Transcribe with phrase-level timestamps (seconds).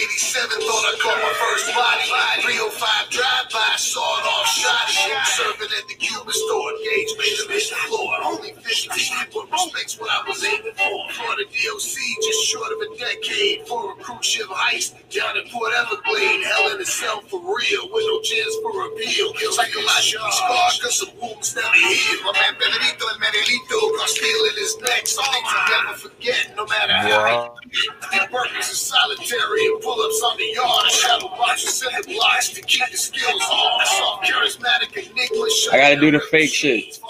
[0.00, 2.08] 87, thought I caught my first body.
[2.40, 4.88] 305 drive-by, sawed off shot.
[5.36, 8.16] Serving at the Cuban store, Gage made the floor.
[8.24, 10.96] Only 15, but respects what I was aiming for.
[11.12, 11.94] For the DOC,
[12.24, 13.68] just short of a decade.
[13.68, 16.48] For a cruise ship heist down in Port Everglade.
[16.48, 19.36] Hell in itself for real, with no chance for appeal.
[19.52, 22.24] Psychologically scarred, cause some wounds never heal.
[22.24, 25.04] My man Benedito and Manuelito got steel in his neck.
[25.04, 27.52] Some things I'll never forget, no matter how.
[28.00, 30.90] The purpose is solitary and pull-ups on the yard.
[30.90, 33.86] Shadow boxes in the blocks to keep the skills on.
[33.86, 35.46] Soft, charismatic enigma.
[35.72, 37.00] I gotta do the fake shit.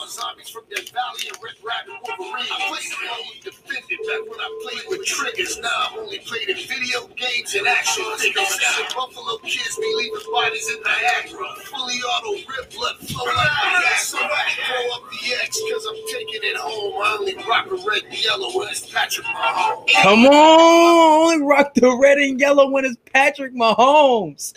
[3.70, 3.79] For zombies from Death Valley and Red Rabbit Wolverine.
[3.79, 5.59] I played it back when I played with triggers.
[5.59, 8.59] Now I'm only played in video games and action figures.
[8.59, 11.48] The Buffalo kids be leaving bodies in Niagara.
[11.65, 13.98] Fully auto rip blood flow like Niagara.
[13.98, 17.02] Somebody throw up the X cause I'm taking it home.
[17.02, 19.88] I only rock a red and yellow when it's Patrick Mahomes.
[20.02, 24.55] Come on, only rock the red and yellow when it's Patrick Mahomes.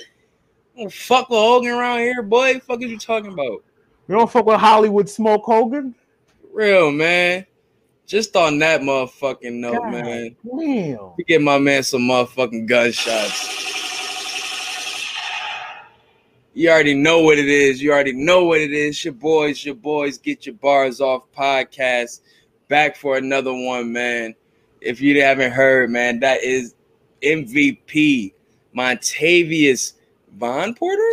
[0.77, 2.59] Don't fuck with Hogan around here, boy.
[2.59, 3.63] Fuck is you talking about?
[4.07, 5.93] You don't fuck with Hollywood Smoke Hogan?
[6.51, 7.45] Real man.
[8.05, 10.35] Just on that motherfucking note, God man.
[10.45, 11.13] Damn.
[11.27, 13.63] Get my man some motherfucking gunshots.
[16.55, 17.81] You already know what it is.
[17.81, 19.03] You already know what it is.
[19.03, 22.21] Your boys, your boys, get your bars off podcast.
[22.67, 24.35] Back for another one, man.
[24.79, 26.75] If you haven't heard, man, that is
[27.23, 28.33] MVP
[28.75, 29.93] Montavious
[30.37, 31.11] Von Porter.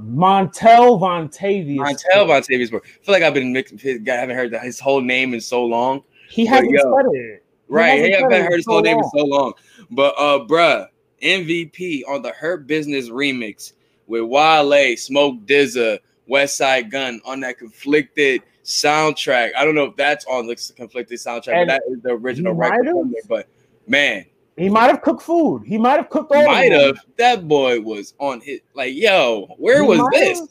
[0.00, 1.78] Montel Vontavious.
[1.78, 2.74] Montel Vontavious.
[2.74, 3.74] I feel like I've been mixed.
[3.84, 6.02] I haven't heard his whole name in so long.
[6.28, 7.44] He hasn't yo, said it.
[7.68, 7.90] Right.
[7.98, 9.52] hasn't Hey, said it heard his so whole name in so long.
[9.90, 10.88] But uh bruh,
[11.22, 13.72] MVP on the Hurt Business remix
[14.06, 19.50] with Wale, Smoke DZA, West Side Gun on that conflicted soundtrack.
[19.56, 22.54] I don't know if that's on the conflicted soundtrack, And but that is the original
[22.54, 22.78] record.
[22.78, 22.96] might have.
[22.96, 23.22] from there.
[23.28, 23.48] But
[23.86, 25.64] man, He might have cooked food.
[25.66, 29.82] He might have cooked all might have that boy was on his like, yo, where
[29.82, 30.38] He was this?
[30.40, 30.48] have.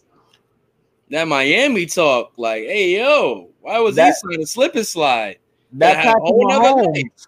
[1.10, 5.38] That Miami talk, like, hey yo, why was That- he signing slip and slide?
[5.74, 7.28] That a Patrick whole nother Mahomes.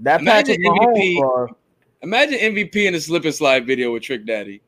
[0.00, 1.20] That Imagine Patrick MVP.
[1.20, 1.54] Mahomes.
[2.02, 4.60] Imagine MVP in the slip and slide video with Trick Daddy.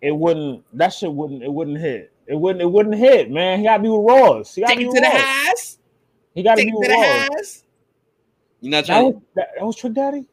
[0.00, 0.64] It wouldn't.
[0.72, 1.42] That shit wouldn't.
[1.42, 2.12] It wouldn't hit.
[2.26, 2.62] It wouldn't.
[2.62, 3.58] It wouldn't hit, man.
[3.58, 4.54] He got to be with Ross.
[4.54, 5.12] He got to be with the Ross.
[5.12, 5.78] house.
[6.34, 7.62] He got to be with Ross.
[8.60, 9.04] You're not That trying.
[9.06, 10.24] was that, that was Trick Daddy.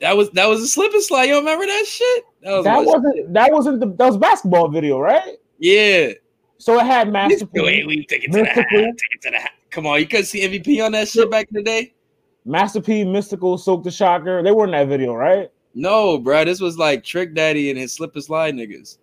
[0.00, 1.24] that was that was a slip and slide.
[1.24, 2.24] You remember that shit?
[2.42, 3.86] That was that wasn't That wasn't the.
[3.86, 5.36] That was basketball video, right?
[5.58, 6.10] yeah.
[6.58, 7.84] So it had Master Wait, P.
[7.86, 8.56] we take it to the house.
[8.58, 8.84] Mystikal.
[8.86, 9.50] Take it to the house.
[9.70, 11.92] Come on, you couldn't see MVP on that shit back in the day.
[12.46, 14.42] Master P, Mystikal, Silk the Shocker.
[14.42, 15.50] They were in that video, right?
[15.74, 18.98] No, bro, this was like Trick Daddy and his slip and slide niggas.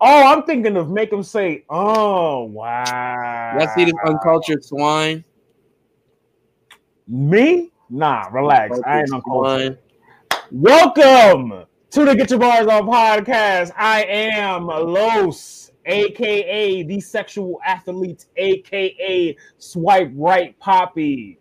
[0.00, 5.22] Oh, I'm thinking of make him say, "Oh wow." Y'all see this uncultured swine?
[7.08, 7.70] Me?
[7.88, 8.80] Nah, relax.
[8.84, 9.20] I ain't Swine.
[9.20, 9.78] uncultured.
[10.50, 13.70] Welcome to the Get Your Bars On podcast.
[13.76, 21.38] I am Los, aka the sexual athlete, aka Swipe Right Poppy,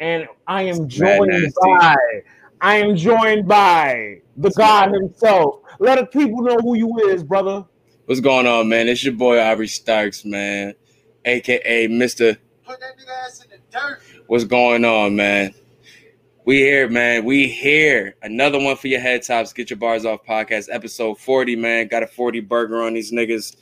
[0.00, 1.96] and I am Mad joined by.
[2.60, 5.60] I am joined by the God himself.
[5.78, 7.64] Let the people know who you is, brother.
[8.06, 8.88] What's going on, man?
[8.88, 10.74] It's your boy Aubrey Starks, man,
[11.24, 12.38] aka Mister.
[12.64, 14.00] Put that nigga ass in the dirt.
[14.26, 15.54] What's going on, man?
[16.46, 17.24] We here, man.
[17.24, 18.14] We here.
[18.22, 19.52] Another one for your head tops.
[19.52, 21.88] Get your bars off podcast, episode 40, man.
[21.88, 23.56] Got a 40 burger on these niggas.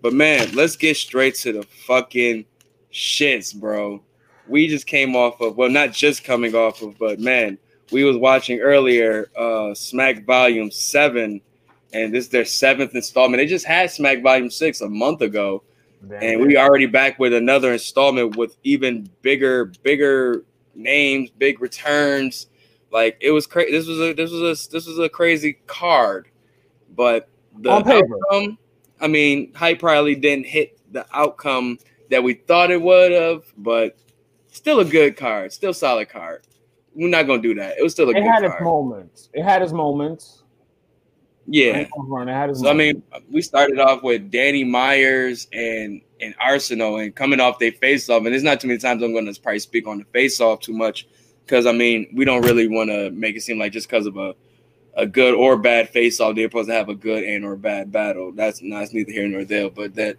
[0.00, 2.46] But man, let's get straight to the fucking
[2.90, 4.02] shits, bro.
[4.48, 7.58] We just came off of well, not just coming off of, but man,
[7.90, 11.38] we was watching earlier uh Smack Volume 7,
[11.92, 13.42] and this is their seventh installment.
[13.42, 15.64] They just had Smack Volume 6 a month ago
[16.10, 20.44] and we already back with another installment with even bigger, bigger
[20.74, 22.46] names, big returns.
[22.90, 23.72] Like it was crazy.
[23.72, 26.28] This was a this was a this was a crazy card,
[26.94, 27.28] but
[27.58, 28.18] the On paper.
[28.30, 28.58] outcome.
[29.00, 31.78] I mean, hype probably didn't hit the outcome
[32.10, 33.96] that we thought it would have, but
[34.52, 36.42] still a good card, still solid card.
[36.94, 37.78] We're not gonna do that.
[37.78, 39.30] It was still a it good had its moments.
[39.32, 40.42] It had its moments.
[41.46, 41.78] Yeah.
[41.78, 46.96] It had its So I mean, we started off with Danny Myers and and Arsenal,
[46.98, 49.40] and coming off they face off, and there's not too many times I'm going to
[49.40, 51.06] probably speak on the face off too much,
[51.44, 54.16] because I mean we don't really want to make it seem like just because of
[54.16, 54.34] a
[54.94, 57.90] a good or bad face off they're supposed to have a good and or bad
[57.90, 58.30] battle.
[58.32, 60.16] That's that's neither here nor there, but that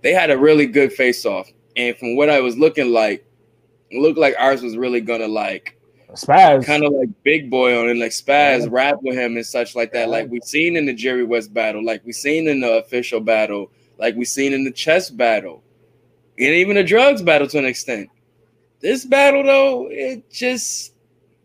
[0.00, 3.24] they had a really good face off, and from what I was looking like,
[3.90, 5.76] it looked like Ars was really gonna like
[6.14, 6.64] Spaz.
[6.66, 8.68] kind of like Big Boy on it, like Spaz Yeah.
[8.70, 10.08] rap with him and such like that.
[10.08, 13.70] Like we've seen in the Jerry West battle, like we seen in the official battle,
[14.02, 15.62] like we seen in the chess battle,
[16.36, 18.10] and even the drugs battle to an extent.
[18.80, 20.92] This battle though, it just,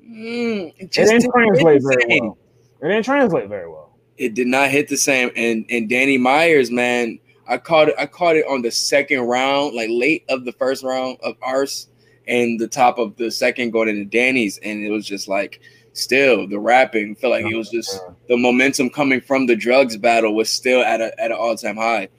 [0.04, 2.38] mm, it it didn't didn't translate very well.
[2.82, 3.96] It didn't translate very well.
[4.18, 5.30] It did not hit the same.
[5.36, 7.96] And and Danny Myers, man, I caught it.
[8.00, 11.90] I caught it on the second round, like late of the first round of Ars,
[12.28, 15.62] and the top of the second going into Danny's, and it was just like
[15.94, 20.36] still the rapping felt like it was just the momentum coming from the drugs battle
[20.36, 22.10] was still at a at an all time high.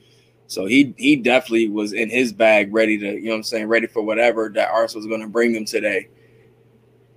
[0.49, 3.69] So he he definitely was in his bag, ready to you know what I'm saying,
[3.69, 6.09] ready for whatever that Ars was going to bring him today.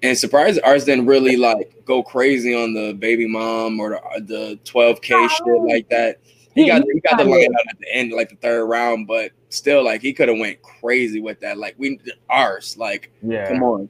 [0.03, 4.19] And surprised Ars didn't really like go crazy on the baby mom or the, uh,
[4.19, 6.17] the 12k shit like that.
[6.53, 9.31] He got he got the line out at the end, like the third round, but
[9.47, 11.57] still, like he could have went crazy with that.
[11.57, 11.99] Like we
[12.29, 13.47] Ars, like Yeah.
[13.47, 13.87] come on.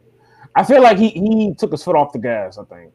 [0.56, 2.60] I feel like he he took his foot off the gas.
[2.60, 2.94] I think.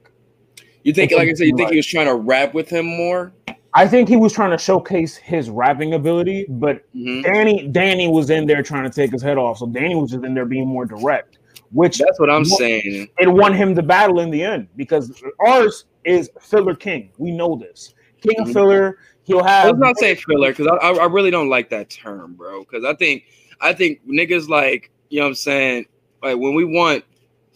[0.84, 1.72] You think, That's like I said, you think right.
[1.72, 3.32] he was trying to rap with him more?
[3.76, 7.23] I think he was trying to showcase his rapping ability, but Mhm.
[7.25, 9.58] Danny Danny was in there trying to take his head off.
[9.58, 11.38] So Danny was just in there being more direct,
[11.73, 13.08] which That's what I'm What- saying.
[13.20, 17.11] it won him the battle in the end because Ars is filler king.
[17.19, 17.93] We know this.
[18.23, 18.52] King Mhm.
[18.55, 18.99] filler.
[19.25, 19.73] He'll have.
[19.73, 22.61] was not saying filler because I, I really don't like that term, bro.
[22.61, 23.25] Because I think
[23.61, 25.87] I think niggas like you know what I'm saying
[26.23, 27.05] like when we want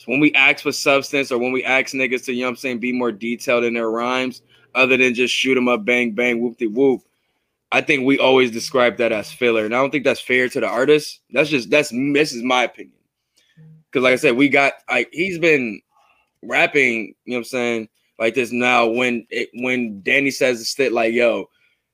[0.06, 2.56] when we ask for substance or when we ask niggas to you know what I'm
[2.56, 4.42] saying be more detailed in their rhymes
[4.74, 7.02] other than just shoot them up bang bang whoop de whoop.
[7.72, 10.60] I think we always describe that as filler, and I don't think that's fair to
[10.60, 11.20] the artist.
[11.30, 12.96] That's just that's this is my opinion.
[13.90, 15.80] Because like I said, we got like he's been
[16.42, 17.88] rapping, you know what I'm saying,
[18.18, 18.86] like this now.
[18.86, 21.48] When it when Danny says the shit like, "Yo,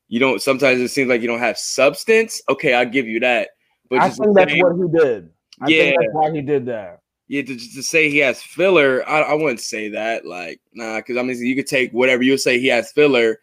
[0.08, 2.40] you don't." Sometimes it seems like you don't have substance.
[2.49, 3.50] Okay, I'll give you that.
[3.90, 5.31] But I think that's what he did.
[5.61, 5.82] I Yeah.
[5.82, 7.00] think that's why he did that.
[7.28, 10.25] Yeah, to, to say he has filler, I, I wouldn't say that.
[10.25, 13.40] Like, nah, because I mean, you could take whatever you say he has filler,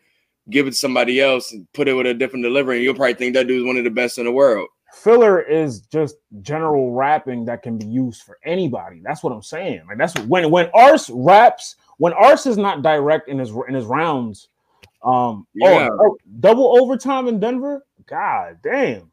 [0.50, 3.16] give it to somebody else, and put it with a different delivery, and you'll probably
[3.16, 4.70] think that dude's one of the best in the world.
[4.94, 9.02] Filler is just general rapping that can be used for anybody.
[9.04, 9.82] That's what I'm saying.
[9.88, 13.74] Like that's what, when when Ars raps, when Ars is not direct in his in
[13.74, 14.50] his rounds.
[15.04, 15.90] Um, Yeah.
[15.92, 17.86] oh, oh, double overtime in Denver.
[18.06, 19.12] God damn.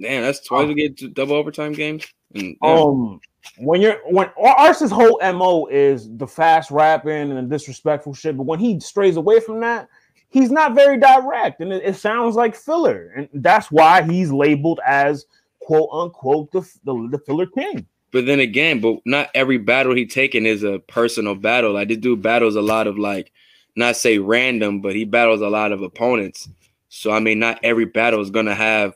[0.00, 2.06] Damn, that's twice we get to double overtime games.
[2.34, 2.74] And, yeah.
[2.74, 3.20] Um,
[3.56, 8.44] when you're when Ars's whole mo is the fast rapping and the disrespectful shit, but
[8.44, 9.88] when he strays away from that,
[10.28, 14.80] he's not very direct, and it, it sounds like filler, and that's why he's labeled
[14.86, 15.26] as
[15.60, 17.86] quote unquote the the, the filler king.
[18.10, 21.72] But then again, but not every battle he taken is a personal battle.
[21.72, 23.32] Like this dude battles a lot of like,
[23.76, 26.48] not say random, but he battles a lot of opponents.
[26.88, 28.94] So I mean, not every battle is gonna have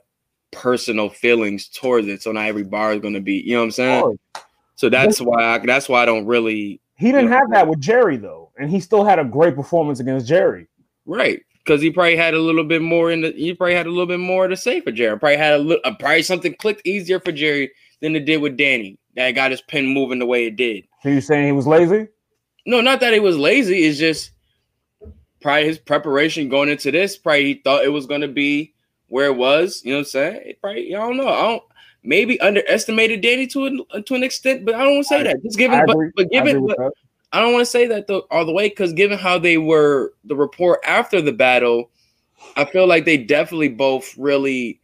[0.53, 2.23] personal feelings towards it.
[2.23, 4.03] So not every bar is gonna be, you know what I'm saying?
[4.05, 4.17] Oh,
[4.77, 7.39] So that's why I, that's why I don't really he didn't Yeah.
[7.39, 10.69] have that with Jerry though, and he still had a great performance against Jerry.
[11.07, 13.91] right because he probably had a little bit more in the he probably had a
[13.91, 15.19] little bit more to say for Jerry.
[15.19, 17.71] Probably had a little uh, probably something clicked easier for Jerry
[18.01, 18.99] than it did with Danny.
[19.17, 20.85] That got his pen moving the way it did.
[21.03, 22.09] So you saying he was lazy?
[22.67, 23.85] No, not that he was lazy.
[23.85, 24.31] It's just
[25.41, 27.17] probably his preparation going into this.
[27.17, 28.73] Probably he thought it was going to be
[29.13, 29.83] where it was.
[29.85, 30.43] You know what I'm saying?
[30.47, 31.29] It probably I don't know.
[31.29, 31.63] I don't
[32.03, 35.43] maybe underestimated Danny to an, to an extent, but I don't want to say that.
[35.43, 36.93] Just given, I but, but given, with but.
[37.33, 40.15] I don't want to say that though all the way because given how they were
[40.25, 41.91] the report after the battle,
[42.57, 44.81] I feel like they definitely both really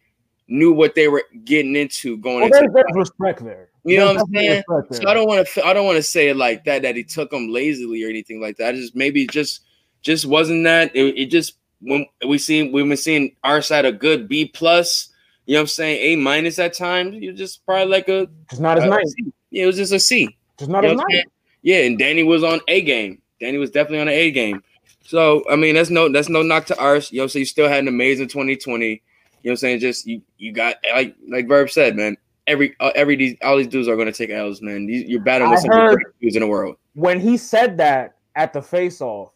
[0.46, 2.58] knew what they were getting into going Well, into.
[2.58, 3.68] there's, the there's respect there.
[3.84, 4.62] You know There's what I'm saying?
[4.92, 5.08] So.
[5.08, 5.64] I don't want to.
[5.64, 6.82] I don't want to say it like that.
[6.82, 8.74] That he took them lazily or anything like that.
[8.74, 9.62] I just maybe just
[10.02, 10.94] just wasn't that.
[10.94, 15.10] It, it just when we seen we've been seeing our side a good B plus.
[15.46, 15.98] You know what I'm saying?
[16.02, 17.14] A minus at times.
[17.14, 18.28] You just probably like a.
[18.50, 19.14] Just not as a nice.
[19.50, 20.36] Yeah, it was just a C.
[20.58, 21.24] Just not You as know what I'm nice.
[21.62, 23.22] Yeah, and Danny was on A game.
[23.40, 24.62] Danny was definitely on an A game.
[25.00, 27.10] So I mean, that's no that's no knock to Ars.
[27.10, 28.86] You know, so you still had an amazing 2020.
[28.86, 29.00] You know
[29.42, 29.80] what I'm saying?
[29.80, 32.16] Just you you got like like Verb said, man.
[32.46, 34.84] Every uh, every these all these dudes are gonna take L's, man.
[34.86, 36.76] These, you're battling with some of the heard- greatest dudes in the world.
[36.94, 39.32] when he said that at the face off,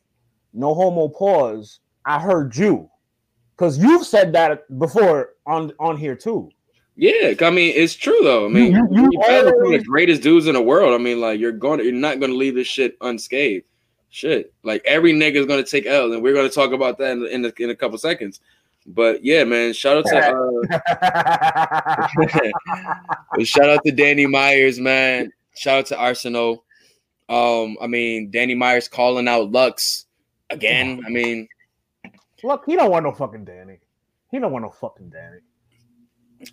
[0.52, 2.88] no homo pause, I heard you.
[3.56, 6.50] Because you've said that before on on here too.
[6.97, 8.47] Yeah, I mean it's true though.
[8.47, 10.62] I mean, You- you, you- you battle some of always- the greatest dudes in the
[10.62, 10.92] world.
[10.99, 13.64] I mean, like you're going, to, you're not gonna leave this shit unscathed.
[14.11, 17.25] Shit, like every nigga is gonna take L, and we're gonna talk about that in
[17.26, 18.40] in a, in a couple seconds.
[18.87, 20.18] But yeah, man, shout out to
[20.82, 22.09] uh,
[23.44, 25.32] shout out to Danny Myers, man.
[25.56, 26.64] Shout out to Arsenal.
[27.28, 30.06] Um, I mean, Danny Myers calling out Lux
[30.50, 31.02] again.
[31.06, 31.49] I mean,
[32.44, 33.78] Look, he don't want no fucking Danny.
[34.30, 35.38] He don't want no fucking Danny.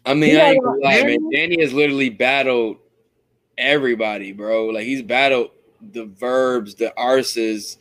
[0.06, 1.30] I mean, Yeah, I ain't gonna lie, Danny- man.
[1.32, 2.78] Danny has literally battled
[3.58, 4.68] everybody, bro.
[4.68, 7.78] Like he's battled the verbs, the arses,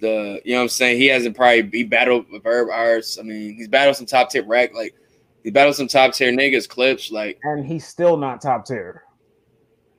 [0.00, 0.98] the you know what I'm saying.
[0.98, 3.18] He hasn't probably he battled the verb arse.
[3.18, 4.94] I mean, he's battled some top tier rec, like
[5.42, 9.02] he battled some top tier niggas clips, like And he's still not top tier.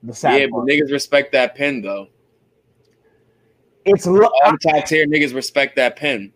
[0.02, 2.08] The sad yeah, but niggas respect that pen though.
[3.84, 6.32] It's Lu- All the top tier niggas respect that pen.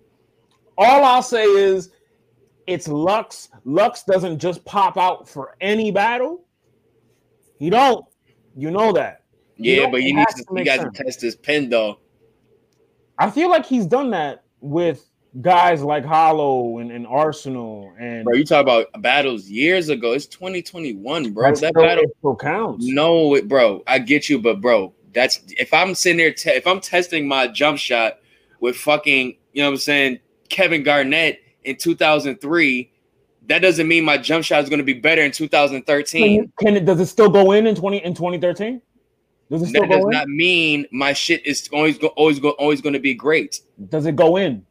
[0.76, 1.90] All I'll say is
[2.66, 3.48] it's Lux.
[3.64, 6.44] Lux doesn't just pop out for any battle.
[7.58, 8.04] He don't.
[8.56, 9.22] You know that.
[9.56, 10.96] Yeah, but you need to, to you sense.
[10.96, 11.98] to test this pen though.
[13.18, 15.08] I feel like he's done that with
[15.40, 20.12] guys like Hollow and, and Arsenal and Bro, you talk about battles years ago.
[20.12, 21.48] It's 2021, bro.
[21.48, 22.86] that still, battle still counts.
[22.86, 23.82] No, it, bro.
[23.86, 27.46] I get you, but bro, that's if I'm sitting there, te- if I'm testing my
[27.46, 28.18] jump shot
[28.60, 32.90] with fucking, you know what I'm saying, Kevin Garnett in 2003,
[33.46, 36.32] that doesn't mean my jump shot is going to be better in 2013.
[36.32, 38.80] you- can it does it still go in in 20 in 2013?
[39.50, 40.10] Does it still That does in?
[40.10, 43.60] not mean my shit is always go, always go, always going to be great.
[43.88, 44.64] does it go in?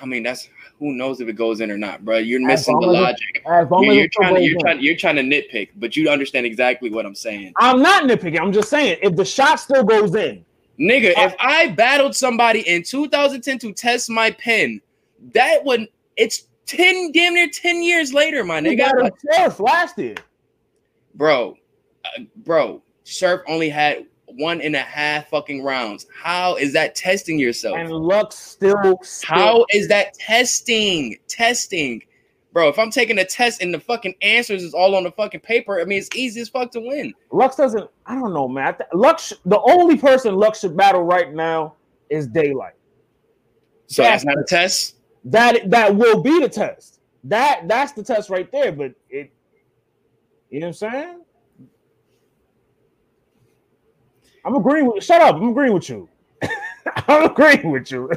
[0.00, 0.48] I mean, that's
[0.80, 2.18] who knows if it goes in or not, bro.
[2.18, 3.42] You're missing the it- logic.
[3.46, 6.90] You're, you're trying to goes you're trying you're trying to nitpick, but you understand exactly
[6.90, 7.52] what I'm saying.
[7.56, 8.40] I'm not nitpicking.
[8.40, 10.44] I'm just saying if the shot still goes in,
[10.82, 14.80] Nigga, if I battled somebody in 2010 to test my pen,
[15.32, 15.86] that would
[16.16, 18.78] it's 10 damn near 10 years later, my nigga.
[18.78, 20.16] got Like, a surf last year.
[21.14, 21.56] bro,
[22.04, 26.06] uh, bro, Surf only had one and a half fucking rounds.
[26.20, 27.76] How is that testing yourself?
[27.78, 31.16] And Lux still, still How is that testing?
[31.28, 32.02] Testing.
[32.52, 35.40] Bro, if I'm taking a test and the fucking answers is all on the fucking
[35.40, 37.14] paper, I mean it's easy as fuck to win.
[37.30, 37.88] Lux doesn't.
[38.04, 38.76] I don't know, man.
[38.76, 41.74] Th- Lux, the only person Lux should battle right now
[42.10, 42.72] is Daylyt.
[43.86, 44.22] So Yes.
[44.22, 44.96] that's not a test.
[45.24, 47.00] That that will be the test.
[47.24, 48.70] That that's the test right there.
[48.72, 49.32] But it,
[50.50, 51.20] you know what I'm saying?
[54.44, 55.02] I'm agreeing with.
[55.04, 55.36] Shut up.
[55.36, 56.08] I'm agreeing with you.
[57.08, 58.10] I'm agreeing with you.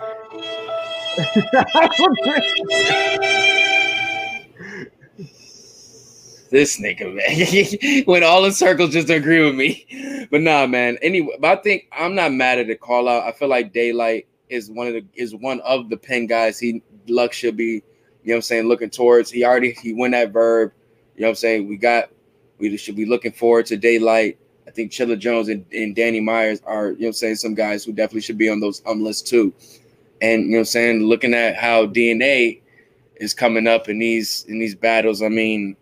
[6.50, 8.04] This nigga, man.
[8.06, 10.26] Went all in circles just to agree with me.
[10.30, 10.96] But nah, man.
[11.02, 13.24] Anyway, but I think I'm not mad at the call out.
[13.24, 16.82] I feel like Daylyt is one of the is one of the pen guys he
[17.08, 17.80] luck should be, you
[18.24, 19.30] know what I'm saying, looking towards.
[19.30, 20.72] He already he won that verb.
[21.16, 21.68] You know what I'm saying?
[21.68, 22.10] We got
[22.58, 24.36] we should be looking forward to Daylyt.
[24.66, 27.54] I think Chilla Jones and, and Danny Myers are, you know what I'm saying, some
[27.54, 29.52] guys who definitely should be on those um lists too.
[30.20, 32.60] And you know what I'm saying, looking at how DNA
[33.16, 35.76] is coming up in these in these battles, I mean,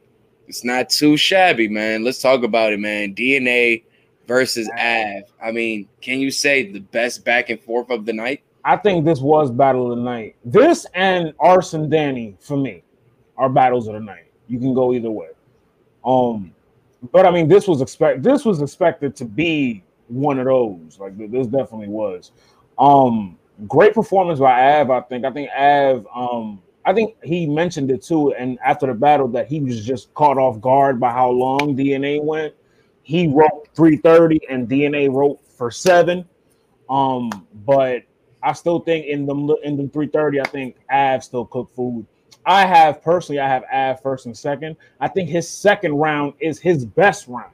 [0.47, 2.05] it's not too shabby, man.
[2.05, 3.15] Let's talk about it, man.
[3.15, 3.85] DNA
[4.27, 5.25] versus Av.
[5.43, 8.43] I mean, can you say the best back and forth of the night?
[8.65, 10.37] I think this was battle of the night.
[10.45, 12.83] This and Arson Danny for me
[13.37, 14.31] are battles of the night.
[14.49, 15.29] You can go either way.
[16.05, 16.55] Um,
[17.13, 20.99] but I mean, this was expect this was expected to be one of those.
[20.99, 22.33] Like this definitely was.
[22.79, 23.39] Um,
[23.69, 24.91] great performance by Av.
[24.91, 25.25] I think.
[25.25, 26.07] I think Av.
[26.15, 28.35] Um, I think he mentioned it too.
[28.35, 32.23] And after the battle, that he was just caught off guard by how long DNA
[32.23, 32.55] went.
[33.03, 36.27] He wrote 330 and DNA wrote for seven.
[36.89, 37.31] Um,
[37.65, 38.03] but
[38.43, 42.07] I still think in them in them 330, I think Av still cooked food.
[42.47, 44.77] I have personally, I have Av first and second.
[45.01, 47.54] I think his second round is his best round.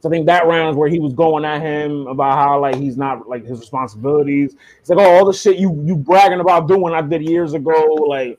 [0.00, 2.76] So I think that round is where he was going at him about how like
[2.76, 4.54] he's not like his responsibilities.
[4.80, 7.94] It's like, oh, all the shit you you bragging about doing I did years ago,
[7.94, 8.38] like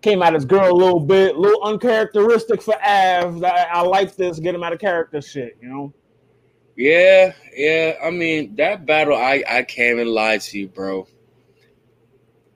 [0.00, 3.42] came at his girl a little bit, a little uncharacteristic for Av.
[3.44, 5.92] I, I like this, get him out of character shit, you know.
[6.76, 7.94] Yeah, yeah.
[8.02, 11.06] I mean, that battle, I I can't even lie to you, bro.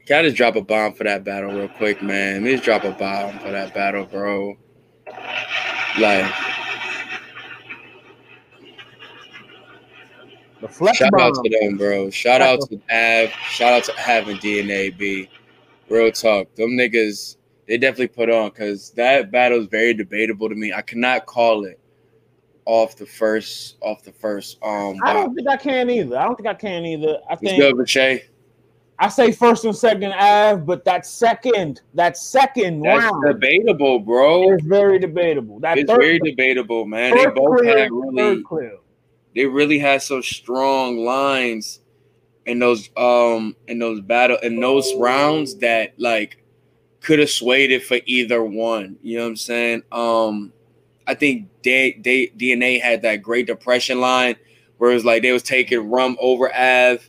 [0.08, 2.34] I just drop a bomb for that battle real quick, man?
[2.34, 4.56] Let me just drop a bomb for that battle, bro.
[5.98, 6.32] Like,
[10.60, 12.10] The flex shout out to them, bro.
[12.10, 13.30] Shout out to Av.
[13.50, 15.28] Shout out to having DNA B.
[15.88, 16.54] Real talk.
[16.54, 17.36] Them niggas,
[17.68, 20.72] they definitely put on because that battle is very debatable to me.
[20.72, 21.78] I cannot call it
[22.64, 24.58] off the first, off the first.
[24.62, 26.18] Um, I don't think I can either.
[26.18, 27.18] I don't think I can either.
[27.28, 28.22] I It's think good, Richey.
[28.98, 34.54] I say first and second Av, but that second, that second That's round debatable, bro.
[34.54, 35.60] is very debatable.
[35.60, 37.14] That It's very debatable, man.
[37.14, 38.78] They both clear, had really, clear.
[39.36, 41.80] They really had some strong lines
[42.46, 46.42] in those um in those battle in those rounds that like
[47.06, 48.96] could have swayed it for either one.
[49.00, 49.82] You know what I'm saying?
[49.92, 50.52] Um,
[51.06, 54.34] I think they, they DNA had that great depression line
[54.78, 57.08] where it was like they was taking rum over Av.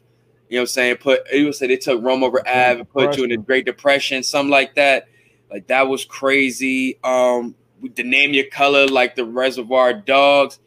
[0.49, 0.97] You know what I'm saying?
[0.97, 3.65] Put it was say they took rum over Av and put you in a Great
[3.65, 5.07] Depression, something like that.
[5.49, 6.99] Like that was crazy.
[7.03, 7.55] Um,
[7.95, 10.59] the name your color, like the Reservoir Dogs.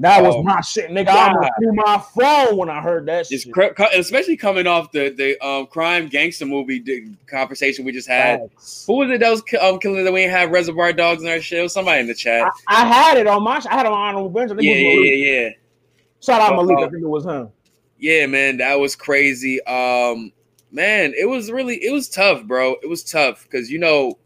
[0.00, 1.08] That was Oh, my shit, nigga.
[1.08, 1.52] I almost God.
[1.58, 3.52] threw my phone when I heard that It's shit.
[3.52, 6.82] cr- especially coming off the the um crime gangster movie
[7.26, 8.48] conversation we just had.
[8.86, 11.40] Who was it that was um killing that we ain't have Reservoir Dogs in our
[11.40, 11.58] shit?
[11.58, 12.50] It was somebody in the chat.
[12.66, 13.60] I, I had it on my.
[13.70, 14.58] I had it on honorable mention.
[14.58, 15.48] Yeah, yeah, yeah, yeah.
[16.22, 16.78] Shout out Malik.
[16.78, 17.50] I think it was him.
[17.98, 19.62] Yeah, man, that was crazy.
[19.64, 20.32] Um,
[20.70, 22.76] man, it was really it was tough, bro.
[22.82, 24.18] It was tough because you know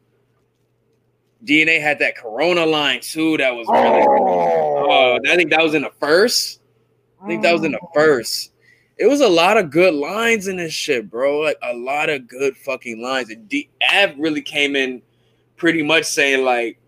[1.45, 3.37] DNA had that Corona line too.
[3.39, 4.07] That was really.
[4.07, 6.61] Oh, Uh, I think that was in the first.
[7.23, 8.53] I think that was in the first.
[8.97, 11.41] It was a lot of good lines in this shit, bro.
[11.41, 13.31] Like a lot of good fucking lines.
[13.31, 15.03] And D- Av really came in
[15.57, 16.79] pretty much saying like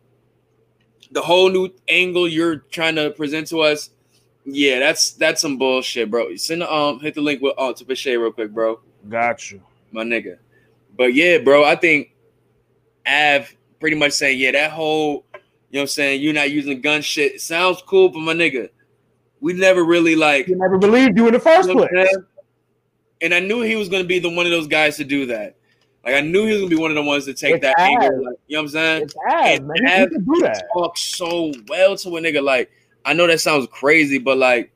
[1.10, 3.90] the whole new angle you're trying to present to us.
[4.44, 6.36] Yeah, that's that's some bullshit, bro.
[6.36, 9.60] Send the, um hit the link with uh, to Pache real quick, bro Got you.
[9.90, 10.38] my nigga.
[10.96, 12.12] But yeah, bro, I think
[13.06, 15.24] Av pretty much saying, yeah, that whole,
[15.70, 18.70] you know what I'm saying, you're not using gun shit sounds cool, but my nigga,
[19.40, 22.16] we never really like, You never believed you in the first you know place.
[23.20, 25.56] And I knew he was gonna be the one of those guys to do that.
[26.04, 27.78] Like I knew he was gonna be one of the ones to take It's that
[27.78, 28.24] angle.
[28.24, 29.02] Like, you know what I'm saying?
[29.02, 30.02] It's Av, And man.
[30.02, 30.64] Av can do that.
[30.72, 32.42] Talk so well to a nigga.
[32.42, 32.70] Like
[33.04, 34.70] I know that sounds crazy, but like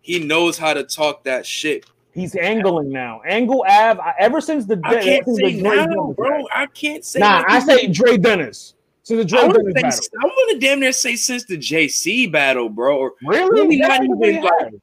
[0.00, 1.86] he knows how to talk that shit.
[2.12, 3.20] He's angling now.
[3.26, 4.00] Angle Av.
[4.00, 4.82] I- Ever since the day.
[4.84, 6.44] I can't since say now, bro.
[6.52, 7.20] I can't say.
[7.20, 8.74] Nah, I say Dre Dennis.
[9.08, 9.90] Since the Dre I Dennis want battle.
[9.90, 13.50] to I want to damn near say since the JC battle, bro, or Really?
[13.50, 14.74] Really not even, like,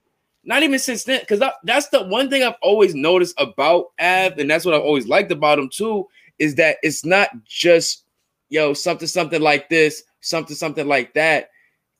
[0.43, 1.19] not even since then.
[1.19, 5.07] Because that's the one thing I've always noticed about Av, and that's what I've always
[5.07, 6.07] liked about him too,
[6.39, 8.05] is that it's not just
[8.49, 11.51] yo something something like this, something something like that.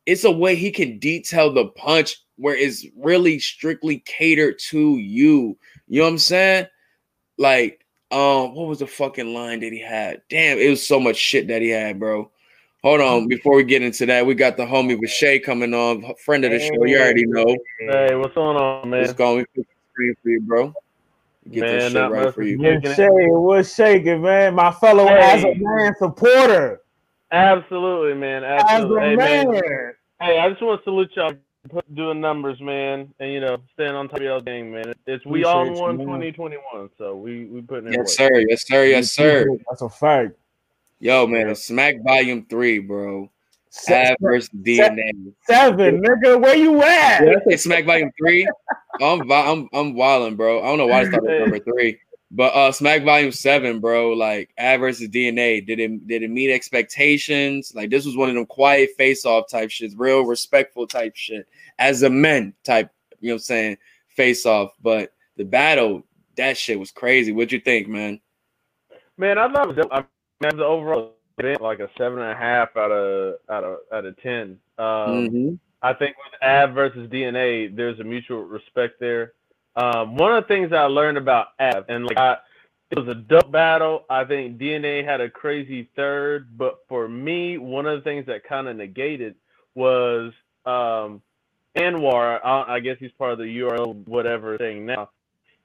[0.08, 5.60] It's a way he can detail the punch where it's really strictly catered to you.
[5.88, 6.66] You know what I'm saying?
[7.38, 7.85] Like,
[8.16, 10.22] um, what was the fucking line that he had?
[10.30, 12.32] Damn, it was so much shit that he had, bro.
[12.82, 16.14] Hold on, before we get into that, we got the homie with Shay coming on,
[16.24, 16.86] friend of the show.
[16.86, 17.58] You already know.
[17.80, 19.02] Hey, what's going on, man?
[19.02, 19.36] Let's go.
[19.38, 20.74] We put the screen for you, bro.
[21.52, 22.64] Get Man, this shit right for you.
[22.64, 24.56] is- Shay, what's shaking, man?
[24.56, 25.20] My fellow Hey.
[25.20, 26.82] as a man supporter.
[27.32, 28.44] Absolutely, man.
[28.44, 29.50] As a Hey, man.
[29.50, 29.94] man.
[30.22, 31.38] Hey, I just want to salute y'all for
[31.94, 34.94] doing numbers, man, and you know, staying on top of y'all game, man.
[35.06, 36.06] It's we all Appreciate you, won man.
[36.08, 38.08] 2021, so we we putting in work.
[38.08, 38.30] Yes, sir.
[38.50, 38.86] Yes, sir.
[38.86, 39.48] Yes, sir.
[39.70, 40.34] That's a fact.
[41.00, 43.30] Yo, man, Smack Volume Three, bro.
[43.70, 45.34] Se- Av versus DNA.
[45.44, 47.20] Seven, nigga, where you at?
[47.20, 48.48] Did I say Smack Volume Three?
[49.02, 50.62] I'm vi- I'm I'm wilding, bro.
[50.64, 52.00] I don't know why I started number three,
[52.32, 54.12] but uh, Smack Volume Seven, bro.
[54.14, 55.66] Like Av versus DNA.
[55.66, 57.74] Did it did it meet expectations?
[57.76, 61.48] Like this was one of them quiet face off type shits, real respectful type shit
[61.80, 62.90] as a men type.
[63.20, 63.78] You know what I'm saying?
[64.10, 66.04] Face off, but the battle
[66.36, 67.32] that shit was crazy.
[67.32, 68.20] What'd you think, man?
[69.18, 69.88] Man, I thought it.
[69.92, 70.00] I
[70.42, 74.06] mean, an overall event, like a seven and a half out of out of out
[74.06, 74.60] of ten.
[74.78, 75.60] Um, Mhm.
[75.82, 79.34] I think with Av versus DNA, there's a mutual respect there.
[79.76, 82.38] Um, one of the things I learned about Av, and like I,
[82.92, 84.06] it was a dope battle.
[84.10, 88.44] I think DNA had a crazy third, but for me, one of the things that
[88.44, 89.36] kind of negated
[89.74, 90.32] was
[90.66, 91.22] um,
[91.76, 92.40] Anwar.
[92.44, 95.10] I, I guess he's part of the URL whatever thing now.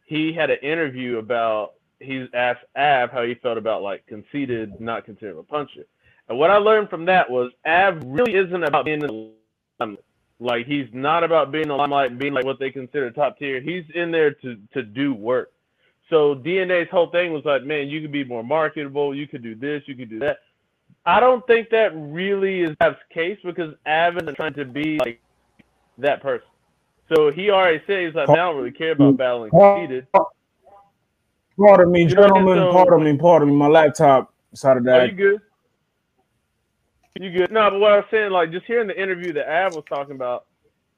[0.07, 5.05] He had an interview about he asked Av how he felt about like Conceited, not
[5.05, 5.85] considered a puncher.
[6.29, 9.33] And what I learned from that was Av really isn't about being in the
[9.79, 10.05] limelight.
[10.41, 13.39] Like he's not about being in the limelight, and being like what they consider top
[13.39, 13.61] tier.
[13.61, 15.53] He's in there to to do work.
[16.09, 19.55] So DNA's whole thing was like, man, you could be more marketable, you could do
[19.55, 20.39] this, you could do that.
[21.07, 25.21] I don't think that really is Av's case because Av isn't trying to be like
[25.99, 26.47] that person.
[27.15, 30.07] So he already said he's like, I don't really care about battling Conceited.
[31.59, 32.73] Pardon me, gentlemen.
[32.73, 33.55] Pardon me, pardon me.
[33.55, 35.41] My laptop decided Are you good?
[37.19, 37.51] You good?
[37.51, 40.15] No, but what I was saying, like, just hearing the interview that Av was talking
[40.15, 40.47] about,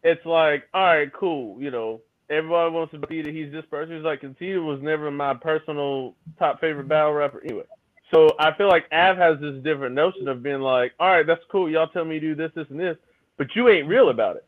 [0.03, 1.61] it's like, all right, cool.
[1.61, 3.97] You know, everybody wants to be that he's this person.
[3.97, 7.65] He's like, Conceited was never my personal top favorite battle rapper anyway.
[8.13, 11.43] So I feel like Av has this different notion of being like, all right, that's
[11.51, 11.71] cool.
[11.71, 12.99] Y'all tell me to do this, this, and this,
[13.39, 14.45] but you ain't real about it.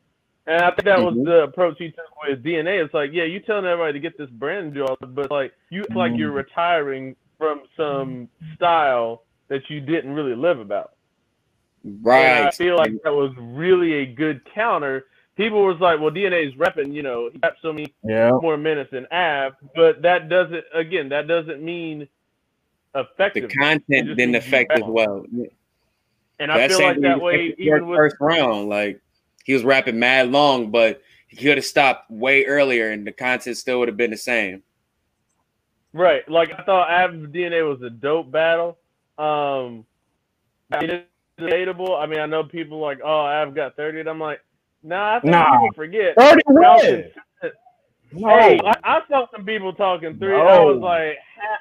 [0.46, 1.24] And I think that was Mhm.
[1.24, 2.79] the approach he took with DNA.
[2.85, 5.55] It's like, yeah, you telling everybody to get this brand and do all, but like
[5.70, 10.94] you act like you're retiring from some style that you didn't really live about.
[11.85, 15.07] And I feel like that was really a good counter.
[15.37, 18.31] People was like, well, DNA's repping, you know, he got so many Yeah.
[18.40, 22.09] more minutes than Av, but that doesn't, again, that doesn't mean
[22.94, 23.51] The effective.
[23.51, 24.92] content just didn't affect as bounce.
[24.92, 25.27] well.
[26.38, 29.01] and I That feel like that way, affected even York with first round, like
[29.44, 33.57] he was rapping mad long, but he could have stopped way earlier, and the content
[33.57, 34.62] still would have been the same.
[35.92, 36.29] Right.
[36.29, 38.79] Like I thought Av DNA was a dope battle.
[39.18, 39.85] Um
[40.81, 41.03] it is
[41.38, 41.97] debatable.
[41.97, 44.01] I mean, I know people like, oh, I've got 30.
[44.01, 44.40] And I'm like,
[44.83, 45.51] nah, I think Nah.
[45.51, 46.14] people forget.
[46.18, 46.64] 30 How win.
[46.81, 47.12] consistent-
[48.16, 50.35] Hey, I, I saw some people talking three.
[50.38, 51.16] and I was like,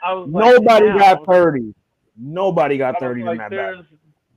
[0.06, 1.74] I was like, Nobody got 30.
[2.16, 3.86] Nobody got I was 30 in that there's battle.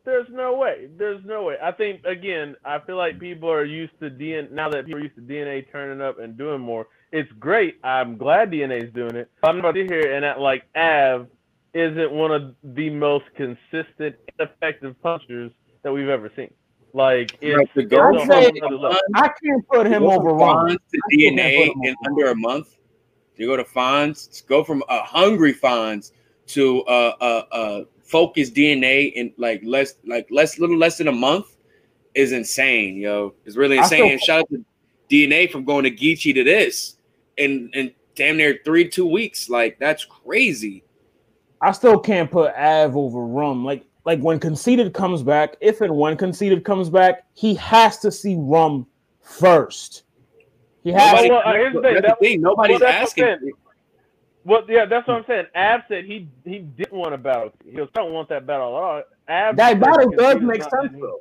[0.06, 0.88] There's no way.
[0.96, 1.56] There's no way.
[1.62, 5.02] I think again, I feel like people are used to DNA now that people are
[5.02, 6.86] used to DNA turning up and doing more.
[7.12, 7.78] It's great.
[7.84, 9.30] I'm glad DNA is doing it.
[9.42, 11.26] I'm about to sit here and act like Av
[11.76, 16.52] isn't one of the most consistent, effective punchers that we've ever seen.
[16.92, 18.26] Like it's, Right, to it's go a I'd whole
[18.92, 20.70] say- I can't put him Go over from Ron.
[20.70, 22.76] Fonz to DNA in under a month.
[23.36, 26.12] You go to Fonz, go from a hungry Fonz
[26.48, 31.12] to a uh, uh, focused DNA in like less, like less, little less than a
[31.12, 31.56] month
[32.14, 33.34] is insane, yo.
[33.44, 34.12] It's really insane.
[34.12, 34.64] and shout out to
[35.10, 36.96] DNA from going to Geechi to this
[37.36, 39.50] in in damn near three two weeks.
[39.50, 40.82] Like that's crazy.
[41.60, 43.64] I still can't put Av over Rum.
[43.64, 48.10] Like like when Conceited comes back, if and when Conceited comes back, he has to
[48.12, 48.86] see Rum
[49.22, 50.04] first.
[50.84, 52.40] He has Nobody, well, uh, here's the thing, that's that- the thing.
[52.42, 53.50] Nobody's well, that's asking.
[54.44, 55.46] Well, yeah, that's what I'm saying.
[55.56, 57.52] Av said he he didn't want a battle.
[57.64, 59.02] He goes, I don't want that battle at all.
[59.28, 61.18] Av that battle does make sense though.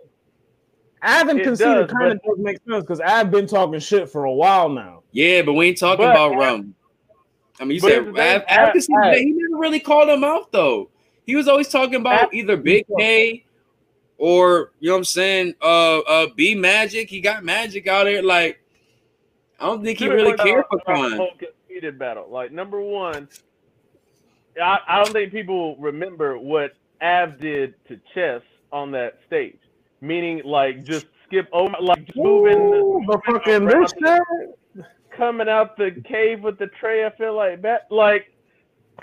[1.04, 4.26] Av and It Conceited kind of does make sense because I've been talking shit for
[4.26, 5.02] a while now.
[5.12, 6.76] Yeah, but we ain't talking But- about rum.
[7.60, 9.80] I mean, you said here's the thing, Av- Av- Av- he Av- he never really
[9.80, 10.90] called him out though.
[11.26, 13.46] He was always talking about Av- either Big K
[14.18, 17.10] or you know what I'm saying, uh, uh, B Magic.
[17.10, 18.22] He got Magic out there.
[18.22, 18.62] Like,
[19.60, 21.18] I don't think he really cared for about the Khan.
[21.18, 22.28] whole Conceited battle.
[22.30, 23.28] Like number one,
[24.62, 28.42] I, I don't think people remember what Av did to Chess
[28.72, 29.60] on that stage.
[30.02, 33.94] Meaning, like just skip over, like just moving, Ooh, the fucking this
[35.16, 37.06] coming out the cave with the tray.
[37.06, 37.88] I feel like that.
[37.90, 38.32] Like,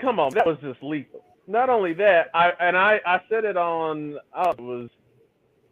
[0.00, 1.24] come on, that was just lethal.
[1.46, 4.90] Not only that, I and I I said it on I it was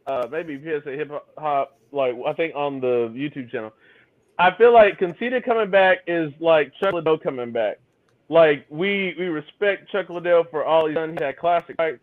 [0.06, 3.72] uh maybe PSA Hip Hop like I think on the YouTube channel.
[4.38, 7.78] I feel like Conceited coming back is like Chuck Liddell coming back.
[8.28, 11.16] Like we we respect Chuck Liddell for all he's done.
[11.18, 12.00] He had classic fights.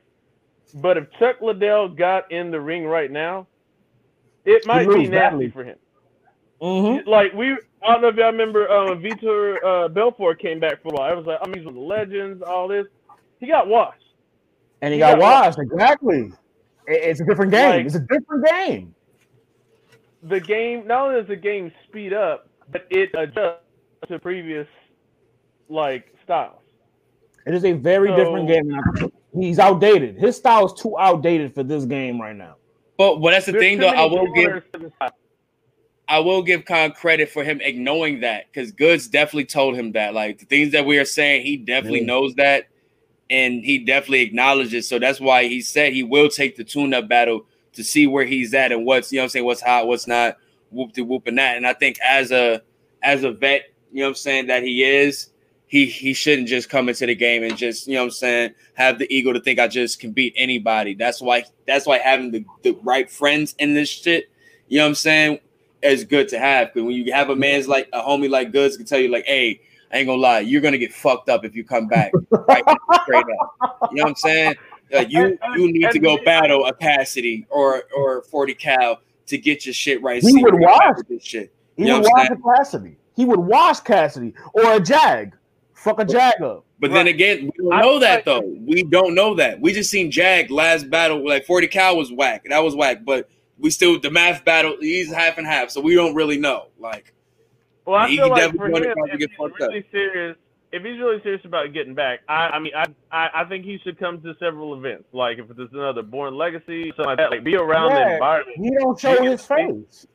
[0.76, 3.48] But if Chuck Liddell got in the ring right now,
[4.46, 5.50] it might be lose nasty badly.
[5.50, 5.78] for him.
[6.62, 7.10] Mm-hmm.
[7.10, 10.82] Like we, I don't know if y'all remember uh, when Vitor uh, Belfort came back
[10.82, 11.10] for a while.
[11.12, 12.86] I was like, I mean, he's one the legends, all this.
[13.40, 14.04] He got washed.
[14.82, 15.60] And he He got got washed.
[15.60, 16.32] Exactly.
[16.88, 17.70] It- It's a different game.
[17.70, 18.94] Like- it's a different game.
[20.24, 23.62] The game, not only does the game speed up, but it adjusts
[24.10, 24.68] to previous
[25.70, 26.62] like styles.
[27.46, 28.68] It is a very So- different game.
[28.68, 29.10] now.
[29.34, 30.18] He's outdated.
[30.18, 32.56] His style is too outdated for this game right now.
[32.98, 33.88] But well, that's the There's thing though.
[33.90, 35.12] I will give corners to the style.
[36.10, 40.14] I will give Khan credit for him ignoring that because Goodz definitely told him that.
[40.14, 42.70] Like the things that we are saying, he definitely knows that
[43.30, 44.88] and he definitely acknowledges.
[44.88, 48.26] So that's why he said he will take the tune up battle to see where
[48.26, 50.38] he's at and what's you know what I'm saying, what's hot, what's not,
[50.72, 51.58] whoop de whoop and that.
[51.58, 52.62] And I think as a
[53.04, 55.30] as a vet, you know what I'm saying, that he is,
[55.68, 58.54] he he shouldn't just come into the game and just, you know what I'm saying,
[58.76, 60.94] have the ego to think I just can beat anybody.
[60.94, 64.30] That's why that's why having the, the right friends in this shit,
[64.70, 65.40] you know what I'm saying,
[65.82, 66.74] is good to have.
[66.74, 69.26] Because when you have a man's like a homie like Goodz can tell you, like,
[69.26, 69.62] hey,
[69.92, 72.12] I ain't gonna lie, you're gonna get fucked up if you come back.
[72.48, 72.64] Right,
[73.04, 73.90] straight up.
[73.92, 74.56] You know what I'm saying?
[74.92, 79.66] Like you you need to go battle a Cassidy or or 40 cal to get
[79.66, 80.22] your shit right.
[80.22, 80.98] He see would where watch.
[81.10, 81.52] this shit.
[81.76, 82.98] He You know would what wash Cassidy.
[83.16, 85.36] He would wash Cassidy or a Jag.
[85.74, 86.66] Fuck a Jag up.
[86.80, 88.42] But then again, we don't know that though.
[88.42, 89.60] We don't know that.
[89.60, 92.46] We just seen Jag last battle, like 40 cal was whack.
[92.50, 93.00] That was whack.
[93.04, 96.68] But we still the math battle, he's half and half, so we don't really know.
[96.80, 97.14] Like
[97.86, 99.70] Well, I He feel like definitely for him, to if get he's fucked up.
[99.70, 100.38] really serious,
[100.72, 103.80] if he's really serious about getting back, I, I mean, I, I, I think he
[103.84, 105.06] should come to several events.
[105.14, 107.32] Like if there's another Born Legacy, something like that.
[107.32, 108.14] Like be around the Yeah.
[108.14, 110.08] environment He don't show his face.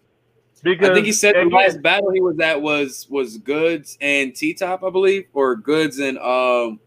[0.63, 3.97] because I think he said the again, last battle he was at was was Goodz
[4.01, 6.81] and T Top, I believe, or Goodz and um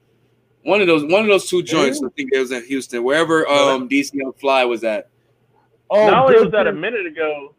[0.63, 2.01] one of those one of those two joints.
[2.03, 5.09] I think it was in Houston, wherever um DC on Fly was at.
[5.89, 7.53] Oh, not only good was that a minute ago.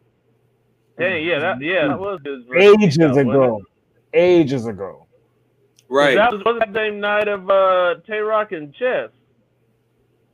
[0.98, 3.60] Hey, yeah, that yeah, that was his ages wasn't ago.
[4.14, 5.06] Ages ago.
[5.88, 6.16] Right.
[6.16, 9.10] That was wasn't the same night of uh Tay Roc and Chess.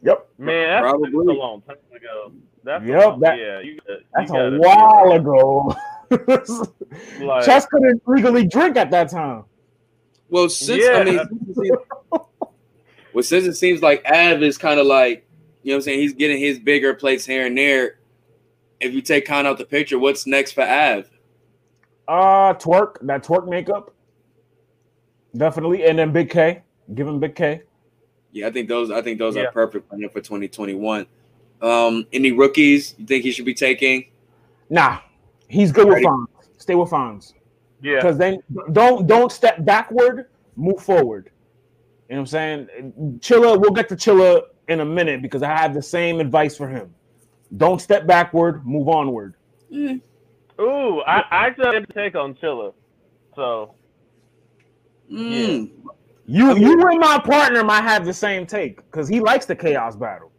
[0.03, 0.29] Yep.
[0.39, 1.35] Man, that's, Probably.
[1.35, 2.33] a long time ago.
[2.65, 5.21] That's a Yep, long- that- yeah, you, got- you That's a while around.
[5.21, 5.77] ago.
[7.23, 9.45] Like, Chess couldn't legally drink at that time.
[10.29, 10.99] Well, since Yeah.
[10.99, 11.79] I mean, since it seems-
[13.15, 15.27] well, since it seems like Av is kind of like,
[15.63, 17.99] you know, what I'm saying he's getting his bigger plates here and there.
[18.81, 21.09] If you take Khan out the picture, what's next for Av?
[22.09, 23.95] Uh Twork, that Twork makeup.
[25.37, 25.85] Definitely.
[25.87, 26.63] And then Big K.
[26.95, 27.63] Give him Big K.
[28.33, 28.91] Yeah, I think those.
[28.91, 29.43] I think those Yeah.
[29.45, 31.07] are perfect for him for 2021.
[31.61, 34.07] Um, any rookies you think he should be taking?
[34.69, 34.99] Nah.
[35.49, 36.07] He's good with Ready?
[36.07, 36.27] Fonz.
[36.59, 37.35] Stay with Fonz.
[37.83, 41.31] yeah, Because then don't don't step backward, move forward.
[42.09, 43.19] You know what I'm saying?
[43.21, 46.69] Chilla, we'll get to Chilla in a minute because I have the same advice for
[46.69, 46.95] him.
[47.57, 49.35] Don't step backward, move onward.
[49.73, 50.01] Mm.
[50.61, 52.73] Ooh, I, I actually have to take on Chilla.
[53.35, 53.75] So
[55.13, 55.71] Mm.
[56.27, 59.97] You you and my partner might have the same take because he likes the chaos
[59.97, 60.33] battle.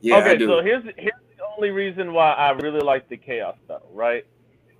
[0.00, 0.46] Yeah, I okay, do.
[0.46, 4.24] so here's here's the only reason why I really like the chaos battle, right?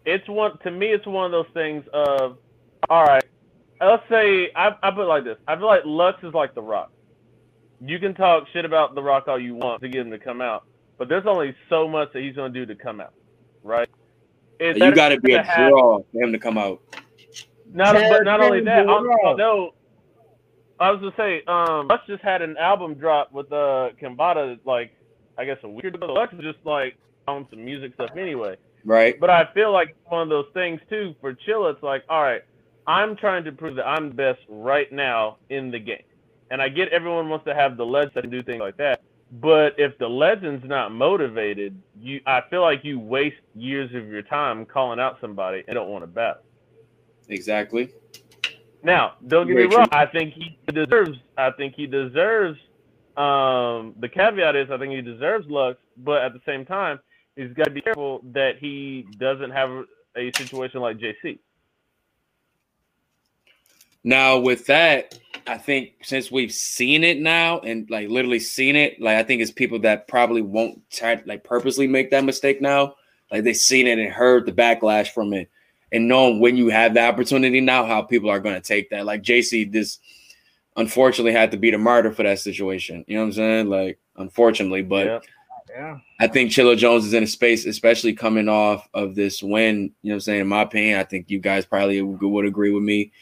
[0.05, 0.89] It's one to me.
[0.89, 2.39] It's one of those things of,
[2.89, 3.25] all right.
[3.81, 5.39] Let's say I I put it like this.
[5.49, 6.93] I feel like Lux is like the Rock.
[7.85, 10.41] You can talk shit about the Rock all you want to get him to come
[10.41, 10.65] out,
[10.99, 13.15] but there's only so much that he's gonna do to come out,
[13.63, 13.89] right?
[14.59, 16.83] It's you got to be a have- draw for him to come out.
[17.73, 19.75] Not, but not only that, Jared also, no.
[20.79, 24.93] I was gonna say, um, Lux just had an album drop with uh Kimbata, like
[25.39, 26.07] I guess a week ago.
[26.13, 26.97] Lux is just like
[27.29, 28.57] on some music stuff anyway.
[28.85, 29.21] Right?
[29.21, 31.75] But I feel like it's one of those things too for Chilla.
[31.75, 32.43] It's like, all right,
[32.87, 36.03] I'm trying to prove that I'm the best right now in the game,
[36.51, 39.03] and I get everyone wants to have the legends that can do things like that.
[39.33, 44.23] But if the legend's not motivated, you, I feel like you waste years of your
[44.23, 46.43] time calling out somebody and don't want to battle.
[47.29, 47.91] Exactly.
[48.83, 49.87] Now, don't get Very me wrong.
[49.89, 49.99] true.
[49.99, 51.17] I think he deserves.
[51.39, 52.59] I think he deserves.
[53.17, 56.99] Um, the caveat is, I think he deserves Lux, but at the same time,
[57.37, 59.85] he's got to be careful that he doesn't have
[60.17, 61.39] a situation like JC.
[64.05, 69.01] Now with that, I think since we've seen it now and like literally seen it,
[69.01, 72.95] like I think it's people that probably won't try like purposely make that mistake now.
[73.31, 75.51] Like they've seen it and heard the backlash from it,
[75.93, 79.07] and knowing when you have the opportunity now, how people are going to take that.
[79.07, 79.99] Like JC, this
[80.77, 83.05] unfortunately had to be the martyr for that situation.
[83.07, 83.67] You know what I'm saying?
[83.69, 85.21] Like unfortunately, but Yeah.
[85.71, 85.99] Yeah.
[86.19, 89.93] I think Chilla Jones is in a space, especially coming off of this win.
[90.03, 90.41] You know what I'm saying?
[90.41, 93.13] In my opinion, I think you guys probably would would agree with me.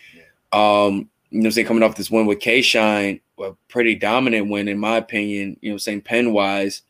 [0.53, 1.67] Um, you know what I'm saying?
[1.67, 5.71] Coming off this win with K Shine, a pretty dominant win, in my opinion, you
[5.71, 6.03] know saying?
[6.03, 6.83] Pen wise.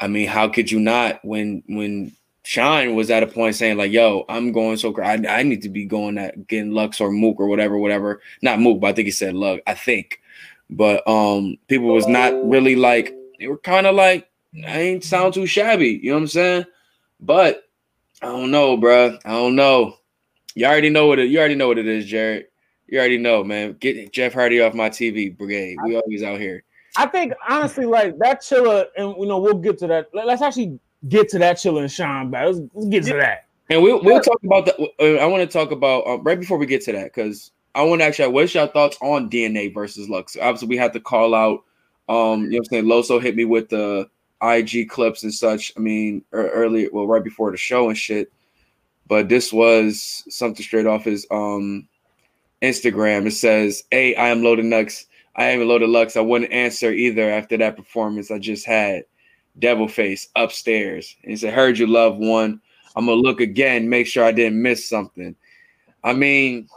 [0.00, 2.12] I mean, how could you not when when
[2.44, 5.68] Shine was at a point saying, like, yo, I'm going so I, I need to
[5.68, 8.22] be going at getting Lux or Mook or whatever, whatever.
[8.40, 10.20] Not Mook, but I think he said Lux, I think.
[10.70, 14.30] But um people was not really like they were kind of like
[14.66, 16.00] I ain't sound too shabby.
[16.02, 16.64] You know what I'm saying?
[17.20, 17.64] But
[18.22, 19.18] I don't know, bruh.
[19.24, 19.96] I don't know.
[20.54, 21.28] You already know what it.
[21.28, 22.46] You already know what it is, Jared.
[22.88, 23.76] You already know, man.
[23.80, 25.76] Get Jeff Hardy off my TV, brigade.
[25.84, 26.64] We always out here.
[26.96, 30.08] I think honestly, like that Chilla, and you know, we'll get to that.
[30.14, 32.52] Let- Let's actually get to that Chilla and Sean battle.
[32.52, 33.46] Let's, let's get to that.
[33.70, 34.80] And we'll we'll talk about that.
[34.80, 37.82] uh, I want to talk about uh, right before we get to that because I
[37.82, 38.28] want to actually.
[38.28, 40.36] What's your thoughts on DNA versus Lux?
[40.40, 41.64] Obviously, we had to call out.
[42.08, 44.08] Um, you know, what I'm saying Loso hit me with the
[44.42, 45.74] IG clips and such.
[45.76, 48.32] I mean, er, earlier, well, right before the show and shit.
[49.06, 51.86] But this was something straight off his um
[52.62, 53.26] Instagram.
[53.26, 55.06] It says, "Hey, I am loaded Lux.
[55.36, 56.16] I am loaded Lux.
[56.16, 59.04] I wouldn't answer either after that performance I just had.
[59.58, 62.60] Devil face upstairs." And he said, "Heard you love one."
[62.96, 65.36] I'm gonna look again, make sure I didn't miss something.
[66.02, 66.68] I mean,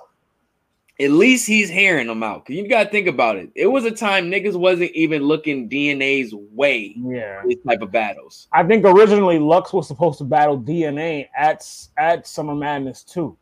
[1.00, 2.48] at least he's hearing them out.
[2.48, 3.50] You gotta think about it.
[3.56, 8.48] It was a time niggas wasn't even looking DNA's way Yeah, these type of battles.
[8.52, 11.68] I think originally Lux was supposed to battle DNA at
[11.98, 13.36] at Summer Madness too.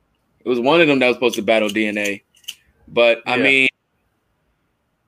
[0.45, 2.21] It was one of them that was supposed to battle DNA.
[2.91, 3.43] But I Yeah.
[3.43, 3.67] mean,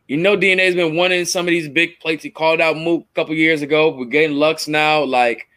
[0.08, 2.24] you know, DNA's been winning some of these big plates.
[2.24, 3.96] He called out Mook a couple years ago.
[3.96, 5.04] We're getting Lux now.
[5.04, 5.48] Like,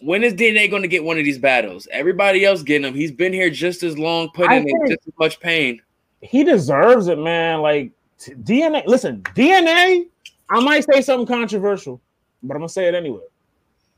[0.00, 1.86] when is DNA going to get one of these battles?
[1.90, 2.94] Everybody else getting them.
[2.94, 5.80] He's been here just as long, putting in just as much pain.
[6.22, 7.60] He deserves it, man.
[7.60, 8.84] Like t- DNA.
[8.86, 10.06] Listen, DNA.
[10.50, 12.00] I might say something controversial,
[12.42, 13.20] but I'm gonna say it anyway.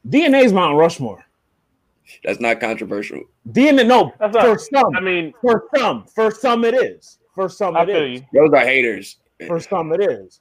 [0.09, 1.24] DNA's Mount Rushmore.
[2.24, 3.22] That's not controversial.
[3.53, 7.18] DNA, no, That's not- for some, I mean, for some, for some it is.
[7.40, 8.20] For some I it feel is.
[8.20, 8.26] you.
[8.40, 9.16] Those are haters.
[9.46, 10.40] For some it is.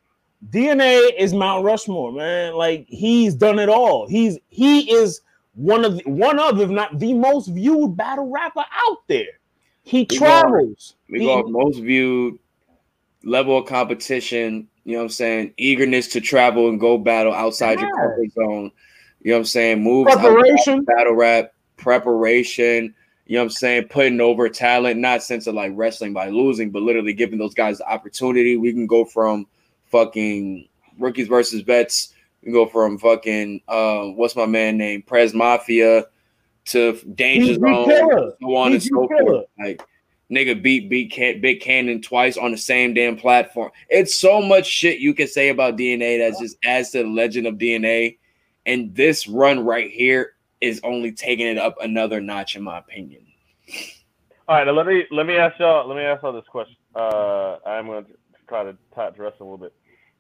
[0.50, 2.54] DNA is Mount Rushmore, man.
[2.56, 4.08] Like he's done it all.
[4.08, 5.22] He's he is
[5.54, 9.40] one of the, one of, if not the most viewed battle rapper out there.
[9.84, 10.96] He go- travels.
[11.10, 12.38] We He- go most viewed
[13.24, 15.54] level of competition, you know what I'm saying?
[15.58, 18.72] Eagerness to travel and go battle outside your comfort zone.
[19.22, 19.84] You know what I'm saying?
[19.84, 20.84] Moves outside preparation.
[20.86, 22.94] battle rap, preparation,
[23.30, 23.90] you know what I'm saying?
[23.90, 27.78] Putting over talent, not sense of like wrestling by losing, but literally giving those guys
[27.78, 28.58] the opportunity.
[28.58, 29.46] We can go from
[29.86, 32.16] fucking rookies versus vets.
[32.42, 35.04] We can go from fucking uh what's my man name?
[35.04, 36.06] Prez Mafia
[36.66, 39.46] to Danger Zone, so on and so forth.
[39.60, 39.80] Like
[40.32, 43.70] nigga beat beat can, Big Kannon twice on the same damn platform.
[43.90, 47.46] It's so much shit you can say about DNA that just adds to the legend
[47.46, 48.18] of DNA.
[48.66, 53.22] And this run right here is only taking it up another notch, in my opinion.
[54.48, 56.76] All right, now let me let me ask y'all let me ask y'all this question.
[56.96, 58.12] Uh, I'm going to
[58.48, 59.74] try to tie it to wrestling a little bit.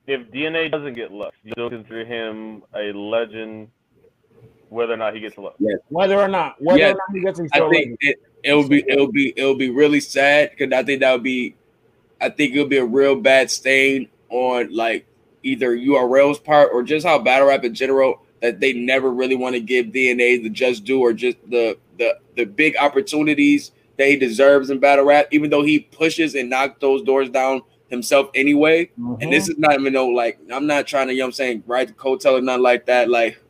[0.06, 3.69] If DNA doesn't get Lux, you still consider him a legend
[4.69, 5.56] whether or not he gets a look.
[5.89, 8.84] Whether or not, whether Yeah, or not he gets his I think it, it'll be
[8.88, 11.56] it'll be it'll be really sad because I think that would be,
[12.21, 15.08] I think it'll be a real bad stain on like
[15.41, 19.56] either URL's part or just how battle rap in general that they never really want
[19.56, 24.15] to give DNA the just due or just the the the big opportunities that he
[24.15, 28.89] deserves in battle rap, even though he pushes and knocks those doors down himself anyway.
[28.97, 29.52] And this mm-hmm.
[29.52, 31.88] is not even no like I'm not trying to, you know what I'm saying, right
[31.88, 33.10] the coattail or nothing like that.
[33.10, 33.41] Like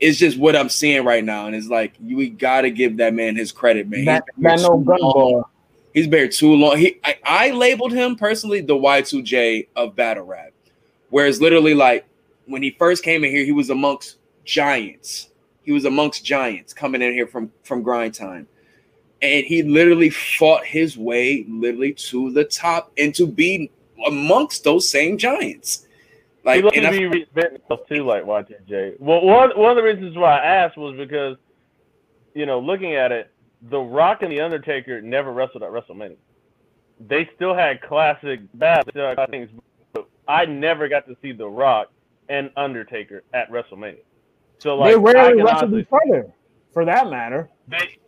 [0.00, 1.46] it's just what I'm seeing right now.
[1.46, 4.04] And it's like we gotta give that man his credit, man.
[4.06, 5.44] that, He's no too gun long.
[5.94, 6.76] He's been too long.
[6.76, 10.52] He I, I labeled him personally the Y2J of battle rap.
[11.10, 12.04] Whereas literally like
[12.48, 15.28] when he first came in here, he was amongst giants.
[15.62, 18.48] He was amongst giants coming in here from from grind time.
[19.20, 23.70] And he literally fought his way literally to the top and to be
[24.06, 25.86] amongst those same giants.
[26.44, 29.00] Like he and to I be reinventing himself too, like Y2J.
[29.00, 31.36] Well, one one of the reasons why I asked was because,
[32.34, 33.30] you know, looking at it,
[33.62, 36.16] The Rock and The Undertaker never wrestled at WrestleMania.
[37.00, 39.50] They still had classic battles, things,
[39.92, 41.90] but I never got to see The Rock
[42.28, 43.98] and Undertaker at WrestleMania.
[44.58, 46.32] So like, they rarely can wrestled each other,
[46.72, 47.48] for that matter.
[47.68, 47.98] they,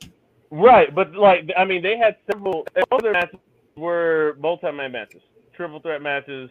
[0.50, 2.66] right, but like I mean, they had several.
[2.90, 3.38] All their matches
[3.76, 5.22] were multi-man matches,
[5.54, 6.50] triple threat matches,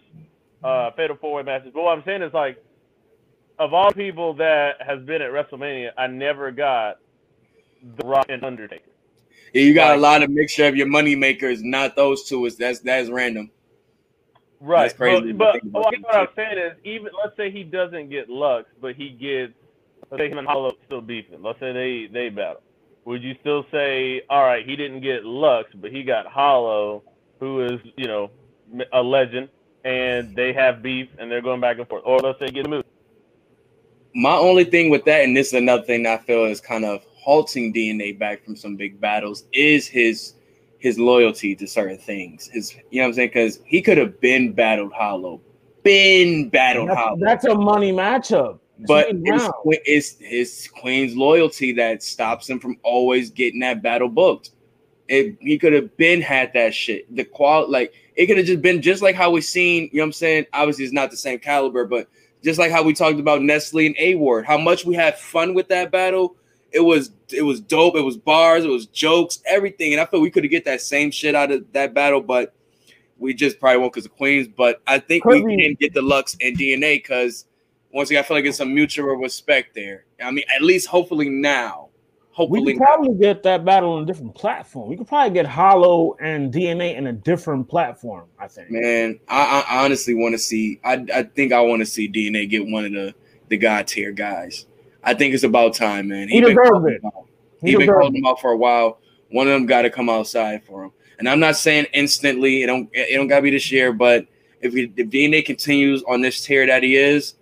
[0.64, 1.72] uh, fatal four-way matches.
[1.74, 2.64] But what I'm saying is like,
[3.60, 6.98] of all people that has been at WrestleMania, I never got
[7.98, 8.84] The Rock and Undertaker.
[9.54, 12.46] Yeah, you got a lot of mixture of your money makers, not those two.
[12.46, 13.52] Is that's that's random.
[14.62, 18.30] Right, That's crazy, But, but what, I'm saying is, even let's say he doesn't get
[18.30, 19.54] Lux, but he gets,
[20.12, 21.42] let's say him and Hollow still beefing.
[21.42, 22.62] Let's say they they battle.
[23.06, 27.04] Would you still say, all right, he didn't get Lux, but he got Hollow,
[27.40, 28.32] who is you know
[28.92, 29.48] a legend,
[29.86, 32.70] and they have beef and they're going back and forth, or let's say get a
[32.70, 32.84] move.
[34.14, 37.04] My only thing with that, and this is another thing I feel is kind of
[37.16, 40.34] halting DNA back from some big battles, is his
[40.80, 42.48] his loyalty to certain things.
[42.48, 43.30] His, you know what I'm saying?
[43.30, 45.42] Because he could have been battled Hollow,
[45.84, 48.60] been battled That's, Hollow, that's a money matchup.
[48.88, 49.46] but it's,
[49.86, 54.52] it's his Queen's loyalty that stops him from always getting that battle booked.
[55.10, 57.14] It, he could have been had that shit.
[57.16, 60.04] The qual like it could have just been just like how we seen, you know
[60.04, 60.46] what I'm saying?
[60.54, 62.08] Obviously, it's not the same caliber, but
[62.44, 65.54] just like how we talked about Nestle and A Ward, how much we had fun
[65.54, 66.36] with that battle.
[66.72, 67.96] It was it was dope.
[67.96, 69.94] It was bars, it was jokes, everything.
[69.94, 72.54] And I feel we could have get that same shit out of that battle, but
[73.18, 74.48] we just probably won't because of Queens.
[74.48, 75.64] But I think we be.
[75.64, 77.46] can get the Lux and DNA because
[77.92, 80.06] once again, I feel like it's some mutual respect there.
[80.24, 81.90] I mean, at least hopefully now.
[82.32, 84.88] Hopefully we could probably get that battle on a different platform.
[84.88, 88.28] We could probably get Hollow and DNA in a different platform.
[88.40, 88.72] I think.
[88.72, 90.80] Man, I, I honestly want to see.
[90.84, 93.14] I, I think I want to see DNA get one of the
[93.50, 94.68] the god tier guys.
[95.04, 96.28] I think it's about time, man.
[96.28, 97.02] He been deserves calling it.
[97.02, 97.26] them out.
[97.62, 99.00] He He been deserves calling them out for a while.
[99.32, 100.92] One of them got to come outside for him.
[101.20, 102.64] And I'm not saying instantly.
[102.64, 102.90] It don't.
[102.94, 103.92] It don't got to be this year.
[103.94, 104.26] But
[104.62, 107.36] if he, if DNA continues on this tier that he is,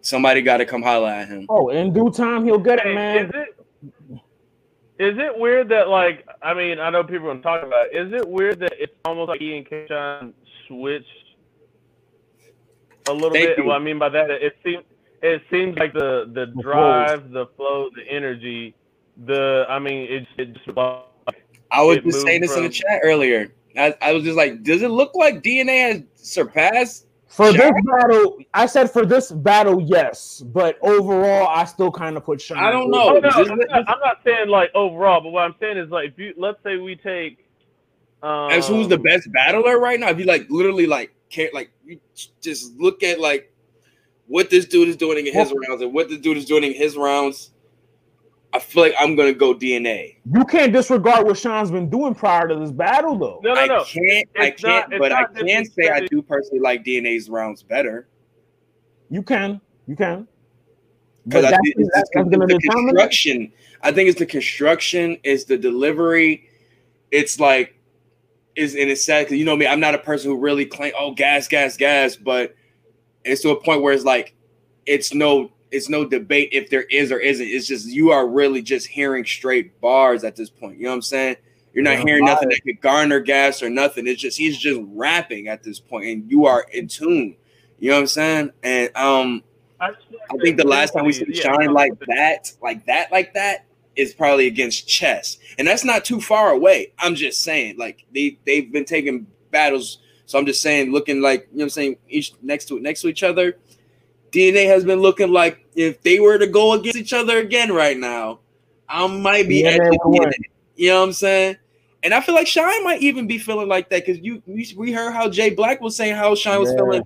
[0.00, 1.46] somebody got to come holler at him.
[1.48, 3.26] Oh, in due time he'll get it, man.
[3.26, 3.56] Is it
[4.98, 7.96] is it weird that like I mean I know people are talking about it.
[7.96, 10.34] Is it weird that it's almost like he and K-Shine
[10.68, 11.06] switched
[13.08, 13.58] a little Thank bit?
[13.58, 13.64] you.
[13.64, 14.84] What I mean by that it seems
[15.22, 18.74] it seems like the the The drive, the flow, the energy,
[19.26, 20.78] the I mean it it just
[21.70, 23.52] I was It just saying moved this in the chat earlier.
[23.76, 27.06] I, I was just like, does it look like DNA has surpassed?
[27.28, 27.58] For Shaq?
[27.58, 32.40] this battle, I said for this battle, yes, but overall, I still kind of put
[32.40, 32.58] Sean.
[32.58, 33.16] I don't know.
[33.16, 36.10] Oh, no, I'm, not, I'm not saying like overall, but what I'm saying is like
[36.10, 37.46] if you let's say we take
[38.24, 40.08] um, as who's the best battler right now?
[40.08, 42.00] If you like literally like can't like you
[42.40, 43.49] just look at like
[44.30, 46.72] what this dude is doing in his rounds and what this dude is doing in
[46.72, 47.50] his rounds,
[48.52, 50.18] I feel like I'm gonna go DNA.
[50.32, 53.40] You can't disregard what Sean's been doing prior to this battle, though.
[53.42, 53.82] No, no, I no.
[53.84, 57.28] can't, I It's not- can't, it's but I can say I do personally like DNA's
[57.28, 58.08] rounds better
[59.08, 60.28] You can, you can.
[61.26, 63.52] because But I think it's, that's, it's the construction.
[63.82, 66.48] I think it's the construction, it's the delivery.
[67.10, 67.74] It's like,
[68.54, 69.66] is and it's sad because you know me.
[69.66, 72.54] I'm not a person who really claim oh gas, gas, gas, but
[73.24, 74.34] it's to a point where it's like,
[74.86, 77.46] it's no, it's no debate if there is or isn't.
[77.46, 80.78] It's just you are really just hearing straight bars at this point.
[80.78, 81.36] You know what I'm saying?
[81.72, 84.06] You're not Yeah, hearing nothing that could garner gas or nothing.
[84.06, 87.36] It's just he's just rapping at this point, and you are in tune.
[87.78, 88.50] You know what I'm saying?
[88.62, 89.44] And um,
[89.80, 89.90] I,
[90.30, 93.66] I think the last time we see shine like that, like that, like that,
[93.96, 96.92] is probably against chess, and that's not too far away.
[96.98, 99.98] I'm just saying, like they they've been taking battles,
[100.30, 103.00] so I'm just saying, looking like you know, what I'm saying each next to next
[103.02, 103.56] to each other.
[104.30, 107.98] DNA has been looking like if they were to go against each other again right
[107.98, 108.38] now,
[108.88, 110.28] I might be Yeah, edging they would win.
[110.28, 110.34] DNA.
[110.76, 111.56] You know what I'm saying?
[112.04, 114.92] And I feel like Shine might even be feeling like that because you we, we
[114.92, 116.76] heard how Jay Black was saying how Shine was Yeah.
[116.76, 117.02] feeling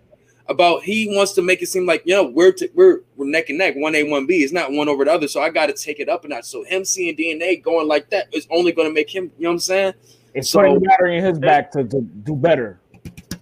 [0.48, 3.48] about he wants to make it seem like you know we're t- we're we're neck
[3.48, 4.42] and neck, one A, one B.
[4.44, 5.26] It's not one over the other.
[5.26, 6.44] So I got to take it up a notch.
[6.44, 9.32] So him seeing DNA going like that is only going to make him.
[9.38, 9.94] You know what I'm saying?
[10.34, 12.80] It's So- putting battery in his back to, to do better.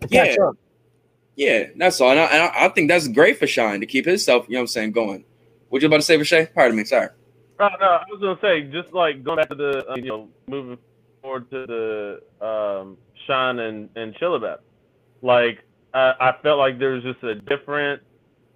[0.03, 0.26] To Yeah.
[0.26, 0.57] catch up.
[1.36, 2.11] Yeah, that's all.
[2.11, 4.46] And I, and I, I think that's great for Shine to keep himself.
[4.48, 4.92] You know what I'm saying?
[4.92, 5.24] Going.
[5.70, 6.48] What you about to say for Shay?
[6.55, 6.84] Pardon me.
[6.84, 7.09] Sorry.
[7.59, 10.28] No, no, I was gonna say just like going back to the uh, you know
[10.48, 10.78] moving
[11.22, 14.59] forward to the um, Shine and and Chilla.
[15.22, 15.61] Like
[15.94, 18.03] I, I felt like there was just a different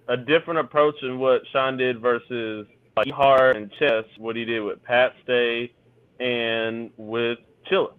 [0.07, 4.61] a different approach in what Sean did versus like Hart and Chess, what he did
[4.61, 5.71] with Pat Stay
[6.19, 7.39] and with
[7.71, 7.93] Chilla.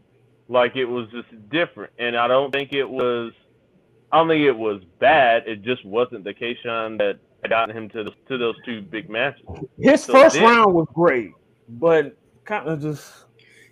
[0.48, 3.32] Like it was just different, and I don't think it was.
[4.10, 5.46] I don't think it was bad.
[5.46, 7.18] It just wasn't the K-Shine that
[7.50, 9.44] got him to the, to those two big matches.
[9.78, 11.32] His So first then- round was great,
[11.68, 13.12] but kind of just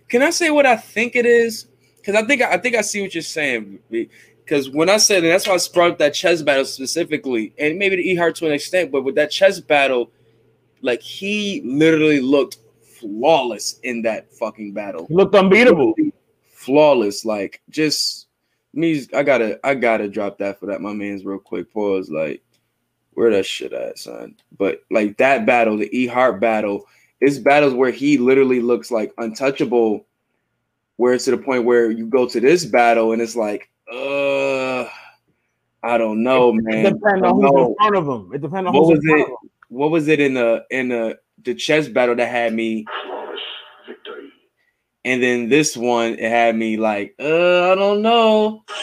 [0.09, 1.65] Can I say what I think it is?
[1.97, 3.79] Because I think I think I see what you're saying.
[3.89, 7.79] Because when I said, and that's why I brought up that chess battle specifically, and
[7.79, 10.11] maybe the E Hart to an extent, but with that chess battle,
[10.81, 12.59] like he literally looked
[12.99, 15.07] flawless in that fucking battle.
[15.07, 15.95] he looked unbeatable.
[16.67, 18.27] Flawless, like just
[18.73, 19.07] me.
[19.15, 20.81] I gotta, I gotta drop that for that.
[20.81, 21.73] My man's real quick.
[21.73, 22.11] Pause.
[22.11, 22.43] Like,
[23.13, 24.35] where that shit at, son?
[24.59, 26.85] But like that battle, the E Hart battle,
[27.21, 30.05] it's battles where he literally looks like untouchable.
[30.97, 34.81] Where it's to the point where you go to this battle and it's like, uh,
[35.83, 36.83] I don't know, It man.
[36.93, 37.67] depends I on who's know.
[37.67, 38.33] in front of him.
[38.33, 39.23] It depends on What who's was in front it?
[39.23, 39.49] of him.
[39.69, 42.85] What was it in the in the the chess battle that had me?
[45.07, 48.63] And then this one, it had me like, uh, I don't know.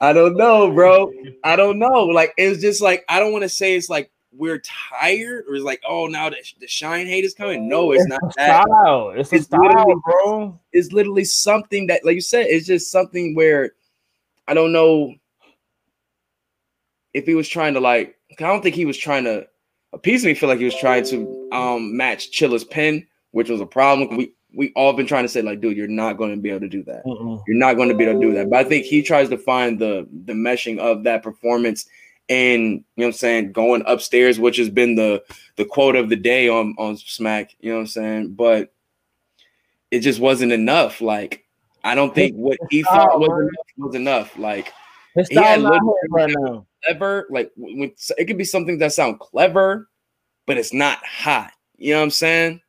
[0.00, 1.12] I don't know, bro.
[1.44, 2.04] I don't know.
[2.04, 5.64] Like, it's just like I don't want to say it's like we're tired or it's
[5.64, 7.68] like, oh, now the, the shine hate is coming.
[7.68, 8.64] No, it's It's not that.
[8.66, 9.10] style.
[9.16, 10.58] It's It's style, literally- bro.
[10.72, 13.72] It's literally something that, like you said, it's just something where
[14.48, 15.14] I don't know
[17.14, 18.16] if he was trying to like.
[18.38, 19.46] I don't think he was trying to.
[19.92, 23.50] A piece of me feel like he was trying to um match Chilla's pen, which
[23.50, 24.16] was a problem.
[24.16, 26.60] We we all been trying to say like, dude, you're not going to be able
[26.60, 27.04] to do that.
[27.04, 27.42] Mm-mm.
[27.46, 28.50] You're not going to be able to do that.
[28.50, 31.86] But I think he tries to find the the meshing of that performance
[32.28, 35.22] and you know what I'm saying, going upstairs, which has been the
[35.56, 38.32] the quote of the day on on Smack, you know what I'm saying?
[38.34, 38.72] But
[39.90, 41.00] it just wasn't enough.
[41.00, 41.44] Like
[41.84, 44.38] I don't think what he thought was enough was enough.
[44.38, 44.72] Like
[45.14, 46.66] His He had little- right now.
[46.84, 49.88] Clever, like when, it could be something that sound clever,
[50.46, 51.52] but it's not hot.
[51.76, 52.60] You know what I'm saying?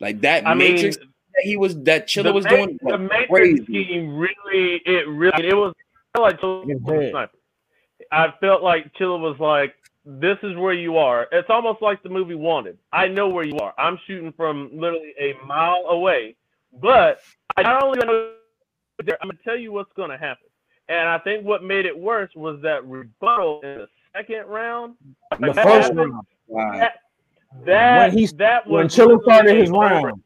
[0.00, 3.00] Like that I mean, matrix that he was that Chilla was ma- doing the was
[3.10, 3.64] Matrix crazy.
[3.64, 5.74] scheme really, it really, it was
[6.14, 7.10] I felt like Chilla was a head.
[7.10, 7.38] sniper.
[8.10, 9.74] I felt like Chilla was like,
[10.04, 12.78] "This is where you are." It's almost like the movie Wanted.
[12.92, 13.72] I know where you are.
[13.78, 16.36] I'm shooting from literally a mile away,
[16.80, 17.20] but
[17.56, 18.32] I not only know
[19.04, 20.46] there, I'm gonna tell you what's gonna happen.
[20.88, 24.94] And I think what made it worse was that rebuttal in the second round.
[25.30, 26.26] The Like, that first happened- round.
[26.48, 26.72] Wow.
[26.78, 26.92] That
[27.64, 30.22] that When he- that was When Chilla started his a bone round.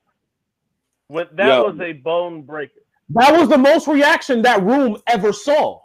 [1.08, 1.70] When, that Yo.
[1.70, 2.80] was a bone breaker.
[3.10, 5.80] That was the most reaction that room ever saw.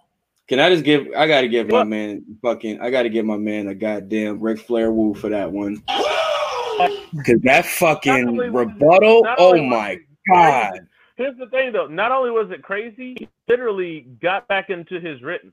[0.48, 1.08] Can I just give?
[1.16, 2.82] I gotta give my man fucking.
[2.82, 5.82] I gotta give my man a goddamn Ric Flair woo for that one.
[5.88, 9.24] Cause that fucking only was rebuttal.
[9.38, 10.00] Oh only was my it
[10.30, 10.88] god!
[11.16, 11.86] Here's the thing, though.
[11.88, 15.52] Not only was it crazy, he literally got back into his written.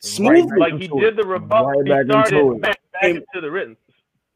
[0.00, 1.68] Smooth, Right Like he did the rebuttal.
[1.68, 2.60] Right he back into started it.
[2.62, 3.76] back, back And- into the written.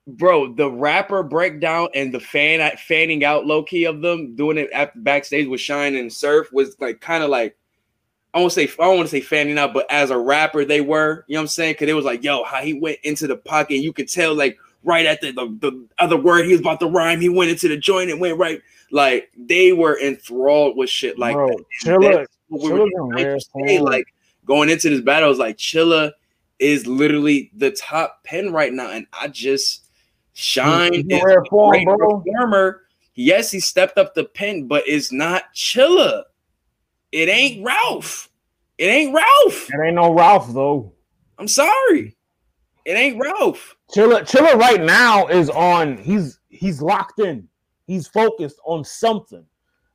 [0.06, 0.52] bro.
[0.52, 4.70] The rapper breakdown and the fan uh, fanning out low key of them doing it
[4.70, 7.56] at backstage with Shine and Surf was like kind of like.
[8.34, 10.82] I won't say I don't want to say fanning out, but as a rapper, they
[10.82, 11.24] were.
[11.26, 11.72] You know what I'm saying?
[11.74, 13.76] Because it was like, yo, how he went into the pocket.
[13.78, 16.86] You could tell, like, right at the, the the other word he was about to
[16.86, 18.60] rhyme, he went into the joint and went right.
[18.92, 21.64] Like they were enthralled with shit like Bro, that.
[21.82, 24.06] Chilla, That's what we were Chilla's in trying to say, like
[24.44, 26.12] going into this battle, I was like Chilla
[26.58, 29.86] is literally the top pen right now, and I just
[30.32, 32.20] shine rare form, bro.
[32.20, 32.82] performer.
[33.14, 36.24] Yes, he stepped up the pen, but it's not Chilla.
[37.12, 38.28] It ain't Ralph.
[38.78, 39.68] It ain't Ralph.
[39.70, 40.92] It ain't no Ralph though.
[41.38, 42.16] I'm sorry.
[42.84, 43.76] It ain't Ralph.
[43.94, 45.96] Chilla, Chilla right now is on.
[45.96, 47.48] He's he's locked in.
[47.86, 49.44] He's focused on something.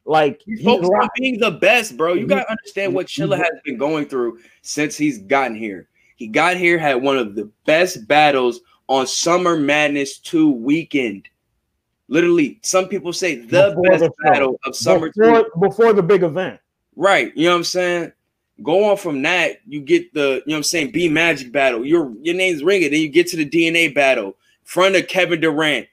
[0.05, 2.13] Like He's he's on being the best, bro.
[2.13, 5.87] You gotta understand what Chilla has been going through since he's gotten here.
[6.15, 11.27] He got here, had one of the best battles on Summer Madness 2 weekend.
[12.09, 15.21] Literally, some people say the Before best the battle of Summer 2.
[15.21, 16.59] before, before the big event.
[16.95, 17.31] Right.
[17.35, 18.11] You know what I'm saying?
[18.61, 21.85] Go on from that, you get the, you know what I'm saying, B Magic battle.
[21.85, 22.91] Your your name's ringing.
[22.91, 24.27] Then you get to the DNA battle.
[24.27, 24.33] In
[24.65, 25.87] front of Kevin Durant.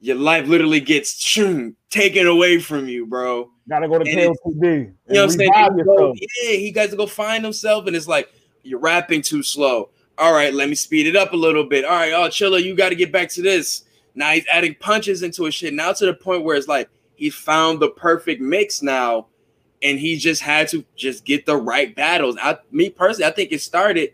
[0.00, 3.50] Your life literally gets shoom, taken away from you, bro.
[3.68, 4.62] Gotta go to KOTD.
[4.62, 5.52] You know what I'm saying?
[5.76, 8.30] He go- yeah, he got to go find himself, and it's like
[8.62, 9.90] you're rapping too slow.
[10.18, 11.84] All right, let me speed it up a little bit.
[11.84, 13.84] All right, oh Chilla, you got to get back to this.
[14.14, 15.74] Now he's adding punches into his shit.
[15.74, 19.26] Now to the point where it's like he found the perfect mix now,
[19.82, 22.36] and he just had to just get the right battles.
[22.40, 24.12] I, me personally, I think it started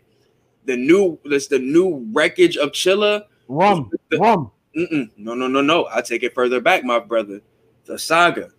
[0.65, 3.25] the new this the new wreckage of Chilla.
[3.49, 4.51] Rum, The- rum.
[4.77, 5.09] Mm-mm.
[5.17, 5.87] No, no, no, no.
[5.91, 7.41] I take it further back, my brother.
[7.85, 8.49] The saga.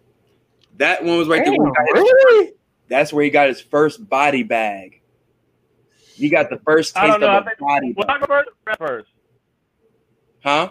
[0.77, 1.55] That one was right there.
[1.55, 2.53] Damn, where he got really?
[2.89, 5.01] that's where he got his first body bag.
[6.15, 7.27] He got the first taste know.
[7.29, 8.21] Of a think body was bag.
[8.21, 9.09] Saga first or prep first?
[10.45, 10.71] Huh?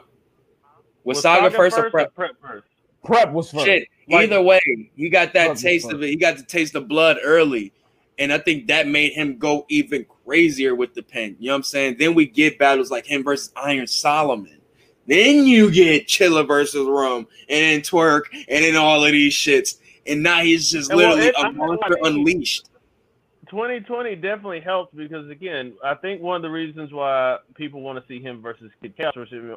[1.04, 2.16] Was, Was Saga, first or prep?
[2.16, 2.68] prep first?
[3.04, 3.66] Prep was first.
[3.66, 3.88] Shit.
[4.10, 4.62] Like- Either way,
[4.96, 6.08] he got that taste of it.
[6.08, 7.74] He got the taste of blood early.
[8.20, 11.36] And I think that made him go even crazier with the pen.
[11.40, 11.96] You know what I'm saying?
[11.98, 14.60] Then we get battles like him versus Iron Solomon.
[15.08, 19.80] Then you get Chilla versus Rum and then Twork and then all of these shits.
[20.08, 22.70] And now he's just And well, literally it- a monster unleashed.
[23.50, 28.08] 2020 definitely helped because again, I think one of the reasons why people want to
[28.08, 29.14] see him versus Kid Chaos,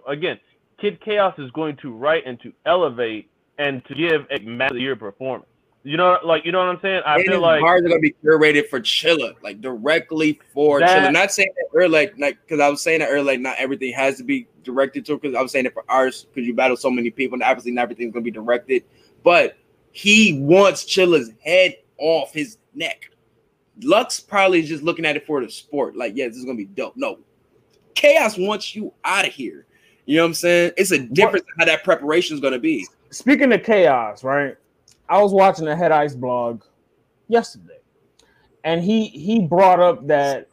[0.07, 0.39] again,
[0.79, 4.97] Kid Chaos is going to write and to elevate and to give a massive year
[4.97, 5.49] performance.
[5.83, 7.03] You know, like you know what I'm saying?
[7.07, 11.09] I and feel like bars are gonna be curated for Chilla, like directly for That-
[11.09, 11.13] Chilla.
[11.13, 13.93] Not saying that earlier, like, like because I was saying that earlier, like not everything
[13.95, 15.19] has to be directed to.
[15.19, 17.73] Because I was saying it for ours, because you battle so many people, and obviously
[17.73, 18.85] not everything's gonna be directed.
[19.23, 19.57] But
[19.93, 23.11] he wants Chilla's head off his neck.
[23.83, 25.97] Lux probably is just looking at it for the sport.
[25.97, 26.97] Like, yeah, this is gonna be dope.
[26.97, 27.19] No,
[27.95, 29.67] Chaos wants you out of here.
[30.05, 30.73] You know what I'm saying?
[30.77, 32.87] It's a difference in how that preparation is gonna be.
[33.11, 34.57] Speaking of chaos, right?
[35.09, 36.63] I was watching the Head Ice blog
[37.29, 37.79] yesterday,
[38.65, 40.49] and he he brought up that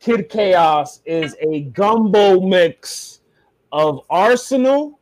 [0.00, 3.20] Kid Chaos is a gumbo mix
[3.74, 4.94] of Arsonal,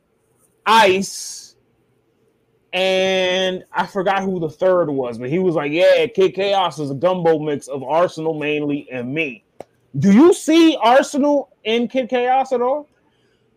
[0.65, 1.57] Ice,
[2.73, 6.91] and I forgot who the third was, but he was like, "Yeah, Kid Chaos is
[6.91, 9.45] a gumbo mix of Arsonal mainly and me."
[9.99, 12.89] Do you see Arsonal in Kid Chaos at all?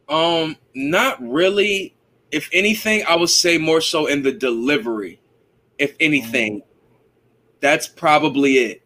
[0.09, 1.95] Um, not really.
[2.32, 5.22] If anything, I would say more so in the delivery.
[5.78, 6.61] If anything,
[7.61, 8.82] that's probably it.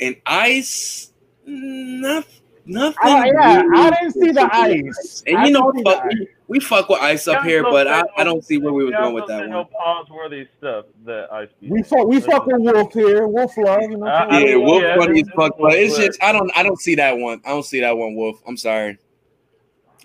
[0.00, 1.10] And ice,
[1.44, 2.24] not,
[2.66, 2.96] nothing.
[3.02, 5.22] I, yeah, I didn't see the ice.
[5.26, 7.62] And I you know, didn't see the fuck, we, we fuck with ice up here,
[7.62, 9.66] but I, I don't see where we was going with that No one.
[9.68, 11.48] pause-worthy stuff that ice.
[11.62, 13.26] We fuck, we fuck with Wolf here.
[13.26, 13.82] Wolf love.
[13.82, 16.50] You know, Uh, Yeah, I Wolf yeah, funny as fuck, but it's just I don't
[16.56, 17.40] I don't see that one.
[17.44, 18.40] I don't see that one, Wolf.
[18.46, 18.98] I'm sorry.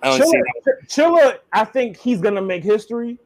[0.03, 0.75] I don't see Chilla, that.
[0.87, 3.19] Chilla, I think he's gonna make history.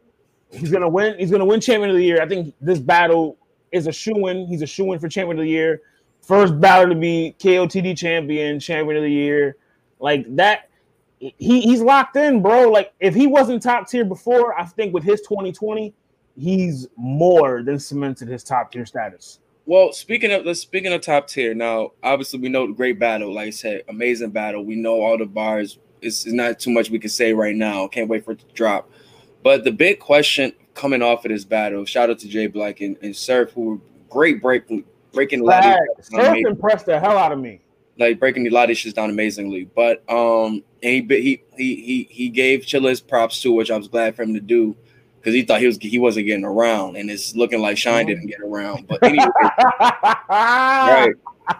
[0.51, 1.17] He's gonna win.
[1.17, 2.21] He's gonna win champion of the year.
[2.21, 3.37] I think this battle
[3.71, 4.45] is a shoe in.
[4.47, 5.81] He's a shoe in for champion of the year.
[6.25, 9.57] First battle to be KOTD champion, champion of the year.
[9.99, 10.69] Like that,
[11.19, 12.69] he he's locked in, bro.
[12.69, 15.93] Like if he wasn't top tier before, I think with his 2020,
[16.35, 19.39] he's more than cemented his top tier status.
[19.67, 23.47] Well, speaking of speaking of top tier now, obviously we know the great battle, like
[23.47, 24.65] I said, amazing battle.
[24.65, 25.77] We know all the bars.
[26.01, 27.87] It's, it's not too much we can say right now.
[27.87, 28.89] Can't wait for it to drop.
[29.43, 32.97] But the big question coming off of this battle, shout out to Jay Black and,
[33.03, 33.77] and Surf, who were
[34.09, 34.85] great breaking
[35.15, 36.05] breaking a lot of.
[36.05, 37.61] Surf impressed the hell out of me.
[37.97, 39.65] like breaking a lot of shits down amazingly.
[39.65, 43.77] But um, and he he he he he gave Chilla his props too, which I
[43.77, 44.75] was glad for him to do
[45.19, 48.27] because he thought he was he wasn't getting around, and it's looking like Shine didn't
[48.27, 48.87] get around.
[48.87, 49.25] But anyway,
[50.29, 51.13] right.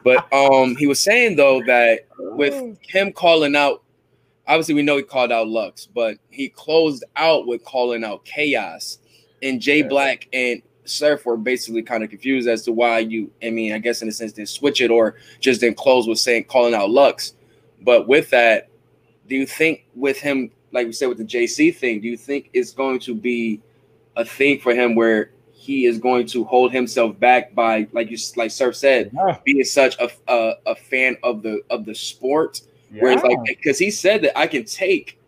[0.03, 3.83] But um, he was saying though that with him calling out,
[4.47, 8.99] obviously we know he called out Lux, but he closed out with calling out Chaos,
[9.41, 9.81] and Jay.
[9.81, 13.31] Black and Surf were basically kind of confused as to why you.
[13.43, 16.19] I mean, I guess in a sense didn't switch it or just didn't close with
[16.19, 17.33] saying calling out Lux.
[17.81, 18.69] But with that,
[19.27, 22.49] do you think with him, like we said with the JC thing, do you think
[22.53, 23.61] it's going to be
[24.15, 28.17] a thing for him where he is going to hold himself back by, like you
[28.35, 29.39] like Surf said, Yeah.
[29.43, 32.61] being such a, a a fan of the of the sport?
[32.99, 35.19] Where it's like because he said that I can take,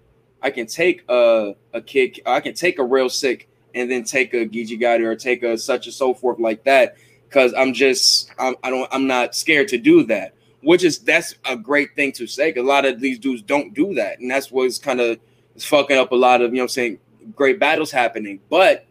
[0.41, 4.33] I can take a a kick, I can take a real sick and then take
[4.33, 6.97] a Gigi Gotti or take a such and so forth like that
[7.27, 10.33] because I'm just I'm, I don't I'm not scared to do that.
[10.61, 13.93] Which is that's a great thing to say a lot of these dudes don't do
[13.95, 15.19] that, and that's what's kind of
[15.59, 16.99] fucking up a lot of you know I'm saying
[17.35, 18.39] great battles happening.
[18.49, 18.87] But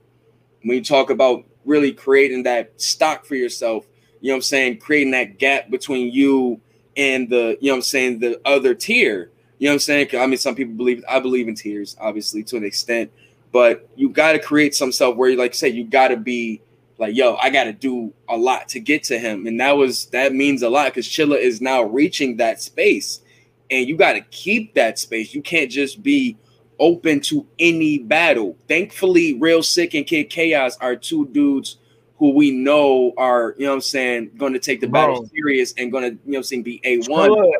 [0.62, 3.86] when you talk about really creating that stock for yourself,
[4.20, 6.60] you know I'm saying, creating that gap between you
[6.96, 9.30] and the, you know I'm saying, the other tier.
[9.58, 10.08] You know what I'm saying?
[10.18, 13.10] I mean, some people believe I believe in tiers, obviously, to an extent,
[13.56, 16.60] but you got to create some self where you like say you got to be
[16.98, 20.04] like, yo, I got to do a lot to get to him, and that was
[20.08, 23.22] that means a lot because Chilla is now reaching that space,
[23.70, 25.32] and you got to keep that space.
[25.32, 26.36] You can't just be
[26.78, 28.58] open to any battle.
[28.68, 31.78] Thankfully, Real Sick and Kid Chaos are two dudes
[32.18, 35.30] who we know are, you know what I'm saying, going to take the battle Bro.
[35.34, 37.54] serious and going to, you know what I'm saying, be A1.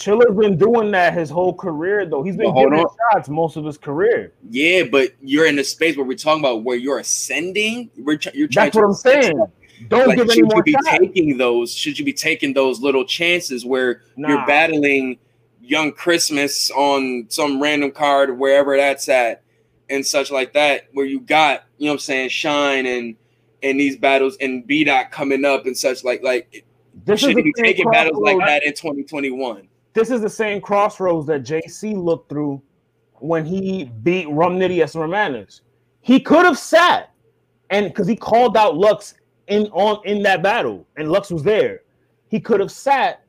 [0.00, 2.22] Chilla's been doing that his whole career, though.
[2.22, 4.32] He's been Well, giving shots most of his career.
[4.48, 7.90] Yeah, but you're in a space where we're talking about where you're ascending.
[7.98, 9.44] We're tr- you're trying That's what I'm saying.
[9.88, 10.88] Don't Like, give any should you more be shots.
[10.98, 11.74] taking those?
[11.74, 15.18] Should you be taking those little chances where you're battling
[15.62, 19.42] Young Christmas on some random card wherever that's at
[19.90, 23.16] and such like that, where you got you know what I'm saying Shine and
[23.62, 26.64] and these battles and B dot coming up and such like like
[27.04, 29.68] This should you be taking battles like that in 2021?
[29.92, 32.62] This is the same crossroads that JC looked through
[33.14, 35.60] when he beat Rum Nitty at Romanas.
[36.00, 37.10] He could have sat
[37.70, 39.14] and because he called out Lux
[39.46, 41.80] in on in that battle, and Lux was there.
[42.28, 43.24] He could have sat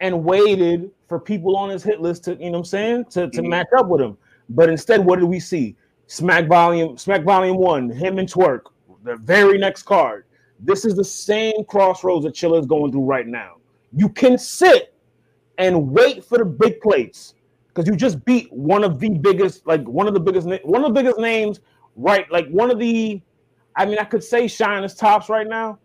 [0.00, 3.30] and waited for people on his hit list to, you know what I'm saying, to,
[3.30, 3.48] to Mhm.
[3.48, 4.16] match up with him.
[4.50, 5.76] But instead, what did we see?
[6.06, 8.62] Smack Volume, Smack Volume One, him and Twork,
[9.02, 10.24] the very next card.
[10.60, 13.56] This is the same crossroads that Chilla is going through right now.
[13.92, 14.94] You can sit
[15.58, 17.34] and wait for the big plates
[17.68, 20.94] because you just beat one of the biggest, like one of the biggest, one of
[20.94, 21.60] the biggest names,
[21.94, 22.30] right?
[22.30, 23.20] Like one of the,
[23.74, 25.78] I mean, I could say Shine is tops right now.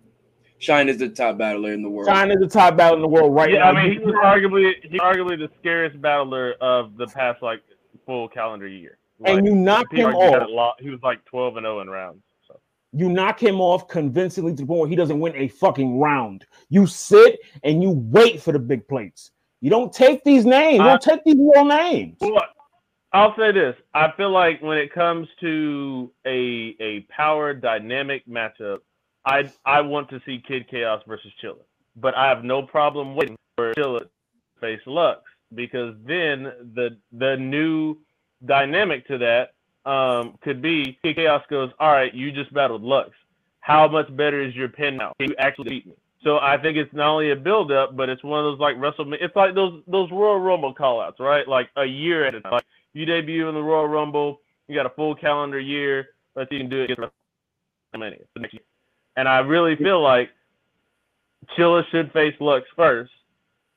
[0.59, 2.07] Shine is the top battler in the world.
[2.07, 3.71] Shine is the top battler in the world right Yeah, now.
[3.71, 7.61] I mean, he was arguably he arguably the scariest battler of the past like
[8.05, 8.97] full calendar year.
[9.19, 10.47] Like, and you knock him off.
[10.47, 12.21] a lot, he was like twelve and zero in rounds.
[12.47, 12.59] So
[12.93, 16.45] You knock him off convincingly to the point where he doesn't win a fucking round.
[16.69, 19.31] You sit and you wait for the big plates.
[19.61, 20.77] You don't take these names.
[20.77, 22.17] You I- don't take these real names.
[22.19, 22.41] Well,
[23.13, 28.79] I'll say this: I feel like when it comes to a a power dynamic matchup,
[29.25, 31.63] I I want to see Kid Chaos versus Chilla,
[31.95, 34.09] but I have no problem waiting for Chilla to
[34.61, 35.21] face Lux
[35.53, 36.43] because then
[36.75, 37.97] the the new
[38.45, 39.53] dynamic to that
[39.89, 43.11] um, could be Kid Chaos goes, all right, you just battled Lux.
[43.59, 45.13] How much better is your pen now?
[45.19, 45.93] Can you actually beat me?
[46.23, 48.75] So I think it's not only a build up, but it's one of those like
[48.77, 49.17] WrestleMania.
[49.21, 51.47] It's like those those Royal Rumble callouts, right?
[51.47, 52.53] Like a year at a time.
[52.53, 56.59] Like you debut in the Royal Rumble, you got a full calendar year, but you
[56.59, 57.01] can do it against
[57.93, 58.61] WrestleMania the next year.
[59.17, 60.29] And I really feel like
[61.57, 63.11] Chilla should face Lux first,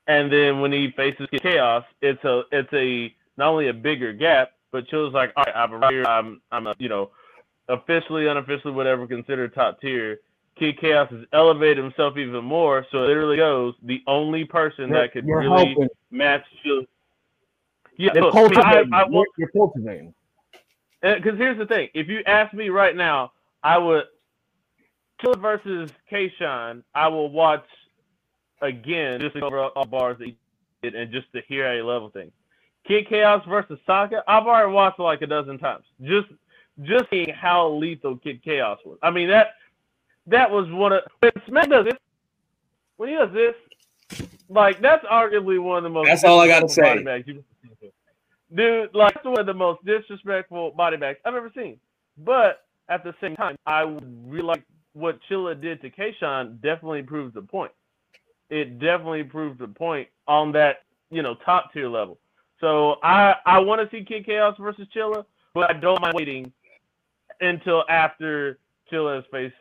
[0.06, 4.52] and then when he faces Chaos, it's a it's a not only a bigger gap,
[4.70, 7.10] but Chilla's like, all right, I'm a here, I'm I'm a you know
[7.68, 10.20] officially, unofficially, whatever, considered top tier.
[10.58, 15.12] Kid Chaos has elevated himself even more, so it literally goes the only person that
[15.12, 15.88] could really helping.
[16.10, 16.44] match.
[16.64, 16.80] Yeah,
[18.14, 18.94] You're look, I, cultivating.
[18.94, 20.14] I want You're- You're cultivating.
[21.02, 23.32] Uh, because here's the thing: if you ask me right now,
[23.62, 24.04] I would
[25.22, 26.82] Chilla versus K-Shine.
[26.94, 27.64] I will watch
[28.62, 30.36] again just to go over all bars that he
[30.82, 32.30] did and just to hear a level thing.
[32.86, 34.22] Kid Chaos versus Saka.
[34.28, 35.84] I've already watched it like a dozen times.
[36.02, 36.28] Just
[36.82, 38.98] just seeing how lethal Kid Chaos was.
[39.02, 39.54] I mean that
[40.26, 41.94] that was one of when Smack does this.
[42.96, 43.54] When he does this,
[44.48, 46.06] like that's arguably one of the most.
[46.06, 46.82] That's all I gotta disrespectful say.
[46.82, 47.90] body bags you've ever seen.
[48.54, 51.78] Dude, like that's one of the most disrespectful body bags I've ever seen.
[52.18, 54.62] But at the same time, I would really like
[54.92, 57.72] what Chilla did to K-Shine definitely proves the point.
[58.50, 62.18] It definitely proves the point on that, you know, top tier level.
[62.60, 66.52] So I I want to see Kid Chaos versus Chilla, but I don't mind waiting
[67.40, 68.58] until after
[68.90, 69.54] Chilla has faced.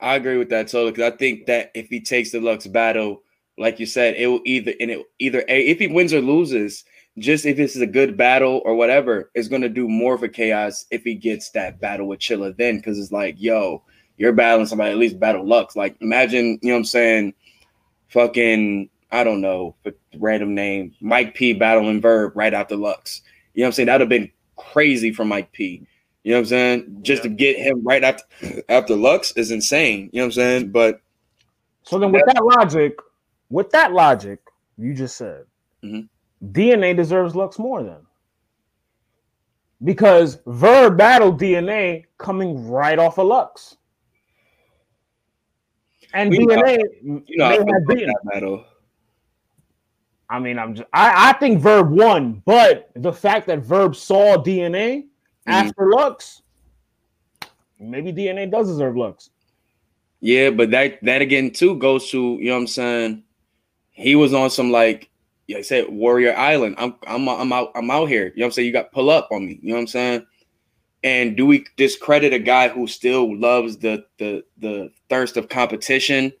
[0.00, 3.22] I agree with that totally because I think that if he takes the Lux battle,
[3.56, 6.84] like you said, it will either and it either if he wins or loses,
[7.18, 10.86] just if this is a good battle or whatever, it's gonna do more for chaos
[10.90, 13.82] if he gets that battle with Chilla then because it's like, yo,
[14.16, 15.74] you're battling somebody, at least battle Lux.
[15.74, 17.34] Like imagine, you know what I'm saying,
[18.08, 23.22] fucking, I don't know, but random name, Mike P battling Verb right after Lux.
[23.54, 23.86] You know what I'm saying?
[23.86, 25.86] That would have been crazy for Mike P.
[26.28, 26.98] You know what I'm saying?
[27.00, 28.22] Just to get him right after
[28.68, 30.10] after Lux is insane.
[30.12, 30.72] You know what I'm saying?
[30.72, 31.00] But
[31.84, 32.98] So then, with that logic,
[33.48, 34.38] with that logic,
[34.76, 35.46] you just said
[35.82, 36.06] Mhm.
[36.52, 38.02] DNA deserves Lux more then.
[39.82, 43.78] Because Verb battled DNA coming right off of Lux.
[46.12, 48.66] And We know- DNA you know, may have that battle.
[50.28, 54.36] I mean, I'm just I, I think Verb won, but the fact that Verb saw
[54.36, 55.06] DNA.
[55.48, 55.52] Mm.
[55.52, 56.42] after Lux,
[57.80, 59.30] maybe DNA does deserve Lux.
[60.20, 63.22] Yeah, but that that again too goes to you know what I'm saying.
[63.90, 65.10] He was on some like
[65.46, 66.74] yeah, I said Warrior Island.
[66.78, 68.26] I'm I'm I'm out I'm out here.
[68.26, 68.66] You know what I'm saying.
[68.66, 69.58] You got pull up on me.
[69.62, 70.26] You know what I'm saying.
[71.04, 76.32] And do we discredit a guy who still loves the the the thirst of competition?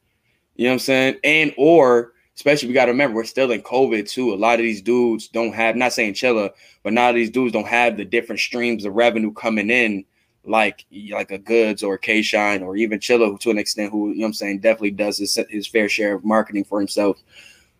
[0.56, 1.16] You know what I'm saying?
[1.22, 4.32] And or especially we got to remember we're still in COVID too.
[4.32, 6.50] A lot of these dudes don't have not saying Chilla,
[6.84, 10.04] but now these dudes don't have the different streams of revenue coming in
[10.44, 14.18] like like a Goodz or K Shine or even Chilla to an extent who you
[14.18, 17.20] know what I'm saying definitely does his, his fair share of marketing for himself.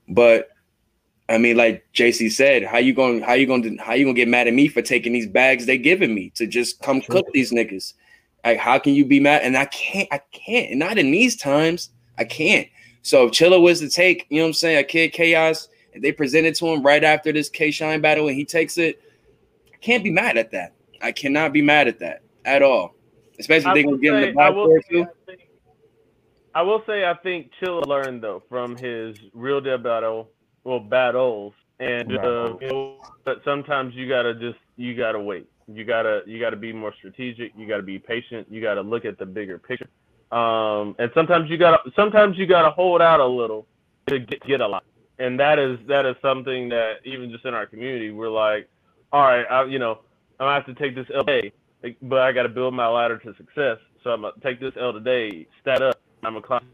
[0.08, 0.48] But
[1.28, 3.20] I mean, like JC said, how you going?
[3.20, 3.76] How you going to?
[3.76, 6.48] How you gonna get mad at me for taking these bags they giving me to
[6.48, 7.94] just come cook these niggas?
[8.44, 9.42] Like, how can you be mad?
[9.42, 10.08] And I can't.
[10.10, 10.74] I can't.
[10.74, 11.90] Not in these times.
[12.18, 12.66] I can't.
[13.08, 16.04] So if Chilla was to take, you know what I'm saying, a kid chaos, and
[16.04, 19.00] they present it to him right after this K Shine battle, and he takes it,
[19.72, 20.74] I can't be mad at that.
[21.00, 22.94] I cannot be mad at that at all.
[23.38, 25.06] Especially if they gonna give him the I back will, for it say, too.
[26.54, 30.28] I, will say I think Chilla learned though from his real deal battle,
[30.64, 35.48] well battles, and uh, you know, but sometimes you gotta just you gotta wait.
[35.66, 37.52] You gotta you gotta be more strategic.
[37.56, 38.48] You gotta be patient.
[38.50, 39.88] You gotta look at the bigger picture.
[40.30, 43.66] Um, and sometimes you gotta sometimes you gotta hold out a little
[44.08, 44.84] to get, get a lot.
[45.18, 48.68] And that is that is something that even just in our community we're like,
[49.12, 50.00] all right, I, you know,
[50.38, 51.52] I'm gonna have to take this L today,
[52.02, 53.78] but I got to build my ladder to success.
[54.04, 55.98] So I'm gonna take this L today, stat up.
[56.22, 56.66] I'm gonna climb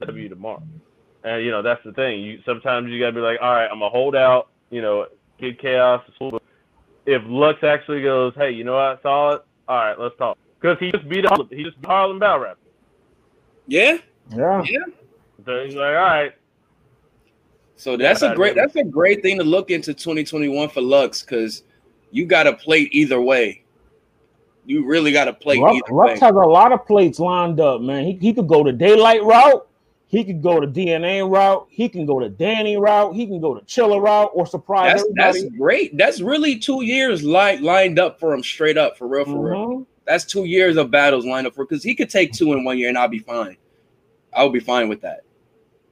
[0.00, 0.62] W tomorrow.
[1.22, 2.20] And you know that's the thing.
[2.20, 4.48] You sometimes you gotta be like, all right, I'm gonna hold out.
[4.70, 5.06] You know,
[5.38, 6.02] get chaos.
[7.06, 9.42] If Lux actually goes, hey, you know what, I saw it.
[9.68, 10.38] All right, let's talk.
[10.60, 11.48] Because he just beat Harlem.
[11.50, 12.58] He just beat Harlem Battle Rap.
[13.66, 13.98] Yeah.
[14.34, 14.64] Yeah.
[15.44, 16.32] So he's like, all right,
[17.76, 21.62] So that's a great that's a great thing to look into 2021 for Lux because
[22.10, 23.62] you got to play either way.
[24.64, 26.08] You really got to play Lux, either way.
[26.08, 28.04] Lux has a lot of plates lined up, man.
[28.04, 29.68] He, he could go the Daylyt route.
[30.08, 31.66] He could go the DNA route.
[31.68, 33.14] He can go the Danny route.
[33.14, 35.42] He can go the Chilla route or surprise That's everybody.
[35.42, 35.96] that's great.
[35.96, 39.66] That's really two years like lined up for him straight up for real for real.
[39.68, 39.82] Mm-hmm.
[40.06, 42.78] That's two years of battles lined up for because he could take two in one
[42.78, 43.56] year and I'll be fine.
[44.34, 45.22] I'll be fine with that.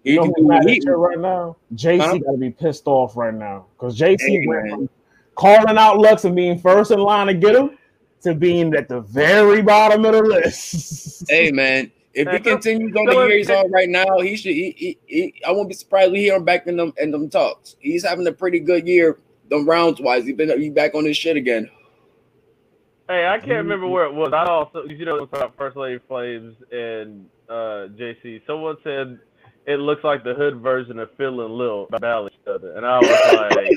[0.04, 1.56] He You know can who's do mad he- right now?
[1.74, 2.18] JC Huh?
[2.18, 4.88] got to be pissed off right now because JC Hey, went from
[5.34, 7.76] calling out Lux and being first in line to get him
[8.22, 11.24] to being at the very bottom of the list.
[11.30, 14.52] Hey man, if he continues on the don't- year he's on right now, he should.
[14.52, 17.30] He, he, he, I won't be surprised we hear him back in them in them
[17.30, 17.76] talks.
[17.80, 20.24] He's having a pretty good year, them rounds wise.
[20.26, 21.70] He's been he back on his shit again.
[23.08, 24.32] Hey, I can't remember where it was.
[24.32, 28.40] I also, you know, about First Lady Flames and uh, JC.
[28.46, 29.18] Someone said
[29.66, 32.98] it looks like the hood version of Phil and Lil battle each other, and I
[33.00, 33.68] was like,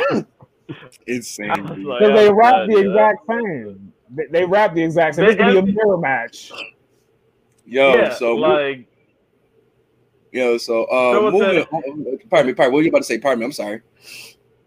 [0.10, 0.24] Oh,
[1.06, 1.50] Insane.
[1.50, 1.84] I was dude.
[1.86, 2.78] like, Because they oh, rap the yeah.
[2.88, 3.92] exact same.
[4.10, 5.26] They, they rap the exact same.
[5.26, 6.52] They- This could be a mirror match.
[7.66, 8.86] Yo, yeah, so like
[10.32, 11.40] yo, so uh, moving.
[11.40, 12.46] said- pardon me, pardon.
[12.46, 13.18] me, What were you about to say?
[13.18, 13.44] Pardon me.
[13.46, 13.80] I'm sorry.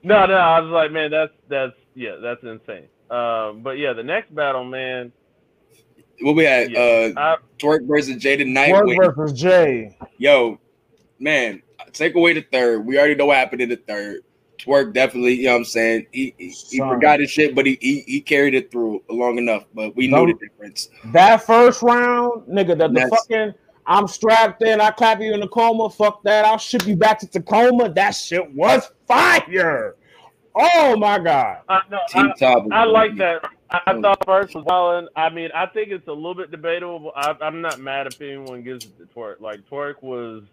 [0.03, 0.35] no, no.
[0.35, 2.87] I was like, man, that's that's yeah, that's insane.
[3.09, 5.11] Um, but yeah, the next battle, man.
[6.21, 6.71] What we had?
[6.71, 6.79] Yeah,
[7.17, 8.71] Uh, I, Twork versus Jaden Knight.
[8.73, 9.97] Work Wait, versus Jay.
[10.17, 10.59] yo,
[11.19, 12.85] man, take away the third.
[12.85, 14.21] We already know what happened in the third.
[14.59, 16.05] Twork definitely, you know what I'm saying?
[16.11, 19.65] He he, he forgot his shit, but he, he he carried it through long enough.
[19.73, 20.25] But we knew No.
[20.27, 20.89] the difference.
[21.05, 23.53] That first round, nigga, the, the fucking
[23.85, 25.89] I'm strapped in, I clap you in the coma.
[25.89, 26.45] Fuck that.
[26.45, 27.89] I'll ship you back to Tacoma.
[27.89, 29.95] That shit was fire.
[30.55, 31.61] Oh my god.
[31.67, 33.43] I, no, I, I like that.
[33.71, 35.09] I, I thought first was Holland.
[35.15, 37.11] I mean, I think it's a little bit debatable.
[37.15, 39.41] But I, I'm not mad if anyone gives it to Twork.
[39.41, 40.43] Like Twork was,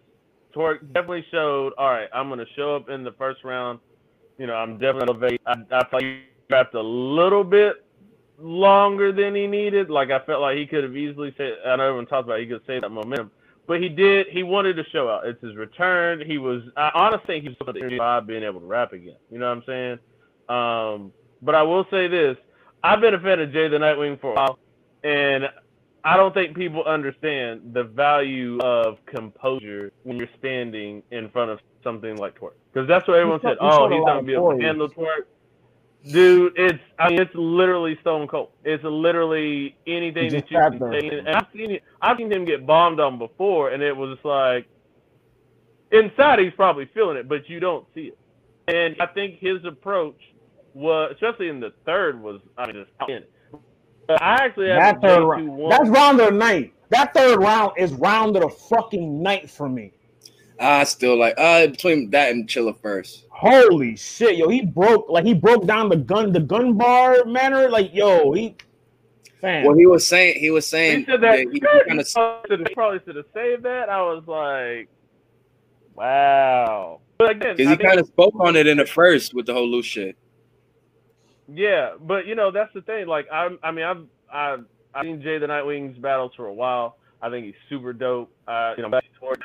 [0.53, 1.73] Twork definitely showed.
[1.77, 3.79] All right, I'm gonna show up in the first round.
[4.37, 5.41] You know, I'm definitely elevate.
[5.45, 7.85] I, I felt he trapped a little bit
[8.39, 9.91] longer than he needed.
[9.91, 11.57] Like I felt like he could have easily said.
[11.63, 13.29] I don't know everyone talks about it, he could save that momentum,
[13.67, 14.27] but he did.
[14.27, 15.25] He wanted to show out.
[15.25, 16.21] It's his return.
[16.25, 16.63] He was.
[16.75, 19.15] I honestly think he was supposed to energy vibe being able to rap again.
[19.29, 19.99] You know what I'm saying?
[20.49, 22.37] Um, but I will say this:
[22.83, 24.59] I've been a fan of Jay the Nightwing for a while,
[25.03, 25.45] and
[26.03, 31.59] I don't think people understand the value of composure when you're standing in front of
[31.83, 32.53] something like Twork.
[32.73, 33.57] Because that's what everyone He said.
[33.59, 35.27] Oh, he's not gonna be able to handle Twork.
[36.09, 38.49] Dude, it's I mean it's literally stone cold.
[38.63, 40.91] It's literally anything that you can there.
[40.91, 41.11] take.
[41.11, 41.83] And I've seen it.
[42.01, 44.67] I've seen him get bombed on before, and it was just like
[45.91, 48.17] inside he's probably feeling it, but you don't see it.
[48.67, 50.19] And I think his approach
[50.73, 53.23] was, especially in the third, was I mean just in.
[54.07, 55.71] But I actually That third round.
[55.71, 56.73] That's round of the night.
[56.89, 59.93] That third round is round of the fucking night for me.
[60.61, 63.25] I still like uh between that and Chilla first.
[63.29, 67.69] Holy shit, yo, he broke like he broke down the gun, the gun bar manner.
[67.69, 68.55] Like, yo, he
[69.39, 69.65] fam.
[69.65, 71.39] Well, he was saying he was saying He said that.
[71.39, 72.07] he, kind of
[72.67, 73.89] He probably should have saved that.
[73.89, 74.87] I was like,
[75.95, 77.01] wow.
[77.17, 79.69] But again, because he kind of spoke on it in the first with the whole
[79.69, 80.15] loose shit.
[81.53, 83.07] Yeah, but you know that's the thing.
[83.07, 86.97] Like I, I mean, I've I've, I've seen Jay the Nightwing's battles for a while.
[87.21, 88.31] I think he's super dope.
[88.47, 89.43] Uh, you know, back toward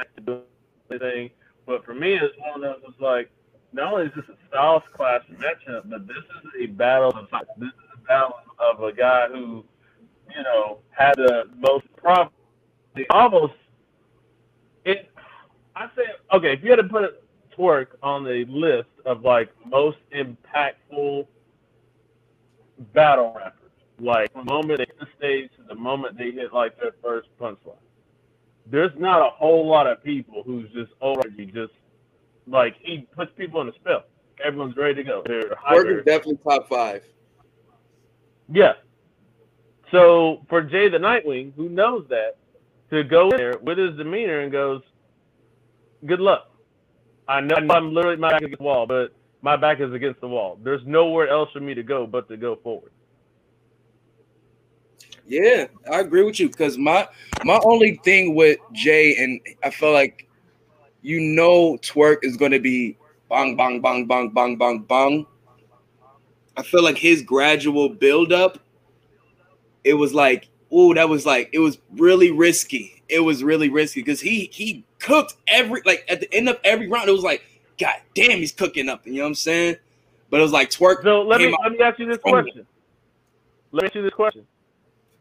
[0.91, 1.31] anything.
[1.67, 2.91] But for me, it's one of those.
[2.91, 3.31] It's like
[3.73, 7.29] not only is this a Styles class matchup, but this is a battle of
[7.59, 9.65] this is a battle of a guy who,
[10.35, 12.33] you know, had the most probably
[13.11, 13.55] almost
[14.85, 15.11] it.
[15.75, 16.55] I say okay.
[16.55, 17.23] If you had to put
[17.57, 21.27] Twork on the list of like most impactful
[22.93, 23.71] battle rappers.
[23.99, 27.29] Like the moment they hit the stage to the moment they hit like their first
[27.41, 27.77] punchline.
[28.69, 31.73] There's not a whole lot of people who's just already just
[32.47, 34.05] like he puts people in a spell.
[34.45, 35.23] Everyone's ready to go.
[35.25, 37.03] They're definitely top five.
[38.49, 38.75] Yeah.
[39.91, 42.37] So for Jay the Nightwing, who knows that,
[42.91, 44.83] to go in there with his demeanor and goes,
[46.05, 46.51] "Good luck."
[47.29, 49.13] I know I'm literally my back against the wall, but
[49.43, 50.59] my back is against the wall.
[50.63, 52.93] There's nowhere else for me to go but to go forward.
[55.29, 57.09] Yeah, I agree with you because my
[57.45, 60.29] my only thing with Jay and I feel like
[61.03, 62.97] you know Twork is gonna be
[63.29, 65.27] bang bang bang bang bang bang bang.
[66.57, 68.59] I feel like his gradual build up,
[69.85, 73.03] it was like, oh, that was like it was really risky.
[73.09, 76.89] It was really risky because he he cooked every like at the end of every
[76.89, 77.09] round.
[77.09, 77.43] It was like,
[77.79, 79.07] God damn, he's cooking up.
[79.07, 79.77] You know what I'm saying?
[80.31, 81.03] But it was like Twork.
[81.03, 82.67] So let me let me ask you this question.
[83.73, 84.47] Let me ask you this question.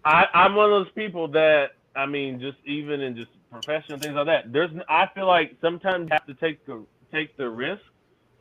[0.06, 4.16] I, I'm one of those people that I mean, just even in just professional things
[4.16, 4.53] like that.
[4.53, 7.82] There's I feel like sometimes you have to take the take the risk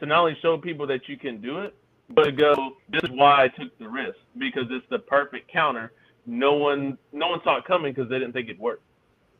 [0.01, 1.75] to not only show people that you can do it,
[2.11, 2.55] but to go,
[2.91, 5.93] this is why I took the risk because it's the perfect counter.
[6.27, 8.83] No one no one saw it coming because they didn't think it worked.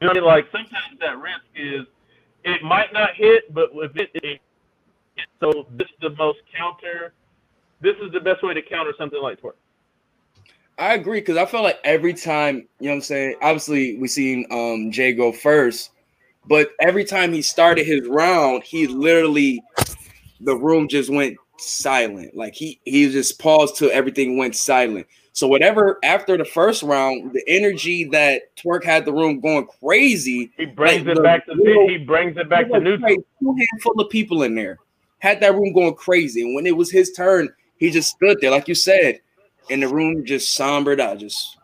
[0.01, 0.29] You know what I mean?
[0.29, 1.87] Like sometimes that risk is
[2.45, 4.41] it might not hit, but if it, it
[5.41, 7.13] so this is the most counter.
[7.81, 9.57] This is the best way to counter something like Twork.
[10.79, 13.37] I agree because I feel like every time, you know what I'm saying?
[13.43, 15.91] Obviously, we seen um Jay go first,
[16.47, 19.63] but every time he started his round, he literally
[20.41, 22.37] the room just went silent.
[22.37, 25.07] Like he he just paused till everything went silent.
[25.33, 30.53] So whatever after the first round, the energy that Twork had the room going crazy.
[30.57, 33.17] He brings like it back to little, he brings it back to neutral.
[33.41, 34.79] Two handful of people in there
[35.19, 37.49] had that room going crazy, and when it was his turn,
[37.79, 39.21] he just stood there, like you said,
[39.71, 41.59] and the room just sombered out, just.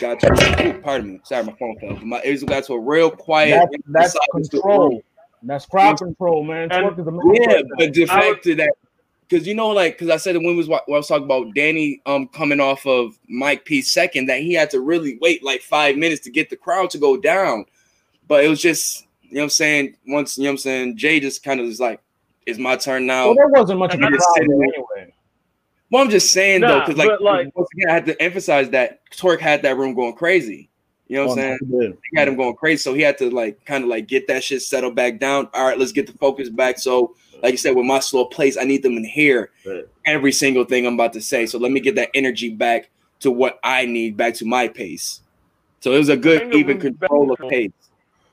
[0.00, 1.20] Got to, ooh, pardon me.
[1.22, 1.96] Sorry, my phone fell.
[2.04, 3.68] My ears got to a real quiet.
[3.86, 5.00] That's, that's control.
[5.44, 6.72] That's crowd control, man.
[6.72, 8.72] And, yeah, but the fact that
[9.28, 12.00] because you know, like, because I said when was when I was talking about Danny
[12.04, 15.96] um coming off of Mike P second, that he had to really wait like five
[15.96, 17.64] minutes to get the crowd to go down.
[18.26, 20.96] But it was just, you know, what I'm saying once, you know, what I'm saying
[20.96, 22.00] Jay just kind of was like,
[22.44, 24.95] "It's my turn now." Well, there wasn't much of a crowd anyway.
[25.90, 28.70] Well, I'm just saying nah, though, because like, like, once again, I had to emphasize
[28.70, 30.68] that Twork had that room going crazy.
[31.08, 31.98] You know what I'm saying?
[32.10, 34.42] He had him going crazy, so he had to like kind of like get that
[34.42, 35.48] shit settled back down.
[35.54, 36.80] All right, let's get the focus back.
[36.80, 39.84] So like you said, with my slow place, I need them to hear right.
[40.04, 41.46] every single thing I'm about to say.
[41.46, 45.20] So let me get that energy back to what I need, back to my pace.
[45.80, 47.70] So it was a good even control of pace.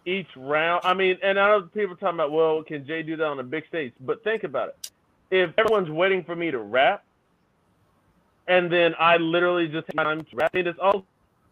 [0.06, 3.26] Each round, I mean, and I know people talking about, well, can Jay do that
[3.26, 3.94] on a big stage?
[4.02, 4.92] But think about it.
[5.32, 7.04] If everyone's waiting for me to rap,
[8.48, 11.06] and then I literally just have time to rap, it's all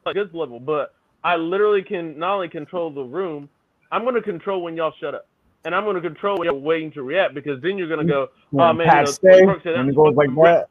[0.06, 3.50] like this level, but I literally can not only control the room,
[3.92, 5.28] I'm going to control when y'all shut up
[5.64, 8.12] and I'm going to control when you're waiting to react because then you're going to
[8.12, 10.68] go, oh man, Pat you know, said, and it goes like that.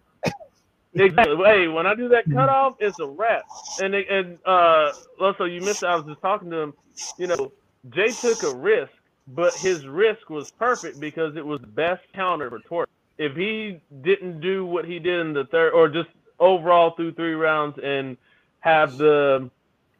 [0.95, 1.37] exactly.
[1.45, 3.47] Hey, when I do that cutoff, it's a wrap.
[3.79, 5.85] And they, and uh, also you missed.
[5.85, 6.75] I was just talking to him.
[7.19, 7.53] You know,
[7.91, 8.93] Jay took a risk,
[9.29, 12.87] but his risk was perfect because it was the best counter for Twork.
[13.21, 16.09] If he didn't do what he did in the third, or just
[16.39, 18.17] overall through three rounds and
[18.61, 19.51] have the,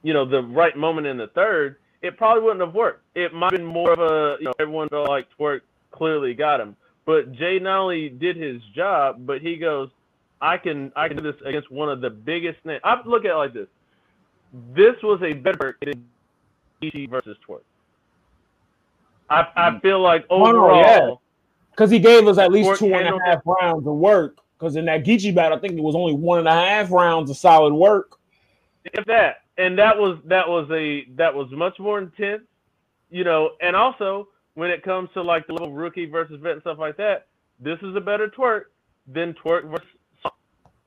[0.03, 3.03] you know, the right moment in the third, it probably wouldn't have worked.
[3.15, 5.61] It might have been more of a, you know, everyone felt like Twork
[5.91, 6.75] clearly got him.
[7.05, 9.91] But Jay not only did his job, but he goes,
[10.41, 12.81] I can I can do this against one of the biggest names.
[12.85, 13.69] I look at it like this.
[14.75, 16.09] This was a better than
[17.11, 17.61] versus Twork.
[19.29, 19.83] I, I mm.
[19.83, 21.21] feel like overall,
[21.81, 24.37] because he gave us at least two and a half rounds of work.
[24.59, 27.31] Because in that Geechi battle, I think it was only one and a half rounds
[27.31, 28.19] of solid work.
[28.85, 32.43] If that, and that was that was a that was much more intense,
[33.09, 33.53] you know.
[33.63, 36.99] And also when it comes to like the little rookie versus vet and stuff like
[36.99, 37.29] that,
[37.59, 38.65] this is a better Twork
[39.07, 39.87] than Twork versus.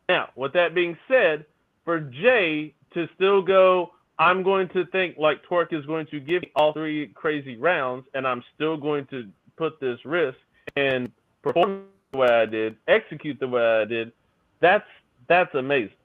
[0.08, 1.46] Now, with that being said,
[1.86, 6.44] for Jay to still go, I'm going to think like Twork is going to give
[6.44, 9.28] me all three crazy rounds, and I'm still going to
[9.58, 10.38] put this risk
[10.76, 11.12] and
[11.42, 14.12] perform the way I did, execute the way I did.
[14.60, 14.88] That's
[15.28, 15.96] That's amazing.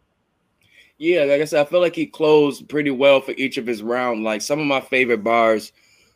[0.98, 3.82] Yeah, like I said, I feel like he closed pretty well for each of his
[3.82, 4.24] round.
[4.24, 5.72] Like some of my favorite bars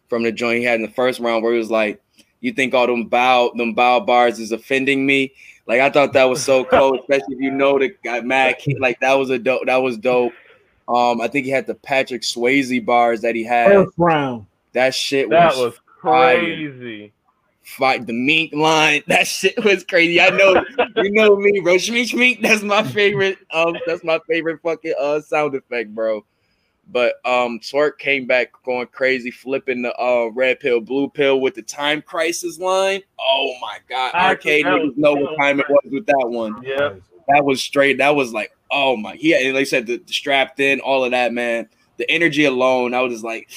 [0.08, 2.02] from the joint he had in the first round, where he was like,
[2.40, 5.32] "You think all them bow them bow bars is offending me?"
[5.66, 8.60] Like I thought that was so cool, especially if you know the guy Mac.
[8.80, 9.66] Like that was a dope.
[9.66, 10.32] That was dope.
[10.88, 13.72] Um, I think he had the Patrick Swayze bars that he had.
[13.72, 14.46] First round.
[14.72, 17.10] That shit That was, was fire.
[17.64, 19.02] Fight the mink line.
[19.06, 20.20] That shit was crazy.
[20.20, 20.64] I know
[20.96, 21.76] you know me, bro.
[21.76, 23.38] Shmeek Shmeek, that's my favorite.
[23.52, 26.24] Um, that's my favorite fucking uh sound effect, bro.
[26.90, 31.54] But um Twork came back going crazy, flipping the uh red pill, blue pill with
[31.54, 33.02] the time crisis line.
[33.20, 34.14] Oh my god.
[34.14, 36.62] Arcade niggas was know what time it was with that one.
[36.62, 36.94] Yeah.
[37.28, 37.98] That was straight.
[37.98, 41.32] That was like, oh my, like I said, the, the strapped in, all of that,
[41.32, 41.68] man.
[41.98, 43.48] The energy alone, I was just like,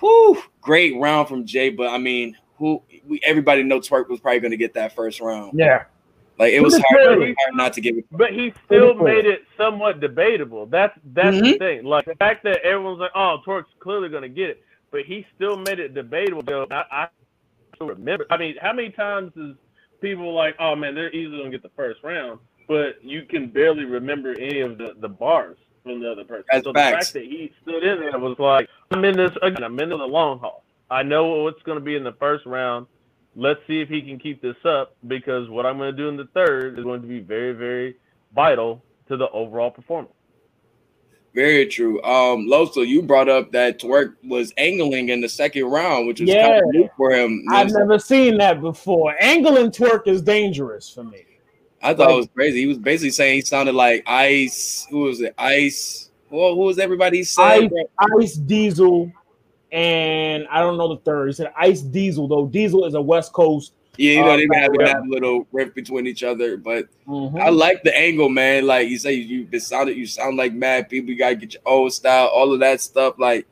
[0.00, 1.70] whoo, great round from Jay.
[1.70, 5.20] But I mean, who we everybody know Twork was probably going to get that first
[5.20, 5.58] round.
[5.58, 5.84] Yeah.
[6.38, 7.34] Like it was hard, clearly.
[7.44, 8.06] hard not to give it.
[8.10, 10.66] But he still made it somewhat debatable.
[10.66, 11.58] That's that's the Mhm.
[11.58, 11.84] thing.
[11.84, 15.26] Like the fact that everyone's like, "Oh, Twork's clearly going to get it," but he
[15.36, 16.42] still made it debatable.
[16.42, 17.08] Though I, I
[17.84, 18.26] remember.
[18.30, 19.54] I mean, how many times is
[20.00, 22.38] people like, "Oh man, they're easily going to get the first round,"
[22.68, 26.44] but you can barely remember any of the the bars from the other person.
[26.50, 26.90] That's so facts.
[26.90, 29.62] the fact that he stood in there was like, "I'm in this again.
[29.62, 30.64] I'm in the long haul.
[30.90, 32.86] I know what's going to be in the first round."
[33.36, 36.16] Let's see if he can keep this up because what I'm going to do in
[36.16, 37.94] the third is going to be very, very
[38.34, 40.12] vital to the overall performance.
[41.32, 42.02] Very true.
[42.02, 46.28] Um, Loso, you brought up that Twork was angling in the second round, which was
[46.28, 46.58] kind Yeah.
[46.58, 47.42] of new for him.
[47.44, 49.14] You I'm I've never seen that before.
[49.20, 51.24] Angling Twork is dangerous for me.
[51.82, 52.60] I thought it was crazy.
[52.60, 54.86] He was basically saying he sounded like Ice.
[54.90, 55.34] Who was it?
[55.38, 56.10] Ice.
[56.30, 57.70] Well, who was everybody saying?
[58.00, 59.10] Ice, Ice Diesel,
[59.72, 61.28] and I don't know the third.
[61.28, 62.46] He said Ice Diesel though.
[62.46, 63.72] Diesel is a West Coast.
[63.96, 67.38] Yeah, you know, Uh, they been having that little rift between each other, but Mhm.
[67.38, 68.66] I like the angle, man.
[68.66, 71.10] Like you say, you it sounded you sound like mad people.
[71.10, 73.14] You gotta get your old style, all of that stuff.
[73.18, 73.46] Like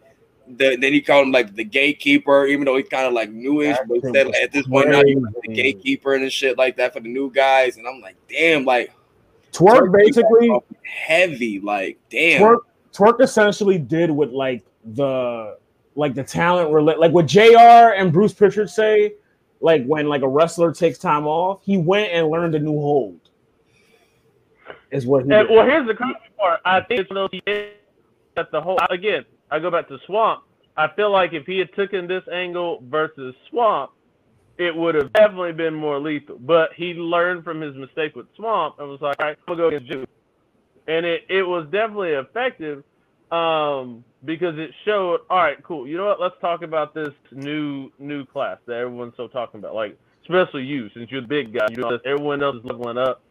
[0.46, 3.76] the, then he called him like the gatekeeper, even though he's kind of like newish,
[3.76, 6.56] That but he said like, at this point now he's like the gatekeeper and shit
[6.56, 7.76] like that for the new guys.
[7.76, 8.90] And I'm like, damn, like
[9.52, 10.50] Twork basically
[10.82, 12.40] heavy, like damn.
[12.40, 12.60] Twork
[12.94, 14.62] Twork essentially did what like
[14.94, 15.58] the
[15.98, 19.14] like the talent like what JR and Bruce Prichard say,
[19.60, 23.20] like when like a wrestler takes time off, he went and learned a new hold.
[24.92, 26.60] Is what he And, well, here's the crazy part.
[26.64, 27.70] I think it's one of those
[28.36, 29.24] that the whole again.
[29.50, 30.44] I go back to Swamp.
[30.76, 33.90] I feel like if he had taken this angle versus Swamp,
[34.56, 36.38] it would have definitely been more lethal.
[36.38, 39.70] But he learned from his mistake with Swamp and was like, "All right, I'm gonna
[39.70, 40.06] go against Juice,"
[40.86, 42.84] and it it was definitely effective
[43.32, 45.20] um, because it showed.
[45.30, 45.86] All right, cool.
[45.86, 46.20] You know what?
[46.20, 49.74] Let's talk about this new new class that everyone's so talking about.
[49.74, 51.66] Like, especially you, since you're the big guy.
[51.70, 53.22] You know, everyone else is leveling up.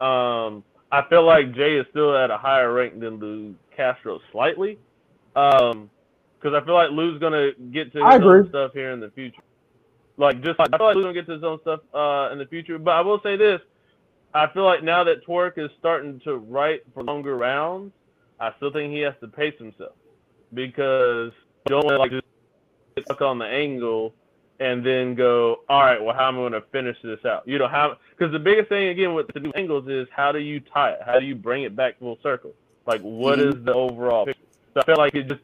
[0.00, 4.78] Um, I feel like Jay is still at a higher rank than Lou Castro slightly.
[5.34, 5.90] Um,
[6.38, 9.42] because I feel like Lou's gonna get to his own stuff here in the future.
[10.16, 12.38] Like just like I feel like Lou's gonna get to his own stuff uh in
[12.38, 12.78] the future.
[12.78, 13.60] But I will say this.
[14.34, 17.92] I feel like now that Twork is starting to write for longer rounds,
[18.38, 19.94] I still think he has to pace himself.
[20.54, 21.32] Because
[21.68, 22.26] you don't want to like just
[22.96, 24.14] get stuck on the angle
[24.58, 27.46] and then go, all right, well, how am I going to finish this out?
[27.46, 30.38] You know, how, because the biggest thing, again, with the new angles is how do
[30.38, 31.00] you tie it?
[31.04, 32.54] How do you bring it back full circle?
[32.86, 34.40] Like, what is the overall picture?
[34.72, 35.42] So I feel like it just,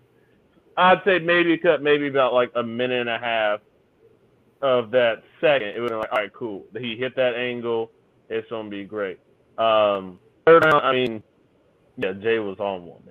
[0.77, 3.61] I'd say maybe cut maybe about like a minute and a half
[4.63, 5.69] of that second.
[5.69, 6.65] It would have like, all right, cool.
[6.79, 7.91] He hit that angle.
[8.31, 9.19] It's going to be great.
[9.59, 11.23] Um, third round, I mean,
[11.99, 13.03] yeah, Jay was on one.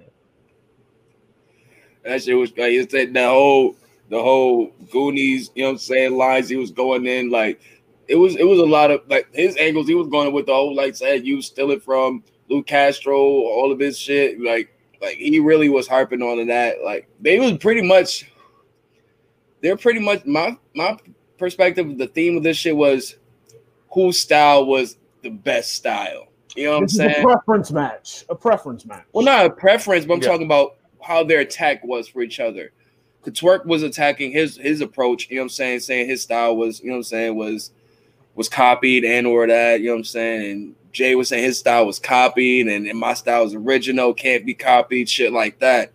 [2.03, 3.75] That shit was like you said the whole
[4.09, 7.61] the whole Goonies, you know what I'm saying, lines he was going in, like
[8.07, 10.53] it was it was a lot of like his angles, he was going with the
[10.53, 14.41] whole like said you steal it from Lou Castro, all of his shit.
[14.41, 16.83] Like like he really was harping on that.
[16.83, 18.25] Like they was pretty much
[19.61, 20.97] they're pretty much my my
[21.37, 23.15] perspective, the theme of this shit was
[23.91, 26.27] whose style was the best style.
[26.55, 27.23] You know what I'm This is a saying?
[27.23, 28.25] preference match.
[28.29, 29.05] A preference match.
[29.13, 30.27] Well, not a preference, but I'm Yeah.
[30.27, 32.71] talking about how their attack was for each other.
[33.29, 36.79] Twork was attacking his his approach, you know what I'm saying, saying his style was,
[36.79, 37.71] you know what I'm saying, was
[38.33, 40.51] was copied and or that, you know what I'm saying?
[40.51, 44.45] And Jay was saying his style was copied and, and my style is original, can't
[44.45, 45.91] be copied, shit like that.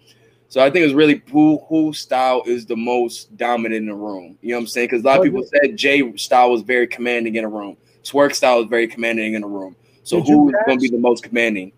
[0.49, 4.39] So I think it's really who whose style is the most dominant in the room.
[4.41, 4.89] You know what I'm saying?
[4.89, 7.77] Because a lot of people said Jay style was very commanding in a room.
[8.05, 9.75] Twork style is very commanding in a room.
[10.05, 11.73] So who's gonna be the most commanding?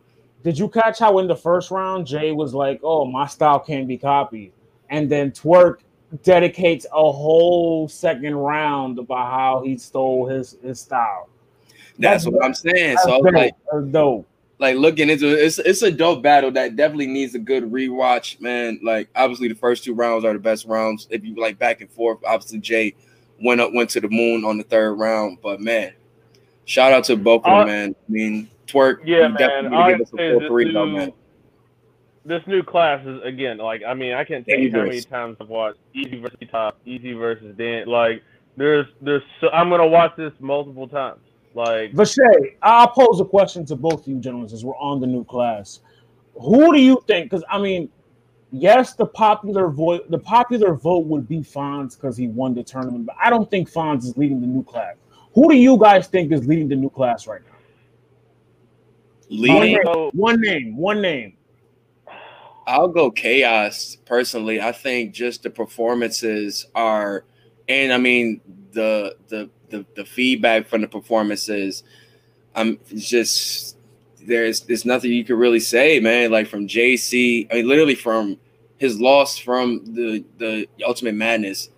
[0.49, 3.87] Did you catch how in the first round Jay was like, "Oh, my style can't
[3.87, 4.51] be copied,"
[4.89, 5.81] and then Twork
[6.23, 11.29] dedicates a whole second round about how he stole his his style.
[11.99, 12.97] That's That's what I'm saying.
[13.05, 13.35] So dope.
[13.35, 13.55] like,
[13.91, 14.27] dope.
[14.59, 18.41] like looking into it, it's it's a dope battle that definitely needs a good rewatch,
[18.41, 18.81] man.
[18.83, 21.09] Like obviously the first two rounds are the best rounds.
[21.11, 22.95] If you like back and forth, obviously Jay
[23.45, 25.43] went up, went to the moon on the third round.
[25.43, 25.93] But man,
[26.65, 27.91] shout out to both of them, Uh, man.
[28.09, 29.73] I mean, Twork, Yeah, you man.
[29.75, 31.13] All I give us a can say this three, though, new, man.
[32.25, 35.37] this new class is again like I mean I can't tell you how many times
[35.41, 37.87] I've watched Easy versus Top, Easy versus Dan.
[37.87, 38.23] Like
[38.57, 41.21] there's there's so, I'm gonna watch this multiple times.
[41.55, 45.07] Like Vashay, I'll pose a question to both of you gentlemen since we're on the
[45.07, 45.81] new class.
[46.35, 47.31] Who do you think?
[47.31, 47.89] Because I mean,
[48.53, 53.07] yes, the popular vote, the popular vote would be Fonz because he won the tournament,
[53.07, 54.95] but I don't think Fonz is leading the new class.
[55.35, 57.48] Who do you guys think is leading the new class right now?
[59.31, 61.37] Leading, so, One name, one name.
[62.67, 64.61] I'll go chaos personally.
[64.61, 67.25] I think just the performances are,
[67.69, 68.41] and I mean
[68.73, 71.83] the the the, the feedback from the performances.
[72.55, 73.77] Um, I'm just
[74.21, 76.31] there's there's nothing you could really say, man.
[76.31, 78.39] Like from JC, I mean, literally from
[78.79, 81.71] his loss from the the Ultimate Madness,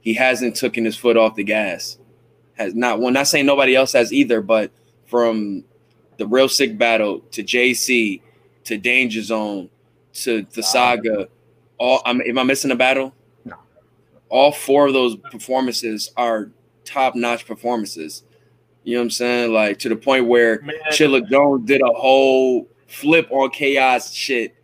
[0.00, 1.98] he hasn't taken his foot off the gas.
[2.54, 3.00] Has not.
[3.00, 4.70] Well, not saying nobody else has either, but
[5.06, 5.64] from
[6.18, 8.20] the real sick battle to JC
[8.64, 9.70] to Danger Zone
[10.12, 11.28] to the saga.
[11.78, 13.14] All I'm am I missing a battle?
[13.44, 13.56] No.
[14.28, 16.50] All four of those performances are
[16.84, 18.24] top notch performances.
[18.84, 19.52] You know what I'm saying?
[19.52, 24.54] Like to the point where man, Chilla Jones did a whole flip on chaos shit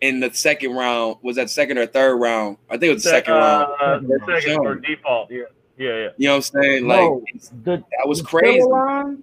[0.00, 1.16] in the second round.
[1.22, 2.58] Was that second or third round?
[2.68, 3.72] I think it was the second round.
[3.80, 4.42] uh, round.
[4.42, 5.30] second or default.
[5.30, 5.42] Yeah,
[5.78, 6.08] yeah, yeah.
[6.16, 6.86] You know what I'm saying?
[6.86, 7.24] Like No,
[7.64, 8.62] the, that was crazy.
[8.62, 9.22] Line,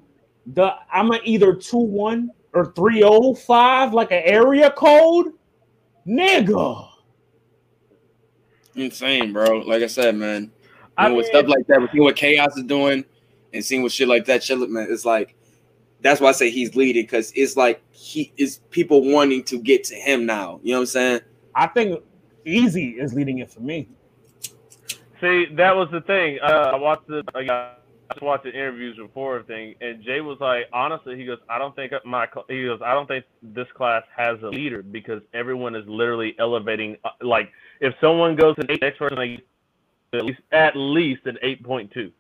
[0.53, 5.33] the I'm a either two one or three oh five, like an area code,
[6.07, 6.87] nigga.
[8.75, 9.59] Insane, bro.
[9.59, 10.51] Like I said, man.
[10.97, 13.05] I You know, with stuff like that, with seeing what chaos is doing
[13.53, 15.35] and seeing what shit like that, shit, man, it's like
[16.01, 19.83] that's why I say he's leading because it's like he is people wanting to get
[19.85, 20.59] to him now.
[20.63, 21.21] You know what I'm saying?
[21.55, 22.03] I think
[22.45, 23.89] Easy is leading it for me.
[25.21, 26.39] See, that was the thing.
[26.41, 27.75] Uh, I watched the I
[28.11, 31.75] just watched the interviews before everything, and Jay was like, honestly, he goes, I don't
[31.75, 35.87] think my he goes, I don't think this class has a leader because everyone is
[35.87, 36.97] literally elevating.
[37.03, 41.37] uh, Like, if someone goes an eight, next person they at least at least an
[41.41, 42.11] eight point two,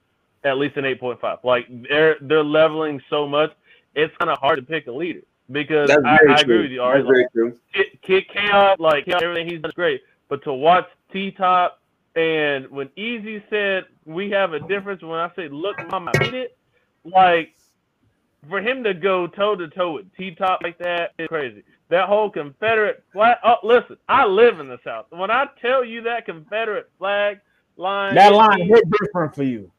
[0.43, 1.39] at least an eight point five.
[1.43, 3.51] Like they're they're leveling so much,
[3.95, 5.21] it's kind of hard to pick a leader
[5.51, 6.81] because I, I agree with you.
[6.81, 6.99] Ari.
[7.01, 7.57] That's very true.
[7.73, 10.03] Kid, Kid Chaos, like everything he's done is great.
[10.27, 11.78] But to watch T Top
[12.19, 16.33] and when Easy said we have a difference, when I say look, mama, I made
[16.33, 16.57] it,
[17.05, 17.55] like
[18.49, 21.63] for him to go toe to toe with T Top like that is crazy.
[21.89, 23.37] That whole Confederate flag.
[23.45, 25.07] Oh, listen, I live in the South.
[25.11, 27.39] When I tell you that Confederate flag
[27.77, 29.71] line, That line hit- hit different for you.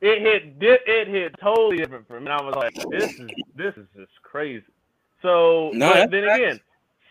[0.00, 2.26] it hit di- it hit totally different for me.
[2.26, 4.64] And I was like, this is this is just crazy.
[5.22, 6.36] So No, but then facts.
[6.36, 6.60] again,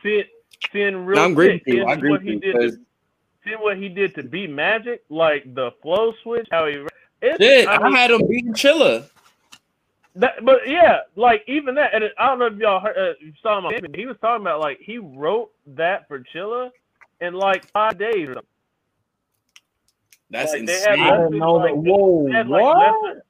[0.03, 0.25] seeing
[0.73, 1.85] seeing real No, I'm agree sick, with you.
[1.85, 2.55] I agree what with he you did
[3.49, 6.85] because to, seeing what he did to beat Magic, like the flow switch, how he
[7.21, 9.09] it's, shit, I I, had him beating Chilla.
[10.15, 13.13] that, but yeah, like even that, and it, I don't know if y'all heard, uh,
[13.19, 13.65] you saw him.
[13.65, 16.71] on He was talking about like he wrote that for Chilla
[17.21, 18.43] in like five days or something.
[20.31, 20.99] That's Like, they had insane.
[20.99, 21.75] I didn't know that.
[21.75, 22.95] Whoa, They had like what?
[23.03, 23.21] than,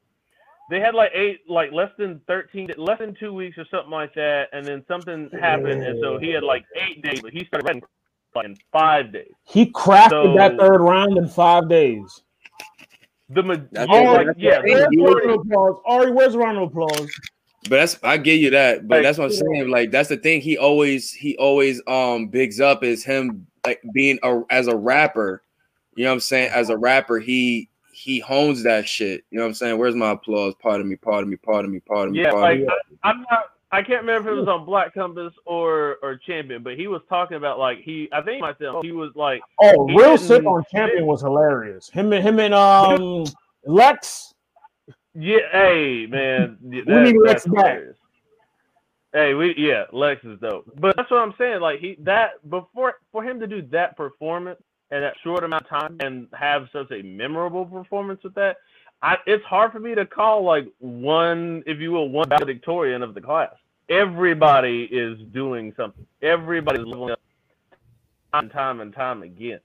[0.69, 4.13] they had like eight, like less than thirteen, less than two weeks or something like
[4.15, 7.65] that, and then something happened, and so he had like eight days, but he started
[7.65, 7.89] writing like
[8.43, 9.31] in five days.
[9.43, 12.21] He crafted So- that third round in five days.
[13.31, 15.81] The ma- That's yeah, what- like, that's yeah, Where's he round of applause?
[15.85, 17.11] Ari, where's the round of applause?
[17.63, 18.87] But that's I give you that.
[18.87, 19.69] But Like, that's what I'm saying.
[19.69, 20.41] Like that's the thing.
[20.41, 25.43] He always he always um bigs up is him like being a as a rapper.
[25.95, 26.51] You know what I'm saying?
[26.53, 29.25] As a rapper, he he hones that shit.
[29.29, 29.77] You know what I'm saying?
[29.77, 30.55] Where's my applause?
[30.59, 32.97] Pardon me, pardon me, pardon me, pardon me, yeah, pardon like me.
[33.03, 33.43] I, I'm not.
[33.71, 37.01] I can't remember if it was on Black Compass or or Champion, but he was
[37.07, 38.09] talking about like he.
[38.11, 38.83] I think myself.
[38.83, 41.89] He was like, Oh, real sick on champion was hilarious.
[41.89, 43.25] Him and him and um
[43.65, 44.33] Lex.
[45.13, 47.79] yeah, hey man, yeah, We need Lex back.
[49.13, 50.65] Hey, we yeah, Lex is dope.
[50.77, 51.61] But that's what I'm saying.
[51.61, 55.69] Like he that before for him to do that performance in that short amount of
[55.69, 58.57] time and have such a memorable performance with that,
[59.01, 63.13] I it's hard for me to call like one, if you will, one valedictorian of
[63.13, 63.53] the class.
[63.89, 66.05] Everybody is doing something.
[66.21, 67.19] Everybody's leveling up
[68.31, 69.59] time and time and time again.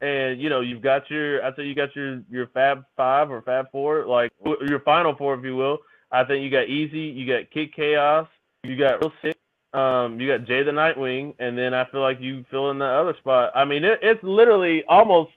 [0.00, 3.42] And you know, you've got your I say you got your your Fab Five or
[3.42, 4.32] Fab Four, like
[4.66, 5.78] your Final Four, if you will.
[6.12, 8.26] I think you got Easy, you got Kid Chaos,
[8.64, 9.36] you got Real Sick,
[9.74, 12.84] um, you got Jay the Nightwing, and then I feel like you fill in the
[12.84, 13.52] other spot.
[13.54, 15.30] I mean, it, it's literally almost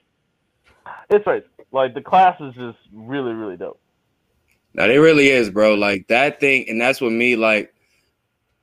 [1.10, 1.44] it's right.
[1.72, 3.80] Like the class is just really really dope.
[4.74, 5.74] Now it really is, bro.
[5.74, 7.72] Like that thing, and that's what me like.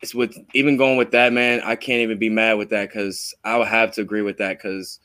[0.02, 1.62] it's with even going with that, man.
[1.64, 4.58] I can't even be mad with that because I would have to agree with that
[4.58, 5.00] because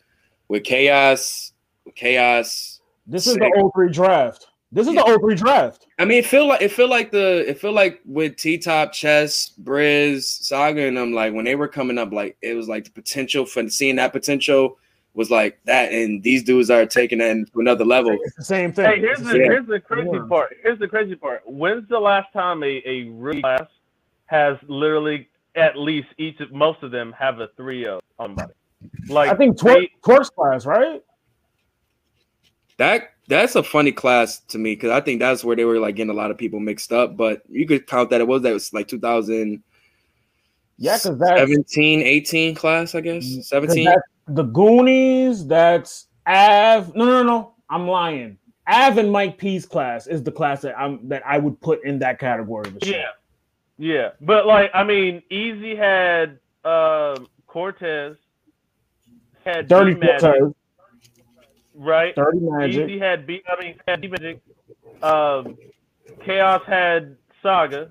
[0.48, 1.52] with chaos,
[1.94, 2.80] chaos.
[3.06, 4.48] This is the 03 draft.
[4.72, 5.05] This is yeah.
[5.06, 5.86] the 03 draft.
[5.98, 8.93] I mean, it feel like it feel like the it feel like with T Top,
[8.93, 12.84] Chess, Briz, Saga, and them like when they were coming up, like it was like
[12.84, 14.78] the potential for seeing that potential
[15.16, 18.16] was like that, and these dudes are taking that to another level.
[18.22, 18.84] It's the same thing.
[18.84, 19.44] Hey, here's the yeah.
[19.44, 20.26] here's the crazy yeah.
[20.28, 20.55] part.
[20.62, 21.43] Here's the crazy part.
[21.47, 23.66] When's the last time a a rookie class
[24.26, 28.52] has literally at least each of most of them have a 3-0 on body?
[29.09, 31.02] Like I think twer- Twork's class, right?
[32.76, 35.97] That that's a funny class to me because I think that's where they were like
[35.97, 37.16] getting a lot of people mixed up.
[37.16, 39.62] But you could count that it was that was like 2000.
[40.78, 43.24] Yeah, because that 17, 18 class, I guess.
[43.24, 43.88] Mm, 17.
[44.28, 46.94] The Goonies, that's Av.
[46.94, 47.55] No, no, no.
[47.69, 48.39] I'm lying.
[48.69, 51.98] Av and Mike P's class is the class that I'm that I would put in
[52.01, 52.73] that category.
[52.82, 53.11] Yeah.
[53.78, 54.11] Yeah.
[54.20, 57.16] But like I mean, Easy had uh,
[57.47, 58.16] Cortez,
[59.44, 60.55] had Dirty Cortez
[61.77, 62.15] right?
[62.15, 62.89] Dirty Magic.
[62.89, 63.43] Easy had B.
[63.47, 64.40] I mean, had B Magic.
[65.03, 65.57] Um,
[66.24, 67.90] Chaos had Saga,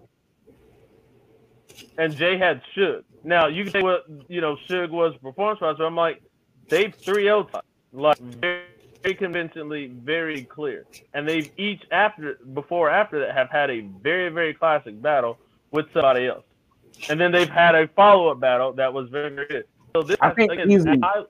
[1.98, 3.04] and Jay had Suge.
[3.24, 6.22] Now you can say what you know Suge was performance wise, but I'm like
[6.70, 7.50] they've three L
[7.94, 8.64] like very,
[9.04, 14.30] very convincingly, very clear, and they've each after before after that have had a very
[14.30, 15.38] very classic battle
[15.72, 16.44] with somebody else,
[17.10, 19.66] and then they've had a follow up battle that was very very good.
[19.96, 21.00] So this I think again, easy.
[21.02, 21.24] I,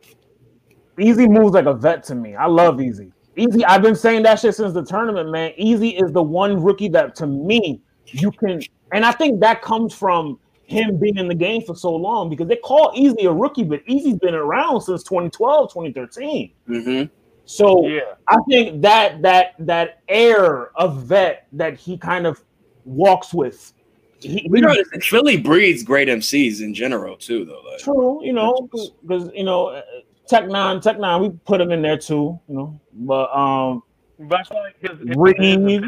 [0.97, 2.35] Easy moves like a vet to me.
[2.35, 3.11] I love Easy.
[3.35, 5.51] Easy, I've been saying that shit since the tournament, man.
[5.57, 8.61] Easy is the one rookie that to me you can,
[8.93, 12.47] and I think that comes from him being in the game for so long because
[12.47, 16.51] they call Easy a rookie, but Easy's been around since 2012, 2013.
[16.67, 17.13] Mm-hmm.
[17.45, 17.99] So yeah.
[18.27, 22.43] I think that that that air of vet that he kind of
[22.83, 23.73] walks with.
[24.19, 27.61] He, we know Philly breeds great MCs in general too, though.
[27.69, 29.83] Like, true, you know, because you know
[30.27, 32.79] Tech Nine, Tech Nine, we put him in there too, you know.
[32.93, 33.83] But um,
[34.19, 35.83] but like his, his, his,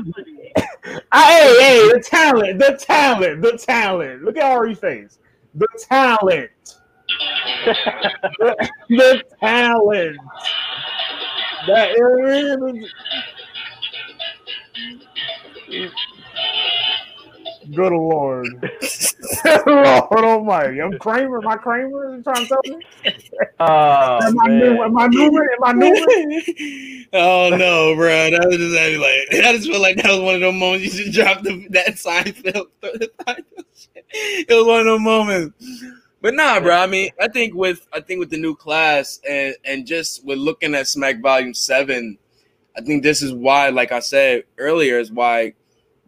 [0.58, 4.24] hey, hey, the talent, the talent, the talent.
[4.24, 5.20] Look at Ari's face.
[5.56, 6.52] The talent.
[7.66, 10.18] the, the talent.
[11.68, 11.92] That
[15.68, 15.92] is
[17.74, 18.48] Good Lord.
[19.66, 20.82] Lord Almighty.
[20.82, 21.38] I'm Kramer.
[21.40, 22.16] Am I Kramer?
[22.18, 22.86] You trying to tell me?
[23.60, 25.48] Oh, am, I new, am I Newman?
[25.58, 27.06] Am I Newman?
[27.14, 28.32] oh, no, bro.
[28.32, 31.06] That was just like, I just feel like that was one of those moments you
[31.06, 32.68] should drop the, that Seinfeld.
[34.14, 35.84] it was one of those moments.
[36.22, 36.76] But nah, bro.
[36.76, 40.40] I mean, I think with I think with the new class and and just with
[40.40, 42.18] looking at Smack Volume Seven,
[42.76, 45.54] I think this is why, like I said earlier, is why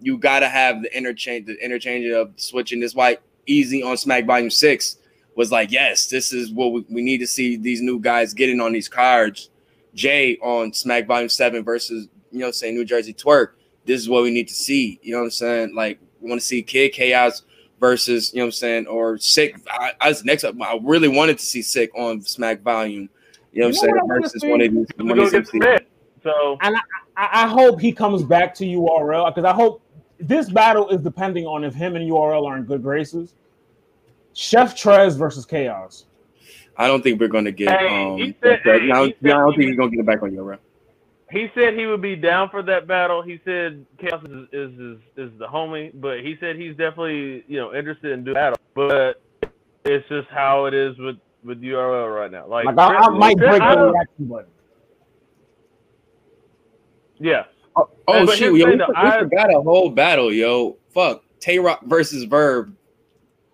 [0.01, 2.80] you got to have the interchange, the interchange of switching.
[2.80, 4.97] This why easy on Smack Volume Six
[5.35, 8.59] was like, yes, this is what we, we need to see these new guys getting
[8.59, 9.49] on these cards.
[9.95, 13.55] Jay on Smack Volume Seven versus you know say New Jersey Twork.
[13.85, 14.99] This is what we need to see.
[15.01, 15.76] You know what I'm saying?
[15.76, 17.43] Like we want to see Kid Chaos
[17.80, 19.55] versus you know what I'm saying or Sick.
[19.69, 20.55] I, I was next up.
[20.61, 23.09] I really wanted to see Sick on Smack Volume.
[23.51, 24.07] You know what I'm saying?
[24.07, 24.88] Versus one of these.
[24.97, 25.80] One of these
[26.23, 26.76] so and
[27.15, 29.81] I, I hope he comes back to URL because I hope
[30.19, 33.35] this battle is depending on if him and URL are in good graces.
[34.33, 36.05] Chef Trez versus Chaos.
[36.77, 37.69] I don't think we're going to get.
[37.77, 40.23] Hey, um, said, hey, I, don't, I don't think he's going to get it back
[40.23, 40.59] on URL.
[41.31, 43.21] He said he would be down for that battle.
[43.21, 47.59] He said Chaos is is, is, is the homie, but he said he's definitely you
[47.59, 48.57] know interested in doing battle.
[48.73, 49.21] But
[49.85, 52.47] it's just how it is with with URL right now.
[52.47, 54.51] Like, like I, I might break the reaction button.
[57.19, 57.43] Yeah,
[58.07, 60.77] Oh, oh shoot, yo, we, we I, forgot a whole battle, yo.
[60.93, 62.76] Fuck, Tay Roc versus Verb.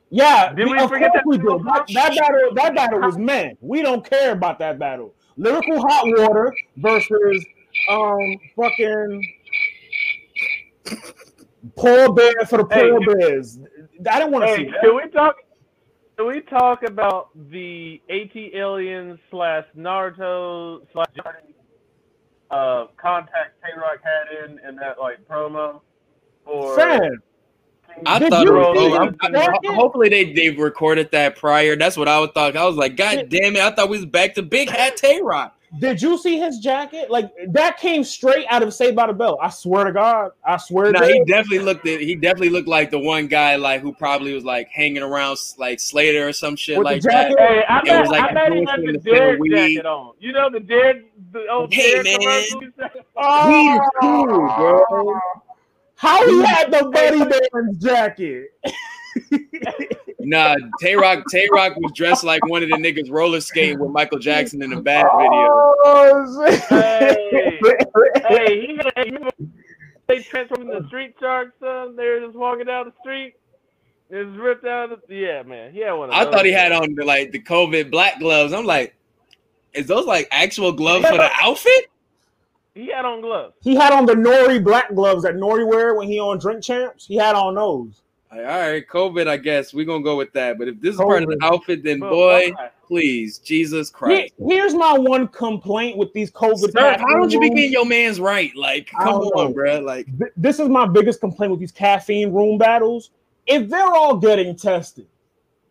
[0.10, 1.24] Yeah, did we, we forget that?
[1.26, 1.48] We did.
[1.48, 3.58] That, that battle, that battle was man.
[3.60, 5.14] We don't care about that battle.
[5.38, 7.46] Lyrical Hot Water versus
[7.90, 9.34] um fucking
[11.76, 13.60] poor bear for the poor hey, bears.
[14.10, 14.82] I don't want to hey, see that.
[14.82, 15.36] Can we talk?
[16.18, 21.08] Can we talk about the AT aliens slash Naruto slash
[22.52, 25.82] uh, contact Tay Roc had in in that like promo?
[26.46, 27.18] Or Fan.
[28.06, 31.76] I Did thought was, I, hopefully they they recorded that prior.
[31.76, 32.58] That's what I would thought.
[32.58, 33.62] I was like, God damn it!
[33.62, 35.54] I thought we was back to Big Hat Tay Roc.
[35.80, 37.10] Did you see his jacket?
[37.10, 39.38] Like that came straight out of Saved by the Bell.
[39.42, 40.32] I swear to God.
[40.46, 40.92] I swear.
[40.92, 41.88] No, he definitely looked.
[41.88, 45.38] At, he definitely looked like the one guy like who probably was like hanging around
[45.58, 47.36] like Slater or some shit With like that.
[47.38, 50.14] Hey, I bet, was like I bet he had the Dead jacket on.
[50.20, 52.90] You know the Dead, the old hey, Dead man.
[53.18, 55.20] Oh, weed is cool, bro.
[55.96, 58.50] How he had the Buddy Barnes jacket?
[60.26, 63.92] Nah, Tay Roc, Tay Roc was dressed like one of the niggas roller skating with
[63.92, 65.76] Michael Jackson in the bad video.
[65.86, 66.60] Oh, shit.
[66.62, 67.60] Hey.
[68.28, 69.32] hey, he had, hey, you remember
[70.08, 71.96] they transformed into street sharks, son?
[71.96, 73.36] They were just walking down the street.
[74.10, 75.72] It was ripped out of the yeah, man.
[75.72, 78.54] He had one of I thought he had on the, like the COVID black gloves.
[78.54, 78.96] I'm like,
[79.74, 81.92] is those like actual gloves for the outfit?
[82.76, 83.54] He had on gloves.
[83.62, 87.06] He had on the Nori black gloves that Nori wear when he on Drink Champs.
[87.08, 88.02] He had on those.
[88.38, 90.58] All right, COVID, I guess we're gonna go with that.
[90.58, 92.70] But if this is part of the outfit, then boy, why?
[92.86, 94.34] please, Jesus Christ.
[94.46, 96.72] here's my one complaint with these COVID.
[96.72, 98.54] Sir, how don't you be getting your man's right?
[98.56, 99.54] Like, come on, know.
[99.54, 99.80] bro.
[99.80, 103.12] Like, This is my biggest complaint with these caffeine room battles.
[103.48, 105.08] If they're all getting tested,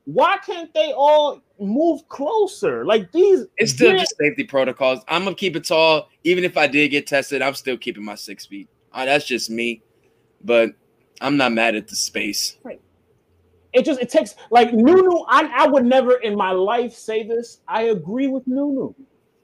[0.05, 2.85] why can't they all move closer?
[2.87, 5.01] Like these, it's still yeah, just safety protocols.
[5.09, 6.09] I'm gonna keep it tall.
[6.25, 8.69] Even if I did get tested, I'm still keeping my six feet.
[8.93, 9.83] Uh, that's just me.
[10.43, 10.75] But
[11.21, 12.57] I'm not mad at the space.
[12.65, 12.81] Right.
[13.73, 15.25] it just it takes like Nunu.
[15.29, 17.61] I I would never in my life say this.
[17.69, 18.95] I agree with Nunu.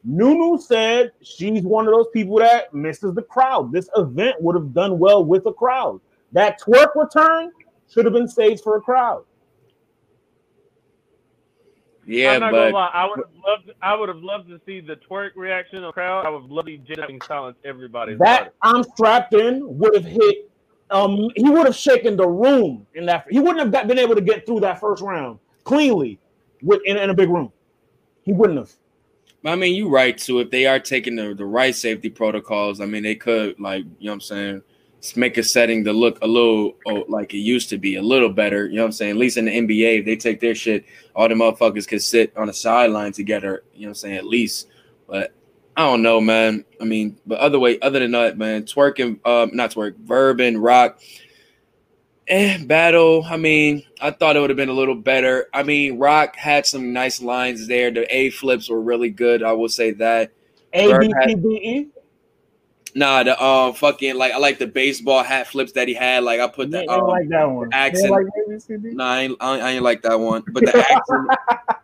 [0.05, 3.73] Nunu said she's one of those people that misses the crowd.
[3.73, 6.01] This event would have done well with a crowd.
[6.33, 7.53] That Twork return
[7.93, 9.25] should have been staged for a crowd.
[12.07, 12.91] Yeah, I'm not but gonna lie.
[12.93, 13.71] I would have loved.
[13.83, 16.27] I would have loved to see the Twork reaction of the crowd.
[16.27, 18.15] I would love to see Jay having silence everybody.
[18.17, 20.50] That I'm strapped in would have hit.
[20.91, 23.27] Um, he would have shaken the room in that.
[23.31, 26.19] He wouldn't have got, been able to get through that first round cleanly
[26.63, 27.53] with in, in a big room.
[28.23, 28.73] He wouldn't have.
[29.45, 30.41] I mean, you're right too.
[30.41, 34.07] If they are taking the, the right safety protocols, I mean, they could like you
[34.07, 34.63] know what I'm saying,
[35.17, 38.29] make a setting to look a little oh, like it used to be, a little
[38.29, 38.67] better.
[38.67, 39.13] You know what I'm saying?
[39.13, 40.85] At least in the NBA, if they take their shit,
[41.15, 43.65] all the motherfuckers could sit on the sideline together.
[43.75, 44.17] You know what I'm saying?
[44.17, 44.69] At least,
[45.07, 45.33] but
[45.81, 46.67] I don't know, man.
[46.79, 50.63] I mean, but other way, other than that, man, twerking, um, not Twork, verb and
[50.63, 51.01] rock.
[52.29, 53.25] Eh, battle.
[53.27, 55.49] I mean, I thought it would have been a little better.
[55.55, 57.91] I mean, Roc had some nice lines there.
[57.91, 59.43] The A flips were really good.
[59.43, 60.33] I will say that.
[60.75, 61.89] A B C B E.
[62.95, 66.25] Nah, the um fucking like I like the baseball hat flips that he had.
[66.25, 67.71] Like I put I the didn't um, like that one.
[67.73, 68.11] Accent.
[68.11, 68.91] like A B C B?
[68.93, 70.45] Nah, I ain't, I ain't- I ain't like that one.
[70.53, 71.29] But the accent,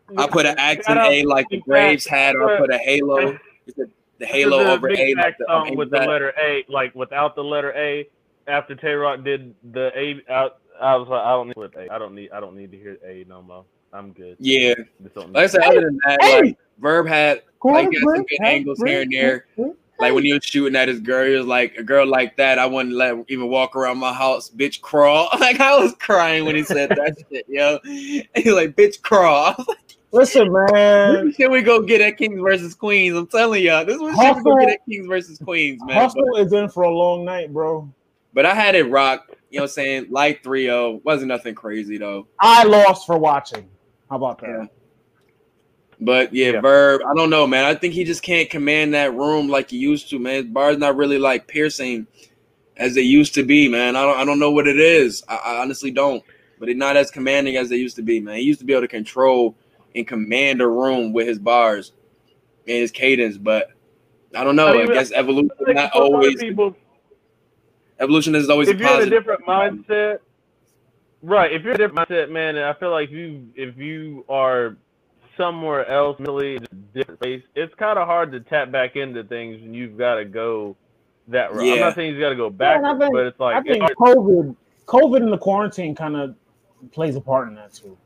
[0.19, 3.39] I put an accent A like the Braves had, or I put a halo.
[3.67, 6.33] It's the, the halo There's over big A like the um, song with the letter
[6.43, 8.09] A, like without the letter A.
[8.49, 10.49] After Tay Roc did the A, I,
[10.81, 11.93] I was like, I don't need with A.
[11.93, 12.31] I don't need.
[12.31, 13.65] I don't need to hear A no more.
[13.93, 14.37] I'm good.
[14.39, 14.75] Yeah,
[15.17, 16.41] like I said, other than that, Hey!
[16.43, 19.47] like Verb had Cool, Like, got some good Hey, angles Chris, here and there.
[19.55, 22.37] Chris, Like when he was shooting at his girl, he was like, a girl like
[22.37, 25.29] that, I wouldn't let even walk around my house, bitch crawl.
[25.41, 27.79] Like I was crying when he said that shit, yo.
[27.85, 29.47] And he like, bitch crawl.
[29.47, 29.79] I was like,
[30.17, 31.31] Listen, man.
[31.33, 33.15] shit we go get at Kings versus Queens.
[33.15, 35.89] I'm telling y'all, this is what shit we go get at Kings versus Queens, man.
[35.89, 37.93] But, Hustle is in for a long night, bro.
[38.33, 40.07] but I had it rock, you know what I'm saying?
[40.09, 41.05] Like 3-0.
[41.05, 42.29] Wasn't nothing crazy though.
[42.41, 43.69] I lost for watching.
[44.09, 44.49] How about that?
[44.49, 44.67] Yeah.
[46.01, 46.61] But yeah, Yeah.
[46.61, 47.67] Verb, I don't know, man.
[47.67, 50.45] I think he just can't command that room like he used to, man.
[50.45, 52.07] His bar's not really like piercing
[52.79, 53.97] as they used to be, man.
[53.97, 55.23] I don't I don't know what it is.
[55.29, 56.25] I, I honestly don't.
[56.59, 58.37] But it's not as commanding as they used to be, man.
[58.37, 59.55] He used to be able to control
[59.97, 61.93] and command a room with his bars
[62.69, 63.71] and his cadence, but
[64.35, 64.69] I don't know.
[64.69, 66.77] I I, guess evolution I not for a lot of always people.
[67.99, 70.19] evolution is always If you're in a different mindset,
[71.23, 71.51] right?
[71.53, 74.77] If you're in a different mindset, man, and I feel like you, if you are
[75.37, 79.25] somewhere else mentally, in a different place, it's kind of hard to tap back into
[79.25, 80.77] things when you've got to go
[81.29, 81.73] that route.
[81.75, 83.77] I'm not saying you've got to go back, I think- but it's like I think
[83.85, 84.55] it's- COVID,
[84.87, 86.35] COVID and the quarantine kind of
[86.93, 87.97] plays a part in that too.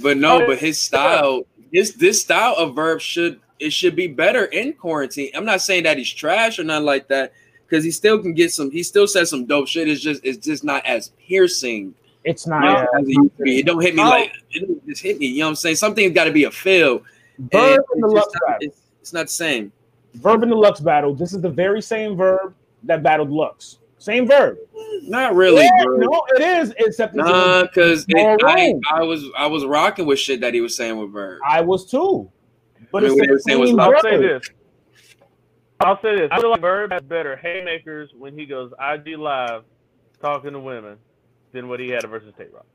[0.00, 1.42] But no, Oh, but his style,
[1.72, 5.30] his this style of verb should it should be better in quarantine.
[5.34, 7.32] I'm not saying that he's trash or nothing like that,
[7.66, 8.70] because he still can get some.
[8.70, 9.88] He still says some dope shit.
[9.88, 11.94] It's just it's just not as piercing
[12.24, 12.62] It's not.
[12.62, 13.58] you know, yeah, as it used to be.
[13.58, 15.26] It don't hit me like it just hit me.
[15.26, 15.76] You know what I'm saying?
[15.76, 17.02] Something's got to be a feel.
[17.38, 19.72] And Verb in the Lux not, it's, it's not the same.
[20.14, 21.14] Verb in the Lux battle.
[21.14, 22.54] This is the very same verb
[22.84, 23.78] that battled Lux.
[23.98, 24.56] Same verb.
[25.02, 26.74] Not really, Yeah, no, it is.
[26.78, 28.74] Except Nah, because I.
[28.92, 31.40] I was I was rocking with shit that he was saying with verb.
[31.48, 32.30] I was too.
[32.92, 34.04] But I mean, what they were it's the saying was same Lux.
[34.04, 34.42] I'll say this.
[35.80, 36.28] I'll say this.
[36.32, 39.64] I feel like Bird has better haymakers when he goes IG live
[40.20, 40.96] talking to women
[41.52, 42.66] than what he had versus Tay Roc.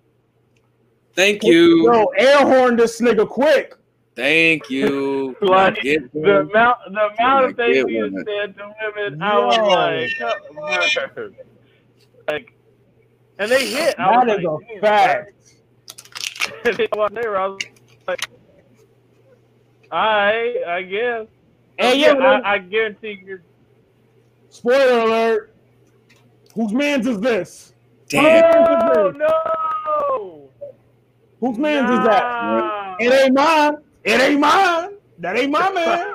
[1.14, 3.76] Thank you, Yo, air horn this nigga quick.
[4.16, 5.36] Thank you.
[5.42, 8.26] Like, The amount, the amount of things has women.
[8.26, 11.38] said to women, I was like,
[12.30, 12.54] like,
[13.40, 14.00] and they hit.
[14.00, 15.34] I That is like, a fact.
[16.66, 17.38] And they there.
[17.38, 17.62] I was
[18.08, 18.30] like,
[19.92, 21.28] I, I guess.
[21.80, 22.14] And yeah.
[22.14, 23.42] I, I guarantee you're.
[24.50, 25.56] Spoiler alert.
[26.54, 27.74] Whose man's is this?
[28.08, 28.54] damn.
[28.96, 30.50] Oh no!
[31.40, 32.96] Whose man's is that?
[33.00, 33.78] It ain't mine.
[34.04, 34.92] It ain't mine.
[35.20, 36.14] That ain't my man.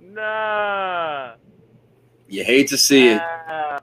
[0.14, 1.34] nah.
[2.28, 3.16] You hate to see it.
[3.16, 3.78] Nah.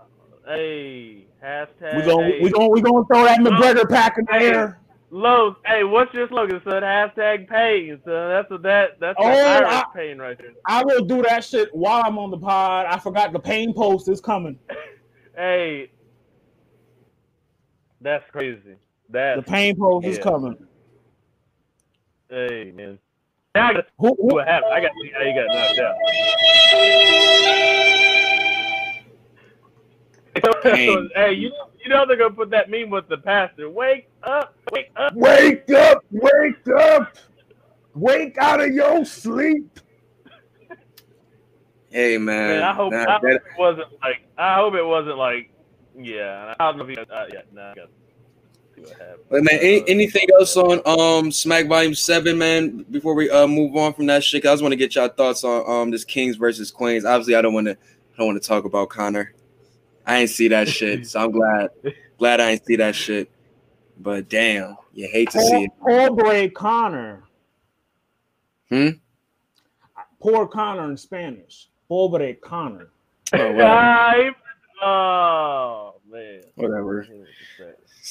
[0.46, 1.96] Hey, hashtag.
[1.96, 2.40] We gonna hey.
[2.42, 4.50] we gonna we gonna throw that McGregor pack in Hey.
[4.50, 4.78] there.
[5.14, 6.82] Lowe's, hey, what's your slogan, son?
[6.84, 8.30] Hashtag pain, son.
[8.30, 10.52] That's what that that's Oh, that Irish I- pain right there.
[10.66, 12.86] I will do that shit while I'm on the pod.
[12.88, 14.58] I forgot the pain post is coming.
[15.34, 15.90] Hey,
[18.02, 18.76] that's crazy.
[19.10, 20.58] That the pain post is coming.
[22.32, 22.98] Hey man.
[23.54, 24.74] Now I gotta Who, who, what happened.
[24.74, 25.96] I gotta see how you got knocked out.
[30.64, 31.10] Pain.
[31.14, 31.52] hey, you
[31.84, 33.70] you know they're gonna put that meme with the pastor.
[33.70, 35.14] Wake up, wake up.
[35.14, 36.04] wake up!
[36.12, 37.18] Wake up!
[37.94, 39.80] Wake out of your sleep!
[41.90, 44.86] Hey man, Man, I hope, nah, I hope that- it wasn't like I hope it
[44.86, 45.52] wasn't like
[46.00, 46.56] yeah.
[46.58, 47.42] I don't know if he, uh, yeah.
[47.52, 47.74] Nah,
[48.86, 49.26] I what happens.
[49.30, 52.86] But man, any, Uh, anything else on um Smack Volume Seven, man?
[52.90, 55.44] Before we uh move on from that shit, I just want to get y'all thoughts
[55.44, 57.06] on um this Kings versus Queens.
[57.06, 59.34] Obviously, I don't want to I don't want to talk about Connor.
[60.06, 61.70] I ain't see that shit, so I'm glad
[62.18, 63.32] glad I ain't see that shit.
[63.98, 66.10] But damn, you hate to see Poor, it.
[66.16, 67.24] pobre Connor.
[68.70, 68.90] Hmm?
[70.20, 71.70] Poor Connor in Spanish.
[71.88, 72.90] Pobre Connor.
[73.34, 73.76] Oh, whatever.
[73.76, 74.36] Hype.
[74.84, 76.42] Oh man.
[76.56, 77.08] whatever.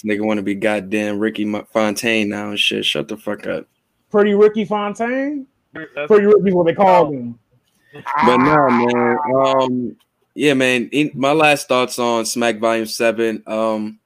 [0.03, 2.85] This nigga want to be goddamn Ricky Fontaine now and shit.
[2.85, 3.67] Shut the fuck up.
[4.11, 5.47] Pretty Ricky Fontaine?
[5.75, 7.39] That's- Pretty Ricky, what they called him.
[8.25, 9.19] But no, man.
[9.35, 9.97] Um,
[10.35, 10.89] yeah, man.
[10.93, 13.43] In, my last thoughts on Smack Volume Seven.
[13.47, 13.99] Um,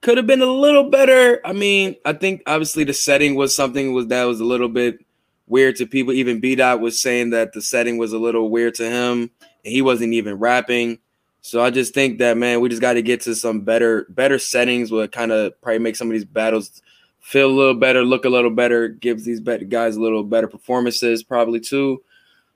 [0.00, 1.40] could have been a little better.
[1.44, 4.98] I mean, I think obviously the setting was something was that was a little bit
[5.46, 6.12] weird to people.
[6.12, 9.72] Even B Dot was saying that the setting was a little weird to him, and
[9.72, 10.98] he wasn't even rapping.
[11.42, 14.38] So I just think that man, we just got to get to some better better
[14.38, 14.90] settings.
[14.90, 16.82] Will kind of probably make some of these battles
[17.20, 21.22] feel a little better, look a little better, gives these guys a little better performances,
[21.22, 22.02] probably too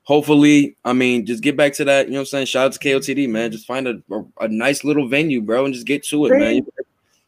[0.07, 2.07] hopefully, I mean, just get back to that.
[2.07, 2.47] You know what I'm saying?
[2.47, 3.51] Shout out to KOTD, man.
[3.51, 6.67] Just find a, a, a nice little venue, bro, and just get to it, man.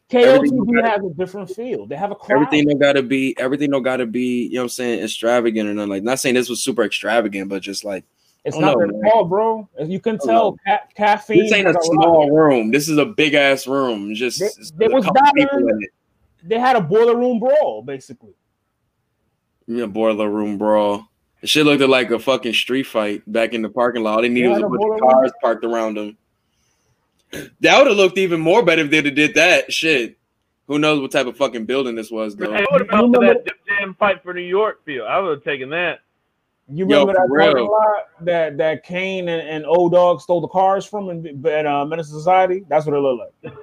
[0.09, 1.85] KOTD has a different feel.
[1.85, 2.41] They have a crowd.
[2.41, 5.73] Everything don't gotta be everything don't gotta be, you know what I'm saying, extravagant or
[5.73, 5.89] nothing.
[5.89, 8.05] Like not saying this was super extravagant, but just like
[8.45, 9.69] It's Oh, not no, their fault, bro.
[9.77, 10.57] As you can Oh, tell, no.
[10.65, 11.43] ca- caffeine.
[11.43, 12.71] this ain't a has lot- small room.
[12.71, 14.15] This is a big ass room.
[14.15, 15.89] Just They- it's a was couple battling- people in it.
[16.43, 18.33] They had a boiler room brawl, basically.
[19.67, 21.09] Yeah, boiler room brawl.
[21.41, 24.15] It shit looked like a fucking street fight back in the parking lot.
[24.15, 25.09] All they needed Yeah, was a the bunch boiler of room.
[25.11, 26.17] cars parked around them.
[27.61, 29.71] That would have looked even more better if they'd have did that.
[29.71, 30.17] Shit.
[30.67, 32.51] Who knows what type of fucking building this was though.
[32.53, 35.07] Hey, what about that Dip fight for New York field?
[35.07, 35.99] I would have taken that.
[36.71, 40.47] You Yo, remember that parking lot that that Kane and, and O Dog stole the
[40.47, 42.63] cars from in, in uh, Menace Society?
[42.69, 43.53] That's what it looked like.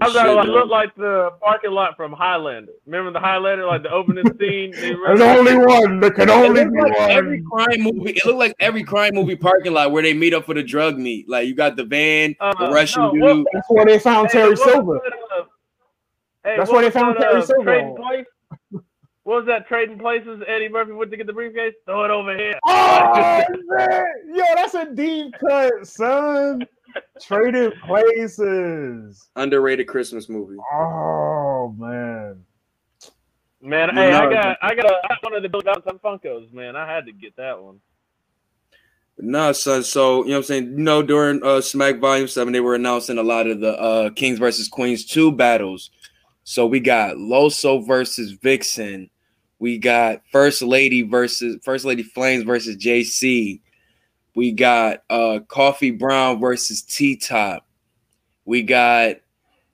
[0.00, 0.54] I was Shit, like, man.
[0.54, 2.72] look like the parking lot from Highlander.
[2.86, 4.70] Remember the Highlander, like the opening scene?
[4.70, 6.00] They There's only one.
[6.00, 7.66] There can only looked be like every one.
[7.66, 8.12] crime movie.
[8.12, 10.96] It looked like every crime movie parking lot where they meet up for the drug
[10.98, 11.28] meet.
[11.28, 13.22] Like you got the van, Uh, the Russian no, dude.
[13.22, 15.00] what- That's where they found Hey, Terry Silver.
[15.04, 15.44] that, uh,
[16.44, 17.96] hey, That's where they found Terry uh, Silver Trading at.
[17.96, 18.26] place?
[19.24, 20.42] What was that trading places?
[20.48, 21.74] Eddie Murphy went to get the briefcase.
[21.86, 22.58] Throw it over here.
[22.66, 24.04] Oh, man.
[24.34, 26.66] Yo, that's a deep cut, son.
[27.22, 29.28] Trading places.
[29.36, 30.56] Underrated Christmas movie.
[30.72, 32.44] Oh man.
[33.64, 36.00] Man, No, hey, I got, I got, a, I got one of the Bill Johnson
[36.04, 36.52] Funkos.
[36.52, 37.80] Man, I had to get that one.
[39.18, 39.84] No, son.
[39.84, 40.64] So you know what I'm saying.
[40.72, 44.10] You know, during uh Smack Volume Seven, they were announcing a lot of the uh
[44.10, 45.90] Kings versus Queens two battles.
[46.44, 49.10] So we got Loso versus Vixen.
[49.58, 53.60] We got First Lady versus First Lady Flames versus JC.
[54.34, 57.66] We got uh Coffee Brown versus T Top.
[58.44, 59.16] We got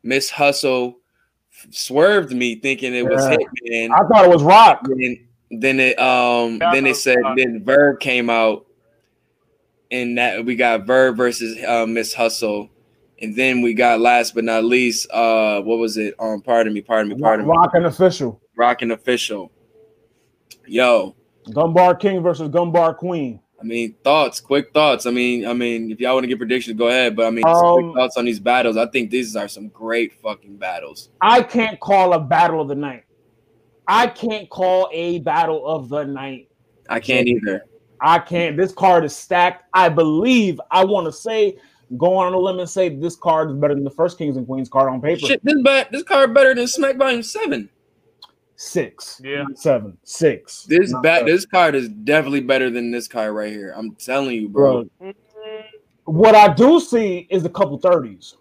[0.03, 0.99] Miss Hustle
[1.70, 3.36] swerved me thinking it was Yeah.
[3.39, 3.90] Hitman.
[3.93, 4.81] I thought it was Roc.
[4.85, 6.95] then then it um Yeah, then it know.
[6.95, 8.66] said then Verb came out
[9.90, 12.69] and that we got Verb versus uh, Miss Hustle.
[13.20, 16.15] And then we got last but not least, uh what was it?
[16.19, 17.51] Um pardon me, pardon me, pardon me.
[17.51, 18.40] Rock and official.
[18.57, 19.53] Rockin' official.
[20.66, 21.15] Yo,
[21.49, 23.40] Gunbar King versus Gunbar Queen.
[23.61, 25.07] I mean thoughts, quick thoughts.
[25.07, 27.16] I mean, I mean, if y'all want to get predictions, go ahead.
[27.16, 28.77] But I mean, Um, quick thoughts on these battles.
[28.77, 31.11] I think these are some great fucking battles.
[31.20, 33.05] I can't call a battle of the night.
[33.86, 36.49] I can't call a battle of the night.
[36.89, 37.65] I can't either.
[38.01, 38.57] I can't.
[38.57, 39.65] This card is stacked.
[39.73, 40.61] I believe.
[40.70, 41.57] I want to say,
[41.97, 44.47] go on a limb and say this card is better than the first Kings and
[44.47, 45.27] Queens card on paper.
[45.27, 47.70] Shit, this ba- this card better than Smack Volume Seven.
[48.56, 49.44] Six, Yeah.
[49.55, 50.65] seven, six.
[50.65, 51.32] This Not bat, seven.
[51.32, 53.73] this card is definitely better than this card right here.
[53.77, 54.85] I'm telling you, bro.
[54.98, 55.12] bro.
[56.05, 58.35] What I do see is a couple thirties.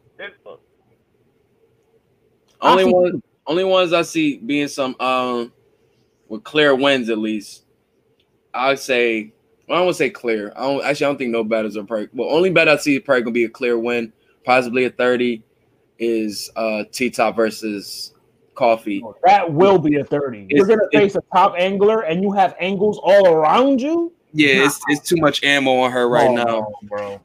[2.59, 5.53] Only one, only ones I see being some um
[6.27, 7.65] with clear wins at least.
[8.53, 9.33] I'd say
[9.67, 10.51] well, I don't want to say clear.
[10.55, 12.95] I don't actually I don't think no battles are probably well only bet I see
[12.95, 14.13] is probably gonna be a clear win,
[14.45, 15.43] possibly a 30
[15.99, 18.13] is uh T top versus
[18.55, 19.03] coffee.
[19.23, 20.47] That will be a 30.
[20.49, 24.13] You're gonna it's- face a top angler and you have angles all around you?
[24.33, 26.67] Yeah, it's it's too much ammo on her right Oh, now.
[26.83, 27.19] bro.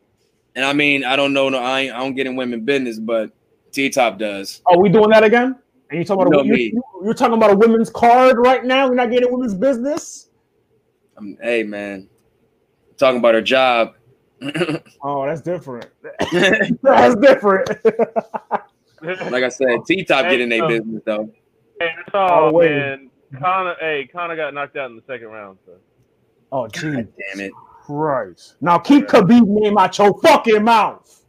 [0.54, 3.30] And I mean, I don't know no I I don't get in women business, but
[3.72, 4.62] T top does.
[4.66, 5.56] Are we doing that again?
[5.90, 6.72] And you talking about No, a, me.
[6.74, 8.88] you, you're talking about a women's card right now?
[8.88, 10.30] We're not getting women's business?
[11.18, 12.08] I'm, hey man,
[13.02, 13.94] talking about her job.
[15.02, 15.86] Oh, that's different.
[16.32, 17.68] that's different.
[19.04, 21.28] like I said, T top Hey, getting their business though.
[21.80, 22.70] And oh, Oh, wait.
[22.70, 23.10] man,
[23.40, 25.58] Connor, hey, Connor got knocked out in the second round.
[25.66, 25.72] So.
[26.52, 26.94] oh, geez.
[26.94, 27.52] God damn it.
[27.84, 28.54] Christ.
[28.60, 31.24] Now keep Khabib name out your fucking mouth.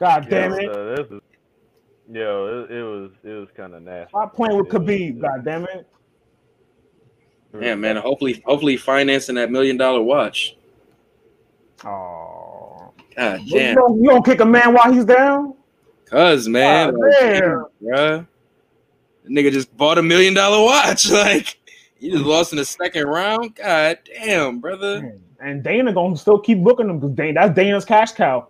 [0.00, 0.70] God damn Yo, it.
[0.74, 1.20] so this is,
[2.12, 4.10] yo, it, it was it was kind of nasty.
[4.10, 5.86] Stop playing with It was- Khabib, god damn it.
[7.60, 7.96] Yeah, man.
[7.96, 10.56] Hopefully, hopefully financing that million dollar watch.
[11.84, 12.92] Oh.
[13.16, 13.74] God You damn.
[13.76, 15.54] don't, you don't kick a man while he's down?
[16.06, 17.66] Cuz man, God like, damn.
[17.82, 18.28] damn.
[19.24, 21.10] The nigga just bought a million dollar watch.
[21.16, 21.58] Like
[21.98, 23.54] you just lost in the second round.
[23.56, 25.18] God damn, brother.
[25.40, 28.48] And Dana gonna still keep booking him because Dana, that's Dana's cash cow.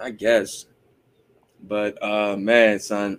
[0.00, 0.66] I guess.
[1.62, 3.18] But uh man, son.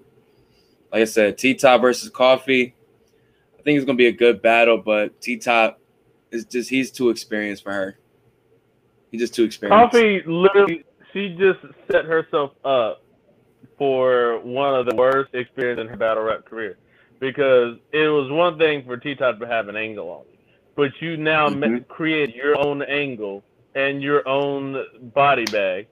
[0.91, 2.73] Like I said, T Top versus Coffee.
[3.61, 5.79] I think it's gonna be a good battle, but T Top
[6.31, 7.99] is just he's too experienced for her.
[9.11, 9.91] He's just too experienced.
[9.91, 10.83] Coffee literally,
[11.13, 11.59] she just
[11.91, 13.03] set herself up
[13.77, 16.79] for one of the worst experiences in her battle rap career.
[17.19, 20.39] Because it was one thing for T Top to have an angle on you,
[20.75, 21.87] but you now ma- Mhm.
[21.87, 23.43] create your own angle
[23.75, 24.83] and your own
[25.13, 25.85] body bag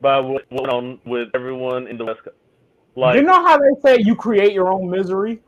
[0.00, 2.36] by what went on with everyone in the West Coast.
[2.96, 5.40] Like, you know how they say you create your own misery?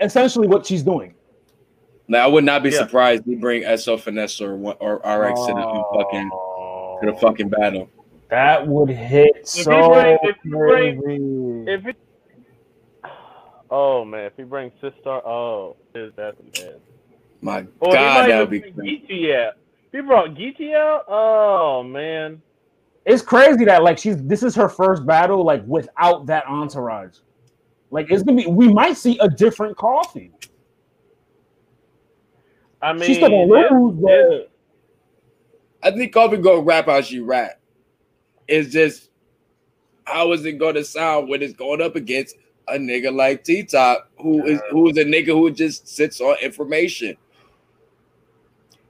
[0.00, 1.14] Essentially, what she's doing.
[2.08, 2.78] Now I would not be Yeah.
[2.78, 5.92] surprised if we bring SO Finesse or or RX to the oh.
[5.94, 6.30] fucking
[7.02, 7.88] to the fucking battle.
[8.30, 11.96] That would hit you so bring- if you bring- if it,
[13.70, 16.80] oh man, if he brings Sistar, oh, is that bad?
[17.40, 19.54] My Or God, that would be even bring Geechi out.
[19.86, 22.42] If he brought Geechi out, oh man.
[23.06, 27.16] it's crazy that like she's this is her first battle like without that entourage.
[27.90, 30.32] Like it's gonna be we might see a different coffee.
[32.82, 34.50] I mean, she's still gonna lose, it-
[35.82, 37.60] but I think Kobe go rap how she rap.
[38.48, 39.10] It's just
[40.04, 42.36] how is it gonna sound when it's going up against
[42.68, 46.36] a nigga like T Top, who is who is a nigga who just sits on
[46.42, 47.16] information.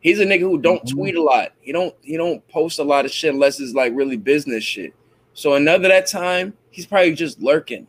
[0.01, 0.91] He's a nigga who don't Mhm.
[0.91, 1.53] tweet a lot.
[1.61, 4.93] He don't he don't post a lot of shit unless it's like really business shit.
[5.33, 7.87] So another that time, he's probably just lurking.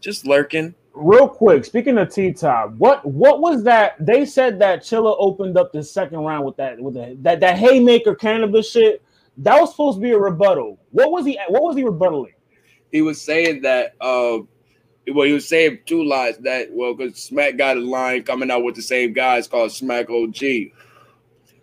[0.00, 0.74] Just lurking.
[0.94, 3.96] real quick, speaking of T Top, what what was that?
[4.04, 7.58] They said that Chilla opened up the second round with that with the, that that
[7.58, 9.02] haymaker cannabis shit.
[9.38, 10.78] That was supposed to be a rebuttal.
[10.90, 11.38] What was he?
[11.48, 12.32] What was he rebuttaling?
[12.92, 14.38] he was saying that uh
[15.12, 18.62] well he was saying two lines that well because Smack got a line coming out
[18.64, 20.36] with the same guys called Smack OG.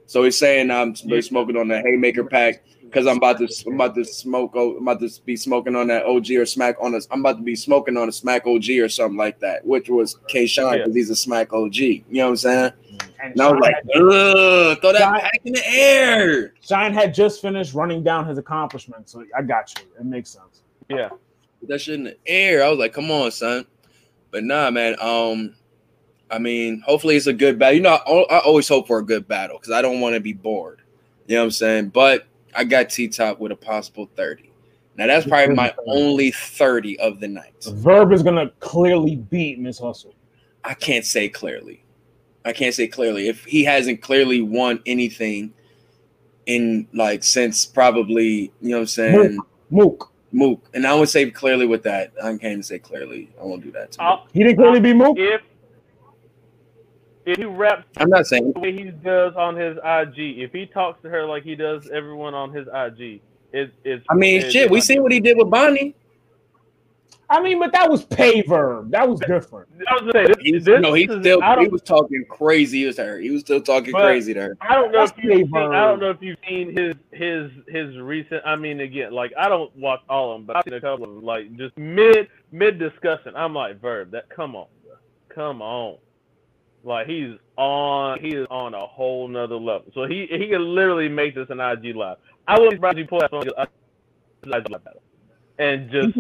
[0.06, 1.22] So he's saying I'm Yeah.
[1.22, 4.88] smoking on the Haymaker pack because I'm about to I'm about to smoke oh, I'm
[4.88, 7.08] about to be smoking on that OG or Smack on us.
[7.10, 10.20] I'm about to be smoking on a Smack OG or something like that, which was
[10.28, 11.76] K Shine because he's a Smack OG.
[11.76, 12.72] You know what I'm saying?
[13.24, 16.54] And I was like, ugh, throw that Shine- pack in the air.
[16.62, 19.86] Shine had just finished running down his accomplishments, so I got you.
[20.00, 20.62] It makes sense.
[20.90, 21.10] yeah.
[21.70, 22.64] That shit in the air.
[22.64, 23.66] I was like, come on, son.
[24.32, 24.98] But nah, man.
[25.00, 25.56] Um,
[26.30, 27.76] I mean, hopefully it's a good battle.
[27.76, 30.20] You know, I, I always hope for a good battle because I don't want to
[30.20, 30.82] be bored.
[31.26, 31.90] You know what I'm saying?
[31.90, 34.50] But I got T Top with a possible 30.
[34.96, 37.64] Now that's probably my only 30 of the night.
[37.64, 40.14] Verb is gonna clearly beat Miss Hustle.
[40.64, 41.84] I can't say clearly.
[42.46, 43.28] I can't say clearly.
[43.28, 45.54] If he hasn't clearly won anything
[46.46, 49.40] in like since probably, you know what I'm saying,
[49.70, 50.12] Mook.
[50.32, 50.70] Mook.
[50.74, 52.12] And I would say clearly with that.
[52.22, 53.30] I can't even say clearly.
[53.40, 54.28] I won't do that to uh, Mook.
[54.34, 55.18] He didn't clearly uh, beat Mook.
[55.18, 55.42] if
[57.26, 60.66] if he raps I'm not saying the way he does on his IG, if he
[60.66, 63.22] talks to her like he does everyone on his IG,
[63.52, 64.06] it, it's.
[64.10, 65.96] I mean, it's shit, we not seen what he did with Bonnie.
[67.30, 68.92] I mean, but that was pay Verb.
[68.92, 69.70] That was different.
[69.88, 73.20] I was gonna this, He's, this no, he still he was talking crazy as her.
[73.20, 74.58] He was still talking crazy to her.
[74.62, 77.98] I don't know if you've seen, I don't know if you've seen his his his
[77.98, 78.44] recent.
[78.46, 81.06] I mean, again, like I don't watch all of them, but I've seen a couple
[81.06, 81.24] of them.
[81.24, 84.96] Like just mid mid discussion, I'm like, Verb, that come on, bro.
[85.34, 85.98] come on.
[86.84, 89.86] Like he's on, he is on a whole nother level.
[89.94, 92.18] So he he can literally make this an IG live.
[92.48, 93.44] I wouldn't surprised if he pulled that phone.
[94.44, 95.02] battle,
[95.60, 96.18] and just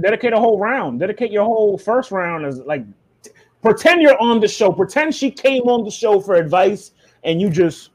[0.00, 1.00] dedicate a whole round.
[1.00, 2.84] Dedicate your whole first round as like
[3.22, 3.30] t-
[3.60, 4.72] pretend you're on the show.
[4.72, 7.90] Pretend she came on the show for advice, and you just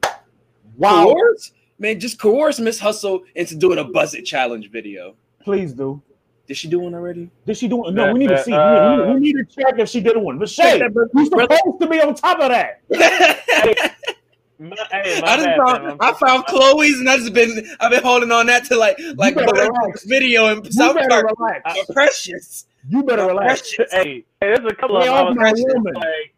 [0.78, 1.06] wow.
[1.06, 1.54] Coerce?
[1.80, 5.16] Man, just coerce Miss Hustle into doing a Buss It challenge video.
[5.44, 6.00] Please do.
[6.48, 7.30] Did she do one already?
[7.46, 7.94] Did she do one?
[7.94, 8.52] No, That- we need to see.
[8.52, 10.38] We need- we, uh, need, we need to check if she did one.
[10.40, 10.90] But Shay, you're
[11.26, 12.82] supposed to be on top of that.
[12.90, 12.96] my,
[14.92, 15.98] hey, my I just found man.
[16.00, 19.36] I found Chloe's and I just been I've been holding on that to like like
[19.36, 20.04] relax.
[20.06, 21.26] video and You South Park.
[21.38, 21.62] relax.
[21.80, 22.66] are precious.
[22.90, 23.74] You better relax.
[23.76, 23.94] Precious.
[23.94, 25.94] Hey, hey, there's a couple Lay of them I was my like, woman.
[25.94, 26.34] like,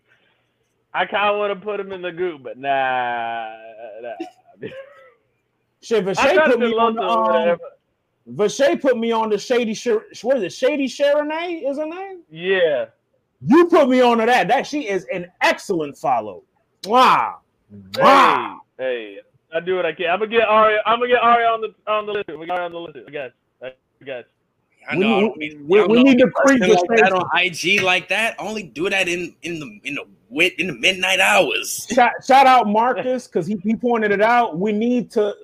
[0.94, 3.50] I kind of want to put them in the group, but nah.
[4.02, 4.68] nah.
[5.82, 7.60] Shit, I Vashay tried to put me on the of um, whatever.
[8.32, 9.74] Vashay put me on the shady.
[9.74, 10.54] Shir- what is it?
[10.54, 12.22] Shady Sharonay is her name.
[12.32, 12.86] Yeah.
[13.46, 14.48] You put me on to that.
[14.48, 16.44] That she is an excellent follow.
[16.86, 17.40] Wow.
[17.98, 18.62] Wow.
[18.78, 19.18] Hey, hey,
[19.54, 20.10] I do what I can.
[20.10, 20.78] I'm gonna get Ari.
[20.86, 22.30] I'm gonna get Ari on the on the list.
[22.40, 22.98] We got Ari on the list.
[23.08, 23.32] I guess.
[23.62, 23.72] I
[24.06, 24.24] guess.
[24.90, 25.14] I We- know.
[25.14, 28.36] I we- don't mean- we- we need to creep like that on IG like that.
[28.40, 31.86] Only do that in in the in the wit in the midnight hours.
[31.94, 34.58] Shout, shout out Marcus because he, he pointed it out.
[34.58, 35.36] We need to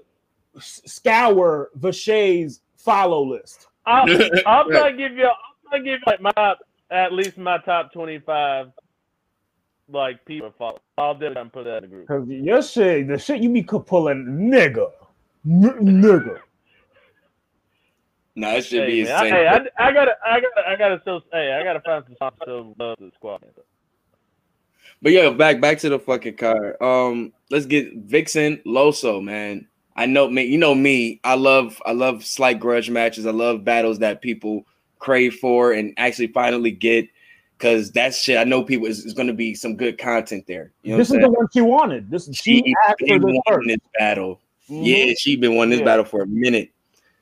[0.60, 3.68] scour Vashay's follow list.
[3.86, 4.08] I'll,
[4.46, 5.26] I'll try to give you.
[5.26, 6.56] I'll try to give you like my
[6.92, 8.72] at least my top 25
[9.92, 10.80] like people to follow.
[10.98, 12.08] I'll definitely put that in the group.
[12.08, 14.90] Because your shit, the shit you be co- pulling, nigga,
[15.46, 16.40] N- nigga.
[18.36, 19.34] No, it should Hey, be man, I, insane.
[19.34, 21.22] hey, I, I gotta, I gotta, I gotta still.
[21.32, 23.44] Hey, I gotta find some songs to still love the squad.
[25.02, 26.82] But yeah, back back to the fucking car.
[26.82, 29.68] Um, let's get Vixen Loso, man.
[30.00, 31.20] I know me, you know me.
[31.26, 33.26] I love I love slight grudge matches.
[33.26, 34.66] I love battles that people
[35.00, 37.06] crave for and actually finally get
[37.58, 38.38] because that shit.
[38.38, 40.72] I know people is, is going to be some good content there.
[40.84, 42.10] You know this is the one she wanted.
[42.10, 42.36] This saying?
[42.36, 44.40] she asked for this this battle.
[44.70, 44.86] Mhm.
[44.86, 45.86] Yeah, she been wanting this Yeah.
[45.86, 46.70] battle for a minute.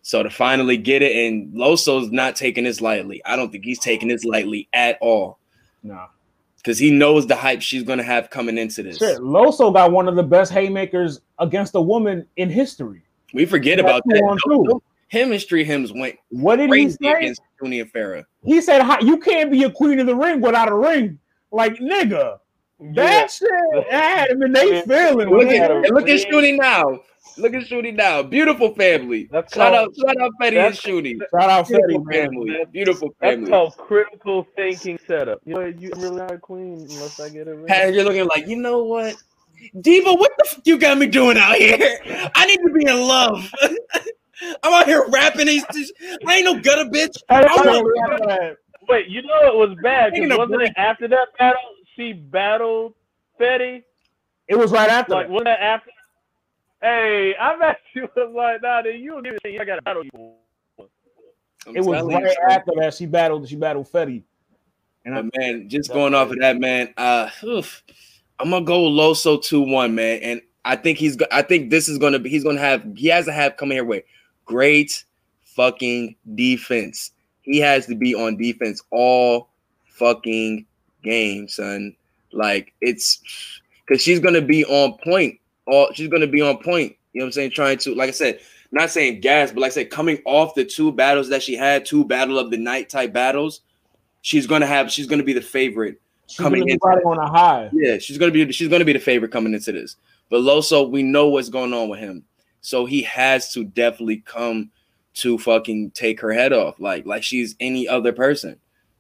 [0.03, 3.25] So to finally get it, and Loso's not taking this lightly.
[3.25, 5.39] I don't think he's taking this lightly at all
[5.81, 6.07] Nah.
[6.67, 8.97] Because he knows the hype she's going to have coming into this.
[8.97, 13.03] Shit, Loso got one of the best haymakers against a woman in history.
[13.33, 14.21] We forget That's about that.
[14.21, 14.83] on Those- two.
[15.07, 17.11] Him and Street Hymns went What did he crazy say?
[17.13, 18.25] against Tony and Farah.
[18.43, 21.17] He said, "You can't be a queen of the ring without a ring."
[21.53, 22.39] Like nigga,
[22.93, 23.49] that shit
[23.89, 25.29] had him and they feeling.
[25.29, 25.83] Look at man.
[25.91, 26.99] look at Shooty now.
[27.37, 28.23] Look at Shooty now.
[28.23, 29.27] Beautiful family.
[29.31, 31.19] That's shout out, called- shout out Fetty and that's- Shooty.
[31.31, 33.37] Shout out Fetty, family, Beautiful family.
[33.41, 35.39] That's called critical thinking setup.
[35.45, 37.69] You know, you really are a queen unless I get it right.
[37.69, 39.15] Had you're looking like, you know what?
[39.81, 41.99] Diva, what the f- you got me doing out here?
[42.35, 43.51] I need to be in love.
[44.63, 45.65] I'm out here rapping these.
[46.27, 47.17] I ain't no gutter bitch.
[47.29, 48.53] Hey, hey, not- hey,
[48.87, 50.69] Wait, you know it was bad because wasn't break.
[50.69, 51.59] it after that battle
[51.95, 52.93] she battled
[53.41, 53.83] Fetty?
[54.47, 55.13] It was right after.
[55.13, 55.31] Like that.
[55.31, 55.89] wasn't that after?
[56.81, 59.59] Hey, I'm actually was like, nah, dude, you don't give a shit.
[59.59, 60.33] I got to battle you.
[61.67, 63.47] I'm It was telling you, right after that she battled.
[63.49, 64.23] She battled Fetty.
[65.05, 66.93] And I, man, just going off of that, man.
[66.97, 67.83] Uh, oof,
[68.39, 70.19] I'm gonna go Loso two one, man.
[70.21, 71.15] And I think he's.
[71.15, 72.29] go- I think this is gonna be.
[72.29, 72.85] He's gonna have.
[72.95, 74.03] He has to have coming here with
[74.45, 75.03] great
[75.43, 77.11] fucking defense.
[77.41, 79.49] He has to be on defense all
[79.85, 80.65] fucking
[81.03, 81.95] game, son.
[82.33, 83.21] Like it's
[83.85, 85.39] because she's gonna be on point.
[85.67, 86.95] All she's gonna be on point.
[87.13, 87.51] You know what I'm saying?
[87.51, 88.39] Trying to, like I said,
[88.71, 91.85] not saying gas, but like I said, coming off the two battles that she had,
[91.85, 93.61] two battle of the night type battles
[94.27, 96.01] she's gonna have she's gonna be the favorite.
[96.27, 97.69] she's coming into on a high.
[97.71, 99.95] Yeah, she's gonna be she's gonna be the favorite coming into this.
[100.29, 102.23] But Loso, we know what's going on with him,
[102.59, 104.71] so he has to definitely come
[105.15, 108.59] to fucking take her head off, like like she's any other person.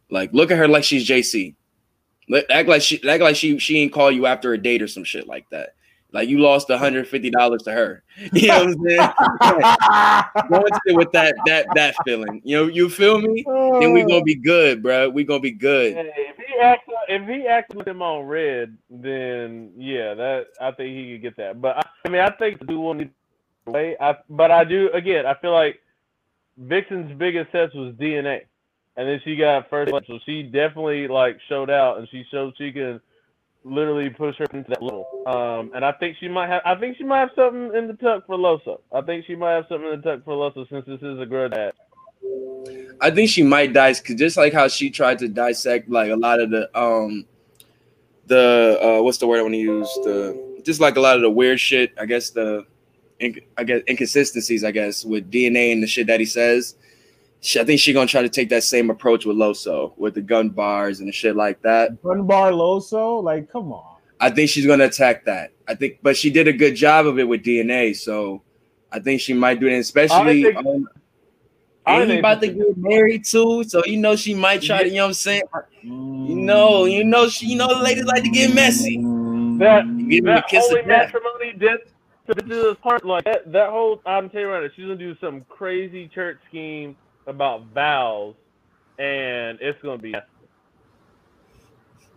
[0.09, 1.55] Like look at her like she's JC.
[2.49, 5.03] Act like she act like she she ain't call you after a date or some
[5.03, 5.75] shit like that.
[6.13, 8.03] Like you lost $150 to her.
[8.33, 10.49] You know what I'm saying?
[10.49, 12.41] Go into it with that that that feeling.
[12.43, 13.43] You know, you feel me?
[13.45, 15.09] Then we gonna be good, bro.
[15.09, 15.93] We gonna be good.
[15.93, 20.71] Hey, if he acts, if he acts with him on red, then yeah, that I
[20.71, 21.61] think he could get that.
[21.61, 23.11] But I, I mean, I think the dude will need
[23.65, 23.95] to way.
[23.99, 25.25] I, but I do again.
[25.25, 25.81] I feel like
[26.57, 28.41] Vixen's biggest test was DNA,
[28.95, 32.53] and then she got first, blood, so she definitely like showed out, and she showed
[32.57, 33.01] she can
[33.69, 35.05] literally push her into that level.
[35.27, 36.61] Um, and I think she might have.
[36.65, 38.79] I think she might have something in the tuck for Loso.
[38.91, 41.25] I think she might have something in the tuck for Loso since this is a
[41.25, 41.75] grudge match.
[42.99, 46.15] I think she might dice because just like how she tried to dissect like a
[46.15, 47.25] lot of the um
[48.25, 51.21] the uh what's the word I want to use the just like a lot of
[51.21, 52.65] the weird shit I guess the
[53.21, 56.75] I guess inconsistencies I guess with DNA and the shit that he says.
[57.39, 60.21] She, I think she's gonna try to take that same approach with Loso with the
[60.21, 62.01] gun bars and the shit like that.
[62.03, 63.97] Gun bar Loso, like come on.
[64.19, 65.51] I think she's gonna attack that.
[65.67, 68.41] I think, but she did a good job of it with DNA, so
[68.91, 69.73] I think she might do it.
[69.77, 70.87] Especially, think- um,
[71.85, 74.83] I And he think about to get married too, so you know she might try
[74.83, 75.43] to, you know what I'm saying?
[75.83, 78.97] You know, you know, she, you know, the ladies like to get messy.
[79.59, 81.13] that You give him a that kiss holy of death.
[81.13, 81.79] matrimony did
[82.27, 84.95] to do this part like that, that whole I'm telling you right now, she's gonna
[84.97, 86.97] do some crazy church scheme
[87.27, 88.35] about vows,
[88.97, 90.15] and it's gonna be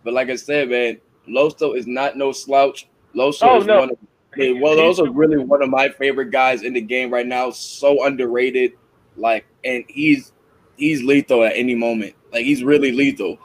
[0.03, 2.87] But like I said, man, Loso is not no slouch.
[3.15, 3.79] Loso Oh, is no.
[3.79, 3.97] one of
[4.33, 7.51] hey, well, Loso really one of my favorite guys in the game right now.
[7.51, 8.73] So underrated,
[9.17, 10.33] like, and he's
[10.77, 12.15] he's lethal at any moment.
[12.31, 13.37] Like he's really lethal.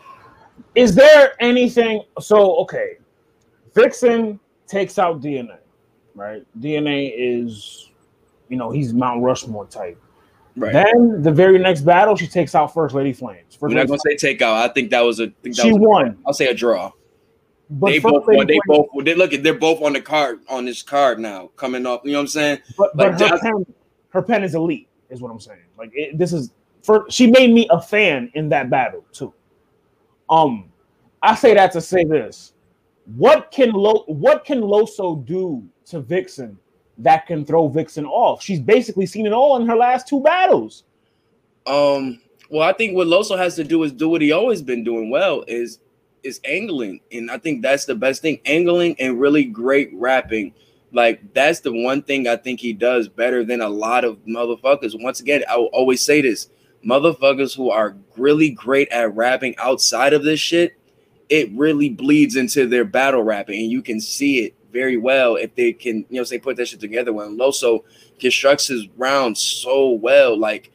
[0.75, 2.03] Is there anything?
[2.21, 2.97] So okay,
[3.75, 5.59] Vixen takes out DNA,
[6.15, 6.47] right?
[6.61, 7.91] DNA is,
[8.49, 10.01] you know, he's Mount Rushmore type.
[10.57, 10.73] Right.
[10.73, 13.55] Then the very next battle, she takes out First Lady Flames.
[13.55, 14.69] First We're not gonna say take out.
[14.69, 15.25] I think that was a.
[15.25, 16.93] I think that she was a- won, I'll say a draw.
[17.69, 18.47] but they both won.
[18.47, 18.87] They both.
[19.03, 19.43] They look at.
[19.43, 22.29] They're both on the card on this card now, coming up, You know what I'm
[22.29, 22.59] saying?
[22.79, 23.67] But, Like, but her pen,
[24.11, 25.61] her pen is elite, is what I'm saying.
[25.77, 26.53] Like it, this is
[26.83, 29.35] for she made me a fan in that battle too.
[30.31, 30.71] Um,
[31.23, 32.55] I say that to say this:
[33.17, 36.59] what can Lo, what can Loso do to Vixen
[36.99, 38.43] that can throw Vixen off?
[38.43, 40.85] She's basically seen it all in her last two battles.
[41.67, 42.21] Um.
[42.49, 45.11] Well, I think what Loso has to do is do what he always been doing
[45.11, 45.81] well is
[46.23, 48.41] is angling, and I think that's the best thing.
[48.45, 50.55] Angling and really great rapping.
[50.93, 55.01] Like that's the one thing I think he does better than a lot of motherfuckers.
[55.03, 56.49] Once again, I will always say this:
[56.85, 60.77] motherfuckers who are really great at rapping outside of this shit,
[61.29, 65.55] it really bleeds into their battle rapping, and you can see it very well if
[65.55, 67.13] they can, you know, say put that shit together.
[67.13, 67.83] When Loso
[68.21, 70.71] constructs his rounds so well, like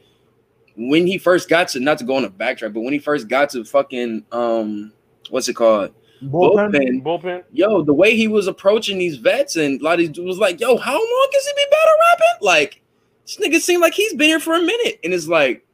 [0.75, 3.27] when he first got to not to go on a backtrack, but when he first
[3.27, 4.91] got to fucking um
[5.29, 5.93] what's it called?
[6.23, 6.71] Bullpen.
[6.71, 7.03] Bullpen.
[7.03, 7.43] bullpen.
[7.51, 10.37] Yo, the way he was approaching these vets and a lot of these dudes was
[10.37, 12.45] like, yo, how long has he been battle rapping?
[12.45, 12.81] Like,
[13.25, 14.99] this nigga seemed like he's been here for a minute.
[15.03, 15.65] And it's like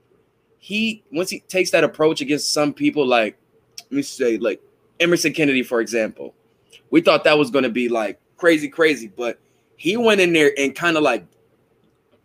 [0.60, 3.38] he once he takes that approach against some people, like
[3.80, 4.62] let me say, like
[5.00, 6.34] Emerson Kennedy, for example,
[6.90, 9.40] we thought that was gonna be like crazy, crazy, but
[9.78, 11.26] he went in there and kind of like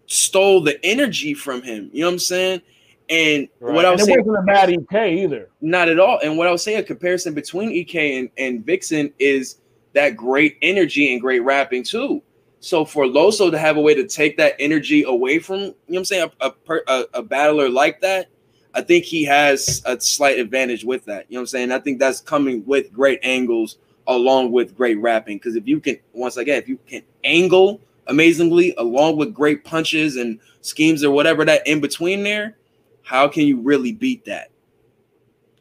[0.07, 1.91] stole the energy from him.
[1.93, 2.63] You know what I'm saying?
[3.09, 3.75] And Right.
[3.75, 5.51] what I And was it saying, wasn't a bad EK either.
[5.61, 6.19] not at all.
[6.23, 9.57] And what I was saying, a comparison between EK and, and Vixen is
[9.93, 12.23] that great energy and great rapping too.
[12.61, 15.75] So for Loso to have a way to take that energy away from, you know
[15.89, 16.53] what I'm saying, a,
[16.89, 18.29] a, a battler like that,
[18.75, 21.27] I think he has a slight advantage with that.
[21.29, 21.73] You know what I'm saying?
[21.73, 25.37] I think that's coming with great angles along with great rapping.
[25.39, 30.17] Because if you can, once again, if you can angle amazingly along with great punches
[30.17, 32.57] and schemes or whatever that in between there,
[33.03, 34.51] how can you really beat that?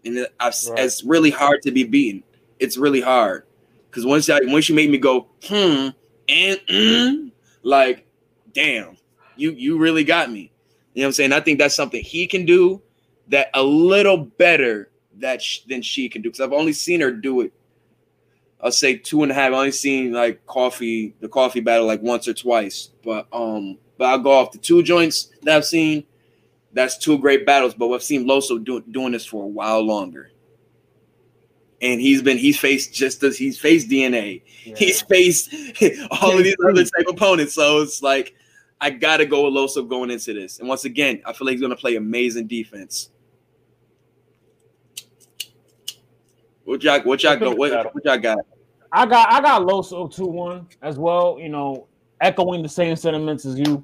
[0.05, 0.77] And I've, Right.
[0.77, 2.23] it's really hard to be beaten.
[2.59, 3.43] It's really hard
[3.89, 5.89] because once I once you make me go hmm
[6.27, 7.31] and mm,
[7.63, 8.05] like,
[8.53, 8.97] damn,
[9.35, 10.51] you you really got me.
[10.93, 11.34] You know what I'm saying?
[11.34, 12.81] I think that's something he can do
[13.27, 14.89] that a little better
[15.19, 17.53] that sh- than she can do because I've only seen her do it.
[18.63, 19.47] I'll say two and a half.
[19.47, 22.89] I've only seen like coffee, the coffee battle like once or twice.
[23.03, 26.05] But um, but I'll go off the two joints that I've seen.
[26.73, 30.31] That's two great battles, but we've seen Loso do, doing this for a while longer.
[31.81, 34.43] And he's been he's faced just as he's faced DNA.
[34.45, 35.53] He's faced
[36.11, 37.55] all of these other type opponents.
[37.55, 38.35] So it's like
[38.79, 40.59] I gotta go with Loso going into this.
[40.59, 43.09] And once again, I feel like he's gonna play amazing defense.
[46.63, 48.38] What y'all what y'all go what, what y'all got?
[48.91, 51.88] I got I got Loso 2-1 as well, you know,
[52.19, 53.84] echoing the same sentiments as you.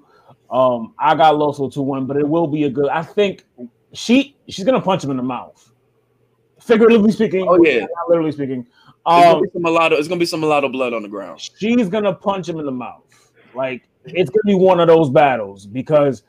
[0.50, 3.46] Um, I got Loso 2-1, but it will be a good I think
[3.94, 5.72] she she's gonna punch him in the mouth.
[6.62, 7.86] Figuratively speaking, Oh, yeah.
[8.10, 8.62] literally speaking.
[8.62, 11.40] It's gonna Um, be some mulatto, it's gonna be some mulatto blood on the ground.
[11.40, 13.32] she's gonna punch him in the mouth.
[13.56, 16.24] Like it's gonna be one of those battles because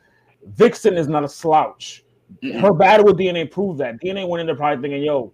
[0.55, 2.05] Vixen is not a slouch.
[2.41, 2.61] Mm-mm.
[2.61, 3.99] Her battle with DNA proved that.
[3.99, 5.33] DNA went in there probably thinking, "Yo,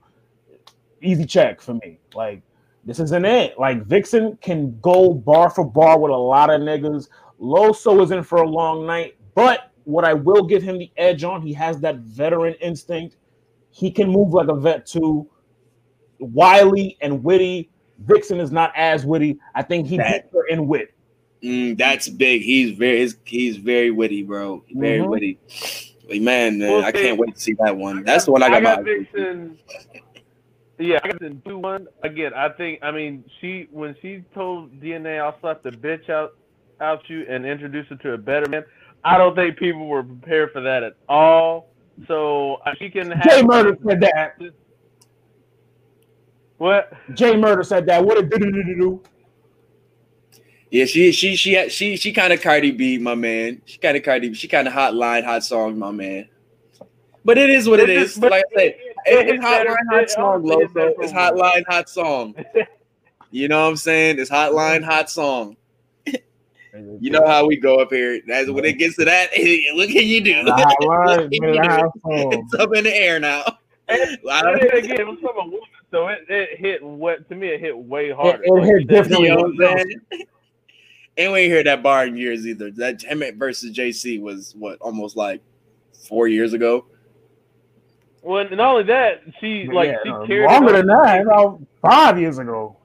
[1.01, 2.41] easy check for me." Like
[2.85, 3.57] this isn't it.
[3.59, 7.09] Like Vixen can go bar for bar with a lot of niggas.
[7.39, 11.23] Loso is in for a long night, but what I will give him the edge
[11.23, 13.17] on, he has that veteran instinct.
[13.71, 15.27] He can move like a vet too.
[16.19, 17.69] Wily and witty.
[17.99, 19.37] Vixen is not as witty.
[19.53, 20.91] I think he That- beats her in wit.
[21.43, 22.41] Mm, that's big.
[22.41, 24.63] He's very he's, he's very witty, bro.
[24.73, 25.09] Very Mhm.
[25.09, 25.39] witty.
[26.09, 28.03] Like, man, man, Well, I can't wait to see that one.
[28.03, 28.57] That's the one I got.
[28.57, 29.57] I got my- Vixen.
[30.77, 32.33] Yeah, I got Vixen two one again.
[32.33, 32.79] I think.
[32.83, 36.35] I mean, she when she told DNA, "I'll slap the bitch out
[36.81, 38.65] out you and introduce her to a better man."
[39.03, 41.69] I don't think people were prepared for that at all.
[42.07, 44.37] So uh, she can have Jay Murder said that.
[46.57, 46.91] What?
[47.13, 48.03] Jay Murder said that.
[48.03, 49.01] What a do do do do do.
[50.71, 53.61] Yeah, she she she she she kind of Cardi B, my man.
[53.65, 54.29] She kind of Cardi.
[54.29, 54.35] B.
[54.35, 56.27] She kind of hotline, hot song, my man.
[57.23, 58.11] But it is what it It is.
[58.13, 58.75] is- but Like I said,
[59.05, 60.63] it- it- it it's hits better- hotline hot it song, honestly Loso.
[60.63, 61.13] It's for women.
[61.15, 62.35] hotline hot song.
[63.31, 64.17] You know what I'm saying?
[64.19, 65.57] It's hotline hot song.
[66.99, 68.21] You know how we go up here.
[68.27, 69.29] That's when it gets to that.
[69.75, 70.43] Look at you do.
[70.43, 71.91] The hotline, Look at you
[72.31, 72.39] do.
[72.39, 73.43] It's up in the air now.
[73.89, 75.59] I But don't- then again, it was from a woman,
[75.91, 78.41] so it, it hit what to me it hit way harder.
[78.43, 79.27] it Like hit you said, differently.
[79.27, 79.77] You know what I'm
[80.09, 80.25] saying?
[81.17, 82.71] And we ain't heard that bar in years either.
[82.71, 85.41] That Hemet versus JC was what almost like
[86.07, 86.85] four years ago.
[88.25, 91.21] Well, not only that, she like Yeah, she no, carried longer it than over- that,
[91.21, 92.75] about five years ago.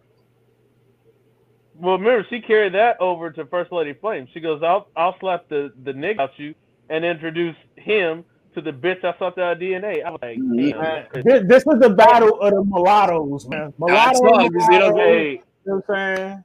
[1.74, 4.28] Well, remember she carried that over to First Lady Flame.
[4.34, 6.54] She goes, "I'll I'll slap the the nigga out you
[6.90, 8.22] and introduce him
[8.54, 11.66] to the bitch I slapped out of DNA." I was like, damn, Man, this, this
[11.66, 13.72] is the battle of the mulattoes, man.
[13.78, 16.44] Mulattoes, you see mulattoes, you know what I'm saying?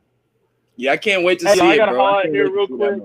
[0.77, 2.01] Yeah, I can't wait to Hey, see I it, gotta bro.
[2.01, 3.01] I holler can't here real quick.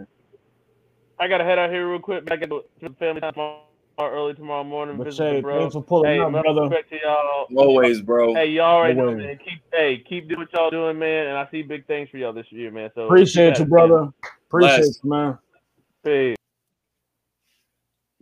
[1.19, 2.31] I gotta head out here real quick.
[2.31, 3.63] I got to the family time tomorrow,
[4.09, 4.97] early tomorrow morning.
[4.99, 5.61] But visit Shay, the bro.
[5.61, 6.63] thanks for pulling Hey, up, much brother.
[6.63, 7.47] respect to y'all.
[7.57, 8.35] Always, bro.
[8.35, 9.39] Hey, y'all already know, man.
[9.45, 11.27] Keep hey, keep doing what y'all doing, man.
[11.29, 12.91] And I see big things for y'all this year, man.
[12.95, 14.09] So Appreciate you, at it, brother.
[14.49, 15.01] Appreciate Bless.
[15.03, 15.27] you, man.
[15.27, 15.39] man.
[16.05, 16.37] Peace.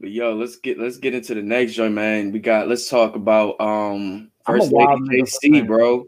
[0.00, 2.30] But yo, let's get let's get into the next joint, man.
[2.32, 6.06] We got let's talk about um first wild lady nigga for JC, saying bro.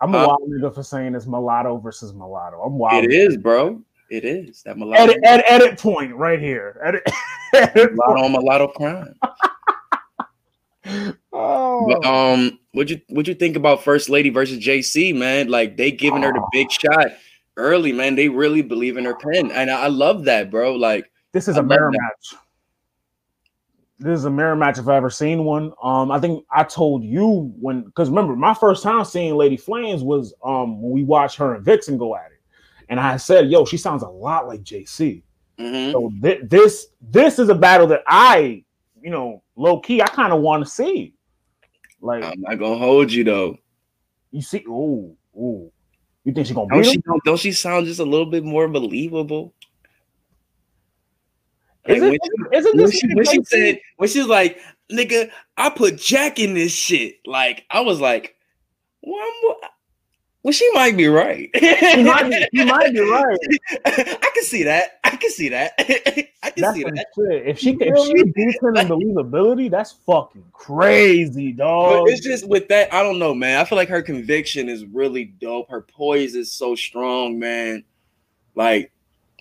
[0.00, 0.26] I'm a Huh?
[0.28, 2.62] wild nigga for saying it's mulatto versus mulatto.
[2.62, 3.04] I'm wild.
[3.04, 3.82] It is, bro.
[4.10, 6.80] It is that mulatto, Edit, edit, edit point right here.
[6.84, 7.02] Edit,
[7.54, 9.14] edit mulatto mulatto crime.
[11.32, 15.48] Oh, But um, what you what you think about First Lady versus JC, man?
[15.48, 17.08] Like they giving her the big shot
[17.56, 18.16] early, man.
[18.16, 20.74] They really believe in her pen, and I, I love that, bro.
[20.74, 21.98] Like this is I a mirror that.
[22.00, 22.40] match.
[24.00, 25.72] This is a mirror match if I ever seen one.
[25.82, 30.02] Um, I think I told you when because remember my first time seeing Lady Flames
[30.02, 32.37] was um when we watched her and Vixen go at it,
[32.88, 35.22] and I said, "Yo, she sounds a lot like JC."
[35.58, 35.92] mhm.
[35.92, 38.64] So thi- this this is a battle that I,
[39.00, 41.14] you know, low key, I kind of want to see.
[42.00, 43.58] Like I'm not gonna hold you though.
[44.30, 45.72] you see, oh, oh,
[46.24, 47.20] you think she gonna Don't beat she him?
[47.24, 49.52] don't, she sound just a little bit more believable?
[51.86, 52.02] Like, it?
[52.02, 52.18] when
[52.52, 54.60] Isn't when she, when she said when she was like,
[54.92, 57.16] nigga, I put Jack in this shit.
[57.26, 58.36] Like I was like,
[59.02, 59.47] well, I'm-
[60.42, 61.50] well she might be right.
[61.58, 63.38] She might be, she might be right.
[63.86, 65.00] I can see that.
[65.04, 65.72] I can see that.
[66.42, 67.06] I can That's see that.
[67.14, 67.46] shit.
[67.46, 72.04] If she if she beats him in believability, that's fucking crazy, dog.
[72.04, 73.60] But it's just with that, I don't know, man.
[73.60, 75.68] I feel like her conviction is really dope.
[75.70, 77.84] Her poise is so strong, man.
[78.54, 78.92] Like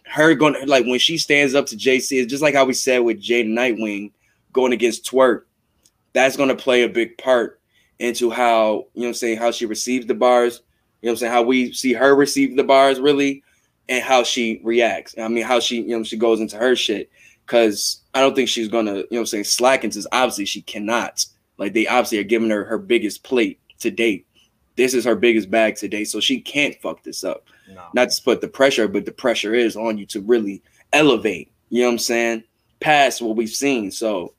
[0.06, 3.00] her going like when she stands up to JC, it's just like how we said
[3.00, 4.12] with Jade Nightwing
[4.54, 5.48] going against Twork.
[6.14, 7.60] That's gonna play a big part
[8.00, 10.62] into how you know what I'm saying how she receives the bars.
[11.02, 11.34] You know what I'm saying?
[11.34, 13.44] How we see her receive the bars really
[13.90, 15.16] and how she reacts.
[15.18, 17.10] I mean, how she, you know, she goes into her shit.
[17.46, 20.62] Cause I don't think she's gonna, you know what I'm saying, slacken since obviously she
[20.62, 21.26] cannot.
[21.58, 24.26] Like they obviously are giving her her biggest plate to date.
[24.76, 27.48] This is her biggest bag to date, so she can't fuck this up.
[27.74, 27.84] No.
[27.94, 30.62] Not to put the pressure, but the pressure is on you to really
[30.94, 31.52] elevate.
[31.70, 32.44] You know what I'm saying?
[32.80, 33.92] Past what we've seen.
[33.92, 34.34] So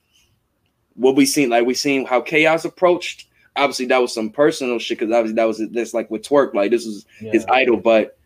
[0.94, 3.27] what we seen, like we seen how chaos approached.
[3.59, 6.55] Obviously, that was some personal shit because obviously that was this like with Twork.
[6.55, 7.32] Like this was Yeah.
[7.32, 8.16] his idol, but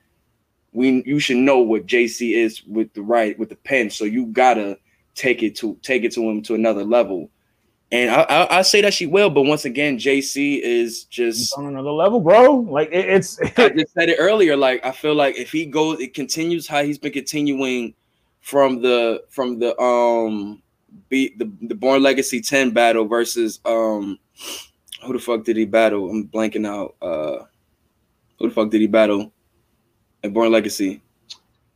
[0.73, 3.91] we you should know what JC is with the right with the pen.
[3.91, 4.79] So you gotta
[5.15, 7.31] take it to take it to him to another level.
[7.91, 11.53] And I, I, I say that she will, but once again, JC is just.
[11.59, 12.55] on another level, bro.
[12.55, 14.57] Like it, it's I just said it earlier.
[14.57, 17.93] Like I feel like if he goes, it continues how he's been continuing
[18.41, 20.63] from the from the um
[21.11, 24.19] beat the the Born Legacy ten battle versus um
[25.05, 26.09] who the fuck did he battle?
[26.11, 26.95] I'm blanking out.
[27.03, 27.45] Uh,
[28.39, 29.33] who the fuck did he battle
[30.25, 31.03] at Born Legacy?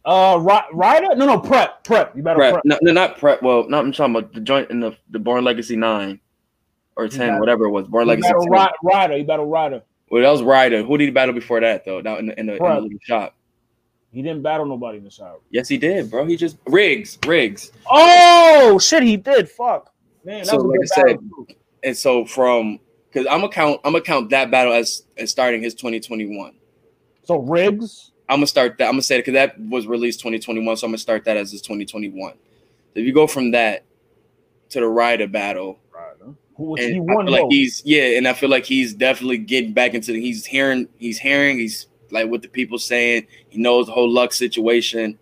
[0.04, 0.38] uh
[0.72, 1.16] Ryder.
[1.16, 2.16] No, no, prep, prep.
[2.16, 2.52] You better Prep.
[2.54, 2.64] prep.
[2.64, 3.42] No, no, not prep.
[3.42, 6.20] Well, no, I'm talking about the joint in the the Born Legacy nine
[6.96, 7.86] or ten, whatever it was.
[7.88, 8.28] Born You Legacy.
[8.28, 8.52] battle 10.
[8.52, 9.16] Ri- Ryder.
[9.18, 9.82] You battle Ryder.
[10.10, 10.84] Well, that was Ryder.
[10.84, 12.00] Who did he battle before that though?
[12.00, 13.34] Now in the in the, in the little shop.
[14.12, 15.40] He didn't battle nobody in the shower.
[15.50, 16.24] Yes, he did, bro.
[16.24, 17.72] He just Riggs, Riggs.
[17.90, 19.50] Oh shit, he did.
[19.50, 19.92] Fuck.
[20.24, 21.46] Man, that So, like good I said, too.
[21.82, 22.78] And so from
[23.16, 26.52] because I'm gonna count, I'm gonna count that battle as as starting his 2021.
[27.24, 28.12] So Riggs.
[28.28, 28.84] I'm gonna start that.
[28.84, 31.50] I'm gonna say it because that was released 2021, so I'm gonna start that as
[31.50, 32.34] his 2021.
[32.94, 33.84] If you go from that
[34.70, 36.34] to the Ryder battle, Ryder.
[36.56, 39.72] Who was he I won like he's yeah, and I feel like he's definitely getting
[39.72, 43.26] back into the, he's hearing he's hearing he's like what the people saying.
[43.48, 45.18] He knows the whole luck situation.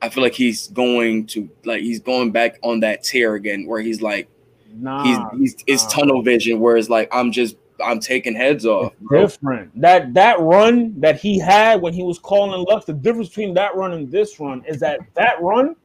[0.00, 3.80] I feel like he's going to like he's going back on that tear again, where
[3.80, 4.28] he's like
[4.74, 5.90] Nah, he's he's it's nah.
[5.90, 8.92] tunnel vision, where it's like I'm just I'm taking heads off.
[9.10, 9.80] It's different.
[9.80, 13.74] That that run that he had when he was calling Lux, the difference between that
[13.76, 15.76] run and this run is that that run,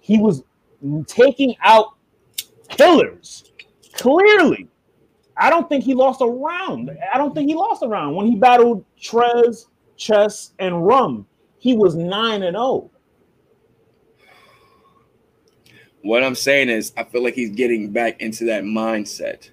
[0.00, 0.42] he was
[1.06, 1.94] taking out
[2.68, 3.52] killers,
[3.94, 4.68] clearly.
[5.36, 6.90] I don't think he lost a round.
[7.12, 9.66] I don't think he lost a round when he battled Trez,
[9.96, 11.26] Chess, and Rum.
[11.58, 12.60] He was nine and oh.
[12.60, 12.90] zero.
[16.02, 19.50] What I'm saying is, I feel like he's getting back into that mindset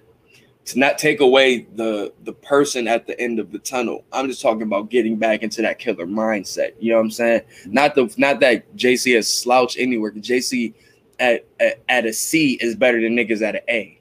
[0.68, 4.04] to not take away the the person at the end of the tunnel.
[4.12, 6.72] I'm just talking about getting back into that killer mindset.
[6.78, 7.42] You know what I'm saying?
[7.66, 10.12] Not the not that JC has slouched anywhere.
[10.12, 10.74] JC
[11.18, 13.98] at, at at a C is better than niggas at an A.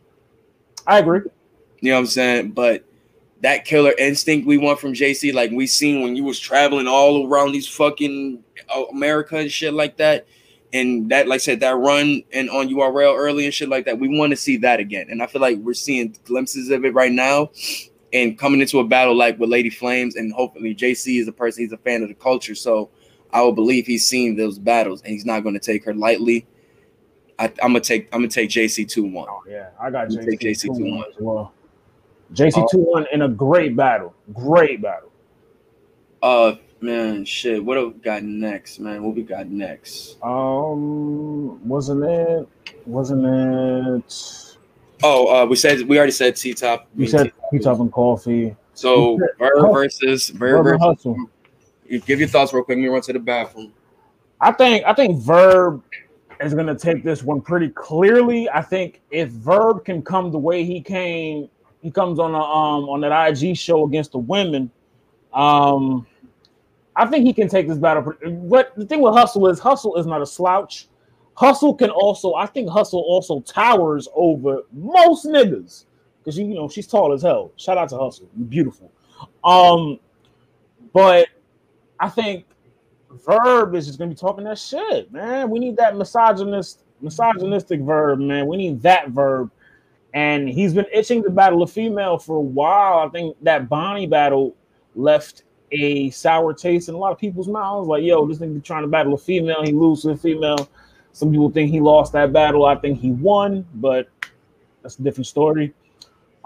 [0.86, 1.22] I agree.
[1.82, 2.52] You know what I'm saying?
[2.52, 2.86] But
[3.41, 7.28] that killer instinct we want from JC, like we seen when you was traveling all
[7.28, 8.44] around these fucking
[8.76, 10.28] uh, America and shit like that,
[10.73, 13.99] and that, like I said, that run and on URL early and shit like that,
[13.99, 15.07] we want to see that again.
[15.10, 17.52] And I feel like we're seeing glimpses of it right now.
[18.14, 21.64] And coming into a battle like with Lady Flames, and hopefully JC is a person,
[21.64, 22.56] he's a fan of the culture.
[22.56, 22.89] So
[23.31, 26.48] I will believe he's seen those battles and he's not going to take her lightly.
[27.39, 29.27] I, am gonna take I'm gonna take JC two one.
[29.30, 30.98] Oh yeah, I got JC JC two 2-1.
[30.98, 31.53] one as well.
[32.34, 35.11] JC two one in a great battle, great battle.
[36.22, 37.64] Uh man, shit.
[37.64, 39.04] What have we got next, man?
[39.04, 40.18] What we got next?
[40.24, 42.48] Um, wasn't it?
[42.86, 44.58] Wasn't it?
[45.04, 46.88] Oh, uh, we said we already said T top.
[46.95, 48.56] We said T top and coffee.
[48.74, 49.18] so.
[49.38, 50.82] Verb versus Verb versus.
[50.82, 51.30] hustle.
[52.06, 52.78] Give your thoughts real quick.
[52.78, 53.74] Let me run to the bathroom.
[54.41, 55.84] I think I think Verb
[56.41, 58.49] is gonna take this one pretty clearly.
[58.49, 61.49] I think if Verb can come the way he came,
[61.82, 64.72] he comes on a um on that IG show against the women.
[65.34, 66.08] Um,
[66.98, 68.14] I think he can take this battle.
[68.49, 70.88] But the thing with Hustle is Hustle is not a slouch.
[71.36, 75.86] Hustle can also, I think Hustle also towers over most niggas
[76.18, 77.52] because you know she's tall as hell.
[77.57, 78.91] Shout out to Hustle, you beautiful.
[79.44, 79.99] Um,
[80.91, 81.28] but
[81.99, 82.45] I think
[83.26, 85.52] Verb is just gonna be talking that shit, man.
[85.52, 88.48] We need that misogynist, misogynistic verb, man.
[88.48, 89.52] We need that verb.
[90.14, 93.07] And he's been itching to battle a female for a while.
[93.07, 94.56] I think that Bonnie battle
[94.95, 97.88] left a sour taste in a lot of people's mouths.
[97.88, 100.69] Like, yo, this nigga trying to battle a female, he lose to a female.
[101.11, 102.65] Some people think he lost that battle.
[102.65, 104.10] I think he won, but
[104.81, 105.73] that's a different story.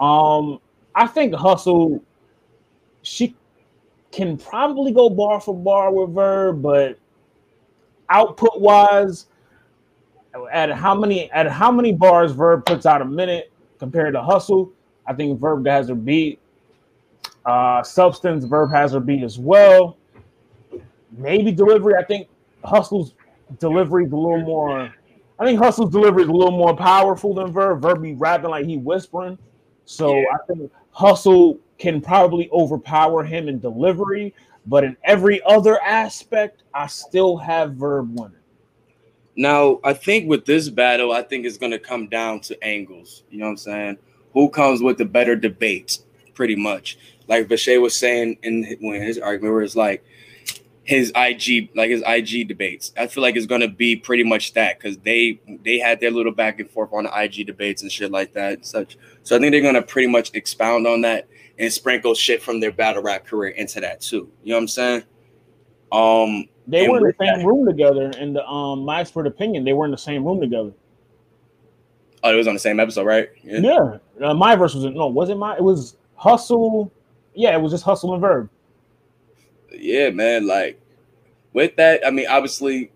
[0.00, 0.60] Um,
[0.94, 2.02] I think Hustle,
[3.02, 3.36] she
[4.10, 6.98] can probably go bar for bar with Verb, but
[8.08, 9.26] output wise,
[10.50, 14.72] at how many at how many bars Verb puts out a minute compared to Hustle,
[15.06, 16.40] I think Verb has her beat.
[17.44, 19.96] Uh, substance Verb has her beat as well.
[21.16, 21.94] Maybe delivery.
[21.96, 22.28] I think
[22.64, 23.14] Hustle's
[23.58, 24.92] delivery is a little more.
[25.38, 27.82] I think Hustle's delivery is a little more powerful than Verb.
[27.82, 29.36] Verb be rapping like he whispering.
[29.84, 30.24] So Yeah.
[30.32, 34.34] I think Hustle can probably overpower him in delivery,
[34.66, 38.36] but in every other aspect, I still have Verb winning.
[39.34, 43.24] Now, I think with this battle, I think it's going to come down to angles.
[43.30, 43.98] You know what I'm saying?
[44.34, 45.98] Who comes with the better debate,
[46.34, 46.98] pretty much.
[47.28, 50.04] Like Vache was saying in when his argument, where it's like
[50.84, 52.92] his IG, like his IG debates.
[52.96, 56.10] I feel like it's going to be pretty much that because they they had their
[56.10, 58.96] little back and forth on the IG debates and shit like that and such.
[59.22, 61.28] So I think they're going to pretty much expound on that
[61.58, 64.28] and sprinkle shit from their battle rap career into that too.
[64.42, 65.02] You know what I'm saying?
[65.92, 69.64] Um, They were in the same that- room together, in the um my expert opinion,
[69.64, 70.72] they were in the same room together.
[72.24, 73.28] oh, it was on the same episode, right?
[73.44, 75.56] Yeah, uh, my verse was no, was it my?
[75.56, 76.90] It was Hustle.
[77.34, 78.48] Yeah, it was just Hustle and Verb.
[79.72, 80.80] yeah, man, like
[81.52, 82.90] with that, I mean, obviously,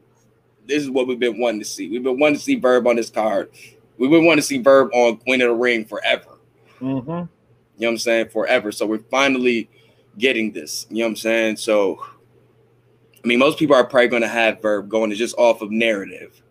[0.67, 1.89] this is what we've been wanting to see.
[1.89, 3.51] We've been wanting to see Verb on this card.
[3.99, 6.39] We've been wanting to see Verb on Queen of the Ring forever.
[6.81, 7.11] Mm-hmm.
[7.11, 7.29] You know
[7.77, 8.29] what I'm saying?
[8.29, 8.73] Forever.
[8.73, 9.71] So we're finally
[10.19, 10.87] getting this.
[10.91, 11.57] You know what I'm saying?
[11.57, 12.05] So,
[13.25, 15.71] I mean, most people are probably going to have Verb going to just off of
[15.71, 16.43] narrative.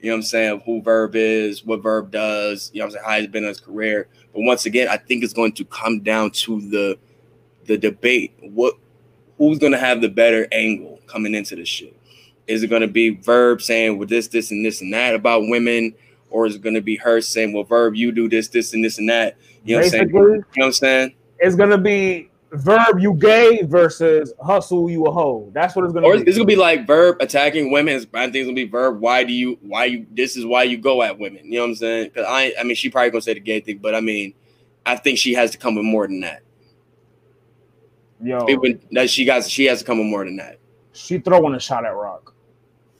[0.00, 0.62] You know what I'm saying?
[0.66, 2.70] Who Verb is, what Verb does.
[2.72, 3.04] You know what I'm saying?
[3.06, 4.08] How he's been in his career.
[4.32, 6.98] But once again, I think it's going to come down to the
[7.66, 8.32] the debate.
[8.40, 8.74] What
[9.38, 11.96] who's going to have the better angle coming into this shit?
[12.46, 15.42] Is it going to be Verb saying, well, this, this, and this, and that about
[15.42, 15.94] women?
[16.30, 18.84] Or is it going to be her saying, well, Verb, you do this, this, and
[18.84, 19.36] this, and that?
[19.64, 20.08] You know what I'm saying?
[20.10, 21.14] You know what I'm saying?
[21.38, 25.50] it's gonna be Verb you gay versus Hustle you a hoe.
[25.52, 26.22] That's what it's gonna Or be.
[26.22, 27.96] it's gonna be like Verb attacking women.
[27.96, 29.00] I think it's gonna be Verb.
[29.00, 29.58] Why do you?
[29.62, 30.06] Why you?
[30.12, 31.44] This is why you go at women.
[31.44, 32.04] You know what I'm saying?
[32.04, 34.32] Because I, I mean, she probably gonna say the gay thing, but I mean,
[34.86, 36.42] I think she has to come with more than that.
[38.22, 40.58] Yo, Even that she got, she has to come with more than that.
[40.92, 42.34] she throwing a shot at Roc,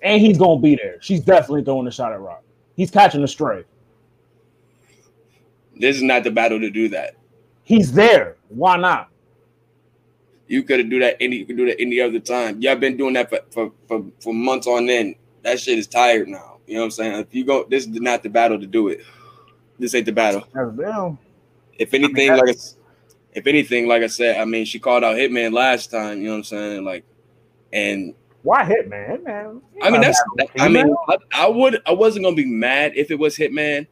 [0.02, 0.98] and he's gonna be there.
[1.00, 2.42] She's definitely throwing a shot at Roc.
[2.76, 3.64] He's catching a stray.
[5.78, 7.16] This is not the battle to do that.
[7.64, 8.36] He's there.
[8.48, 9.10] Why not?
[10.48, 11.36] You could do that any.
[11.36, 12.60] You could do that any other time.
[12.60, 15.16] Y'all been doing that for, for for for months on end.
[15.42, 16.58] That shit is tired now.
[16.66, 17.20] You know what I'm saying?
[17.20, 19.00] If you go, this is not the battle to do it.
[19.78, 20.48] this ain't the battle.
[21.78, 22.76] If anything, like I s-
[23.36, 26.18] if anything, like I said, I mean, she called out Hitman last time.
[26.18, 26.84] You know what I'm saying?
[26.84, 27.04] Like,
[27.70, 29.22] and Why Hitman?
[29.22, 29.60] Hitman.
[29.82, 30.20] I mean, that's.
[30.36, 30.92] Not I mean.
[31.08, 31.82] I, I would.
[31.86, 33.86] I wasn't gonna be mad if it was Hitman.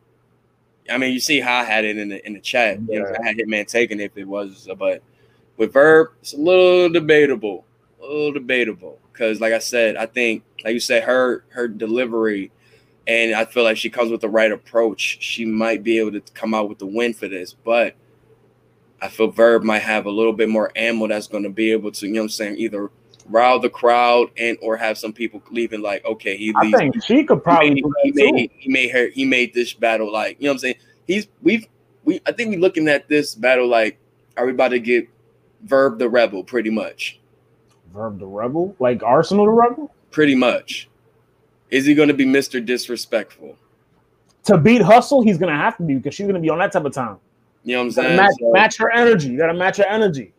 [0.91, 2.81] I mean, you see how I had it in the in the chat.
[2.89, 5.03] You know, I had Hitman taken if it was, but
[5.59, 7.67] with Verb, it's a little debatable.
[8.01, 12.51] A little debatable because, like I said, I think, like you said, her her delivery,
[13.07, 15.19] and I feel like she comes with the right approach.
[15.21, 17.95] She might be able to come out with the win for this, but
[19.01, 21.93] I feel Verb might have a little bit more ammo that's going to be able
[21.93, 22.91] to, you know, what I'm saying, either
[23.29, 26.75] rile the crowd and or have some people leaving like, okay, he leaves.
[26.75, 29.73] I think she could he probably made, he made he made her he made this
[29.73, 30.75] battle like you know what I'm saying.
[31.07, 31.67] He's we've
[32.05, 33.99] we I think we're looking at this battle like
[34.37, 35.09] are we about to get
[35.63, 37.19] Verb the Rebel pretty much,
[37.93, 39.95] Verb the Rebel, like Arsonal the Rebel.
[40.11, 40.89] pretty much.
[41.71, 42.65] Is he going to be Mr.
[42.65, 43.57] Disrespectful?
[44.45, 46.85] To beat Hustle, he's gonna have to be because she's gonna be on that type
[46.85, 47.17] of time.
[47.65, 48.17] You know what I'm saying?
[48.17, 49.29] match, So, match her energy.
[49.29, 50.33] You gotta match her energy.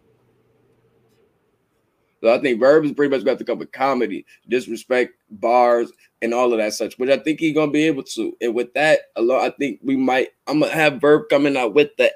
[2.21, 5.91] so I think Verb is pretty much about to come with comedy, disrespect, bars,
[6.21, 8.37] and all of that such, which I think he's to be able to.
[8.41, 10.29] And with that alone, I think we might.
[10.47, 12.13] I'm gonna have Verb coming out with the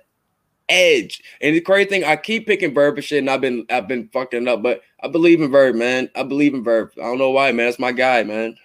[0.70, 1.22] edge.
[1.42, 4.08] And the crazy thing, I keep picking Verb and shit, and I've been I've been
[4.10, 6.10] fucking up, but I believe in Verb, man.
[6.16, 6.92] I believe in Verb.
[6.98, 7.66] I don't know why, man.
[7.66, 8.56] That's my guy, man.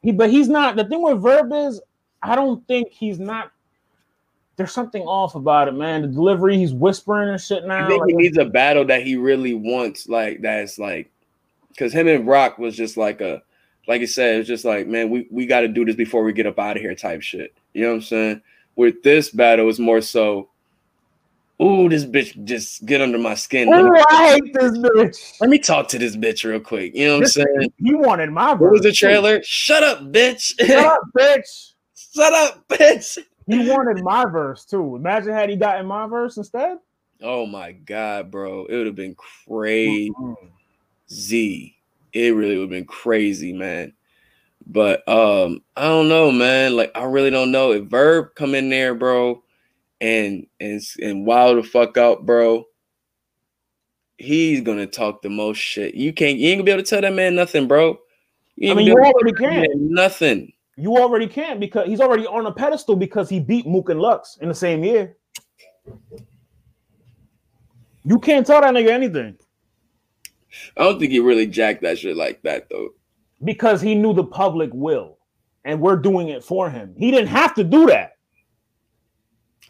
[0.00, 0.76] He, but he's not.
[0.76, 1.80] The thing with Verb is,
[2.22, 3.52] I don't think he's not.
[4.62, 6.02] There's something off about it, man.
[6.02, 7.84] The delivery, he's whispering and shit now.
[7.84, 11.10] I think he needs a battle that he really wants, like that's like,
[11.70, 13.42] because him and Roc was just like a,
[13.88, 16.32] like you said, it's just like, man, we we got to do this before we
[16.32, 17.52] get up out of here, type shit.
[17.74, 18.42] You know what I'm saying?
[18.76, 20.48] With this battle, it's more so,
[21.60, 23.68] ooh, this bitch just get under my skin.
[23.68, 25.40] Let me, Ooh, I hate this bitch.
[25.40, 26.94] let me talk to this bitch real quick.
[26.94, 27.72] You know what I'm This- saying?
[27.78, 28.52] He wanted my.
[28.54, 29.42] What was the trailer?
[29.42, 30.54] Shut up, bitch.
[30.64, 31.72] Shut up, bitch.
[32.14, 33.18] Shut up, bitch.
[33.52, 34.96] He wanted my verse too.
[34.96, 36.78] Imagine had he gotten my verse instead.
[37.22, 38.66] Oh my god, bro.
[38.66, 39.16] It would have been
[39.46, 40.12] crazy.
[42.12, 43.92] It really would have been crazy, man.
[44.66, 46.76] But um, I don't know, man.
[46.76, 47.72] Like I really don't know.
[47.72, 49.42] If Verb come in there, bro,
[50.00, 52.64] and and and wow the fuck out, bro.
[54.18, 55.94] He's gonna talk the most shit.
[55.94, 57.98] You can't you ain't gonna be able to tell that man nothing, bro.
[58.56, 59.92] You I mean, you be able to already can.
[59.92, 60.51] Nothing.
[60.76, 64.38] You already can't because he's already on a pedestal because he beat Mook and Lux
[64.40, 65.16] in the same year.
[68.04, 69.36] You can't tell that nigga anything
[70.76, 72.90] I don't think he really jacked that shit like that though.
[73.44, 75.18] because he knew the public will,
[75.64, 76.94] and we're doing it for him.
[76.96, 78.16] He didn't have to do that.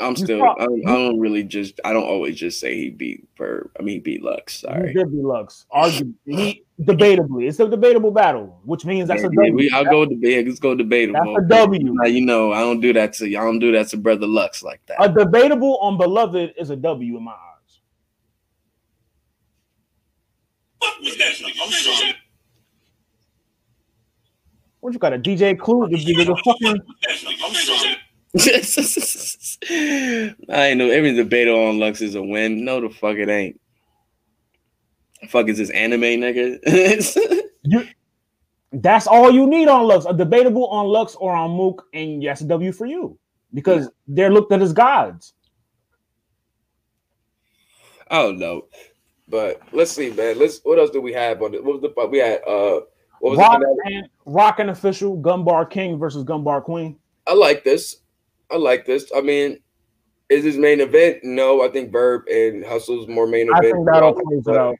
[0.00, 0.38] I'm still.
[0.40, 1.80] prob- I don't, I don't really just.
[1.84, 3.70] I don't always just say he beat Verb.
[3.78, 4.60] I mean, he beat Lux.
[4.60, 4.92] He Sorry.
[4.94, 5.66] did beat Lux.
[5.72, 9.84] Argu- he debatably, it's a debatable battle, which means that's Yeah, a yeah, we, I'll
[9.84, 11.34] go with the yeah, let's go debatable.
[11.34, 11.94] That's a W.
[11.94, 14.62] Now, you know, I don't do that to I don't do that to brother Lux
[14.62, 14.96] like that.
[15.02, 17.38] A debatable on beloved is a W in my eyes.
[24.80, 25.88] What you got a DJ Clue?
[25.88, 26.80] The, the, the fucking
[28.38, 32.64] I ain't know every debate on Lux is a win.
[32.64, 33.60] No, the fuck it ain't.
[35.28, 36.58] fuck is this anime nigga?
[38.72, 40.06] That's all you need on Lux.
[40.06, 43.18] A debatable on Lux or on Mook, and yes, a W for you
[43.52, 45.34] because they're looked at as gods.
[48.10, 48.66] I don't know,
[49.28, 50.38] but let's see, man.
[50.38, 50.60] Let's.
[50.62, 51.62] What else do we have on it?
[51.62, 52.40] What was the we had?
[52.46, 52.80] Uh,
[53.20, 53.82] what was Roc the?
[53.84, 56.98] and Roc and official Gunbar King versus Gunbar Queen.
[57.26, 58.01] I like this.
[58.52, 59.10] I like this.
[59.16, 59.58] I mean,
[60.28, 61.18] is this main event?
[61.22, 63.56] No, I think Verb and Hustle's more main event.
[63.56, 64.76] I think that'll close it out.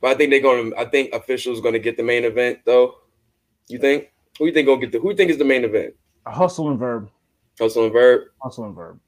[0.00, 0.70] But I think they're gonna.
[0.76, 2.96] I think officials gonna get the main event though.
[3.68, 4.12] You think?
[4.38, 4.98] Who you think gonna get the?
[4.98, 5.94] Who you think is the main event?
[6.26, 7.10] Hustle and Verb.
[7.58, 8.22] Hustle and Verb.
[8.42, 9.00] Hustle and Verb.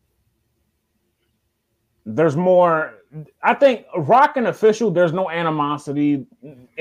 [2.07, 2.95] There's more.
[3.43, 4.91] I think Roc and official.
[4.91, 6.27] There's no animosity,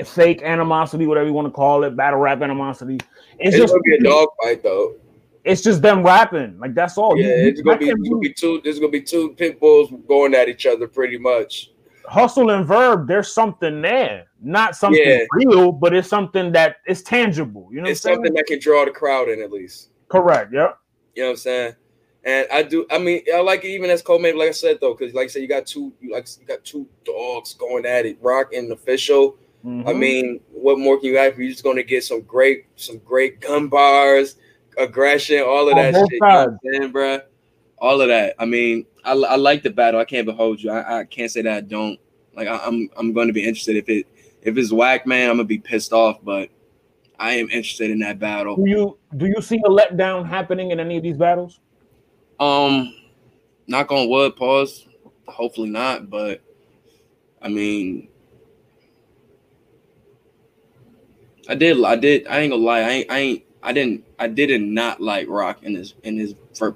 [0.04, 2.96] fake animosity, whatever you want to call it, battle rap animosity.
[3.38, 4.96] It's, It's, just gonna be a dog fight though.
[5.46, 6.58] It's just them rapping.
[6.58, 7.16] Like that's all.
[7.16, 7.88] yeah, You- you- it's gonna be.
[7.88, 8.60] It's gonna be two.
[8.64, 11.70] There's gonna be two pit bulls going at each other pretty much.
[12.08, 14.26] hustle and verb, there's something there.
[14.40, 15.24] Not something Yeah.
[15.32, 17.68] real, but it's something that is tangible.
[17.72, 18.34] You know It's what something saying?
[18.34, 19.88] that can draw the crowd in at least.
[20.08, 20.52] Correct.
[20.52, 20.78] Yep.
[21.16, 21.72] You know what I'm saying?
[22.22, 22.86] And I do.
[22.92, 25.26] I mean, I like it even as co-main, like I said though, because like I
[25.28, 25.92] said, you got two.
[26.00, 28.18] You like you got two dogs going at it.
[28.20, 29.36] Roc and official.
[29.64, 29.98] I Mhm.
[29.98, 31.34] mean, what more can you ask?
[31.34, 31.42] for?
[31.42, 34.36] You're just gonna get some great, some great gun bars,
[34.76, 36.12] aggression, all of that shit.
[36.12, 36.58] You know what I'm sides.
[36.64, 37.22] saying, bruh?
[37.78, 38.34] All of that.
[38.38, 40.00] I mean, I, I like the battle.
[40.00, 40.70] I can't behold you.
[40.70, 41.98] I, I can't say that I don't.
[42.34, 44.06] Like I, I'm I'm going to be interested if it
[44.42, 45.30] if it's whack, man.
[45.30, 46.50] I'm gonna be pissed off, but
[47.18, 48.56] I am interested in that battle.
[48.56, 51.60] do you do you see a letdown happening in any of these battles?
[52.38, 52.94] Um,
[53.66, 54.86] knock on wood, pause.
[55.26, 56.42] Hopefully not, but
[57.42, 58.08] I mean,
[61.48, 64.28] I did, I did, I ain't gonna lie, I ain't, I ain't, I didn't, I
[64.28, 66.34] didn't not like Roc in his in his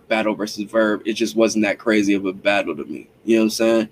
[0.08, 1.02] battle versus Verb.
[1.06, 3.08] It just wasn't that crazy of a battle to me.
[3.24, 3.88] You know what I'm saying?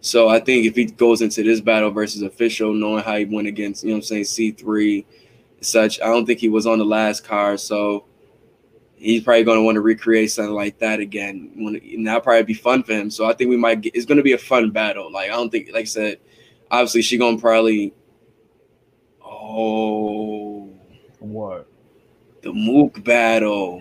[0.00, 3.46] So I think if he goes into this battle versus official, knowing how he went
[3.46, 5.04] against, you know what I'm saying, C3,
[5.60, 7.60] such, I don't think he was on the last card.
[7.60, 8.06] So
[8.96, 11.52] he's probably going to want to recreate something like that again.
[11.56, 13.10] And that'll probably be fun for him.
[13.10, 15.12] So I think we might get, it's going to be a fun battle.
[15.12, 16.18] Like, I don't think, like I said,
[16.70, 17.92] obviously she going to probably,
[19.22, 20.70] oh,
[21.18, 21.69] What?
[22.42, 23.80] The Mook battle.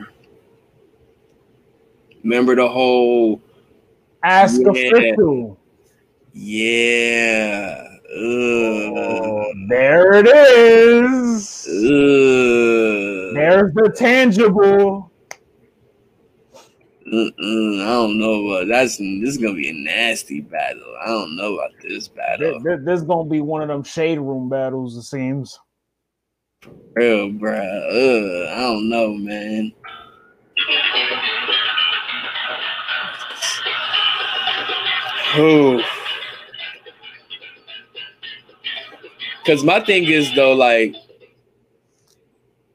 [2.24, 3.42] Remember the whole,
[4.24, 4.72] Ask Yeah.
[4.72, 5.58] official.
[6.34, 7.86] yeah.
[8.12, 11.68] Oh, there it is.
[11.70, 13.36] Ugh.
[13.36, 15.12] There's the tangible.
[17.12, 20.96] Mm-mm, I don't know about that's this is gonna be a nasty battle.
[21.02, 24.20] I don't know about this This, battle, this, this gonna be one of them shade
[24.20, 24.96] room battles.
[24.98, 25.60] It seems.
[27.00, 27.54] Real bro.
[27.54, 29.74] Ugh, I don't know, man.
[35.36, 35.82] Who?
[39.44, 40.96] Because my thing is though, like,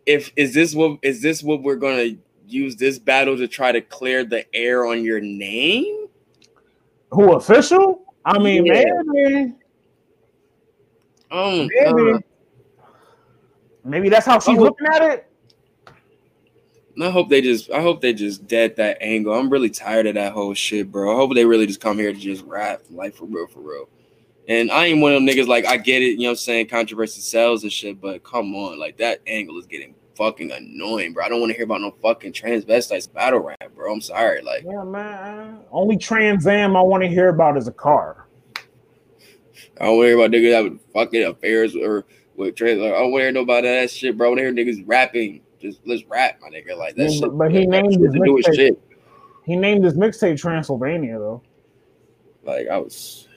[0.06, 2.16] if is this what is this what we're gonna
[2.46, 6.06] use this battle to try to clear the air on your name?
[7.10, 8.02] Who official?
[8.24, 8.84] I mean, Yeah.
[9.06, 9.52] maybe,
[11.30, 12.18] Um, maybe, uh,
[13.84, 15.30] maybe that's how she's looking at it.
[17.02, 19.34] I hope they just I hope they just dead that angle.
[19.34, 21.12] I'm really tired of that whole shit, bro.
[21.12, 23.88] I hope they really just come here to just rap like for real, for real.
[24.46, 26.36] And I ain't one of them niggas like I get it, you know what I'm
[26.36, 31.12] saying, controversy sells and shit, but come on, like that angle is getting fucking annoying,
[31.12, 31.24] bro.
[31.24, 33.92] I don't want to hear about no fucking transvestites battle rap, bro.
[33.92, 34.42] I'm sorry.
[34.42, 35.60] Like Yeah, man.
[35.72, 38.26] Only Trans Am I want to hear about is a car.
[39.80, 42.04] I don't want to hear about niggas having fucking affairs or
[42.36, 44.26] with trans like, I don't want to hear nobody that shit, bro.
[44.26, 45.40] I want to hear niggas rapping.
[45.60, 46.76] Just let's rap, my nigga.
[46.76, 47.20] Like that Yeah, shit.
[47.22, 48.80] but- but he that named his to do with mixtape- shit.
[49.44, 51.42] He named his mixtape Transylvania though.
[52.44, 53.28] Like I was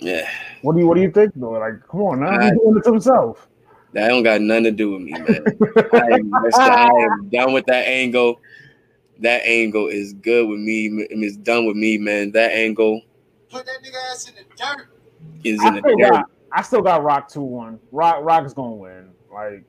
[0.00, 0.28] yeah.
[0.62, 1.50] What do you What do you think though?
[1.52, 3.48] Like, come on now, I- he's doing it to himself.
[3.92, 5.44] That don't got nothing to do with me, man.
[5.92, 8.40] I am, I am done with that angle.
[9.18, 10.86] That angle is good with me.
[10.86, 12.32] and It's done with me, man.
[12.32, 13.02] That angle
[13.50, 14.88] Put that nigga ass in the dirt.
[15.44, 15.98] is I in the dirt.
[15.98, 17.80] got I still got Roc two one.
[17.90, 19.10] Roc Roc is gonna win.
[19.32, 19.64] Like,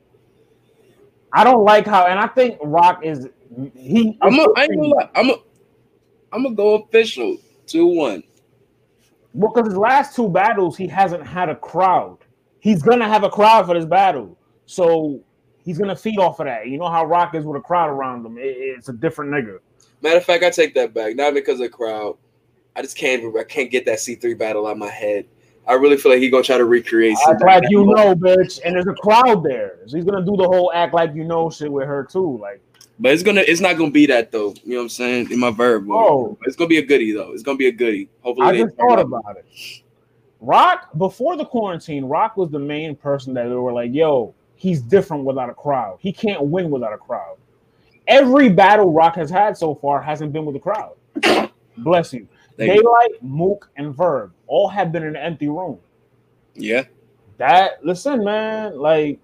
[1.32, 3.28] I don't like how, and I think Roc is
[3.74, 4.18] he.
[4.20, 5.10] I'm a, I ain't gonna lie.
[5.14, 5.36] I'm a,
[6.32, 8.22] I'm gonna go official two one.
[9.32, 12.18] Well, because his last two battles, he hasn't had a crowd.
[12.60, 15.20] He's gonna have a crowd for this battle, so
[15.64, 16.68] he's gonna feed off of that.
[16.68, 18.38] You know how Roc is with a crowd around him.
[18.38, 19.58] It- it's a different nigga.
[20.02, 21.16] Matter of fact, I take that back.
[21.16, 22.16] Not because of crowd.
[22.76, 23.34] I just can't.
[23.36, 25.26] I can't get that C three battle out of my head.
[25.66, 27.16] I really feel like he gonna try to recreate.
[27.28, 30.44] Act like you know, bitch, and there's a crowd there, so he's gonna do the
[30.44, 32.38] whole act like you know shit with her too.
[32.38, 32.60] Like,
[32.98, 33.42] But it's gonna.
[33.46, 34.54] It's not gonna be that though.
[34.64, 35.30] You know what I'm saying?
[35.30, 35.86] In my verb.
[35.90, 36.36] Oh.
[36.42, 37.32] it's gonna be a goodie though.
[37.32, 38.08] It's gonna be a goodie.
[38.20, 39.46] Hopefully, I just thought about it.
[40.40, 44.82] Roc before the quarantine, Roc was the main person that they were like, "Yo, he's
[44.82, 45.96] different without a crowd.
[46.00, 47.36] He can't win without a crowd."
[48.06, 50.92] Every battle Roc has had so far hasn't been with a crowd.
[51.78, 52.28] Bless you.
[52.58, 55.78] Daylyt, Mook, and Verb all have been in an empty room.
[56.54, 56.84] Yeah.
[57.38, 59.18] That listen, man, like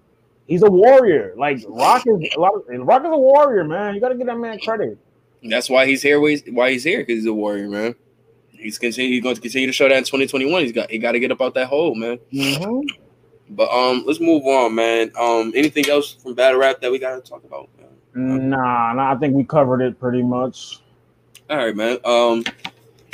[0.47, 1.33] he's a warrior.
[1.37, 2.53] Like Roc is a lot.
[2.55, 3.95] Of, Roc is a warrior, man.
[3.95, 4.97] You got to give that man credit.
[5.43, 6.19] That's why he's here.
[6.19, 6.99] Why he's, here?
[6.99, 7.95] Because he's a warrior, man.
[8.49, 9.11] He's continue.
[9.11, 10.61] He's going to continue to show that in 2021.
[10.61, 10.91] He's got.
[10.91, 12.19] He got to get up out that hole, man.
[12.33, 12.83] Mhm.
[13.49, 15.11] But um, let's move on, man.
[15.19, 17.69] Um, anything else from battle rap that we got to talk about?
[18.13, 18.49] Man?
[18.49, 20.79] Nah, nah, I think we covered it pretty much.
[21.49, 21.97] All right, man.
[22.05, 22.43] Um,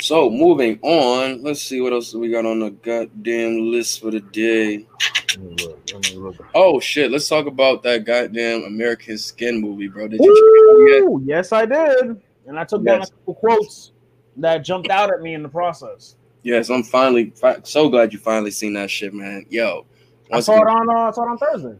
[0.00, 1.42] so moving on.
[1.42, 4.86] Let's see what else we got on the goddamn list for the day.
[5.30, 6.36] Let me look, let me look.
[6.54, 7.10] Oh shit!
[7.10, 10.08] Let's talk about that goddamn American Skin movie, bro.
[10.08, 13.34] Did you check it out Ooh, yes, I did, and I took down a couple
[13.34, 13.92] quotes
[14.36, 16.16] that jumped out at me in the process.
[16.42, 19.44] Yes, I'm finally fi- so glad you finally seen that shit, man.
[19.50, 19.84] Yo,
[20.32, 20.90] I saw again- it on.
[20.90, 21.78] Uh, I saw it on Thursday.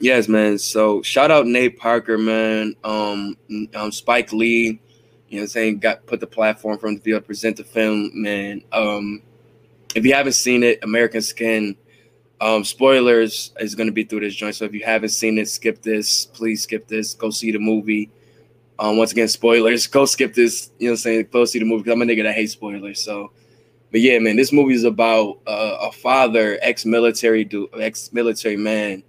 [0.00, 0.58] Yes, man.
[0.58, 2.74] So shout out Nate Parker, man.
[2.84, 3.36] Um,
[3.74, 4.80] um Spike Lee,
[5.28, 7.26] you know what I'm saying, got put the platform for him to be able to
[7.26, 8.62] present the film, man.
[8.72, 9.22] Um,
[9.94, 11.76] if you haven't seen it, American Skin,
[12.40, 14.54] um, spoilers is gonna be through this joint.
[14.54, 16.26] So if you haven't seen it, skip this.
[16.26, 17.14] Please skip this.
[17.14, 18.10] Go see the movie.
[18.78, 19.86] Um, once again, spoilers.
[19.88, 20.70] Go skip this.
[20.78, 21.28] You know what I'm saying?
[21.32, 23.02] Go see the movie because I'm a nigga that hates spoilers.
[23.02, 23.32] So
[23.90, 29.02] but yeah, man, this movie is about uh, a father, ex-military, du- ex-military man,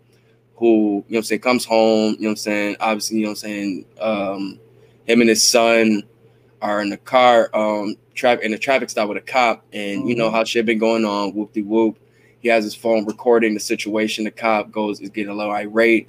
[0.55, 2.13] who you know what I'm saying comes home.
[2.13, 2.75] You know what I'm saying.
[2.79, 3.85] Obviously, you know what I'm saying.
[3.99, 4.59] Um,
[5.07, 6.03] him and his son
[6.61, 10.15] are in the car, um, traffic in a traffic stop with a cop, and you
[10.15, 10.33] know Mhm.
[10.33, 11.33] how shit been going on.
[11.33, 11.97] Whoop de whoop.
[12.39, 14.23] He has his phone recording the situation.
[14.25, 16.07] The cop goes is getting a little irate.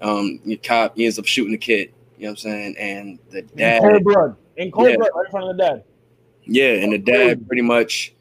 [0.00, 1.90] Um, the cop ends up shooting the kid.
[2.18, 2.76] You know what I'm saying?
[2.78, 4.36] And the dad In cold blood.
[4.56, 4.96] In cold Yeah.
[4.96, 5.84] blood, right in front of the dad.
[6.46, 8.14] yeah, and the dad pretty much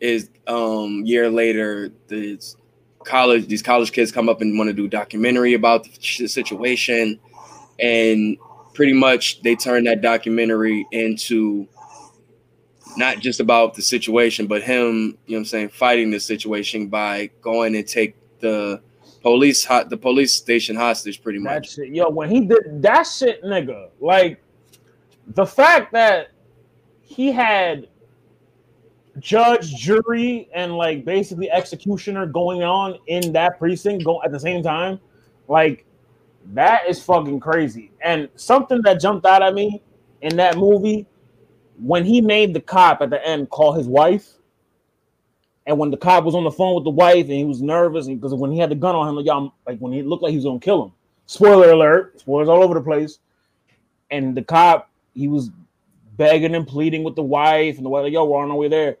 [0.00, 1.90] is um year later.
[2.08, 2.38] The
[3.04, 7.18] college these college kids come up and want to do a documentary about the situation,
[7.78, 8.36] and
[8.78, 11.66] pretty much they turned that documentary into
[12.96, 16.86] not just about the situation, but him, you know what I'm saying, fighting the situation
[16.86, 18.80] by going and take the
[19.20, 21.76] police hot the police station hostage pretty much.
[21.76, 24.40] yo, when he did that shit, nigga, like
[25.26, 26.28] the fact that
[27.02, 27.88] he had
[29.18, 34.62] judge, jury, and like basically executioner going on in that precinct go at the same
[34.62, 35.00] time,
[35.48, 35.84] like
[36.54, 37.90] that is fucking crazy.
[38.02, 39.82] And something that jumped out at me
[40.22, 41.06] in that movie
[41.78, 44.34] when he made the cop at the end call his wife.
[45.66, 48.08] And when the cop was on the phone with the wife and he was nervous
[48.08, 50.30] because when he had the gun on him, like, y'all, like when he looked like
[50.30, 50.92] he was gonna kill him.
[51.26, 53.18] Spoiler alert, spoilers all over the place.
[54.10, 55.50] And the cop, he was
[56.16, 58.68] begging and pleading with the wife, and the wife, like, yo, we're on our way
[58.68, 58.96] there.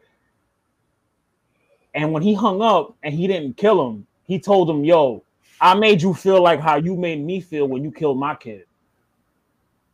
[1.94, 5.24] And when he hung up and he didn't kill him, he told him, yo,
[5.60, 8.64] I made you feel like how you made me feel when you killed my kid.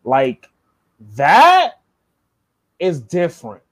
[0.04, 0.48] Like
[1.16, 1.80] that
[2.78, 3.62] is different.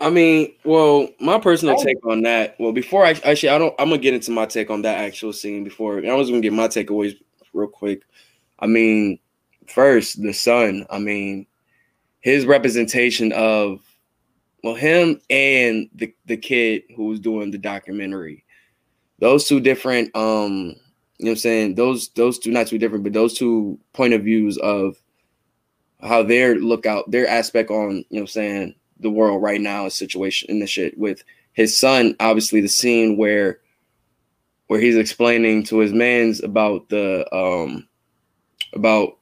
[0.00, 1.84] I mean, well, my personal Oh.
[1.84, 2.56] take on that.
[2.58, 3.74] Well, before I actually, I don't.
[3.78, 5.98] I'm gonna get into my take on that actual scene before.
[5.98, 7.16] I was gonna get my takeaways
[7.52, 8.02] real quick.
[8.60, 9.18] I mean,
[9.66, 10.86] first the son.
[10.88, 11.46] I mean,
[12.20, 13.80] his representation of,
[14.64, 18.44] well, him and the the kid who was doing the documentary.
[19.20, 20.14] Those two different.
[20.16, 20.76] Um,
[21.18, 24.14] you know, what I'm saying those those two not two different, but those two point
[24.14, 25.00] of views of
[26.02, 29.86] how their lookout, their aspect on, you know, what I'm saying the world right now
[29.86, 31.22] is situation in the shit with
[31.52, 32.16] his son.
[32.20, 33.60] Obviously, the scene where
[34.68, 37.86] where he's explaining to his mans about the um
[38.72, 39.18] about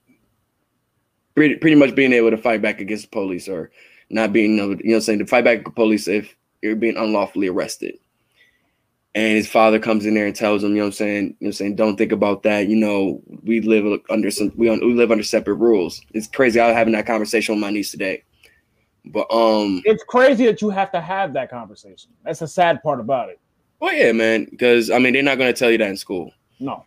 [1.35, 3.71] pretty pretty much being able to fight back against the police or
[4.11, 6.77] not being able, you know, what I'm saying to fight back the police if you're
[6.77, 7.99] being unlawfully arrested.
[9.19, 11.31] And his father comes in there and tells him, you know what I'm saying, you
[11.31, 12.69] know what I'm saying, don't think about that.
[12.69, 16.01] You know, we live under some we, we live under separate rules.
[16.15, 16.61] It's crazy.
[16.61, 18.23] I was having that conversation with my niece today.
[19.07, 22.13] But um It's crazy that you have to have that conversation.
[22.23, 23.41] That's the sad part about it.
[23.81, 26.31] well yeah, man, because I mean they're not gonna tell you that in school.
[26.61, 26.85] No.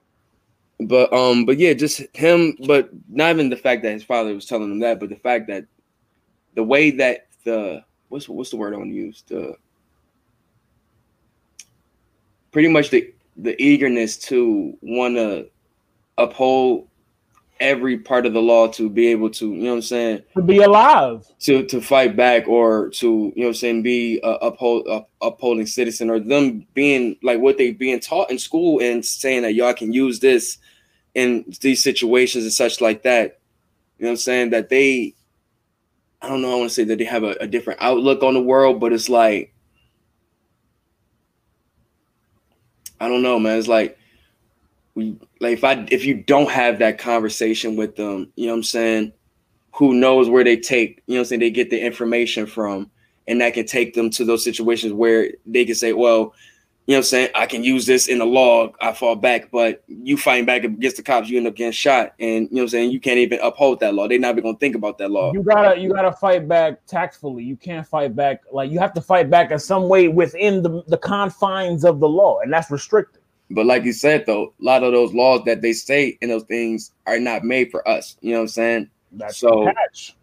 [0.80, 4.46] But um, but yeah, just him, but not even the fact that his father was
[4.46, 5.66] telling him that, but the fact that
[6.56, 9.22] the way that the what's what's the word I want to use?
[9.28, 9.58] The
[12.52, 15.48] pretty much the the eagerness to want to
[16.18, 16.88] uphold
[17.60, 20.42] every part of the law to be able to, you know what I'm saying, To
[20.42, 21.26] be alive.
[21.42, 25.10] to to fight back or to you know what I'm saying be a uphold up,
[25.22, 29.54] upholding citizen or them being like what they being taught in school and saying that
[29.54, 30.58] y'all can use this
[31.14, 33.40] in these situations and such like that.
[34.00, 34.50] You know what I'm saying?
[34.50, 35.14] That they
[36.22, 38.34] I don't know I want to say that they have a, a different outlook on
[38.34, 39.54] the world but it's like
[43.02, 43.58] I don't know man.
[43.58, 43.98] It's like
[44.96, 48.58] we like if I if you don't have that conversation with them you know what
[48.58, 49.14] I'm saying?
[49.74, 52.92] Who knows where they take, you know what I'm saying, they get the information from,
[53.28, 56.34] and that can take them to those situations where they can say, well,
[56.92, 59.50] you know what I'm saying, I can use this in the law, I fall back,
[59.50, 62.56] but you fighting back against the cops, you end up getting shot, and you know
[62.56, 64.10] what I'm saying, you can't even uphold that law.
[64.10, 65.32] They're not even gonna think about that law.
[65.32, 67.46] You gotta you gotta fight back tactfully.
[67.46, 70.84] You can't fight back like you have to fight back in some way within the,
[70.88, 73.22] the confines of the law, and that's restricted.
[73.52, 76.44] But like you said though, a lot of those laws that they say and those
[76.44, 78.18] things are not made for us.
[78.20, 78.90] You know what I'm saying?
[79.14, 80.18] That's So- catch.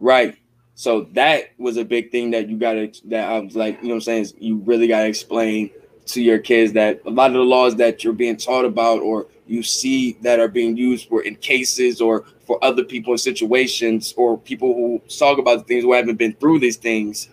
[0.00, 0.36] Right.
[0.74, 3.96] So that was a big thing that you gotta that I was like, you know
[3.96, 5.70] what I'm saying, you really gotta explain
[6.06, 9.26] to your kids that a lot of the laws that you're being taught about or
[9.46, 14.12] you see that are being used for in cases or for other people in situations
[14.16, 17.30] or people who talk about the things who haven't been through these things,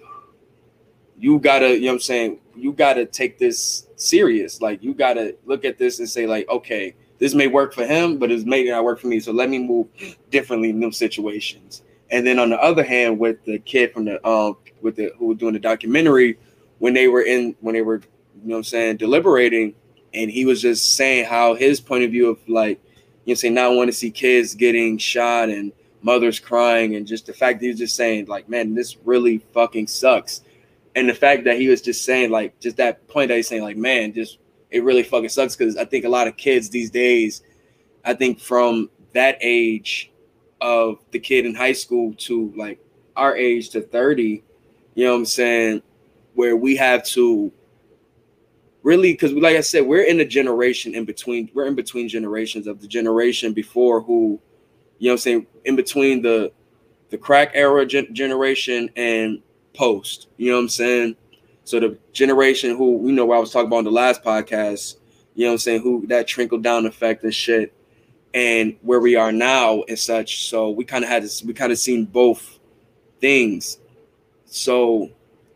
[1.18, 4.62] you gotta, you know what I'm saying, you gotta take this serious.
[4.62, 8.18] Like you gotta look at this and say, like, okay, this may work for him,
[8.18, 9.20] but it's may not work for me.
[9.20, 9.88] So let me move
[10.32, 11.84] differently in those situations.
[12.10, 15.28] And then on the other hand, with the kid from the um with the who
[15.28, 16.38] was doing the documentary,
[16.80, 18.02] when they were in when they were,
[18.42, 19.76] you know what I'm saying, deliberating,
[20.14, 22.82] and he was just saying how his point of view of like,
[23.26, 27.28] you know, saying not want to see kids getting shot and mothers crying, and just
[27.28, 30.42] the fact that he was just saying, like, man, this really fucking sucks.
[30.96, 33.64] And the fact that he was just saying, like, just that point that he's saying,
[33.64, 34.40] like, man, just
[34.72, 37.44] it really fucking sucks because I think a lot of kids these days,
[38.04, 40.12] I think from that age
[40.62, 42.80] of the kid in high school to like
[43.16, 44.44] our age to 30,
[44.96, 45.82] you know what I'm saying,
[46.34, 47.52] where we have to
[48.84, 52.68] really because like I said, we're in a generation in between, we're in between generations
[52.68, 54.40] of the generation before who,
[55.00, 56.52] you know what I'm saying, in between the
[57.10, 59.42] the crack era gen- generation and
[59.74, 61.16] post, you know what I'm saying?
[61.64, 64.96] So the generation who you know what I was talking about in the last podcast,
[65.36, 67.74] you know what I'm saying, who that trickle down effect and shit,
[68.34, 70.50] and where we are now and such.
[70.50, 72.60] So we kind of had this, we kind of seen both
[73.20, 73.78] things.
[74.46, 75.10] So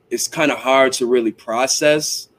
[0.10, 2.30] it's kind of hard to really process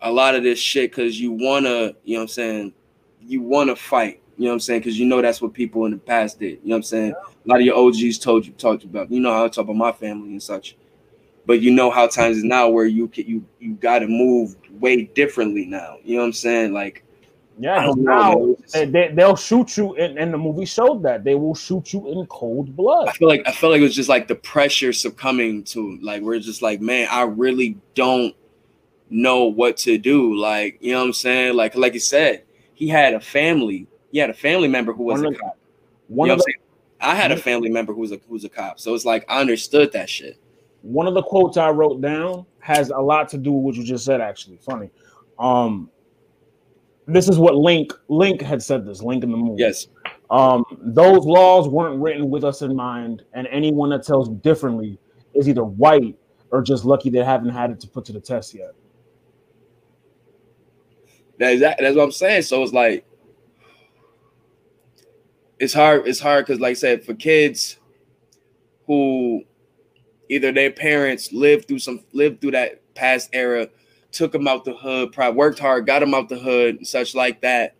[0.00, 2.72] a lot of this shit because you wanna, you know what I'm saying,
[3.20, 5.92] you wanna fight, you know what I'm saying, because you know that's what people in
[5.92, 6.60] the past did.
[6.62, 7.12] You know what I'm saying?
[7.12, 9.10] A lot of your OGs told you talked about.
[9.10, 10.76] You know how I talk about my family and such.
[11.46, 15.04] But you know how times is now where you can you you gotta move way
[15.04, 15.96] differently now.
[16.04, 16.74] You know what I'm saying?
[16.74, 17.02] Like
[17.58, 21.54] Yeah, now they, they, they'll shoot you, and, and the movie showed that they will
[21.54, 23.08] shoot you in cold blood.
[23.08, 26.20] I feel like I feel like it was just like the pressure succumbing to like
[26.20, 28.36] we're just like, man, I really don't
[29.10, 30.34] know what to do.
[30.36, 31.54] Like, you know what I'm saying?
[31.56, 32.44] Like, like you said,
[32.74, 33.86] he had a family.
[34.12, 35.58] He had a family member who was One a of- cop.
[36.08, 37.06] One you know of what the?
[37.06, 38.80] I had a family member who was a who was a cop.
[38.80, 40.36] So it's like I understood that shit.
[40.82, 43.84] one of the quotes I wrote down has a lot to do with what you
[43.84, 44.20] just said.
[44.20, 44.90] Actually, funny.
[45.38, 45.90] Um,
[47.06, 48.86] this is what Link Link had said.
[48.86, 49.60] This Link in the movie.
[49.62, 49.88] Yes.
[50.30, 54.98] Um, those laws weren't written with us in mind, and anyone that tells differently
[55.34, 56.16] is either white
[56.50, 58.72] or just lucky they haven't had it to put to the test yet.
[61.38, 62.42] That's that's what I'm saying.
[62.42, 63.04] So it's like
[65.58, 66.06] it's hard.
[66.06, 67.78] It's hard because, like I said, for kids
[68.86, 69.42] who
[70.28, 73.68] either their parents lived through some lived through that past era,
[74.12, 77.14] took them out the hood, probably worked hard, got them out the hood, and such
[77.14, 77.74] like that.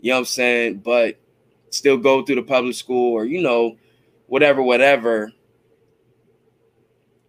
[0.00, 0.78] You know what I'm saying?
[0.78, 1.18] But
[1.70, 3.76] still go through the public school or you know,
[4.26, 5.32] whatever, whatever.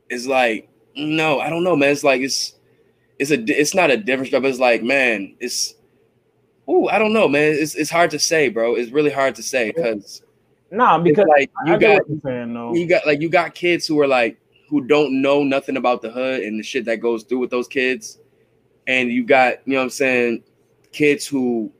[0.09, 1.91] It's like no, I don't know, man.
[1.91, 2.55] It's like it's
[3.19, 5.75] it's a it's not a difference, but it's like man, it's
[6.67, 7.53] oh I don't know, man.
[7.53, 8.75] It's it's hard to say, bro.
[8.75, 10.23] It's really hard to say because
[10.71, 14.07] Nah, because like you get got saying, you got like you got kids who are
[14.07, 14.39] like
[14.69, 17.67] who don't know nothing about the hood and the shit that goes through with those
[17.67, 18.19] kids,
[18.87, 20.43] and you got you know what I'm saying
[20.91, 21.71] kids who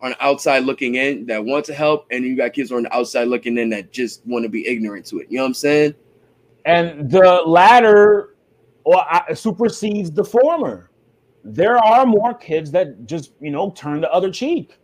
[0.00, 2.94] on the outside looking in that want to help, and you got kids on the
[2.94, 5.28] outside looking in that just want to be ignorant to it.
[5.30, 5.94] You know what I'm saying?
[6.68, 8.34] and the latter
[8.84, 10.90] or uh, supersedes the former.
[11.44, 14.78] There are more kids that just you know turn the other cheek.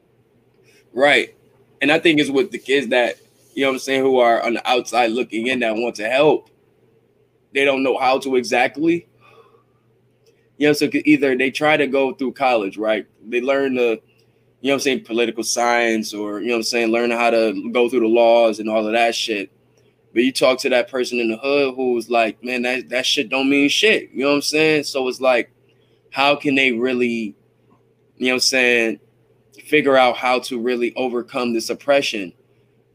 [0.95, 1.35] Right.
[1.83, 3.17] And I think it's with the kids that,
[3.55, 6.09] you know what I'm saying, who are on the outside looking in that want to
[6.09, 6.49] help.
[7.53, 9.07] They don't know how to exactly.
[10.57, 13.07] You know, so either they try to go through college, right?
[13.27, 14.01] They learn the,
[14.61, 17.71] you know I'm saying, political science or, you know what I'm saying, learn how to
[17.73, 19.51] go through the laws and all of that shit.
[20.15, 23.29] But you talk to that person in the hood who's like, man, that, that shit
[23.29, 24.11] don't mean shit.
[24.13, 24.85] You know what I'm saying?
[24.85, 25.51] So it's like,
[26.11, 27.35] how can they really,
[28.17, 29.01] you know what I'm saying,
[29.65, 32.33] figure out how to really overcome this oppression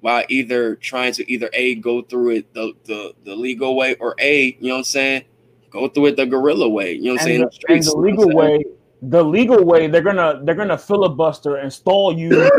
[0.01, 4.15] while either trying to either a go through it the the, the legal way or
[4.19, 5.25] a you know what I'm saying
[5.69, 7.83] go through it the guerrilla way you know what I'm saying And in the, and
[7.83, 8.63] streets, the you know legal way,
[9.01, 12.30] the legal way, they're gonna they're gonna filibuster and stall you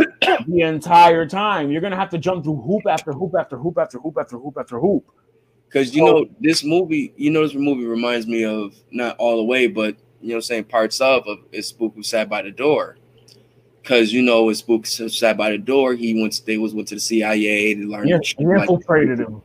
[0.49, 1.71] the entire time.
[1.71, 4.57] You're gonna have to jump through hoop after hoop after hoop after hoop after hoop
[4.59, 5.05] after hoop.
[5.69, 9.45] Because you know, this movie, you know, this movie reminds me of not all the
[9.45, 12.51] way, but you know, I'm saying parts of of it's Spook who sat by the
[12.51, 12.97] door.
[13.83, 16.41] Because you know, when Spook sat by the door, he went.
[16.45, 18.09] They was went to the CIA to learn.
[18.09, 19.43] You, the- you like- infiltrated him.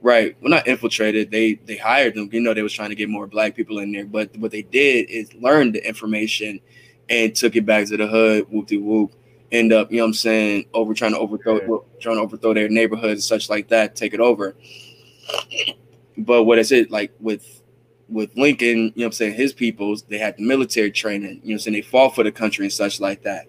[0.00, 0.36] Right.
[0.40, 1.30] Well, not infiltrated.
[1.30, 2.28] They they hired them.
[2.32, 4.06] You know, they was trying to get more black people in there.
[4.06, 6.60] But what they did is learn the information
[7.08, 8.46] and took it back to the hood.
[8.50, 9.12] Whoop de whoop.
[9.50, 12.68] End up, you know what I'm saying, over trying to overthrow trying to overthrow their
[12.68, 14.54] neighborhoods and such like that, take it over.
[16.18, 17.62] But what is it like with
[18.10, 21.50] with Lincoln, you know what I'm saying, his peoples, they had the military training, you
[21.50, 23.46] know I'm saying, they fought for the country and such like that.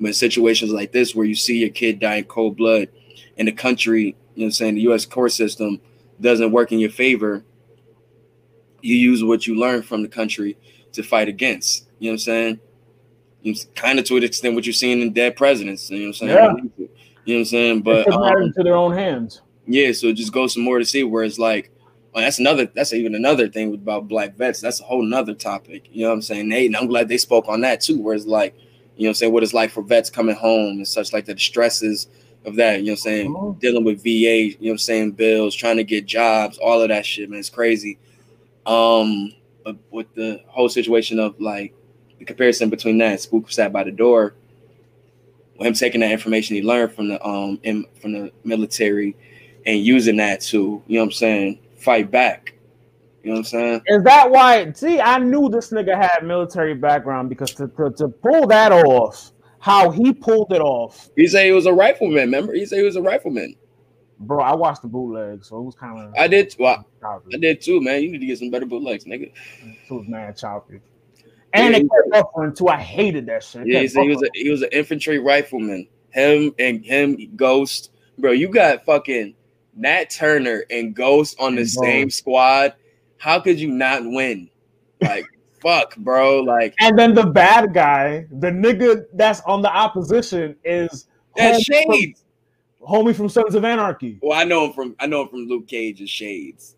[0.00, 2.88] But in situations like this where you see your kid die in cold blood
[3.36, 5.80] and the country, you know I'm saying, the US court system
[6.20, 7.42] doesn't work in your favor,
[8.82, 10.56] you use what you learn from the country
[10.92, 11.88] to fight against.
[11.98, 12.60] You know what I'm saying?
[13.42, 15.90] Know, kind of to an extent what you're seeing in dead presidents.
[15.90, 16.30] You know what I'm saying?
[16.30, 16.86] Yeah.
[17.24, 17.82] You know what I'm saying?
[17.82, 19.42] But matters um, into their own hands.
[19.66, 21.72] yeah, so it just goes some more to see where it's like,
[22.14, 24.60] well, that's another, that's even another thing about black vets.
[24.60, 25.88] That's a whole nother topic.
[25.90, 26.48] You know what I'm saying?
[26.48, 28.54] They, and I'm glad they spoke on that too, where it's like,
[28.96, 31.24] you know what I'm saying, what it's like for vets coming home and such like
[31.24, 32.06] that, the stresses
[32.48, 33.60] of that, you know what I'm saying, Mhm.
[33.60, 36.88] dealing with VA, you know what I'm saying, bills, trying to get jobs, all of
[36.88, 37.98] that shit, man, it's crazy.
[38.66, 39.32] Um,
[39.64, 41.74] but with the whole situation of like
[42.18, 44.34] the comparison between that and Spook sat by the door,
[45.60, 49.16] him taking that information he learned from the um in, from the military
[49.66, 52.54] and using that to you know what I'm saying fight back.
[53.22, 53.82] You know what I'm saying?
[53.86, 54.72] Is that why?
[54.72, 59.32] See, I knew this nigga had military background because to, to, to pull that off,
[59.60, 62.16] how he pulled it off, He said he was a rifleman.
[62.16, 62.54] Remember?
[62.54, 63.56] He said he was a rifleman.
[64.20, 64.42] bro.
[64.42, 66.14] I watched the bootleg, so it was kind of.
[66.16, 66.54] I did.
[66.58, 67.34] Well, choppy.
[67.34, 68.02] I did too, man.
[68.02, 69.32] You need to get some better bootlegs, nigga.
[69.62, 70.80] It was mad choppy.
[71.52, 72.68] And Yeah, it kept buffering too.
[72.68, 73.62] I hated that shit.
[73.62, 75.88] It Yeah, he said he was a he was an infantry rifleman.
[76.10, 78.32] Him and him, Ghost, bro.
[78.32, 79.34] You got fucking
[79.74, 82.74] Nat Turner and Ghost on the And same squad.
[83.18, 84.48] How could you not win?
[85.00, 85.26] Like,
[85.60, 86.40] fuck, bro.
[86.40, 91.06] Like And then the bad guy, the nigga that's on the opposition, is
[91.36, 92.24] that's homie from- Shades.
[92.80, 94.18] homie from Sons of Anarchy.
[94.22, 96.76] Well, I know him from I know him from Luke Cage's Shades.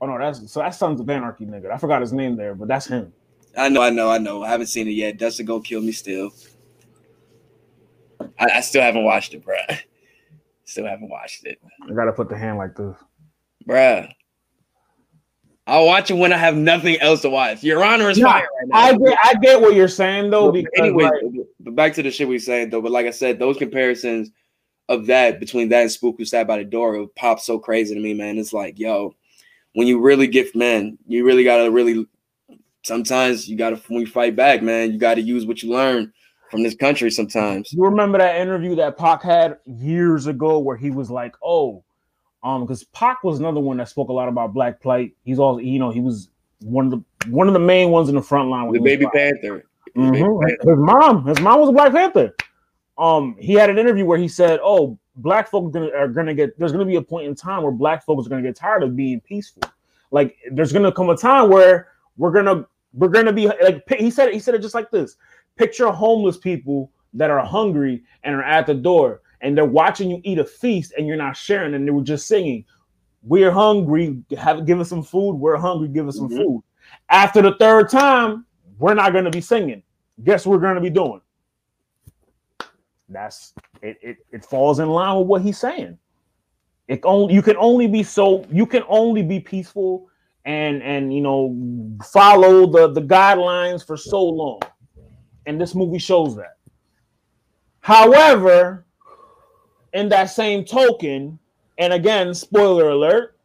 [0.00, 1.70] Oh no, that's so that's Sons of Anarchy nigga.
[1.70, 3.12] I forgot his name there, but that's him.
[3.56, 4.42] I know, I know, I know.
[4.42, 5.18] I haven't seen it yet.
[5.18, 6.32] Dustin go kill me still.
[8.38, 9.78] I, I still haven't watched it, bruh.
[10.64, 11.58] Still haven't watched it.
[11.86, 12.96] I gotta put the hand like this.
[13.68, 14.10] Bruh.
[15.66, 17.62] I'll watch it when I have nothing else to watch.
[17.62, 18.76] Your Honor is No, fire right now.
[18.78, 22.02] I get I get what you're saying though, But because anyway, like, but back to
[22.02, 22.82] the shit we saying though.
[22.82, 24.30] But like I said, those comparisons
[24.88, 27.94] of that between that and Spook who sat by the door, it popped so crazy
[27.94, 28.38] to me, man.
[28.38, 29.14] It's like, yo,
[29.74, 32.06] when you really gift man, you really gotta really
[32.82, 36.12] sometimes you gotta when you fight back, man, you gotta use what you learn
[36.50, 37.72] from this country sometimes.
[37.72, 41.82] you remember that interview that Pac had years ago where he was like, "Oh,
[42.42, 45.14] um, because Pac was another one that spoke a lot about black plight.
[45.24, 46.28] He's all you know, he was
[46.60, 48.66] one of the one of the main ones in the front line.
[48.66, 49.64] when The baby panther.
[49.94, 50.18] The Baby.
[50.22, 50.70] Panther.
[50.70, 52.34] His mom, his mom was a Black Panther.
[52.98, 56.58] Um, he had an interview where he said, "Oh, black folks are gonna get.
[56.58, 58.96] There's gonna be a point in time where black folks are gonna get tired of
[58.96, 59.62] being peaceful.
[60.10, 64.32] Like, there's gonna come a time where we're gonna we're gonna be like he said.
[64.32, 65.16] He said it just like this:
[65.56, 70.20] Picture homeless people that are hungry and are at the door, and they're watching you
[70.24, 72.64] eat a feast, and you're not sharing, and they were just singing."
[73.24, 74.22] We're hungry.
[74.36, 75.34] Have give us some food.
[75.34, 75.88] We're hungry.
[75.88, 76.36] Give us some Mhm.
[76.36, 76.62] food.
[77.08, 78.46] After the third time,
[78.78, 79.82] we're not going to be singing.
[80.24, 81.20] Guess what we're going to be doing?
[83.08, 84.16] That's it, it.
[84.32, 85.98] It falls in line with what he's saying.
[86.88, 90.08] It only you can only be so you can only be peaceful
[90.44, 91.56] and and you know
[92.04, 94.60] follow the the guidelines for so long,
[95.46, 96.56] and this movie shows that.
[97.80, 98.86] However,
[99.92, 101.38] in that same token,
[101.78, 103.36] and again, spoiler alert,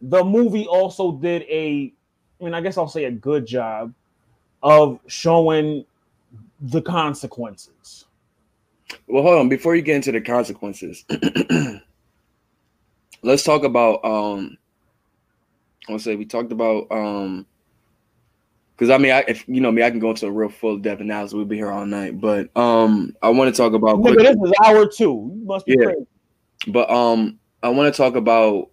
[0.00, 1.92] the movie also did a,
[2.40, 3.92] I mean, I guess I'll say a good job
[4.62, 5.84] of showing
[6.60, 8.06] the consequences.
[9.06, 9.48] Well, hold on.
[9.48, 11.04] Before you get into the consequences,
[13.22, 14.56] let's talk about um
[15.88, 17.46] I want say we talked about um
[18.80, 20.78] because I mean I if you know me I can go into a real full
[20.78, 24.14] depth analysis we'll be here all night but um I want to talk about Nigga,
[24.14, 25.30] quick, this is hour two.
[25.36, 25.84] You must be Yeah.
[25.84, 26.06] crazy.
[26.68, 28.70] but um I want to talk about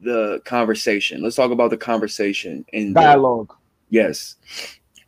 [0.00, 3.54] the conversation let's talk about the conversation and Dialogue.
[3.90, 4.34] Yes.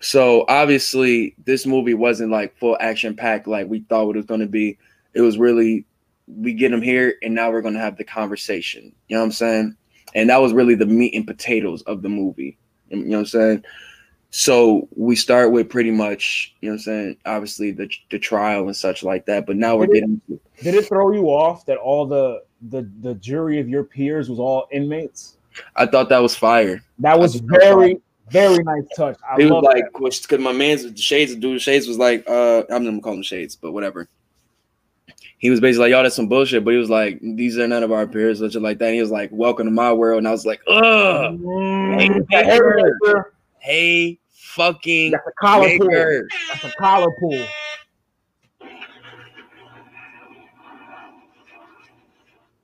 [0.00, 4.40] So obviously, this movie wasn't like full action packed like we thought it was going
[4.40, 4.76] to be.
[5.14, 5.86] It was really
[6.26, 8.94] we get them here, and now we're going to have the conversation.
[9.08, 9.76] You know what I'm saying?
[10.14, 12.58] And that was really the meat and potatoes of the movie.
[13.00, 13.64] You know what I'm saying?
[14.30, 17.16] So we start with pretty much, you know what I'm saying?
[17.24, 19.46] Obviously, the the trial and such like that.
[19.46, 20.20] But now we're Did it- getting
[20.62, 24.38] Did it throw you off that all the the the jury of your peers was
[24.40, 25.36] all inmates?
[25.76, 26.82] I thought that was fire.
[26.98, 28.00] That was very
[28.30, 29.18] very nice touch.
[29.30, 32.84] I It was like because my man's the Shades dude Shades was like uh I'm
[32.84, 34.08] gonna call him Shades, but whatever.
[35.38, 36.64] He was basically like, y'all, that's some bullshit.
[36.64, 38.86] But he was like, these are none of our peers, such like that.
[38.86, 40.18] And he was like, welcome to my world.
[40.18, 42.60] And I was like, ugh, Mm, Hey,
[43.58, 46.28] hey, fucking That's a collar maker.
[46.48, 47.46] That's a collar pull.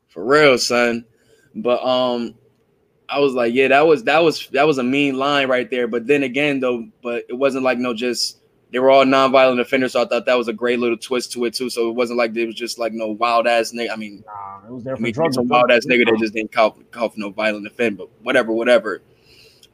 [0.08, 1.04] For real, son.
[1.54, 2.34] But um,
[3.08, 5.88] I was like, yeah, that was that was that was a mean line right there.
[5.88, 8.39] But then again, though, but it wasn't like no just
[8.72, 9.92] they were all nonviolent offenders.
[9.92, 11.70] So I thought that was a great little twist to it too.
[11.70, 13.90] So it wasn't like it was just like no wild ass nigga.
[13.92, 15.36] I mean, Nah, it was there I mean, drugs.
[15.38, 19.02] wild ass nigga that just didn't call, call for no violent offend, but whatever, whatever.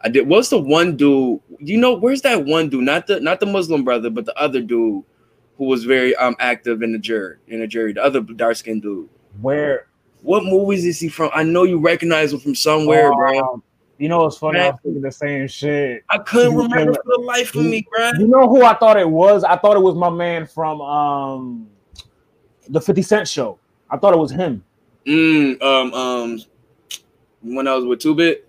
[0.00, 0.28] I did.
[0.28, 1.40] What's the one dude?
[1.58, 2.84] You know, where's that one dude?
[2.84, 5.04] Not the not the Muslim brother, but the other dude
[5.56, 7.92] who was very um active in the jury in the jury.
[7.94, 9.08] The other dark skinned dude.
[9.40, 9.86] Where
[10.22, 11.30] What movies is he from?
[11.34, 13.62] I know you recognize him from somewhere, bro.
[13.98, 14.58] You know what's funny?
[14.58, 14.72] I Man.
[14.72, 16.04] was thinking the same shit.
[16.10, 18.10] I couldn't you remember for the life of me, bro.
[18.18, 19.42] You know who I thought it was?
[19.42, 21.68] I thought it was my man from um
[22.68, 23.58] the 50 Cent show.
[23.90, 24.64] I thought it was him.
[25.06, 26.40] Mm, um, um,
[27.42, 28.46] when I was with Two Bit.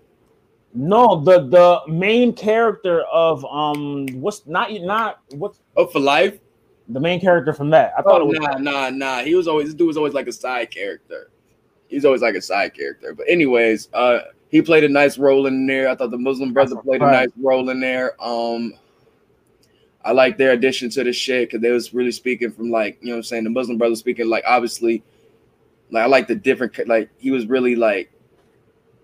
[0.74, 6.38] No, the the main character of um what's not not what's Oh, for life.
[6.88, 7.92] the main character from that.
[7.96, 9.22] I thought Oh it was nah, nah, nah.
[9.22, 11.30] He was always this dude was always like a side character.
[11.86, 13.14] He's always like a side character.
[13.14, 14.18] But anyways, uh,
[14.50, 15.88] he played a nice role in there.
[15.88, 18.14] I thought the Muslim brother That's played a nice role in there.
[18.22, 18.74] Um,
[20.04, 23.08] I like their addition to the shit because they was really speaking from like you
[23.08, 25.02] know what I'm saying the Muslim brother speaking like obviously
[25.90, 28.10] like I like the different like he was really like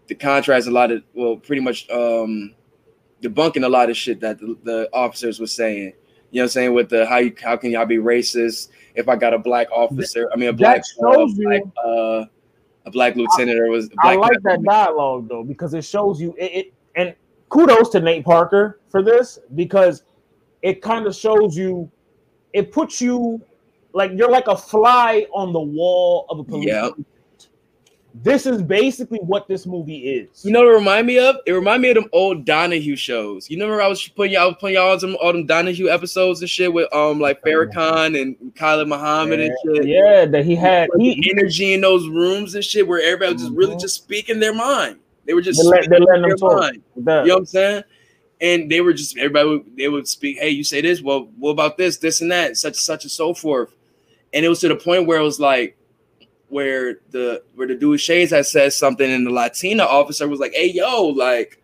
[0.07, 2.55] the contrast a lot of well pretty much um
[3.23, 5.93] debunking a lot of shit that the, the officers were saying.
[6.31, 9.09] You know what I'm saying with the how you how can y'all be racist if
[9.09, 10.29] I got a black officer?
[10.33, 12.25] I mean a black uh, shows you- black, uh,
[12.87, 16.45] a black lieutenant or was I like that dialogue though because it shows you it,
[16.45, 17.15] it and
[17.49, 20.03] kudos to Nate Parker for this because
[20.63, 21.91] it kind of shows you
[22.53, 23.41] it puts you
[23.93, 26.67] like you're like a fly on the wall of a police.
[26.67, 26.91] Yeah.
[28.17, 30.45] This is basically what this movie is.
[30.45, 31.37] You know what it remind me of?
[31.47, 33.51] It remind me of them old Donahue shows.
[33.51, 35.89] You remember I was putting y'all I was putting y'all on some all them Donahue
[35.89, 39.89] episodes and shit with um like Farrakhan and Khalid Muhammad and shit.
[39.89, 43.43] yeah, that he had he, The energy in those rooms and shit where everybody was
[43.43, 43.81] just really Mhm.
[43.81, 44.99] just speaking their mind.
[45.27, 46.61] They were just They let- speaking they letting their them talk.
[46.61, 46.83] mind.
[46.99, 47.23] that.
[47.25, 47.83] You know what I'm saying?
[48.41, 51.51] And they were just everybody would, they would speak, hey, you say this, well, what
[51.51, 53.75] about this, this and that, such and such and so forth.
[54.33, 55.77] And it was to the point where it was like
[56.55, 60.55] where the where the dude Shades had said something and the Latina officer was like,
[60.55, 61.61] hey, yo, like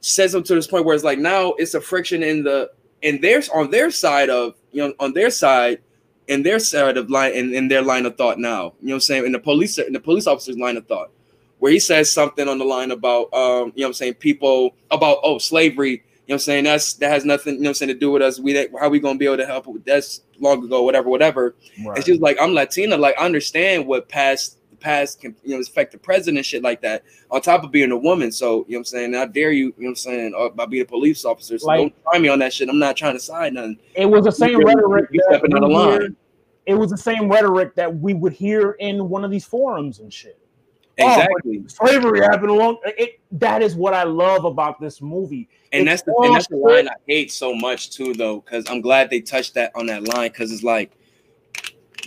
[0.00, 2.68] says them to this point where it's like now it's a friction in the
[3.02, 5.78] in their on their side of you know on their side
[6.26, 8.74] in their side of line in, in their line of thought now.
[8.80, 9.26] You know what I'm saying?
[9.26, 11.12] In the police in the police officer's line of thought
[11.60, 14.74] where he says something on the line about um, you know what I'm saying, people
[14.90, 17.70] about oh slavery, you know what I'm saying, that's that has nothing, you know what
[17.70, 18.40] I'm saying, to do with us.
[18.40, 21.54] We that how we gonna be able to help with that's long ago, whatever, whatever.
[21.84, 21.96] Right.
[21.98, 25.60] It's just like I'm Latina, like I understand what past the past can you know
[25.60, 28.30] affect the president and shit like that, on top of being a woman.
[28.32, 30.48] So you know what I'm saying, I dare you, you know what I'm saying, uh,
[30.50, 31.58] by being a police officer.
[31.58, 32.68] So Like- don't try me on that shit.
[32.68, 33.78] I'm not trying to side nothing.
[33.94, 36.16] it was the same rhetoric you stepping out of line.
[36.66, 40.12] it was the same rhetoric that we would hear in one of these forums and
[40.12, 40.38] shit.
[41.00, 41.64] Oh, Exactly.
[41.68, 45.48] slavery happened along it that is what I love about this movie.
[45.72, 48.68] and It's that's the and that's the line I hate so much too, though, because
[48.68, 50.92] I'm glad they touched that on that line because it's like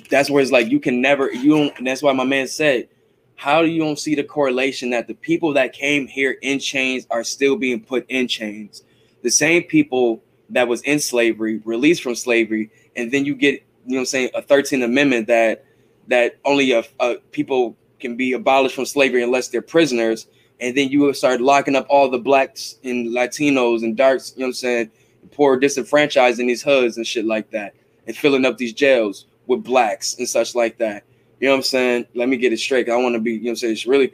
[0.09, 1.77] that's where it's like you can never you don't.
[1.77, 2.89] And that's why my man said,
[3.35, 7.07] how do you don't see the correlation that the people that came here in chains
[7.09, 8.83] are still being put in chains,
[9.23, 13.93] the same people that was in slavery, released from slavery, and then you get you
[13.93, 15.65] know what I'm saying a 13th Amendment that
[16.07, 20.27] that only a, a people can be abolished from slavery unless they're prisoners
[20.61, 24.45] and then you start locking up all the blacks and Latinos and darks, you know
[24.45, 24.91] what I'm saying,
[25.31, 27.73] poor disenfranchised in these hoods and shit like that,
[28.05, 31.03] and filling up these jails with blacks and such like that.
[31.39, 32.05] You know what I'm saying?
[32.13, 32.89] Let me get it straight.
[32.89, 34.11] I want to be, you know what I'm saying, it's really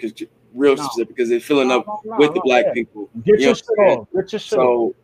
[0.53, 0.83] real No.
[0.83, 2.73] specific because they're filling up No, no, with the black yeah.
[2.73, 3.09] people.
[3.25, 4.13] Get You know your shit?
[4.13, 4.41] Get your shit.
[4.41, 4.95] So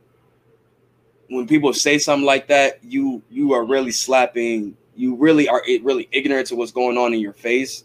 [1.27, 4.77] when people say something like that, you you are really slapping.
[4.95, 7.83] You really are it really ignorant to what's going on in your face,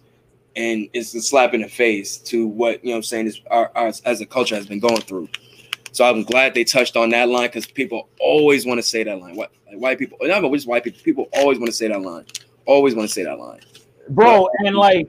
[0.58, 2.94] and it's a slap in the face to what you know.
[2.94, 5.28] what I'm saying is our, our as a culture has been going through.
[5.92, 9.20] So I'm glad they touched on that line because people always want to say that
[9.20, 9.36] line.
[9.36, 11.00] What like white people, not just white people.
[11.02, 12.26] People always want to say that line.
[12.66, 13.60] Always want to say that line.
[14.10, 15.08] Bro, and like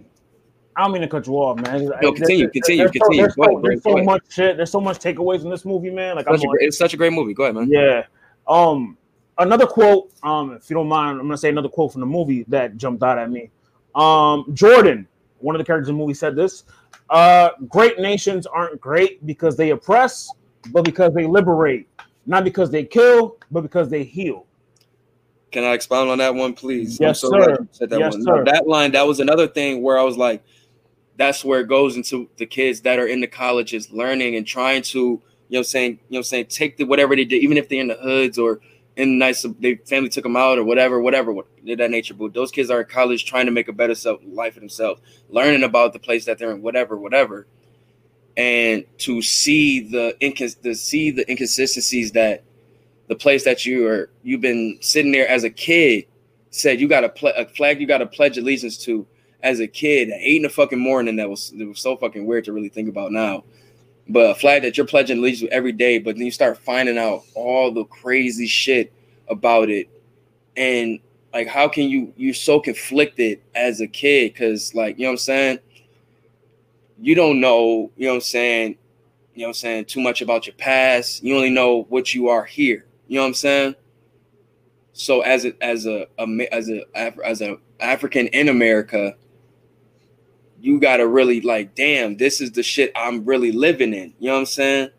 [0.75, 1.85] I don't mean to cut you off, man.
[2.01, 3.21] No, continue, There's- continue, there's so- continue.
[3.21, 4.55] There's Go so, there's so much shit.
[4.57, 6.15] There's so much takeaways in this movie, man.
[6.15, 7.33] Like I'm Such a it's such a great movie.
[7.33, 7.69] Go ahead, man.
[7.69, 8.03] Yeah.
[8.47, 8.97] Um,
[9.39, 10.11] another quote.
[10.23, 13.03] Um, if you don't mind, I'm gonna say another quote from the movie that jumped
[13.03, 13.49] out at me.
[13.95, 15.07] Um, Jordan,
[15.39, 16.63] one of the characters in the movie, said this:
[17.09, 20.31] uh, "Great nations aren't great because they oppress,
[20.71, 21.87] but because they liberate.
[22.25, 24.45] Not because they kill, but because they heal."
[25.51, 26.99] Can I expound on that one, please?
[26.99, 27.67] Yes, I'm so sir.
[27.71, 28.23] said that Yes, one.
[28.23, 28.45] No, sir.
[28.45, 30.43] that line, that was another thing where I was like,
[31.17, 34.83] that's where it goes into the kids that are in the colleges learning and trying
[34.83, 37.81] to, you know saying, you know saying, take the whatever they did, even if they're
[37.81, 38.59] in the hoods or
[38.99, 42.13] in nice they family took them out or whatever, whatever, what did that nature.
[42.13, 45.01] But those kids are in college trying to make a better self life for themselves,
[45.29, 47.47] learning about the place that they're in, whatever, whatever.
[48.35, 52.43] And to see the incons to see the inconsistencies that
[53.07, 56.05] the place that you are you've been sitting there as a kid
[56.51, 59.07] said you got a, ple- a flag you got to pledge allegiance to
[59.41, 62.25] as a kid at eight in the fucking morning that was it was so fucking
[62.25, 63.43] weird to really think about now
[64.09, 66.97] but a flag that you're pledging allegiance to every day but then you start finding
[66.97, 68.91] out all the crazy shit
[69.27, 69.87] about it.
[70.57, 70.99] And
[71.33, 75.13] like how can you you're so conflicted as a kid because like you know what
[75.13, 75.59] i'm saying?
[76.99, 78.77] You don't know you know what i'm saying?
[79.35, 79.85] You know what i'm saying?
[79.85, 81.23] Too much about your past.
[81.23, 82.85] You only know what you are here.
[83.07, 83.75] You know what I'm saying?
[84.93, 86.83] So as a as a, a as a
[87.23, 89.15] as a African in America,
[90.61, 94.13] you gotta really like, damn, this is the shit I'm really living in.
[94.19, 94.89] You know what I'm saying?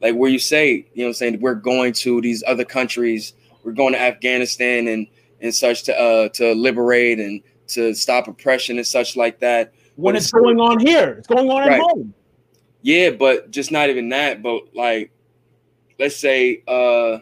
[0.00, 3.32] Like where you say, you know what I'm saying, we're going to these other countries,
[3.64, 5.06] we're going to Afghanistan and
[5.40, 9.72] and such to uh to liberate and to stop oppression and such like that.
[9.96, 12.14] when But it's going on here, it's going on at home.
[12.82, 15.10] Yeah, but just not even that, but like
[15.98, 17.18] let's say uh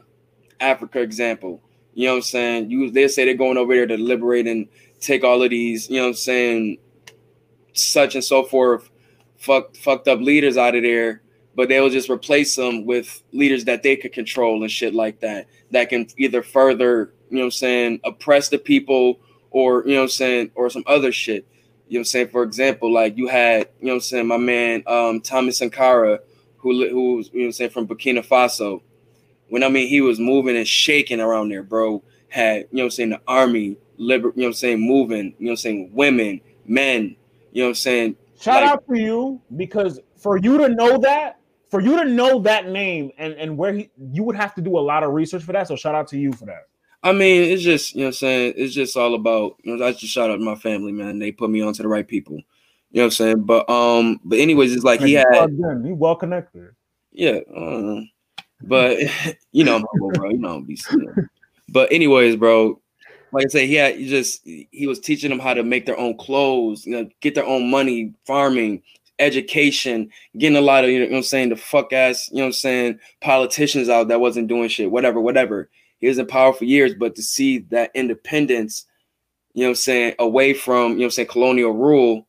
[0.60, 1.60] Africa example.
[1.94, 2.70] You know what I'm saying?
[2.70, 4.68] You they say they're going over there to liberate and
[5.00, 6.78] take all of these, you know what I'm saying,
[7.74, 8.90] such and so forth,
[9.36, 11.22] fuck fucked up leaders out of there,
[11.54, 15.46] but they'll just replace them with leaders that they could control and shit like that.
[15.70, 19.20] That can either further, you know what I'm saying, oppress the people
[19.50, 21.46] or you know what I'm saying, or some other shit.
[21.88, 22.28] You know what I'm saying?
[22.28, 26.20] For example, like you had, you know what I'm saying, my man um Thomas Sankara,
[26.56, 28.82] who who was, you know what I'm saying, from Burkina Faso.
[29.48, 32.02] When I mean he was moving and shaking around there, bro.
[32.28, 35.34] Had, you know what I'm saying, the army, liber, you know what I'm saying, moving,
[35.38, 37.14] you know what I'm saying, women, men,
[37.55, 38.16] you know what I'm saying?
[38.39, 41.39] Shout Like- out to you because for you to know that,
[41.70, 44.76] for you to know that name and and where he, you would have to do
[44.78, 45.66] a lot of research for that.
[45.68, 46.66] So shout out to you for that.
[47.02, 49.86] I mean, it's just, you know what I'm saying, it's just all about, you know,
[49.86, 51.18] I just shout out to my family, man.
[51.18, 52.36] They put me on to the right people.
[52.36, 53.41] You know what I'm saying?
[53.42, 56.70] But um, but anyways, it's like he You had in, you well connected.
[57.12, 58.00] Yeah, uh,
[58.62, 58.99] but
[59.52, 60.31] you know, I'm bro.
[60.31, 60.78] You know, be.
[61.68, 62.81] But anyways, bro,
[63.34, 65.98] like I said, he had he just he was teaching them how to make their
[65.98, 68.82] own clothes, you know, get their own money, farming,
[69.18, 72.46] education, getting a lot of you know what I'm saying, the fuck ass, you know
[72.46, 75.68] I'm saying, politicians out that wasn't doing shit, whatever, whatever.
[75.98, 78.86] He was in power for years, but to see that independence,
[79.54, 82.26] you know what I'm saying, away from, you know what I'm saying, colonial rule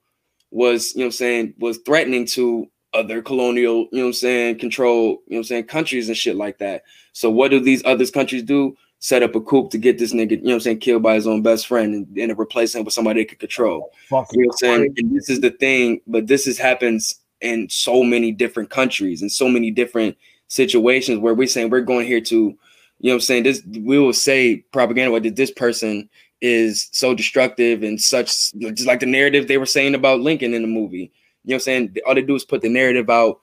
[0.52, 4.14] was, you know what I'm saying, was threatening to other colonial, you know what I'm
[4.14, 6.84] saying, control, you know what I'm saying, countries and shit like that.
[7.14, 8.78] So what do these other countries do?
[9.00, 11.16] Set up a coup to get this nigga, you know what I'm saying, killed by
[11.16, 13.92] his own best friend and, and replace him with somebody they could control.
[14.10, 14.94] You know what I'm saying?
[14.98, 19.32] And this is the thing, but this is happens in so many different countries and
[19.32, 20.18] so many different
[20.48, 22.58] situations where we're saying we're going here to, you
[23.02, 23.44] know what I'm saying?
[23.44, 26.10] This we will say propaganda what that this person
[26.42, 30.62] is so destructive and such just like the narrative they were saying about Lincoln in
[30.62, 31.12] the movie.
[31.44, 31.96] You know what I'm saying?
[32.08, 33.42] All they do is put the narrative out.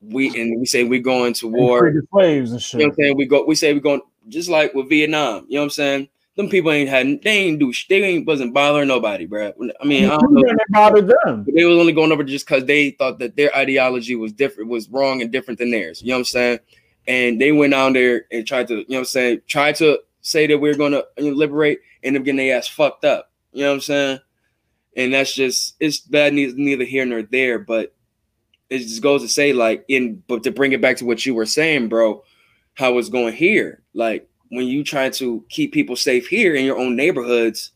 [0.00, 1.92] We and we say we're going to war.
[2.10, 2.80] slaves and shit.
[2.80, 3.16] You know what I'm saying?
[3.16, 5.46] We go, we say we're going just like with Vietnam.
[5.48, 6.08] You know what I'm saying?
[6.36, 9.52] Them people ain't had they ain't do they ain't wasn't bothering nobody, bro.
[9.80, 10.42] I mean, I don't know.
[10.44, 11.46] It bothered them.
[11.46, 14.88] They was only going over just because they thought that their ideology was different, was
[14.88, 16.02] wrong and different than theirs.
[16.02, 16.58] You know what I'm saying?
[17.06, 20.00] And they went out there and tried to, you know what I'm saying, tried to
[20.22, 23.30] say that we're gonna liberate, end up getting their ass fucked up.
[23.52, 24.18] You know what I'm saying?
[24.96, 27.94] And that's just it's bad neither here nor there, but
[28.70, 31.34] it just goes to say, like, in but to bring it back to what you
[31.34, 32.24] were saying, bro,
[32.74, 33.82] how it's going here.
[33.94, 37.72] Like when you try to keep people safe here in your own neighborhoods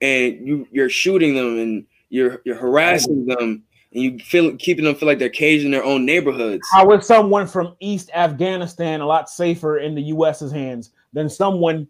[0.00, 4.94] and you you're shooting them and you're you're harassing them and you feel keeping them
[4.94, 6.66] feel like they're caged in their own neighborhoods.
[6.72, 11.88] How is someone from East Afghanistan a lot safer in the U.S.'s hands than someone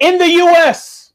[0.00, 1.12] in the U.S.?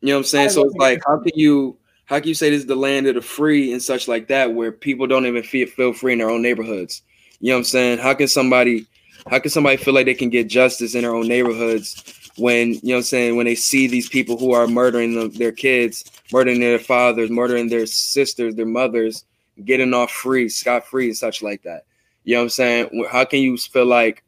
[0.00, 0.50] You know what I'm saying?
[0.50, 3.16] So it's like, how can you how can you say this is the land of
[3.16, 6.30] the free and such like that, where people don't even feel feel free in their
[6.30, 7.02] own neighborhoods?
[7.40, 7.98] You know what I'm saying?
[7.98, 8.86] How can somebody
[9.28, 12.80] how can somebody feel like they can get justice in their own neighborhoods when you
[12.82, 16.04] know what I'm saying when they see these people who are murdering them, their kids,
[16.32, 19.24] murdering their fathers, murdering their sisters, their mothers,
[19.64, 21.84] getting off free, scot free, and such like that.
[22.24, 23.06] You know what I'm saying?
[23.10, 24.22] How can you feel like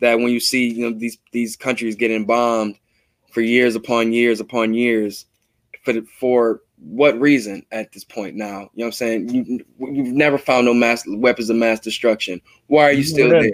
[0.00, 2.78] that when you see you know these these countries getting bombed
[3.30, 5.26] for years upon years upon years
[5.84, 8.46] for the, for what reason at this point now?
[8.46, 9.28] You know what I'm saying?
[9.28, 12.40] You you've never found no mass weapons of mass destruction.
[12.66, 13.52] Why are you still there?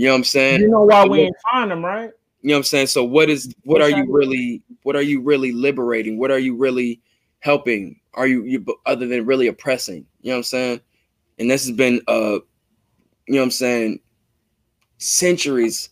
[0.00, 0.60] You know what I'm saying?
[0.62, 2.10] You know why we ain't find them, right?
[2.40, 2.86] You know what I'm saying?
[2.86, 6.16] So what is what are you really what are you really liberating?
[6.18, 7.02] What are you really
[7.40, 8.00] helping?
[8.14, 10.06] Are you you other than really oppressing?
[10.22, 10.80] You know what I'm saying?
[11.38, 12.38] And this has been uh
[13.26, 14.00] you know what I'm saying
[14.96, 15.90] centuries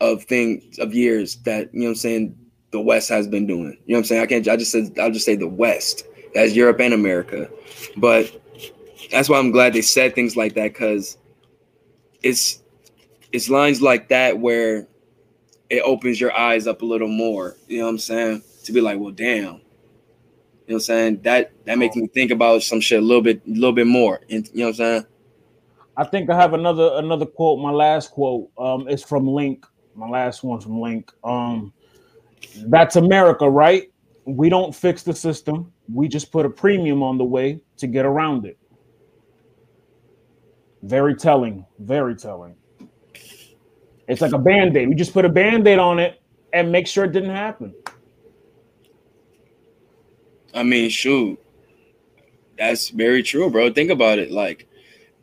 [0.00, 2.36] of things of years that you know what I'm saying
[2.72, 3.78] the West has been doing.
[3.86, 4.22] You know what I'm saying?
[4.22, 6.02] I can't I just said I'll just say the West
[6.34, 7.48] as Europe and America.
[7.96, 8.32] But
[9.12, 11.18] that's why I'm glad they said things like that because
[12.24, 12.63] it's
[13.34, 14.86] it's lines like that where
[15.68, 17.56] it opens your eyes up a little more.
[17.66, 18.42] You know what I'm saying?
[18.62, 19.26] To be like, well, damn.
[19.36, 19.56] You know
[20.66, 21.22] what I'm saying?
[21.22, 24.20] That that makes me think about some shit a little bit, a little bit more.
[24.30, 25.06] And you know what I'm saying?
[25.96, 27.58] I think I have another another quote.
[27.58, 29.66] My last quote um, is from Link.
[29.96, 31.10] My last one from Link.
[31.24, 31.72] Um,
[32.66, 33.90] that's America, right?
[34.26, 35.72] We don't fix the system.
[35.92, 38.58] We just put a premium on the way to get around it.
[40.84, 41.66] Very telling.
[41.80, 42.54] Very telling.
[44.08, 44.88] It's like a band-aid.
[44.88, 46.20] We just put a band-aid on it
[46.52, 47.74] and make sure it didn't happen.
[50.54, 51.38] I mean, shoot,
[52.56, 53.72] that's very true, bro.
[53.72, 54.30] Think about it.
[54.30, 54.68] Like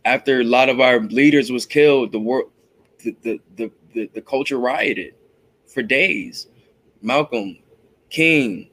[0.03, 2.51] after a lot of our leaders was killed, the world,
[3.03, 5.13] the the the, the, the culture rioted
[5.67, 6.47] for days.
[7.01, 7.57] Malcolm,
[8.09, 8.69] King.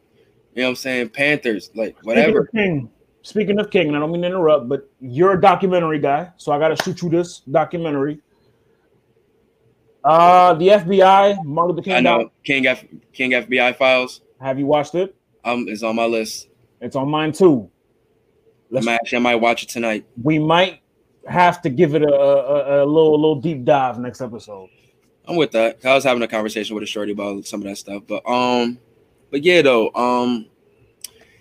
[0.54, 1.10] You know what I'm saying?
[1.10, 2.40] Panthers, like Speaking whatever.
[2.40, 2.90] of King,
[3.22, 6.50] speaking of King, and I don't mean to interrupt, but you're a documentary guy, so
[6.50, 8.20] I got to shoot you this documentary.
[10.04, 11.94] Uh, the FBI, Martin Luther King.
[11.94, 14.20] I know King F King FBI files.
[14.40, 15.14] Have you watched it?
[15.44, 16.48] Um, it's on my list.
[16.80, 17.70] It's on mine too.
[18.70, 20.06] Let's, I'm actually, I might watch it tonight.
[20.22, 20.82] we might
[21.26, 24.68] have to give it a, a, a little, a little deep dive next episode.
[25.26, 25.84] I'm with that.
[25.84, 28.78] I was having a conversation with a shorty about some of that stuff, but um,
[29.30, 30.46] but yeah, though, um,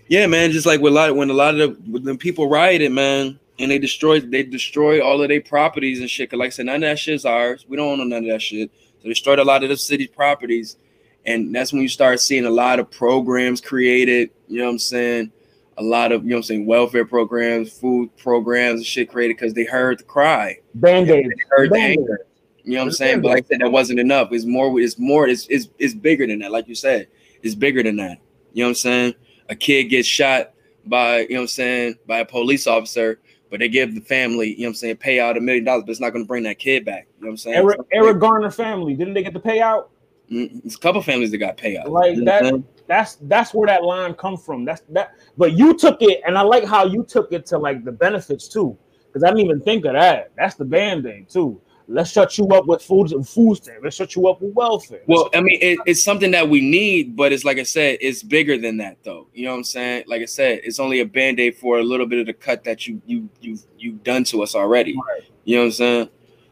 [0.09, 2.91] yeah, man, just like with a lot when a lot of the when people rioted,
[2.91, 6.29] man, and they destroyed they destroyed all of their properties and shit.
[6.29, 7.65] Cause like I said, none of that shit's ours.
[7.67, 8.71] We don't own none of that shit.
[8.97, 10.77] So they destroyed a lot of the city's properties,
[11.25, 14.31] and that's when you start seeing a lot of programs created.
[14.47, 15.31] You know what I'm saying?
[15.77, 19.37] A lot of you know what I'm saying welfare programs, food programs, and shit created
[19.37, 21.31] because they heard the cry Band aid.
[21.49, 22.27] heard the anger.
[22.63, 23.21] You know what I'm saying?
[23.21, 24.29] But like I said, that wasn't enough.
[24.31, 24.77] It's more.
[24.79, 25.27] It's more.
[25.27, 26.51] It's, it's it's bigger than that.
[26.51, 27.07] Like you said,
[27.41, 28.17] it's bigger than that.
[28.51, 29.13] You know what I'm saying?
[29.49, 30.51] A kid gets shot
[30.85, 33.19] by you know what I'm saying by a police officer,
[33.49, 35.83] but they give the family you know what I'm saying pay out a million dollars,
[35.85, 37.07] but it's not going to bring that kid back.
[37.17, 37.55] You know what I'm saying?
[37.57, 39.89] Eric, Eric Garner family, didn't they get the payout?
[40.31, 41.87] Mm, It's a couple families that got payout.
[41.89, 44.63] Like You know that- That's that's where that line come from.
[44.65, 45.11] That's that.
[45.37, 48.47] But you took it, and I like how you took it to like the benefits
[48.47, 48.77] too,
[49.07, 50.31] because I didn't even think of that.
[50.37, 51.59] That's the band aid too.
[51.89, 53.81] Let's shut you up with food and food stamps.
[53.81, 55.01] Let's shut you up with welfare.
[55.07, 58.23] Well, I mean, it, it's something that we need, but it's like I said, it's
[58.23, 59.27] bigger than that, though.
[59.33, 60.03] You know what I'm saying?
[60.05, 62.65] Like I said, it's only a band aid for a little bit of the cut
[62.65, 64.95] that you you you you've done to us already.
[64.95, 65.23] Right.
[65.45, 66.09] You know what I'm saying?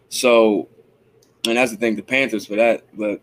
[0.07, 0.69] So,
[1.45, 2.85] and that's the thing, the Panthers for that.
[2.93, 3.21] But,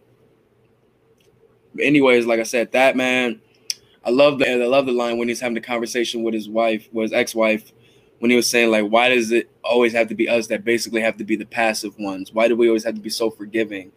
[1.74, 3.40] but anyways, like I said, that man,
[4.04, 6.90] I love the I love the line when he's having the conversation with his wife,
[6.92, 7.72] with his ex-wife,
[8.22, 11.00] when he was saying like, why does it always have to be us that basically
[11.00, 12.32] have to be the passive ones?
[12.32, 13.90] Why do we always have to be so forgiving?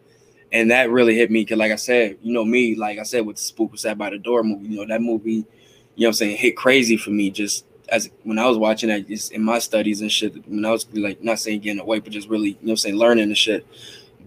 [0.52, 3.24] And that really hit me because, like I said, you know me, like I said
[3.24, 5.46] with the Spook was Sat by the Door movie, you know that movie, you know
[5.96, 9.32] what I'm saying, hit crazy for me just as when I was watching that, just
[9.32, 10.34] in my studies and shit.
[10.48, 12.96] When I was like not saying getting away, but just really, you know I'm saying,
[12.96, 13.68] learning and shit.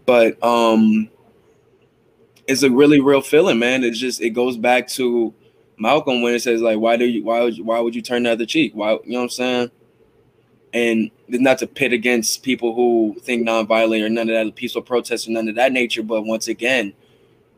[0.07, 1.11] But um,
[2.47, 3.83] it's a really real feeling, man.
[3.83, 5.35] It's just it goes back to
[5.77, 8.23] Malcolm when it says like, why do you, why would you, why would you turn
[8.23, 8.71] the other cheek?
[8.77, 9.71] Why, you know what I'm saying?
[10.75, 15.27] And not to pit against people who think nonviolent or none of that peaceful protests
[15.27, 16.93] or none of that nature, but once again,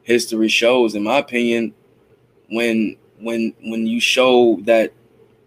[0.02, 1.74] history shows, in my opinion,
[2.50, 4.92] when when when you show that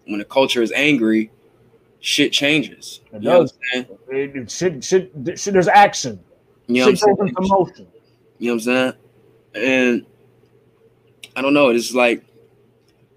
[0.06, 1.30] when a culture is angry,
[2.00, 3.00] shit changes.
[3.12, 3.54] It You does.
[3.72, 6.20] It, should, should, should, there's action.
[6.66, 7.28] You know Shit goes saying?
[7.28, 7.86] into motion.
[8.38, 8.92] You know what I'm saying?
[9.54, 10.06] And
[11.36, 11.70] I don't know.
[11.70, 12.24] It's like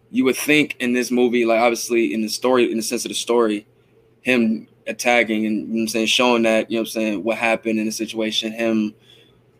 [0.09, 3.09] you would think in this movie, like obviously in the story, in the sense of
[3.09, 3.67] the story,
[4.27, 7.37] him attacking and you know I'm saying, showing that, you know what I'm saying, what
[7.37, 8.93] happened in the situation, him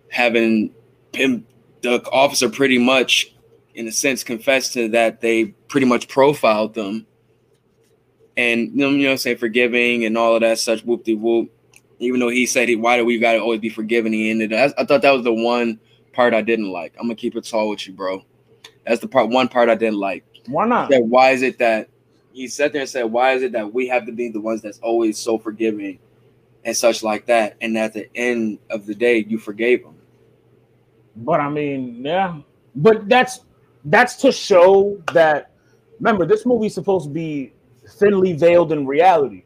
[0.09, 0.75] having
[1.13, 1.47] him
[1.81, 3.33] the officer pretty much
[3.75, 7.07] in a sense confessed to that they pretty much profiled them
[8.35, 11.49] and you know, you know saying, forgiving and all of that such whoop de whoop.
[11.99, 14.65] Even though he said he why do we gotta always be forgiving, he ended I,
[14.77, 15.79] I thought that was the one
[16.11, 16.93] part I didn't like.
[16.99, 18.21] I'm gonna keep it tall with you, bro.
[18.85, 20.25] That's the part one part I didn't like.
[20.47, 20.89] Why not?
[20.89, 21.89] That why is it that
[22.37, 24.61] he sat there and said, Why is it that we have to be the ones
[24.61, 25.97] that's always so forgiving
[26.63, 27.57] and such like that?
[27.61, 29.95] And at the end of the day, you forgave him.
[31.15, 32.39] But I mean, yeah.
[32.75, 33.39] But that's
[33.85, 35.51] that's to show that.
[35.99, 37.53] Remember, this movie's supposed to be
[37.93, 39.43] thinly veiled in reality.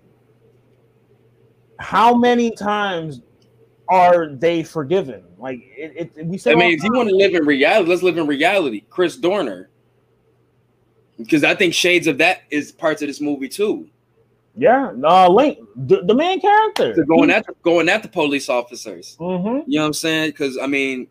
[1.79, 3.21] How many times
[3.87, 5.23] are they forgiven?
[5.37, 6.53] Like it, it we said.
[6.53, 8.83] I mean, if you want to live in reality, let's live in reality.
[8.89, 9.69] Chris Dorner.
[11.23, 13.89] Because I think shades of that is parts of this movie too.
[14.55, 19.15] yeah, uh, Link, the, the main character, So going after going after police officers.
[19.19, 20.29] hmm You know what I'm saying?
[20.31, 21.07] Because I mean,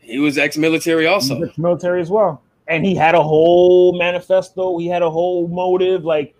[0.00, 1.40] he was ex-military also.
[1.56, 4.78] military as well, and he had a whole manifesto.
[4.78, 6.04] He had a whole motive.
[6.04, 6.34] Like,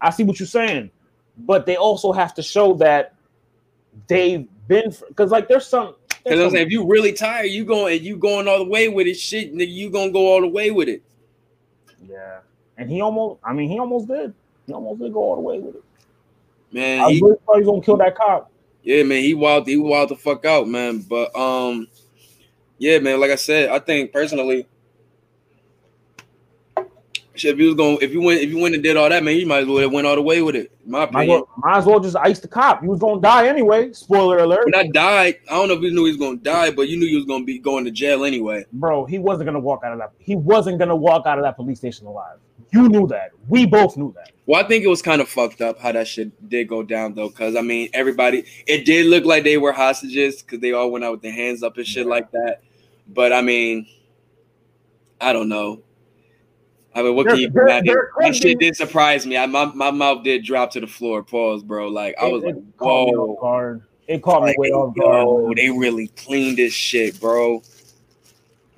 [0.00, 0.90] I see what you're saying,
[1.38, 3.14] but they also have to show that
[4.08, 5.94] they've been because, like, there's some.
[6.24, 8.88] Because I'm saying, if you really tired, you going and you going all the way
[8.88, 11.02] with it, shit, nigga, you gonna go all the way with it.
[12.08, 12.40] Yeah,
[12.76, 13.40] and he almost.
[13.44, 14.34] I mean, he almost did.
[14.66, 15.84] He almost did go all the way with it.
[16.72, 18.50] Man, I he, really thought he was gonna kill that cop.
[18.82, 20.98] yeah, man, he wild, he wild the fuck out, man.
[21.00, 21.88] But um,
[22.78, 24.66] yeah, man, like I said, I think personally,
[27.34, 29.22] shit, if you was going, if you went, if you went and did all that,
[29.24, 30.70] man, you might as well have went all the way with it.
[30.86, 31.28] My opinion.
[31.28, 32.82] well, might as well just ice the cop.
[32.82, 33.92] You was gonna die anyway.
[33.92, 36.70] Spoiler alert, When I died, I don't know if you knew he was gonna die,
[36.70, 38.64] but you knew he was gonna be going to jail anyway.
[38.72, 39.04] bro.
[39.04, 40.12] He wasn't gonna walk out of that.
[40.18, 42.38] He wasn't gonna walk out of that police station alive.
[42.72, 43.30] You knew that.
[43.48, 44.32] We both knew that.
[44.46, 47.14] Well, I think it was kind of fucked up how that shit did go down
[47.14, 50.90] though, because I mean, everybody, it did look like they were hostages because they all
[50.90, 52.10] went out with their hands up and shit Yeah.
[52.10, 52.62] like that.
[53.06, 53.86] But I mean,
[55.20, 55.82] I don't know.
[56.94, 57.60] I mean, what can you do?
[57.66, 59.36] That, there could that shit did surprise me.
[59.36, 61.24] I, my, my mouth did drop to the floor.
[61.24, 61.88] Pause, bro.
[61.88, 63.80] Like I was it like, whoa.
[64.06, 65.56] It caught me Like, way off yo, guard.
[65.56, 67.62] they really cleaned this shit, bro.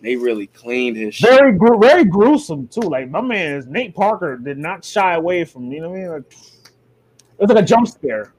[0.01, 1.29] They really cleaned his shit.
[1.31, 2.81] Very, gru- very gruesome too.
[2.81, 5.71] Like my man, Nate Parker, did not shy away from.
[5.73, 6.11] You know what I mean?
[6.11, 8.33] Like, it was like a jump scare.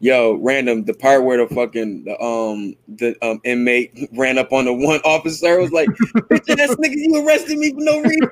[0.00, 0.84] Yo, random.
[0.84, 5.00] The part where the fucking the um the um inmate ran up on the one
[5.04, 5.88] officer was like,
[6.30, 8.30] "Bitch ass nigga, you arrested me for no reason."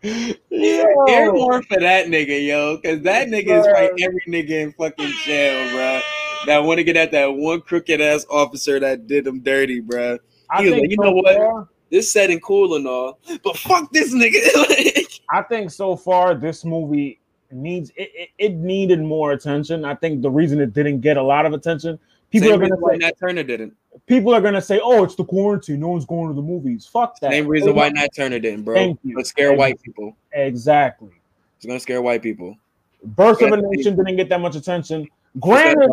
[1.10, 5.12] Air more for that nigga, yo, because that nigga is right every nigga in fucking
[5.24, 6.00] jail, bro.
[6.46, 10.18] That want to get at that one crooked ass officer that did him dirty, bro.
[10.50, 11.36] I He think like, you so know what?
[11.36, 15.04] far- This setting cool and all, but fuck this nigga.
[15.30, 17.20] I think so far this movie
[17.52, 19.84] needs it, it, it needed more attention.
[19.84, 21.98] I think the reason it didn't get a lot of attention,
[22.30, 23.74] people Same are gonna why say, Nat Turner didn't.
[24.06, 25.80] people are gonna say, "Oh, it's the quarantine.
[25.80, 27.32] No one's going to the movies." Fuck that.
[27.32, 28.74] Same reason why Nat Turner didn't, bro.
[28.74, 29.16] Thank you.
[29.16, 30.16] But scare white people.
[30.32, 31.10] Exactly.
[31.56, 32.56] It's gonna scare white people.
[33.02, 35.08] Birth of a Nation didn't get that much attention.
[35.38, 35.90] Granted,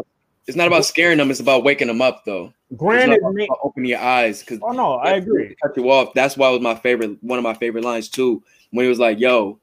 [0.47, 1.31] it's not about scaring them.
[1.31, 2.53] It's about waking them up, though.
[2.75, 4.41] Granted, about opening your eyes.
[4.41, 5.55] Because oh no, I agree.
[5.61, 6.13] cut you off.
[6.13, 7.17] That's why it was my favorite.
[7.23, 8.43] One of my favorite lines too.
[8.71, 9.59] When he was like, "Yo,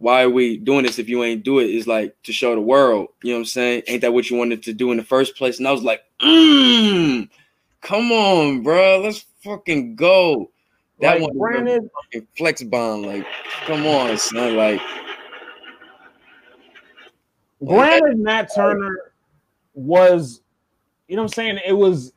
[0.00, 1.68] why are we doing this if you ain't do it?
[1.68, 3.08] Is like to show the world.
[3.22, 3.82] You know what I'm saying?
[3.86, 5.58] Ain't that what you wanted to do in the first place?
[5.58, 7.28] And I was like, mm,
[7.82, 10.50] "Come on, bro, let's fucking go."
[11.00, 13.02] That Like, one, granted, fucking flex bomb.
[13.02, 13.26] Like,
[13.66, 14.56] come on, son.
[14.56, 14.80] Like,
[17.62, 19.12] granted, Nat Turner
[19.74, 20.40] was,
[21.08, 22.14] you know, what I'm saying it was,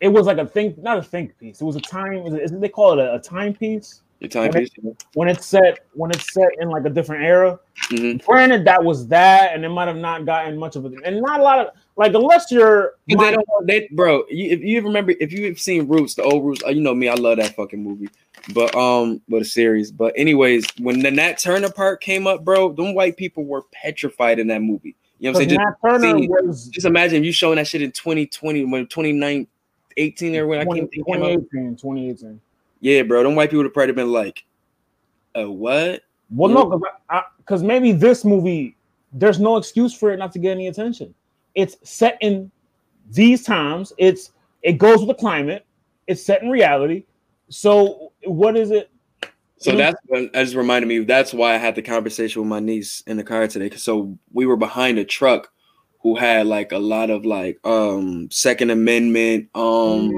[0.00, 1.62] it was like a think, not a think piece.
[1.62, 2.26] It was a time.
[2.26, 4.70] Isn't they call it a, a timepiece your timepiece.
[5.14, 7.58] when it's set when it's set in like a different era?
[7.90, 8.24] Mhm.
[8.24, 11.40] Granted, that was that, and it might have not gotten much of it, and not
[11.40, 12.94] a lot of like unless you're.
[13.08, 14.24] They don't, they, bro.
[14.30, 17.08] You, if you remember, if you've seen Roots, the old Roots, uh, you know me,
[17.08, 18.08] I love that fucking movie.
[18.54, 19.90] But um, but a series.
[19.90, 24.38] But anyways, when the Nat Turner part came up, bro, them white people were petrified
[24.38, 24.96] in that movie.
[25.18, 25.60] You know what I'm saying?
[25.60, 29.46] Nat Turner see- was Just, just imagine you showing that shit in 2020, when 29,
[29.96, 31.06] 18 or when I 20, can't think.
[31.06, 32.40] came 2018, 2018.
[32.80, 34.44] Yeah, bro, them white people would have probably been like,
[35.38, 36.80] "Uh, what?" Well, no,
[37.38, 38.76] because maybe this movie,
[39.12, 41.14] there's no excuse for it not to get any attention.
[41.54, 42.50] It's set in
[43.10, 43.92] these times.
[43.98, 44.32] It's
[44.62, 45.64] it goes with the climate.
[46.06, 47.04] It's set in reality.
[47.48, 48.90] So what is it?
[49.58, 50.98] So that's that just reminded me.
[51.00, 53.74] That's why I had the conversation with my niece in the car today.
[53.76, 55.50] So we were behind a truck
[56.06, 60.08] who had like a lot of like um Second Amendment um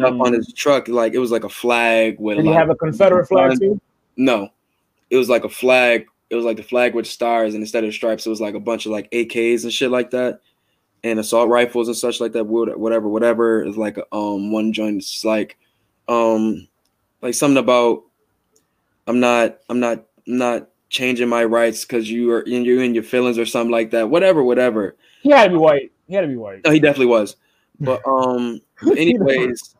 [0.00, 0.36] stuff on Mm.
[0.36, 0.88] his truck.
[0.88, 3.78] Like it was like a flag with Did a he have a Confederate flag too?
[4.16, 4.48] No,
[5.10, 6.06] it was like a flag.
[6.30, 8.60] It was like the flag with stars, and instead of stripes, it was like a
[8.60, 10.40] bunch of like AKs and shit like that,
[11.04, 12.44] and assault rifles and such like that.
[12.46, 13.62] Wha- Whatever, whatever.
[13.64, 14.96] It's like um one joint.
[14.96, 15.58] It's like
[16.08, 16.66] um
[17.20, 18.04] like something about
[19.06, 22.94] I'm not I'm not I'm not changing my rights because you are in you in
[22.94, 24.10] your feelings or something like that.
[24.10, 24.94] Whatever, whatever.
[25.22, 25.90] He had to be white.
[26.06, 26.60] He had to be white.
[26.64, 27.36] No, he definitely was.
[27.80, 29.74] But um, anyways,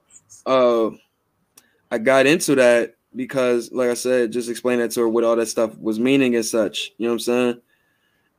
[0.46, 0.90] uh,
[1.90, 5.36] I got into that because, like I said, just explain that to her what all
[5.36, 6.92] that stuff was meaning and such.
[6.96, 7.60] You know what I'm saying?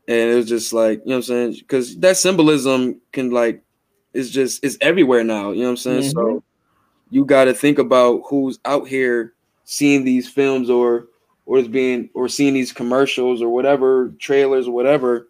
[0.08, 1.53] And it was just like, you know what I'm saying?
[1.60, 3.64] Because that symbolism can like,
[4.14, 5.52] it's just it's everywhere now.
[5.52, 6.10] You know what I'm saying?
[6.10, 6.43] So
[7.11, 11.08] you got to think about who's out here seeing these films or
[11.46, 15.28] or is being or seeing these commercials or whatever trailers or whatever.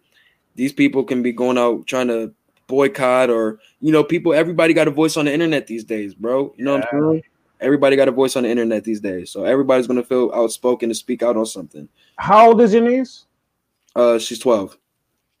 [0.54, 2.32] These people can be going out trying to
[2.66, 6.54] boycott or you know people everybody got a voice on the internet these days bro.
[6.56, 7.22] You know what i'm saying?
[7.60, 9.30] Everybody got a voice on the internet these days.
[9.30, 11.88] So everybody's gonna feel outspoken to speak out on something.
[12.16, 13.26] How old is your niece?
[13.96, 14.76] uh she's 12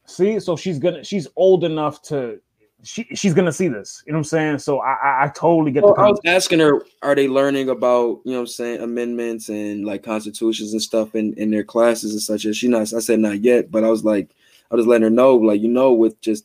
[0.06, 2.40] See, so she's gonna she's old enough to
[2.84, 4.02] she she's gonna see this.
[4.06, 4.58] You know what I'm saying?
[4.58, 7.68] So I I, I totally get well, the i was asking her are they learning
[7.68, 11.64] about you know what i'm saying amendments and like constitutions and stuff in in their
[11.64, 14.30] classes and such as she not i said not yet but i was like
[14.70, 16.44] i was letting her know like you know with just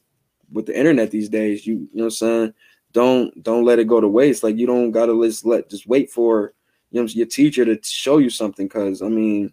[0.51, 2.53] with the internet these days you you know what i'm saying
[2.93, 6.09] don't don't let it go to waste like you don't gotta just let just wait
[6.09, 6.53] for
[6.91, 9.51] you know your teacher to show you something because i mean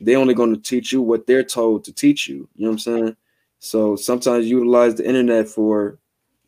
[0.00, 2.72] they only going to teach you what they're told to teach you you know what
[2.72, 3.16] i'm saying
[3.58, 5.98] so sometimes utilize the internet for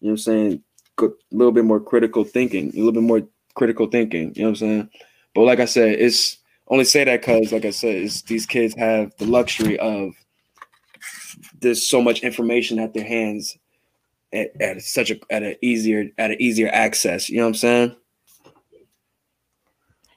[0.05, 0.63] you know what i'm saying
[1.01, 3.23] a little bit more critical thinking a little bit more
[3.55, 4.91] critical thinking you know what i'm saying
[5.35, 6.37] but like i said it's
[6.69, 10.13] only say that because like i said it's these kids have the luxury of
[11.61, 13.57] there's so much information at their hands
[14.35, 17.55] at, at such a at an easier at an easier access you know what i'm
[17.55, 17.97] saying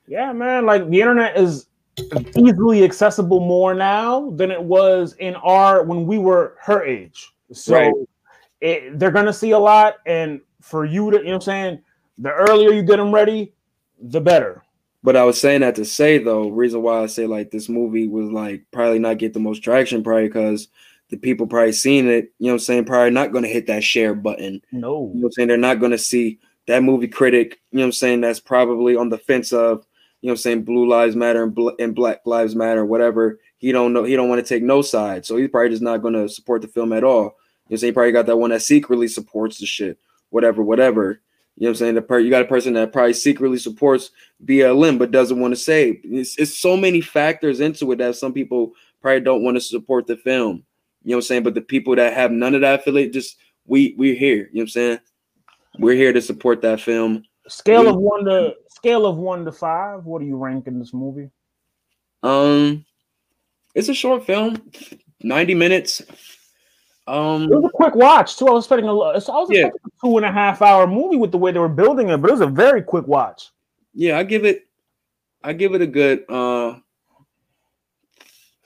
[0.05, 0.65] Yeah, man.
[0.65, 1.67] Like the internet is
[2.37, 7.33] easily accessible more now than it was in our when we were her age.
[7.51, 7.93] So Right.
[8.61, 11.79] It, they're gonna see a lot, and for you to, you know, what I'm saying,
[12.17, 13.53] the earlier you get them ready,
[14.01, 14.63] the better.
[15.03, 18.07] But I was saying that to say though, reason why I say like this movie
[18.07, 20.67] was like probably not get the most traction, probably because
[21.09, 23.83] the people probably seen it, you know what I'm saying, probably not gonna hit that
[23.83, 24.61] share button.
[24.71, 25.11] No.
[25.13, 25.47] You know what I'm saying?
[25.47, 29.09] They're not gonna see that movie critic, you know what I'm saying, that's probably on
[29.09, 29.85] the fence of,
[30.21, 33.39] you know what I'm saying, blue lives matter and, bl- and black lives matter, whatever.
[33.59, 35.25] He don't know, he don't want to take no side.
[35.25, 37.37] So he's probably just not gonna support the film at all.
[37.69, 37.93] You know I'm saying?
[37.93, 41.21] Probably got that one that secretly supports the shit, whatever, whatever.
[41.57, 41.95] You know what I'm saying?
[41.95, 44.11] The per- you got a person that probably secretly supports
[44.45, 45.99] BLM but doesn't want to say.
[46.03, 50.05] It's, it's so many factors into it that some people probably don't want to support
[50.07, 50.63] the film.
[51.03, 51.43] You know what I'm saying?
[51.43, 54.35] But the people that have none of that affiliate, just we we're here.
[54.35, 54.99] You know what I'm saying?
[55.79, 57.23] We're here to support that film.
[57.47, 60.05] Scale We- of one to scale of one to five.
[60.05, 61.29] What do you rank in this movie?
[62.23, 62.85] Um,
[63.73, 64.61] it's a short film,
[65.21, 66.01] 90 minutes.
[67.07, 68.47] Um, It was a quick watch too.
[68.47, 69.11] I was expecting a lot.
[69.29, 69.67] I was Yeah.
[69.67, 69.71] a
[70.05, 72.33] two and a half hour movie with the way they were building it, but it
[72.33, 73.51] was a very quick watch.
[73.93, 74.67] yeah, I give it,
[75.43, 76.75] I give it a good, uh,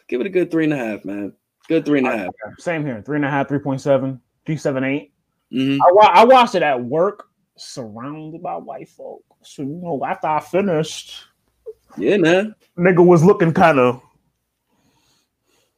[0.07, 1.33] give it a good three and a half, man.
[1.69, 2.29] Good three and a half.
[2.57, 3.01] Same here.
[3.05, 5.13] Three and a half, 3.7, 378.
[5.53, 5.75] Mhm.
[5.77, 9.23] I, wa- I watched it at work, surrounded by white folk.
[9.43, 11.13] So you know, after I finished,
[11.97, 12.55] Yeah, man.
[12.77, 14.01] nigga was looking kind of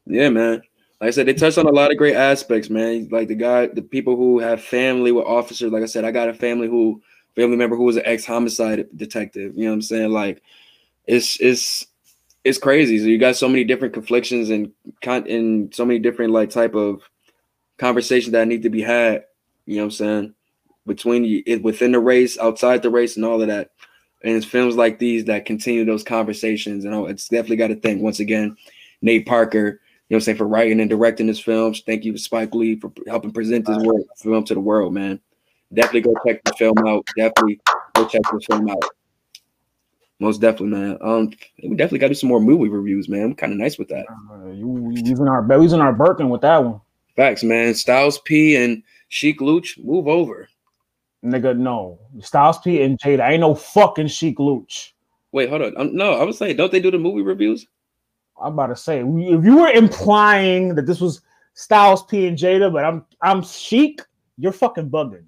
[0.06, 0.62] Yeah, man.
[1.04, 3.10] Like I said, they touched on a lot of great aspects, man.
[3.12, 5.70] Like the guy, the people who have family with officers.
[5.70, 7.02] Like I said, I got a family who
[7.36, 9.52] family member who was an ex homicide detective.
[9.54, 10.12] You know what I'm saying?
[10.12, 10.42] Like
[11.06, 11.88] it's it's
[12.46, 13.00] it's crazy.
[13.00, 16.74] So you got so many different conflictions and con and so many different like type
[16.74, 17.02] of
[17.78, 19.26] conversations that need to be had.
[19.66, 20.34] You know what I'm saying?
[20.88, 23.72] Between within the race, outside the race, and all of that.
[24.24, 26.86] And it's films like these that continue those conversations.
[26.86, 28.56] And it's definitely got to thank once again
[29.02, 31.74] Nate Parker know what I'm saying, for writing and directing this film.
[31.74, 35.20] Thank you, Spike Lee, for helping present this work, film to the world, man.
[35.74, 37.06] Definitely go check the film out.
[37.18, 37.60] Definitely
[37.96, 38.84] go check the film out.
[40.20, 40.98] Most definitely, man.
[41.02, 43.24] Um, we definitely got to do some more movie reviews, man.
[43.24, 44.06] I'm kind of nice with that.
[44.32, 46.80] uh, you using our using our Birkin with that one.
[47.16, 47.74] Facts, man.
[47.74, 50.48] Styles P and Sheek Louch, move over.
[51.24, 52.00] Nigga, no.
[52.20, 54.94] Styles P and Jada ain't no fucking Sheek Louch.
[55.32, 55.78] Wait, hold on.
[55.78, 57.66] Um, no, I was saying, don't they do the movie reviews?
[58.44, 61.22] I'm about to say, if you were implying that this was
[61.54, 64.02] Styles P and Jada, but I'm I'm Sheek,
[64.38, 65.26] you're fucking bugging.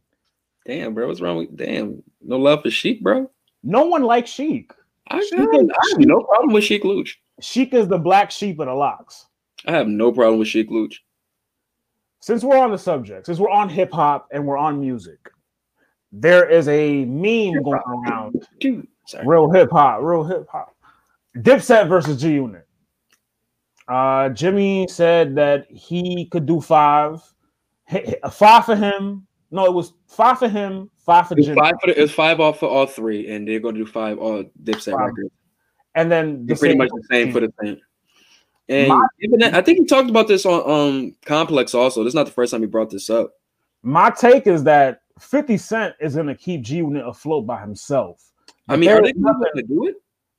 [0.65, 1.55] Damn, bro, what's wrong with?
[1.55, 3.29] Damn, no love for Sheek, bro.
[3.63, 4.71] No one likes Sheek.
[5.07, 7.21] I, Sheek I, is- I have no problem with Sheek Louch.
[7.39, 9.27] Sheek is the black sheep of the LOX.
[9.67, 11.03] I have no problem with Sheek Louch.
[12.21, 15.29] Since we're on the subject, since we're on hip hop and we're on music,
[16.11, 18.47] there is a meme going around.
[18.59, 18.87] Dude.
[19.23, 20.75] Real hip hop, real hip hop.
[21.37, 22.65] Dipset versus G Unit.
[23.87, 27.21] Uh, Jimmy said that he could do five,
[27.91, 29.27] H- h- five for him.
[29.51, 32.59] No, it was five for him, five for Jimmy, five for the, it's five off
[32.59, 35.07] for all three, and they're going to do five all Dipset Five.
[35.07, 35.29] records.
[35.93, 37.77] and then They're pretty much the same for the same.
[38.67, 42.03] And My- even that, I think he talked about this on um Complex also.
[42.03, 43.33] This is not the first time he brought this up.
[43.83, 48.31] My take is that 50 Cent is going to keep G Unit afloat by himself.
[48.67, 49.95] I mean, There are they going nothing- to do it?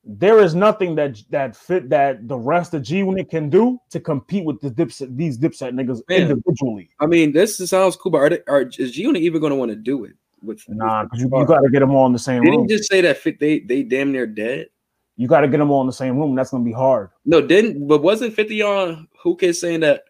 [0.08, 3.98] There is nothing that that fit that the rest of G Unit can do to
[3.98, 6.18] compete with the Dipset, these Dipset niggas Yeah.
[6.18, 6.90] individually.
[7.00, 9.56] I mean, this sounds cool, but are, they, are is G Unit even going to
[9.56, 10.12] want to do it?
[10.42, 12.68] With Nah, because you, you got to get them all in the same Didn't room.
[12.68, 14.68] he just say that fit, they they damn near dead?
[15.16, 16.34] You got to get them all in the same room.
[16.36, 17.10] That's going to be hard.
[17.24, 20.04] No, didn't but wasn't 50 on who can saying that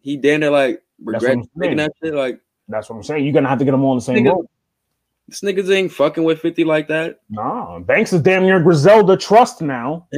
[0.00, 2.14] he damn near like regret making that shit?
[2.14, 3.24] Like That's what I'm saying.
[3.24, 4.46] You're to have to get them all in the same room.
[5.28, 7.20] This niggas ain't fucking with 50 like that.
[7.30, 10.06] Nah, Banks is damn near Griselda Trust now.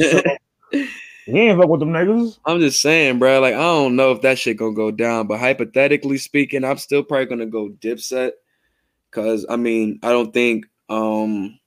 [1.28, 2.38] He ain't fuck with them niggas.
[2.46, 3.38] I'm just saying, bro.
[3.40, 7.02] Like, I don't know if that shit gonna go down, but hypothetically speaking, I'm still
[7.02, 8.32] probably gonna go Dipset,
[9.10, 11.58] cause I mean, I don't think, um,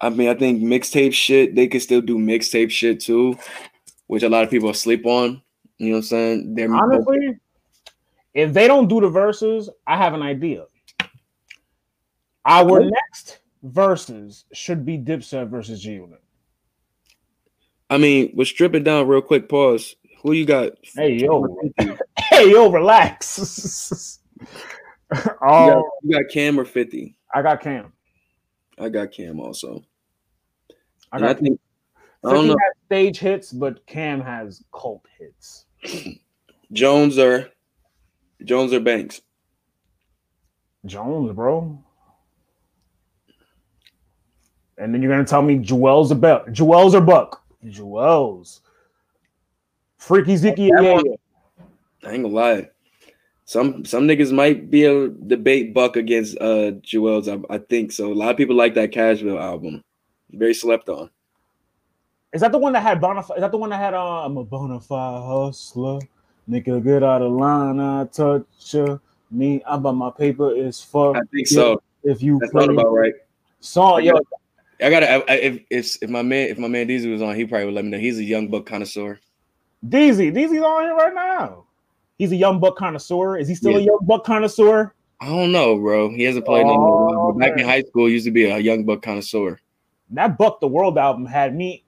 [0.00, 3.36] I mean, I think mixtape shit they could still do mixtape shit too,
[4.06, 5.42] which a lot of people sleep on.
[5.78, 6.54] You know what I'm saying?
[6.54, 7.36] They're Honestly,
[8.34, 10.66] if they don't do the verses, I have an idea.
[12.46, 12.84] Our What?
[12.84, 16.20] next verses should be Dipset versus G Unit.
[17.90, 19.48] I mean, we're stripping down real quick.
[19.48, 19.96] Pause.
[20.22, 20.72] Who you got?
[20.96, 21.56] Hey yo,
[22.18, 24.18] hey yo, relax.
[25.12, 27.14] got, oh, you got Cam or 50?
[27.34, 27.92] I got Cam.
[28.78, 29.84] I got Cam also.
[31.12, 31.60] I And I got think
[32.24, 32.56] I 50 don't know.
[32.58, 35.66] has stage hits, but Cam has cult hits.
[36.72, 37.50] Jones or
[38.42, 39.20] Jones or Banks.
[40.86, 41.83] Jones, bro.
[44.78, 46.46] And then you're gonna tell me Juelz a buck.
[46.48, 47.42] Juelz or Buck.
[47.64, 48.60] Juelz.
[50.00, 50.70] Freekey Zekey.
[50.74, 52.08] That Yeah, one- yeah.
[52.08, 52.70] I ain't gonna lie.
[53.46, 57.28] Some some niggas might be a debate Buck against uh Juelz.
[57.28, 58.12] I, I think so.
[58.12, 59.82] A lot of people like that Cashville album.
[60.32, 61.10] Very slept on.
[62.32, 63.36] Is that the one that had Bonafide?
[63.36, 66.00] Is that the one that had uh, I'm a bona fide hustler?
[66.50, 68.44] Nigga, get out of line, I touch
[68.74, 68.98] ya.
[69.30, 71.16] Me, I buy my paper is fuck.
[71.16, 71.80] I think so.
[72.02, 73.14] If you That's play not about right.
[73.60, 74.14] song, yo,
[74.82, 77.44] I gotta I, if if if my man if my man Deezy was on, he
[77.46, 77.98] probably would let me know.
[77.98, 79.18] He's a young buck connoisseur.
[79.86, 81.64] Deezy, Deezy's on here right now.
[82.18, 83.36] He's a young buck connoisseur.
[83.36, 84.94] Is he still a young buck connoisseur?
[85.20, 86.10] I don't know, bro.
[86.10, 87.34] He hasn't played no Oh, more.
[87.34, 89.60] Back in high school, he used to be a young buck connoisseur.
[90.10, 91.82] That Buck the World album had me,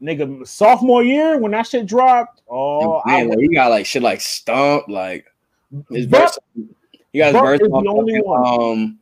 [0.00, 2.42] nigga, sophomore year when that shit dropped.
[2.48, 5.26] Oh, Man, like, he got like shit like stomp, like
[5.90, 6.38] his Buck- verse.
[7.12, 8.46] He got his verse is the only one.
[8.46, 8.98] um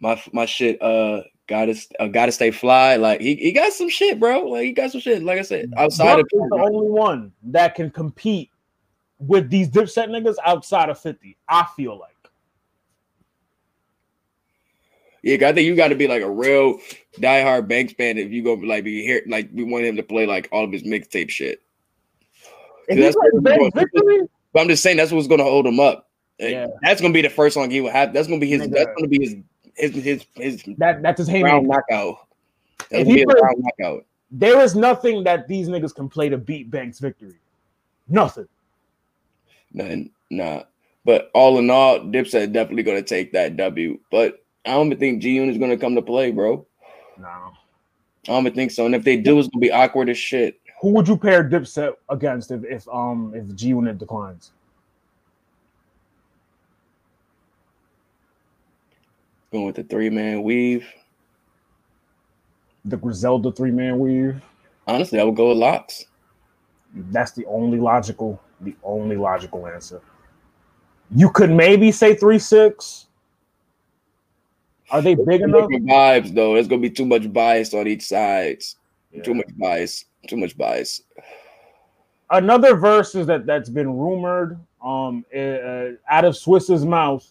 [0.00, 2.96] my my shit uh gotta uh, gotta stay fly.
[2.96, 4.42] Like he, he got some shit, bro.
[4.46, 5.22] Like he got some shit.
[5.22, 8.50] Like I said, outside Buck of is the only one that can compete
[9.18, 11.36] with these Dipset niggas outside of 50.
[11.48, 12.14] I feel like.
[15.22, 16.78] Yeah, I think you got to be like a real
[17.18, 20.26] diehard Banks fan if you go like be here like we want him to play
[20.26, 21.60] like all of his mixtape shit.
[22.88, 24.20] That's he plays what- Banks Victory,
[24.54, 26.08] But I'm just saying that's what's going to hold him up.
[26.38, 26.68] Yeah.
[26.82, 28.14] That's going to be the first song he will have.
[28.14, 28.62] That's going to be his.
[28.62, 28.72] Nigga.
[28.72, 29.36] That's going to be his
[29.76, 32.26] his his his that that's his round knockout.
[32.90, 34.06] That's If be he his round knockout.
[34.30, 37.38] There is nothing that these niggas can play to beat Banks Victory.
[38.08, 38.48] Nothing.
[39.72, 40.62] Nothing, nah.
[41.04, 43.98] But all in all, Dipset definitely going to take that W.
[44.10, 46.66] But I don't think G Unit is going to come to play, bro.
[47.18, 47.52] No.
[48.28, 48.86] I don't think so.
[48.86, 50.60] And if they do, it's going to be awkward as shit.
[50.80, 54.52] Who would you pair Dipset against if, if um if G Unit declines?
[59.52, 60.86] Going with the three man weave.
[62.84, 64.40] The Griselda three man weave.
[64.86, 66.06] Honestly, I would go with LOX.
[66.94, 70.00] That's the only logical, the only logical answer.
[71.14, 73.06] You could maybe say three six.
[74.90, 75.68] Are they big enough?
[75.68, 76.54] Vibes though.
[76.54, 78.62] There's gonna be too much bias on each side.
[79.12, 79.22] Yeah.
[79.22, 80.04] Too much bias.
[80.28, 81.02] Too much bias.
[82.30, 84.58] Another verse is that that's been rumored.
[84.82, 87.28] Um, uh, out of Swizz's mouth,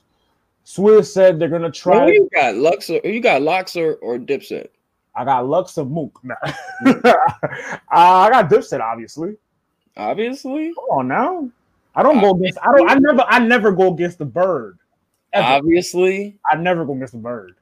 [0.69, 2.06] Swizz said they're gonna try.
[2.06, 4.67] who you got LOX or you got LOX or, Dipset?
[5.15, 6.19] I got Lux of Mook.
[6.23, 6.35] Nah.
[6.85, 7.15] uh,
[7.91, 9.35] I got Dipset, obviously.
[9.98, 10.72] Obviously.
[10.75, 11.49] Come on now.
[11.95, 12.59] I don't go against.
[12.61, 12.88] I don't.
[12.88, 13.25] I never.
[13.27, 14.77] I never go against the bird.
[15.33, 15.48] Ever.
[15.48, 16.38] Obviously.
[16.51, 17.56] I never go against the bird.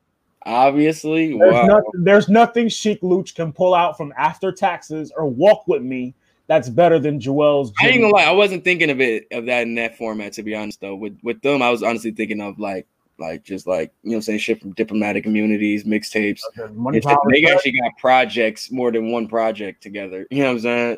[0.43, 1.37] Obviously.
[1.37, 1.65] There's, Wow.
[1.65, 6.13] nothing, there's nothing Sheek Louch can pull out from after taxes or walk with me
[6.47, 7.71] that's better than Juelz.
[7.79, 10.43] I ain't gonna lie, I wasn't thinking of it of that in that format to
[10.43, 10.95] be honest though.
[10.95, 12.87] With with them, I was honestly thinking of like
[13.19, 16.41] like just like you know what I'm saying shit from diplomatic communities, mixtapes.
[16.73, 17.31] Money It's just- power.
[17.31, 20.27] they actually got projects, more than one project together.
[20.29, 20.97] You know what I'm saying?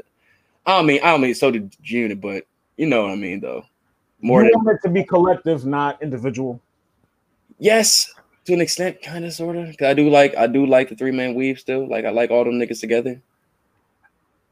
[0.65, 2.45] I don't mean I don't mean so did Unit, but
[2.77, 3.63] you know what I mean though.
[4.21, 6.59] More you than want it to be collective, not individual.
[7.57, 8.13] yes,
[8.45, 9.75] to an extent, kind of sort of.
[9.81, 11.87] I do like I do like the three man weave still.
[11.87, 13.21] Like I like all them niggas together.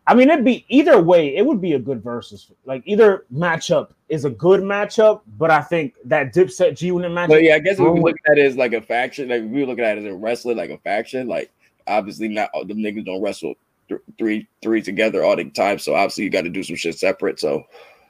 [0.07, 1.35] I mean, it'd be either way.
[1.35, 2.49] It would be a good versus.
[2.65, 7.27] Like either matchup is a good matchup, but I think that Dipset G Unit matchup.
[7.27, 9.65] But yeah, I guess if we look at it as like a faction, like we
[9.65, 11.51] look at it as a wrestler, like a faction, like
[11.87, 13.55] obviously not all the niggas don't wrestle
[13.89, 15.77] th- three three together all the time.
[15.77, 17.37] So obviously you got to do some shit separate.
[17.41, 17.65] So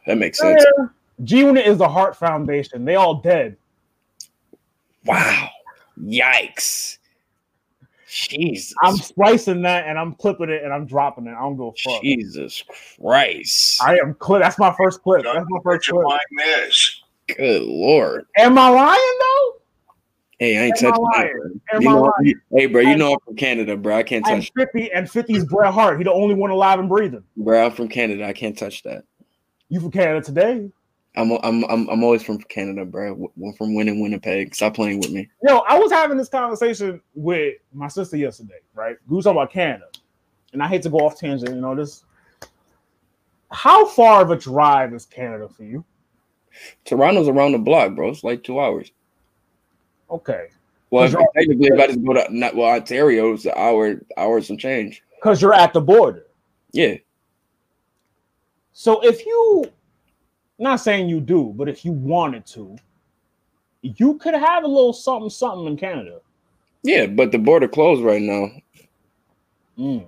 [0.06, 0.64] that makes sense.
[0.78, 0.86] Yeah.
[1.24, 2.86] G Unit is the Heart Foundation.
[2.86, 3.58] They all dead.
[5.04, 5.50] Wow.
[6.00, 6.97] Yikes.
[8.08, 8.76] Jesus.
[8.84, 11.32] I'm splicing that and I'm clipping it and I'm dropping it.
[11.34, 12.02] I don't go fuck.
[12.02, 12.64] Jesus
[13.00, 13.82] Christ.
[13.82, 14.42] I am clip.
[14.42, 15.24] That's my first clip.
[15.24, 16.04] That's my first clip.
[16.04, 16.22] mind
[16.68, 17.02] is.
[17.28, 18.26] Good lord.
[18.38, 19.54] Am I lying though?
[20.40, 21.62] Hey, I ain't touching that, lying?
[21.82, 22.12] You know, lying?
[22.22, 23.96] you- hey, bro, you know I'm from Canada, bro.
[23.98, 25.98] I can't And touch, 50 and 50's Bret Hart.
[25.98, 27.24] He the only one alive and breathing.
[27.36, 27.66] bro.
[27.66, 28.24] I'm from Canada.
[28.26, 29.04] I can't touch that.
[29.70, 30.70] You from Canada today?
[31.18, 33.32] I'm I'm I'm, I'm always from Canada, bro.
[33.44, 34.54] I'm from winning Winnipeg.
[34.54, 35.28] Stop playing with me.
[35.44, 38.98] Yo, I was having this conversation with my sister yesterday, right?
[39.08, 39.88] We was talking about Canada.
[40.54, 42.04] And I hate to go off tangent, you know, this.
[43.52, 45.84] How far of a drive is Canada for you?
[46.86, 48.10] Toronto's around the block, bro.
[48.10, 48.92] It's like two hours.
[50.10, 50.48] Okay.
[50.90, 54.58] Well, technically, if I just go to not well, Ontario, it's an hour, hour some
[54.58, 55.04] change.
[55.16, 56.26] Because you're at the border.
[56.72, 56.96] Yeah,
[58.74, 59.66] So if you,
[60.60, 62.76] not saying you do, but if you wanted to,
[63.82, 66.20] you could have a little something, something in Canada.
[66.84, 68.50] yeah, but the border closed right now.
[69.78, 70.06] Mm.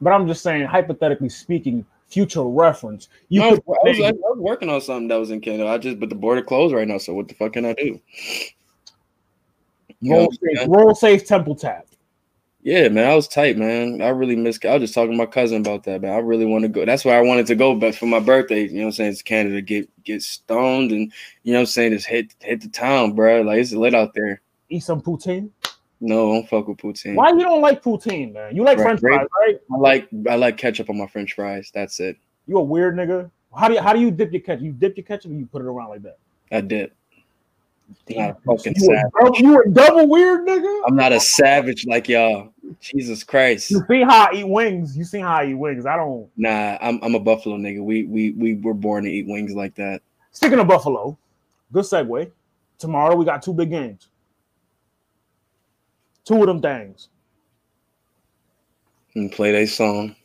[0.00, 3.62] But I'm just saying, hypothetically speaking, future reference, you No, I, could.
[3.66, 5.68] was, I was working on something that was in Canada.
[5.68, 6.98] I just, but the border closed right now.
[6.98, 8.00] So what the fuck can I do?
[10.00, 11.86] You roll, safe, roll safe temple tap.
[12.64, 14.00] Yeah, man, I was tight, man.
[14.00, 14.58] I really miss.
[14.64, 16.14] I was just talking to my cousin about that, man.
[16.14, 16.86] I really want to go.
[16.86, 19.12] That's where I wanted to go, but for my birthday, you know what I'm saying?
[19.12, 19.60] It's Canada.
[19.60, 21.12] Get get stoned and
[21.42, 21.92] you know what I'm saying?
[21.92, 23.42] Just hit hit the town, bro.
[23.42, 24.40] Like it's lit out there.
[24.70, 25.50] Eat some poutine.
[26.00, 27.16] No, I don't fuck with poutine.
[27.16, 28.56] Why you don't like poutine, man?
[28.56, 29.60] You like Right, French fries, right?
[29.70, 31.70] I like I like ketchup on my French fries.
[31.74, 32.16] That's it.
[32.46, 33.30] You a weird nigga.
[33.54, 34.62] How do you how do you dip your ketchup?
[34.62, 36.16] You dip your ketchup and you put it around like that.
[36.50, 36.62] I
[38.08, 39.12] I'm not a fucking You savage.
[39.18, 40.82] double, you a double weird nigga.
[40.86, 42.52] I'm not a savage like y'all.
[42.80, 43.70] Jesus Christ.
[43.70, 44.96] You see how I eat wings?
[44.96, 45.86] You see how I eat wings?
[45.86, 46.28] I don't.
[46.36, 47.82] Nah, I'm I'm a Buffalo nigga.
[47.82, 50.02] We we we were born to eat wings like that.
[50.32, 51.16] Speaking of Buffalo,
[51.72, 52.30] good segue.
[52.78, 54.08] Tomorrow we got two big games.
[56.24, 57.08] Two of them things.
[59.14, 60.16] And play that song.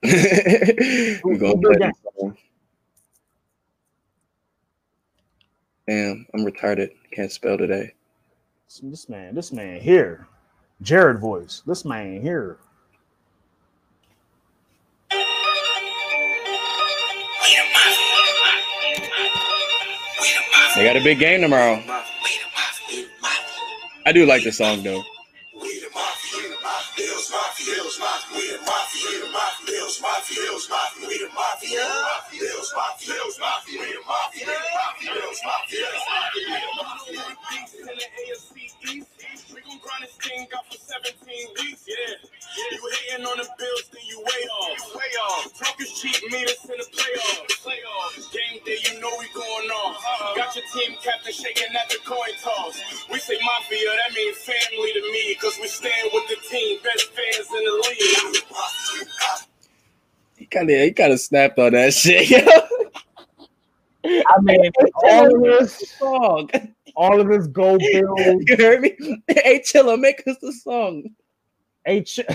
[0.02, 2.36] We're gonna play that song.
[5.88, 6.90] Damn, I'm retarded.
[7.12, 7.94] Can't spell today.
[8.82, 10.28] This man, this man here,
[10.82, 11.62] Jared voice.
[11.66, 12.58] This man here.
[20.76, 21.82] They got a big game tomorrow.
[24.04, 25.02] I do like the song though.
[25.58, 25.80] We
[39.68, 41.14] gon' grind this thing out for 17
[41.60, 42.16] weeks, yeah.
[42.72, 44.80] You hating on the bills, then you way off.
[44.96, 45.52] Way off.
[45.58, 47.62] Talk is cheap, meet us in the playoffs.
[47.62, 48.32] Playoffs.
[48.32, 50.02] Game day, you know we going off.
[50.36, 52.80] Got your team captain shaking at the coin toss.
[53.10, 55.34] We say mafia, that means family to me.
[55.36, 59.47] Cause we stand with the team, best fans in the league.
[60.50, 62.30] Kind of he kind of snapped on that shit.
[64.04, 64.70] I mean,
[65.04, 66.50] all of this, song.
[66.96, 68.42] all of this go Bills.
[68.46, 68.96] You heard me?
[69.28, 71.04] Hey, Chilla, make us the song.
[71.86, 72.20] H.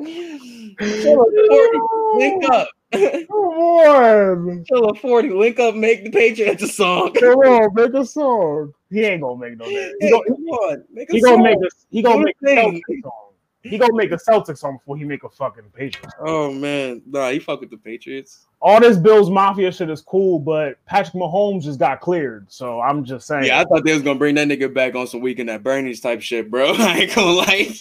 [0.00, 1.78] Chilla 40,
[2.18, 2.68] link up.
[2.92, 7.12] Come on, a 40, link up, make the Patriots a song.
[7.12, 8.72] come on, make a song.
[8.90, 9.66] He ain't gonna make no.
[9.66, 11.42] He gonna, come on, make a he song.
[11.42, 12.46] gonna make a he gonna make a.
[12.46, 13.28] Celtics song.
[13.62, 16.14] He gonna make a Celtics song before he make a fucking Patriots.
[16.18, 18.46] Oh man, nah, he fuck with the Patriots.
[18.62, 22.50] All this Bills Mafia shit is cool, but Patrick Mahomes just got cleared.
[22.50, 23.44] So I'm just saying.
[23.44, 26.00] Yeah, I thought they was gonna bring that nigga back on some weekend at Bernie's
[26.00, 26.72] type shit, bro.
[26.78, 27.74] I ain't gonna lie.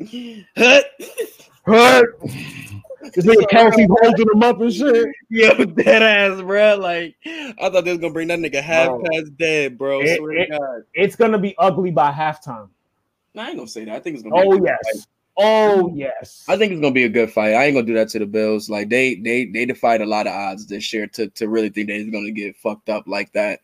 [0.56, 0.86] Hut.
[1.66, 2.04] What?
[3.14, 5.08] This nigga Kelce holding him up and shit.
[5.28, 6.76] Yo, dead ass, bro.
[6.76, 9.02] Like, I thought they was gonna bring that nigga half Bro.
[9.12, 10.00] past dead, bro.
[10.00, 10.82] It- it- God.
[10.94, 12.68] It's gonna be ugly by halftime.
[13.34, 13.94] Nah, I ain't gonna say that.
[13.94, 14.34] I think it's gonna.
[14.34, 14.78] Be a Oh good fight.
[14.94, 15.06] yes.
[15.38, 16.44] Oh yes.
[16.48, 17.52] I think it's gonna be a good fight.
[17.54, 18.70] I ain't gonna do that to the Bills.
[18.70, 21.88] Like they they they defied a lot of odds this year to to really think
[21.88, 23.60] they're gonna get fucked up like that.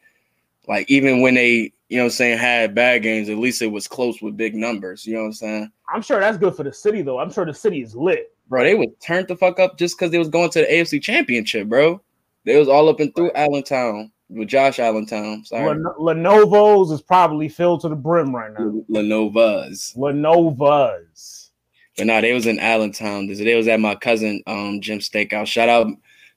[0.69, 3.89] Like even when they, you know I'm saying, had bad games, at least it was
[3.89, 5.07] close with big numbers.
[5.07, 5.73] You know what I'm saying?
[5.89, 7.19] I'm sure that's good for the city though.
[7.19, 8.35] I'm sure the city is lit.
[8.49, 11.03] Bro, they would turn the fuck up just because they was going to the AFC
[11.03, 12.01] championship, bro.
[12.45, 15.45] They was all up and through Allentown with Josh Allentown.
[15.45, 15.67] Sorry.
[15.67, 18.83] Len- Lenovo's is probably filled to the brim right now.
[18.91, 19.95] Lenovo's.
[19.97, 21.51] Lenovo's.
[21.97, 23.27] But nah, they was in Allentown.
[23.27, 25.47] They was at my cousin um Jim's Steakout.
[25.47, 25.89] Shout out,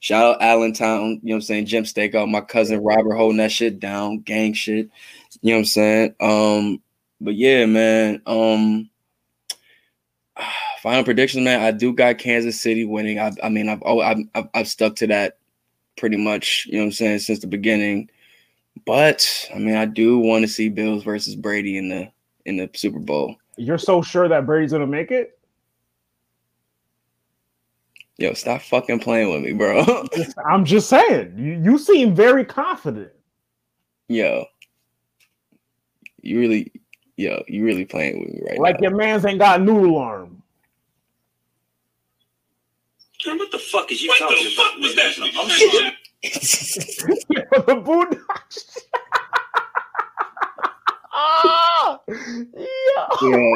[0.05, 1.19] shout out Allentown.
[1.23, 1.65] You know what I'm saying?
[1.65, 2.29] Jim's Steakout.
[2.29, 4.89] My cousin Robert holding that shit down, gang shit.
[5.41, 6.15] You know what I'm saying?
[6.19, 6.81] Um,
[7.19, 8.21] but yeah, man.
[8.27, 8.89] Um,
[10.83, 11.61] final prediction, man.
[11.61, 13.19] I do got Kansas City winning.
[13.19, 14.19] I, I mean, I've, oh, I've
[14.53, 15.39] I've stuck to that
[15.97, 16.67] pretty much.
[16.67, 18.11] You know what I'm saying since the beginning.
[18.85, 22.11] But I mean, I do want to see Bills versus Brady in the
[22.45, 23.37] in the Super Bowl.
[23.57, 25.34] You're so sure that Brady's gonna make it?
[28.17, 30.05] Yo, stop fucking playing with me, bro.
[30.45, 31.33] I'm just saying.
[31.37, 33.11] You, you seem very confident.
[34.07, 34.45] yo,
[36.21, 36.71] you really,
[37.17, 38.89] yo, you really playing with me right Like now.
[38.89, 40.41] your man's ain't got noodle arm.
[43.25, 44.71] Man, what the fuck is you What talking the about?
[44.71, 45.13] fuck was that?
[45.19, 45.47] I'm
[47.67, 48.79] the Boondocks.
[51.13, 53.07] ah, yeah.
[53.21, 53.53] yo,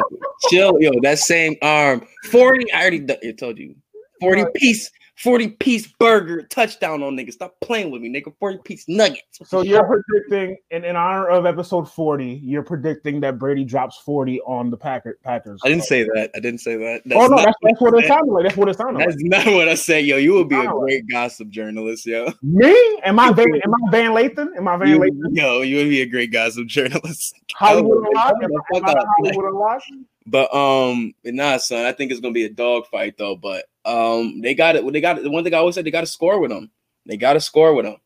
[0.48, 2.70] chill, yo, that same arm, forty.
[2.72, 3.74] I already I told you,
[4.20, 4.54] forty Right.
[4.54, 7.32] piece, forty piece burger touchdown on nigga.
[7.32, 8.32] Stop playing with me, nigga.
[8.38, 9.22] Forty piece nuggets.
[9.44, 14.40] So you're predicting, in, in honor of episode 40, you're predicting that Brady drops 40
[14.42, 15.60] on the Packer, Packers.
[15.64, 16.30] I didn't say that.
[16.34, 17.02] I didn't say that.
[17.14, 18.44] oh no, not that's, that's what it sounded like.
[18.44, 19.08] That's what it sounded like.
[19.08, 20.16] That's not what I said, yo.
[20.16, 22.32] You would be a great gossip journalist, yo.
[22.42, 23.00] Me?
[23.04, 23.46] Am I Van?
[23.64, 24.56] Am I Van Lathan?
[24.56, 25.36] Am I Van You, Lathan?
[25.36, 27.34] yo, you would be a great gossip journalist.
[27.54, 28.44] Hollywood Oh, Unlocked?
[28.44, 29.04] Am the I- am fuck I.
[29.18, 29.92] Hollywood Unlocked?
[30.26, 33.36] But um, but nah, son, I think it's gonna be a dog fight though.
[33.36, 34.92] But um, they got it.
[34.92, 35.24] They got it.
[35.24, 36.70] The one thing I always said, they got to score with them.
[37.06, 37.96] They got to score with them.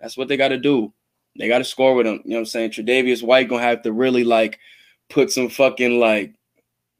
[0.00, 0.92] That's what they got to do.
[1.38, 2.20] They got to score with them.
[2.24, 2.70] You know what I'm saying?
[2.70, 4.58] Tre'Davious White gonna have to really like
[5.08, 6.34] put some fucking like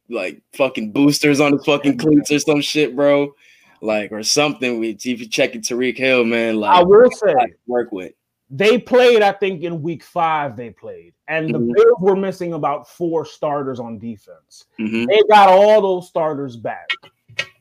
[0.08, 3.34] like fucking boosters on his fucking cleats or some shit, bro.
[3.80, 4.78] like or something.
[4.78, 7.34] We if you check it, Tyreek Hill, man, like I will say
[7.66, 8.12] work with.
[8.50, 9.22] They played.
[9.22, 11.74] I think in week five they played, and the Mhm.
[11.74, 14.66] Bills were missing about four starters on defense.
[14.78, 15.06] Mhm.
[15.08, 16.88] They got all those starters back.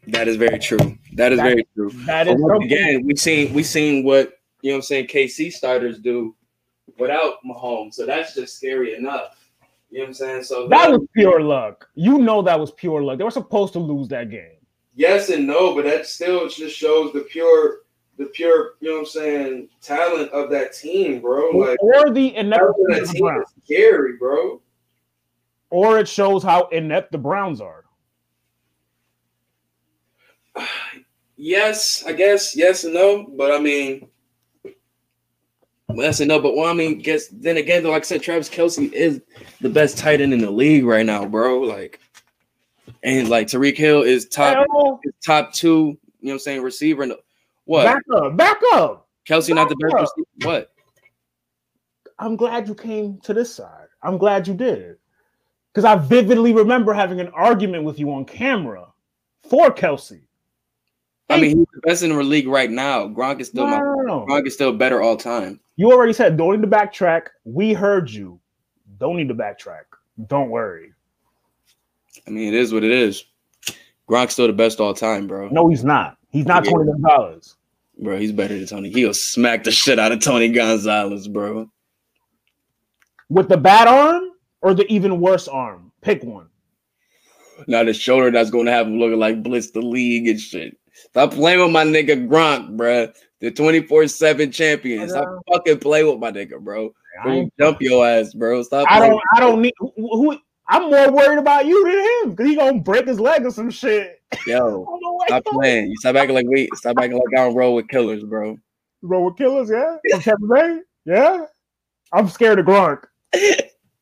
[0.07, 0.97] That is very true.
[1.13, 1.89] That is That- very true.
[2.05, 4.75] That is once again, we've seen we've seen what you know.
[4.75, 6.35] what I'm saying KC starters do
[6.99, 9.41] without Mahomes, so that's just scary enough.
[9.89, 10.43] You know what I'm saying?
[10.43, 11.89] So That was pure luck.
[11.95, 13.17] You know that was pure luck.
[13.17, 14.51] They were supposed to lose that game.
[14.97, 17.79] yes and no, but that still just shows the pure,
[18.17, 18.73] the pure.
[18.79, 19.69] You know what I'm saying?
[19.81, 21.49] Talent of that team, bro.
[21.51, 23.47] Like or the ineptitude that of the team Browns.
[23.47, 24.61] is scary, bro.
[25.69, 27.85] Or it shows how inept the Browns are.
[31.37, 34.07] Yes, I guess yes and no, but I mean,
[35.93, 36.39] yes and no.
[36.39, 39.21] But well, I mean, guess then again, though, like I said, Travis Kelce is
[39.59, 41.59] the best tight end in the league right now, bro.
[41.59, 41.99] Like,
[43.03, 45.67] and like Tyreek Hill is top Hell, top two.
[45.67, 46.61] You know what I'm saying?
[46.61, 47.03] Receiver.
[47.03, 47.19] In the,
[47.65, 47.83] what?
[47.83, 49.07] back up, back up.
[49.27, 50.27] Kelce not the best receiver.
[50.43, 50.71] What?
[52.19, 53.87] I'm glad you came to this side.
[54.01, 54.97] I'm glad you did.
[55.73, 58.87] Because I vividly remember having an argument with you on camera
[59.49, 60.21] for Kelce.
[61.29, 63.07] I mean, he's the best in the league right now.
[63.07, 64.25] Gronk is still No, my no, no.
[64.27, 65.59] Gronk is still better all time.
[65.75, 67.27] You already said don't need to backtrack.
[67.43, 68.39] We heard you.
[68.99, 69.83] Don't need to backtrack.
[70.27, 70.93] Don't worry.
[72.27, 73.25] I mean, it is what it is.
[74.07, 75.49] Gronk's still the best all time, bro.
[75.49, 76.17] No, he's not.
[76.35, 76.71] He's not Yeah.
[76.71, 77.55] Tony Gonzalez.
[77.97, 78.89] Bro, he's better than Tony.
[78.89, 81.69] He'll smack the shit out of Tony Gonzalez, bro.
[83.29, 84.31] With the bad arm
[84.61, 85.93] or the even worse arm?
[86.01, 86.49] Pick one.
[87.67, 90.77] Now the shoulder that's gonna have him looking like Blitz the league and shit.
[90.91, 93.07] Stop playing with my nigga Gronk, bro.
[93.39, 95.07] The 24-7 champion.
[95.07, 96.93] Stop fucking playing with my nigga, bro.
[97.23, 98.61] Bro, jump your ass, bro.
[98.63, 99.21] Stop I don't.
[99.37, 99.73] I don't need.
[99.79, 103.45] Who, who- I'm more worried about you than him because he gonna break his leg
[103.45, 104.19] or some shit.
[104.47, 105.89] Yo, I don't know what stop playing.
[105.89, 108.57] You stop acting like we stop acting like I don't roll with killers, bro.
[109.01, 109.97] Roll with killers, yeah.
[110.11, 111.45] From Tampa Bay, yeah.
[112.13, 113.03] I'm scared of Gronk.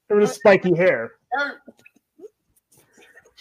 [0.09, 1.13] With his spiky hair.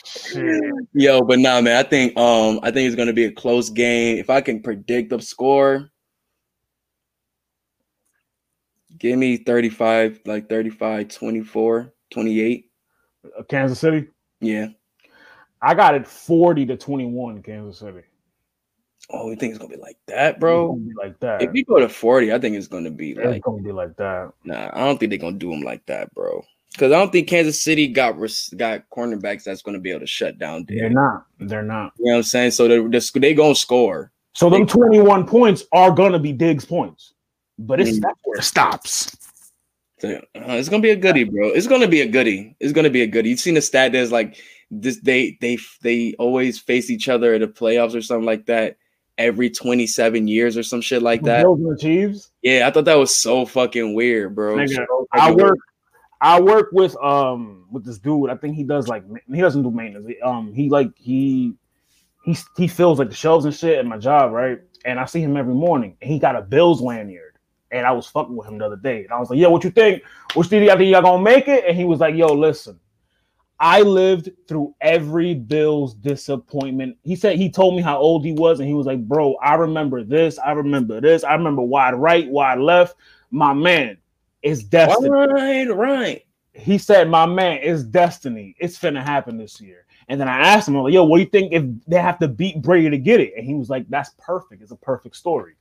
[0.05, 0.63] Shit.
[0.95, 1.77] Yo, but nah, man.
[1.77, 4.19] I think um I think it's gonna be a close game.
[4.19, 5.91] If I can predict the score,
[8.99, 12.65] give me 35, like 35, 24, 28.
[13.25, 14.09] Uh, Kansas City.
[14.41, 14.69] Yeah.
[15.63, 17.43] I got it 40 to 21.
[17.43, 18.03] Kansas City.
[19.11, 20.81] Oh, you think it's gonna be like that, bro?
[20.97, 21.43] like that.
[21.43, 23.97] If we go to 40, I think it's gonna be it's like gonna be like
[23.97, 24.33] that.
[24.45, 26.45] nah, I don't think they're gonna do them like that, bro.
[26.73, 28.17] Because I don't think Kansas City got
[28.57, 31.27] got cornerbacks that's gonna be able to shut down They're not.
[31.39, 31.93] They're not.
[31.99, 32.53] You know what I'm saying?
[32.53, 34.11] So they're, they're they gonna score.
[34.35, 37.13] So them 21 points are gonna be Diggs points,
[37.59, 38.13] but it's Mm.
[38.25, 39.17] where it stops.
[39.99, 41.49] So, uh, it's gonna be a goodie, bro.
[41.49, 42.57] It's gonna be a goodie.
[42.59, 43.31] It's gonna be a goodie.
[43.31, 44.37] You've seen the stat that's like
[44.73, 44.99] this.
[45.01, 48.77] They they they always face each other at the playoffs or something like that
[49.19, 51.45] every 27 years or some shit like that.
[51.45, 52.31] Bills Chiefs.
[52.43, 54.57] Yeah, I thought that was so fucking weird, bro.
[54.57, 55.59] Nigga, So I work.
[56.21, 58.31] I work with um with this dude.
[58.31, 60.07] I think he does like he doesn't do maintenance.
[60.07, 61.55] He, Um, he like he
[62.25, 64.61] he he fills like the shelves and shit at my job, right?
[64.85, 67.31] And I see him every morning, and he got a Bills lanyard.
[67.71, 69.65] And I was fucking with him the other day, and I was like, "Yo, what
[69.65, 70.03] you think?
[70.35, 72.79] Which do you think y'all gonna make it?" And he was like, "Yo, listen,
[73.63, 78.59] I lived through every Bills disappointment." He said he told me how old he was,
[78.59, 80.37] and he was like, "Bro, I remember this.
[80.41, 81.23] I remember this.
[81.23, 82.97] I remember wide right, wide left.
[83.31, 83.99] My man,
[84.43, 86.25] it's destiny." Right, right.
[86.55, 88.57] he said, "My man, it's destiny.
[88.59, 91.23] It's finna happen this year." And then I asked him, I'm like, "Yo, what do
[91.23, 93.89] you think if they have to beat Brady to get it?" And he was like,
[93.89, 94.61] "That's perfect.
[94.61, 95.55] It's a perfect story."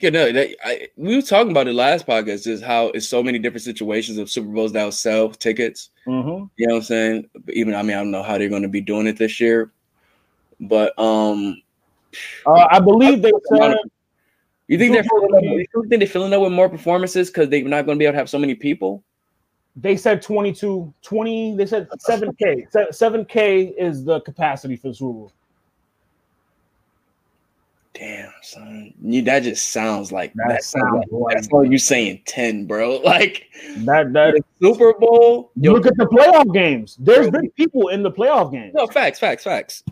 [0.00, 3.22] Yeah, no, that, I, we were talking about it last podcast, just how it's so
[3.22, 5.90] many different situations of Super Bowls that will sell tickets.
[6.06, 6.50] Mhm.
[6.56, 7.30] You know what I'm saying?
[7.44, 9.40] But even I mean, I don't know how they're going to be doing it this
[9.40, 9.72] year,
[10.60, 11.62] but um,
[12.46, 13.76] Uh, I believe they said
[14.68, 17.64] you think they're filling up, you think they're filling up with more performances because they're
[17.64, 19.02] not going to be able to have so many people?
[19.76, 21.56] they said 22, 20.
[21.56, 22.66] They said seven k.
[22.90, 25.32] Seven k is the capacity for the Super Bowl.
[27.94, 32.22] Damn, son, you that just sounds like That that sounds like, that's all you saying
[32.26, 32.98] ten, bro.
[33.04, 33.48] Like
[33.78, 36.96] That that the Super Bowl, yo, look at the playoff games.
[36.98, 38.74] There's been people in the playoff games.
[38.74, 39.84] No, facts, facts, facts.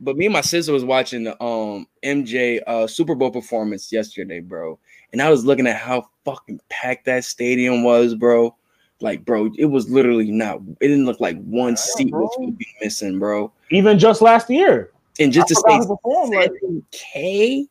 [0.00, 4.40] But me and my sister was watching the um MJ uh Super Bowl performance yesterday,
[4.40, 4.78] bro.
[5.12, 8.54] And I was looking at how fucking packed that stadium was, bro.
[9.00, 12.46] Like, bro, it was literally not it didn't look like one seat was bro.
[12.46, 13.50] gonna be missing, bro.
[13.70, 14.90] Even just last year.
[15.18, 17.68] And just I to forgot say who performed like 7K,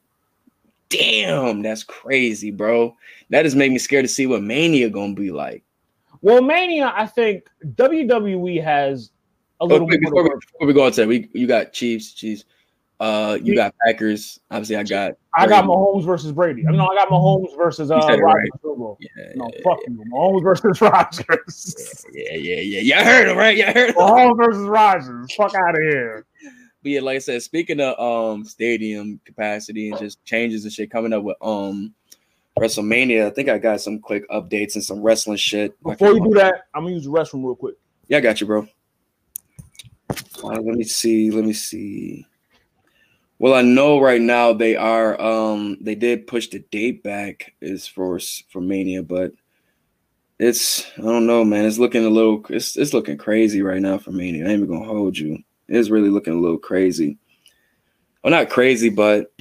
[0.90, 2.96] damn, that's crazy, bro.
[3.30, 5.64] That has made me scared to see what Mania gonna be like.
[6.22, 9.12] Well, Mania, I think WWE has
[9.62, 12.14] a little more before, we, before we go on to that, we you got Chiefs,
[12.14, 12.46] Chiefs.
[13.00, 14.40] Uh, you got Packers.
[14.50, 15.14] Obviously, I got.
[15.36, 15.68] I got Brady.
[15.68, 16.64] Mahomes versus Brady.
[16.66, 18.50] I mean, no, I got Mahomes versus uh, You said it Rodgers.
[18.64, 18.96] right.
[19.02, 20.04] Yeah, No, yeah, fuck you.
[20.14, 22.06] Mahomes versus Rodgers.
[22.14, 22.80] yeah, yeah, yeah.
[22.80, 23.58] Yeah, I heard him, right?
[23.58, 23.96] Yeah, I heard him.
[23.96, 25.34] Mahomes versus Rodgers.
[25.36, 26.26] Fuck out of here.
[26.86, 30.92] But yeah, like I said, speaking of um stadium capacity and just changes and shit
[30.92, 31.96] coming up with um
[32.60, 35.82] WrestleMania, I think I got some quick updates and some wrestling shit.
[35.82, 37.74] Before you do that, I'm gonna use the restroom real quick.
[38.08, 38.68] Yeah, I got you, bro.
[40.44, 41.32] Uh, let me see.
[41.32, 42.28] Let me see.
[43.40, 45.20] Well, I know right now they are.
[45.20, 49.32] Um, they did push the date back is for for Mania, but
[50.38, 51.66] it's I don't know, man.
[51.66, 52.46] It's looking a little.
[52.50, 54.46] It's it's looking crazy right now for Mania.
[54.46, 55.40] I ain't even gonna hold you.
[55.68, 57.18] It's really looking a little crazy.
[58.24, 59.32] Well, not crazy, but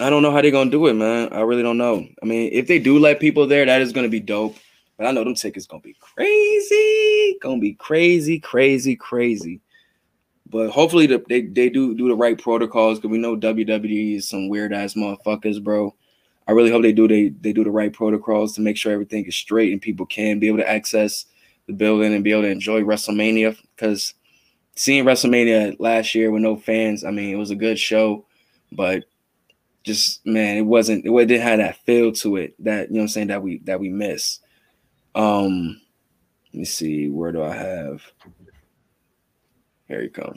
[0.00, 1.32] I don't know how they're gonna do it, man.
[1.32, 2.06] I really don't know.
[2.22, 4.56] I mean, if they do let people there, that is gonna be dope.
[4.96, 9.60] But I know them tickets gonna be crazy, gonna be crazy, crazy, crazy.
[10.48, 14.28] But hopefully the, they they do do the right protocols because we know WWE is
[14.28, 15.94] some weird ass motherfuckers, bro.
[16.48, 19.24] I really hope they do they they do the right protocols to make sure everything
[19.24, 21.26] is straight and people can be able to access
[21.66, 23.56] the building and be able to enjoy WrestleMania.
[23.74, 24.14] Because
[24.76, 28.26] seeing WrestleMania last year with no fans, I mean, it was a good show,
[28.70, 29.04] but
[29.82, 33.02] just man, it wasn't it didn't have that feel to it that you know what
[33.04, 34.40] I'm saying that we that we miss.
[35.14, 35.80] Um,
[36.52, 38.02] let me see, where do I have?
[39.88, 40.34] Here you come.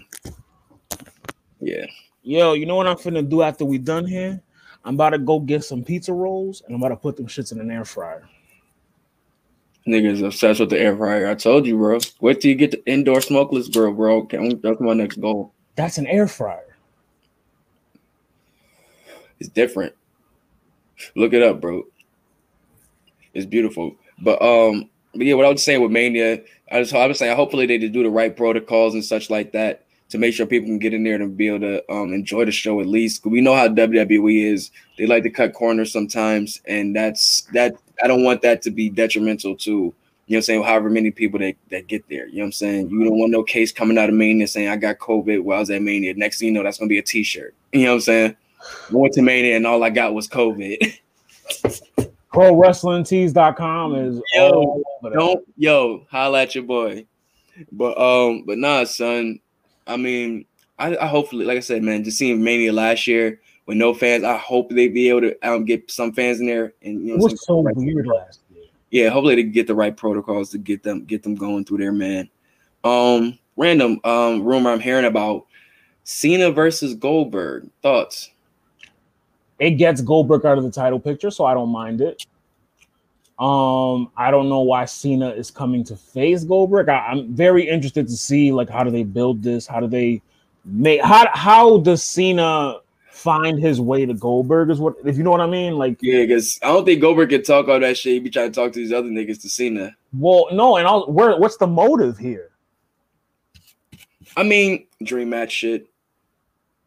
[1.59, 1.85] Yeah.
[2.21, 4.41] Yo, you know what I'm finna do after we done here?
[4.85, 7.51] I'm about to go get some pizza rolls and I'm about to put them shits
[7.51, 8.29] in an air fryer.
[9.87, 11.27] Niggas obsessed with the air fryer.
[11.27, 11.99] I told you, bro.
[12.19, 14.27] Wait till you get the indoor smokeless grill, bro.
[14.29, 15.53] That's my next goal.
[15.75, 16.75] That's an air fryer.
[19.39, 19.93] It's different.
[21.15, 21.83] Look it up, bro.
[23.33, 23.95] It's beautiful.
[24.21, 26.41] But um, but yeah, what I was saying with Mania,
[26.71, 29.85] I was I was saying hopefully they do the right protocols and such like that
[30.09, 32.51] to make sure people can get in there and be able to um enjoy the
[32.51, 33.25] show at least.
[33.25, 37.75] we know how WWE is; they like to cut corners sometimes, and that's that.
[38.03, 39.93] I don't want that to be detrimental to
[40.29, 40.63] you know what I'm saying.
[40.63, 42.89] However many people that that get there, you know what I'm saying.
[42.89, 45.59] You don't want no case coming out of Mania saying I got COVID while I
[45.61, 46.13] was at Mania.
[46.13, 47.55] Next thing you know, that's gonna be a T-shirt.
[47.73, 48.35] You know what I'm saying.
[48.91, 50.99] Went to Mania and all I got was COVID.
[52.33, 54.83] ProWrestlingTees.com is Yo.
[55.11, 57.05] Don't yo holla at your boy.
[57.71, 59.39] But um, but nah, son.
[59.87, 60.45] I mean,
[60.77, 64.23] I, I hopefully, like I said, man, just seeing Mania last year with no fans,
[64.23, 67.17] I hope they be able to um, get some fans in there and you It
[67.19, 68.63] know, was so right- weird last year.
[68.89, 71.91] yeah, hopefully they get the right protocols to get them get them going through there,
[71.91, 72.27] man.
[72.83, 75.45] Um, random um rumor I'm hearing about
[76.03, 77.69] Cena versus Goldberg.
[77.83, 78.31] Thoughts?
[79.59, 82.25] It gets Goldberg out of the title picture, so I don't mind it.
[83.37, 86.89] Um, I don't know why Cena is coming to face Goldberg.
[86.89, 89.67] I, I'm very interested to see like how do they build this?
[89.67, 90.23] How do they
[90.65, 92.77] make how how does Cena
[93.19, 94.69] find his way to Goldberg?
[94.69, 95.77] Is what if you know what I mean?
[95.77, 98.13] Like, Yeah, because I don't think Goldberg can talk all that shit.
[98.13, 99.95] He be trying to talk to these other niggas to Cena.
[100.13, 102.51] well, no, and I'll, where what's the motive here?
[104.37, 105.89] I mean, dream match shit.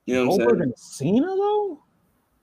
[0.07, 0.49] You know what I'm saying?
[0.49, 1.78] Goldberg and Cena though.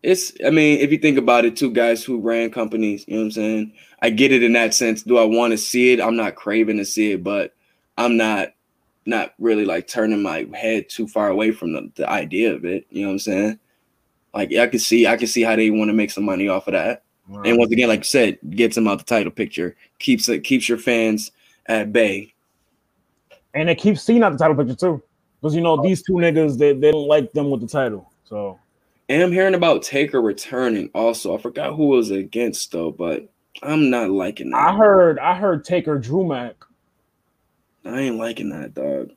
[0.01, 3.21] It's I mean, if you think about it, two guys who ran companies, you know
[3.21, 3.73] what I'm saying?
[4.01, 5.03] I get it in that sense.
[5.03, 5.99] Do I want to see it?
[5.99, 7.53] I'm not craving to see it, but
[7.97, 8.53] I'm not
[9.05, 12.85] not really like turning my head too far away from the, the idea of it.
[12.89, 13.59] You know what I'm saying?
[14.33, 16.67] Like I can see I can see how they want to make some money off
[16.67, 17.03] of that.
[17.45, 20.67] And once again, like you said, gets them out the title picture, keeps it keeps
[20.67, 21.31] your fans
[21.67, 22.33] at bay.
[23.53, 25.03] and it keeps seeing out the title picture too,
[25.39, 28.11] because you know these two niggas they, they don't like them with the title.
[28.25, 28.59] So
[29.09, 31.37] And I'm hearing about Taker returning also.
[31.37, 33.29] I forgot who was against though, but
[33.61, 34.57] I'm not liking that.
[34.57, 36.55] I heard I heard Taker Drew Mac
[37.85, 39.11] I ain't liking that, dog.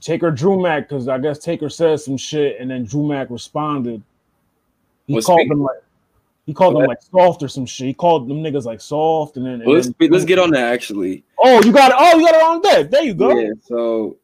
[0.00, 4.02] Taker Drew Mac because I guess Taker said some shit and then Drew Mac responded.
[5.06, 5.76] He Well, called speak- them like
[6.46, 7.88] he called them like soft or some shit.
[7.88, 10.50] He called them niggas like soft and then, and Well, let's then- let's get on
[10.52, 11.24] that actually.
[11.42, 11.96] Oh, you got it.
[11.98, 12.90] Oh, you got it on deck.
[12.90, 13.36] There you go.
[13.38, 13.50] Yeah.
[13.62, 14.16] So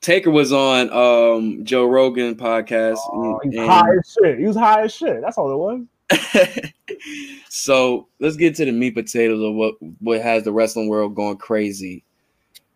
[0.00, 2.98] Taker was on um Joe Rogan podcast.
[3.12, 4.38] Oh, and- high as shit.
[4.38, 5.20] He was high as shit.
[5.20, 5.84] That's all it was.
[7.48, 11.36] so let's get to the meat potatoes of what what has the wrestling world going
[11.36, 12.02] crazy.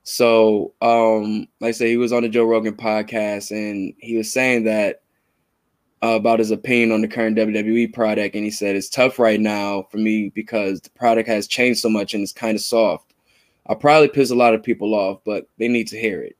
[0.06, 4.30] So, um, like I said, he was on the Joe Rogan podcast, and he was
[4.30, 5.00] saying that
[6.04, 9.40] uh, about his opinion on the current WWE product, and he said it's tough right
[9.40, 13.14] now for me because the product has changed so much and it's kind of soft.
[13.66, 16.36] I'll probably piss a lot of people off, but they need to hear it.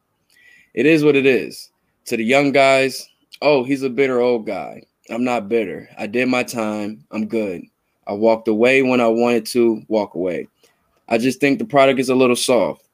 [0.75, 1.70] It is what it is.
[2.07, 3.09] To the young guys,
[3.41, 4.83] oh, he's a bitter old guy.
[5.09, 5.89] I'm not bitter.
[5.97, 7.02] I did my time.
[7.10, 7.62] I'm good.
[8.07, 10.47] I walked away when I wanted to walk away.
[11.09, 12.86] I just think the product is a little soft.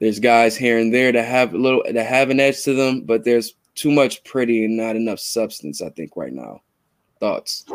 [0.00, 3.02] There's guys here and there that have a little that have an edge to them,
[3.02, 5.80] but there's too much pretty and not enough substance.
[5.80, 6.62] I think right now.
[7.20, 7.64] Thoughts?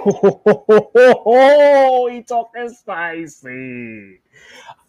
[1.24, 4.20] Oh, he talking spicy.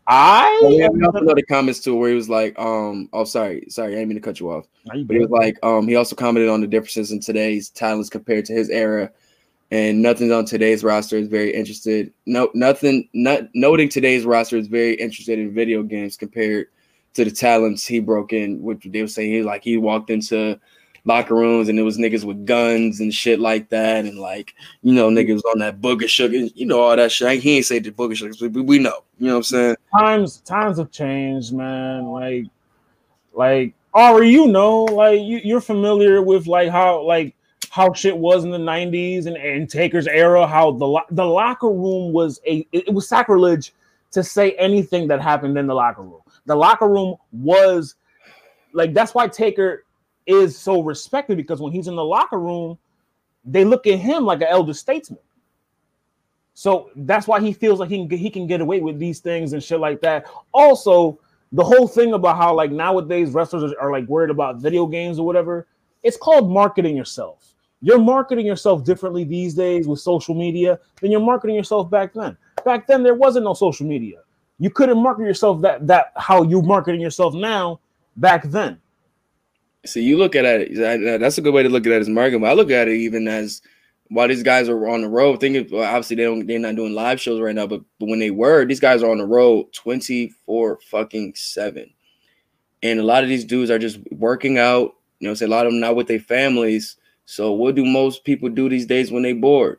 [0.07, 3.24] I Oh, yeah, we also know the comments too, where he was like, um, oh
[3.24, 4.66] sorry, sorry, I didn't mean to cut you off.
[4.92, 8.10] You But he was like, um, he also commented on the differences in today's talents
[8.10, 9.10] compared to his era,
[9.70, 12.12] and nothing on today's roster is very interested.
[12.26, 13.08] No, nothing.
[13.15, 16.66] Not noting today's roster is very interested in video games compared
[17.15, 18.60] to the talents he broke in.
[18.60, 20.58] Which they were saying he like he walked into
[21.05, 24.92] locker rooms and it was niggas with guns and shit like that, and like you
[24.92, 27.40] know niggas on that booger sugar, you know all that shit.
[27.40, 29.05] He ain't say the booger sugar, but we know.
[29.18, 29.76] You know what I'm saying?
[29.97, 32.06] times times have changed, man.
[32.06, 32.47] Like,
[33.32, 37.34] like Ari, you know, like you, you're familiar with like how like
[37.70, 40.47] how shit was in the '90s and, and Taker's era.
[40.47, 43.74] How the lo- the locker room was a it, it was sacrilege
[44.12, 46.20] to say anything that happened in the locker room.
[46.47, 47.97] The locker room was
[48.72, 49.84] like that's why Taker
[50.26, 52.78] is so respected because when he's in the locker room,
[53.44, 55.20] they look at him like an elder statesman.
[56.55, 59.20] So that's why he feels like he can get, he can get away with these
[59.20, 60.26] things and shit like that.
[60.52, 61.18] Also,
[61.52, 65.18] the whole thing about how like nowadays wrestlers are, are like worried about video games
[65.18, 65.67] or whatever.
[66.02, 67.55] It's called marketing yourself.
[67.81, 72.36] You're marketing yourself differently these days with social media than you're marketing yourself back then.
[72.65, 74.18] Back then there wasn't no social media.
[74.59, 77.81] You couldn't market yourself that that how you're marketing yourself now
[78.17, 78.81] back then.
[79.85, 80.75] So you look at it.
[80.77, 82.41] that- That's a good way to look at it as marketing.
[82.41, 83.62] But I look at it even as
[84.09, 85.41] while these guys are on the road.
[85.41, 88.19] Thinking well, obviously they don't they're not doing live shows right now, but but when
[88.20, 91.91] they were, these guys are on the road twenty four fucking seven,
[92.83, 94.94] and a lot of these dudes are just working out.
[95.20, 96.97] You know, say a lot of them not with their families.
[97.25, 99.78] So what do most people do these days when they bored?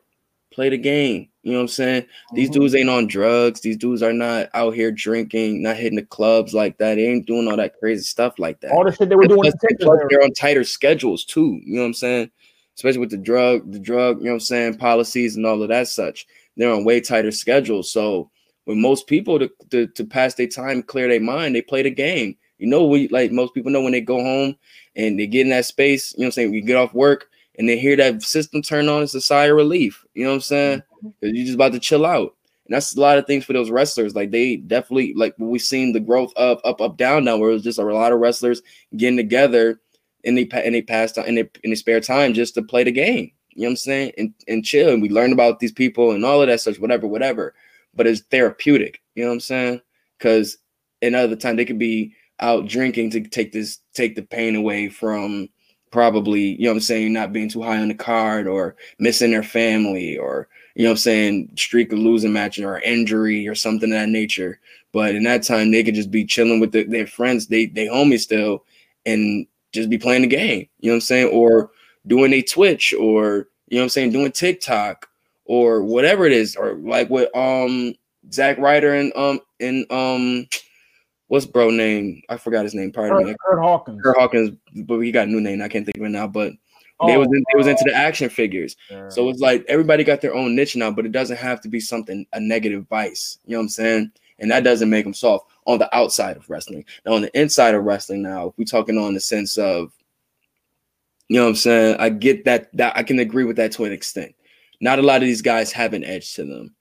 [0.54, 1.28] Play the game.
[1.42, 2.06] You know what I'm saying?
[2.34, 2.52] These Mhm.
[2.52, 3.60] dudes ain't on drugs.
[3.60, 6.94] These dudes are not out here drinking, not hitting the clubs like that.
[6.94, 8.70] They ain't doing all that crazy stuff like that.
[8.70, 9.40] All the shit they were doing.
[9.40, 10.08] Plus, in Texas plus era.
[10.10, 11.60] they're on tighter schedules too.
[11.64, 12.30] You know what I'm saying?
[12.76, 15.68] Especially with the drug, the drug, you know what I'm saying, policies and all of
[15.68, 16.26] that such.
[16.56, 17.92] They're on way tighter schedules.
[17.92, 18.30] So
[18.64, 21.90] when most people to, to, to pass their time, clear their mind, they play the
[21.90, 22.36] game.
[22.58, 24.56] You know, we like most people know when they go home
[24.94, 26.50] and they get in that space, you know what I'm saying?
[26.52, 29.56] We get off work and they hear that system turn on, it's a sigh of
[29.56, 30.04] relief.
[30.14, 30.78] You know what I'm saying?
[30.80, 31.08] Mm-hmm.
[31.20, 32.34] Because you're just about to chill out.
[32.66, 34.14] And that's a lot of things for those wrestlers.
[34.14, 37.54] Like they definitely like we've seen the growth of up, up, down, down, where it
[37.54, 38.62] was just a lot of wrestlers
[38.96, 39.80] getting together
[40.24, 42.84] and they pa- and they passed in their in their spare time just to play
[42.84, 43.30] the game.
[43.50, 44.12] You know what I'm saying?
[44.16, 44.92] And and chill.
[44.92, 47.54] And we learn about these people and all of that such, whatever, whatever.
[47.94, 49.02] But it's therapeutic.
[49.14, 49.80] You know what I'm saying?
[50.18, 50.56] Because
[51.02, 55.48] another time they could be out drinking to take this take the pain away from
[55.94, 59.30] probably, you know what I'm saying, not being too high on the card or missing
[59.30, 63.54] their family or you know what I'm saying, streak of losing match or injury or
[63.54, 64.58] something of that nature.
[64.90, 67.86] But in that time, they could just be chilling with the, their friends, they they
[67.86, 68.64] homies still,
[69.06, 70.66] and just be playing the game.
[70.80, 71.28] You know what I'm saying?
[71.28, 71.70] Or
[72.08, 75.08] doing a Twitch or you know what I'm saying, doing TikTok
[75.44, 77.94] or whatever it is, or like what um
[78.32, 80.48] Zack Ryder and um and um
[81.34, 82.22] what's bro name?
[82.28, 83.24] I forgot his name, pardon me.
[83.24, 84.00] Kurt, Kurt Hawkins.
[84.00, 85.60] Kurt Hawkins, but he got a new name.
[85.60, 86.28] I can't think of it now.
[86.28, 86.52] But
[87.08, 88.76] they was Oh, in, they was into the action figures.
[88.88, 89.08] yeah.
[89.08, 91.80] So it's like everybody got their own niche now, but it doesn't have to be
[91.80, 93.38] something a negative vice.
[93.44, 94.12] You know what I'm saying?
[94.38, 96.84] And that doesn't make them soft on the outside of wrestling.
[97.04, 99.92] Now on the inside of wrestling, now if we're talking on the sense of,
[101.28, 101.96] you know what I'm saying?
[101.98, 104.36] I get that that I can agree with that to an extent.
[104.80, 106.76] Not a lot of these guys have an edge to them,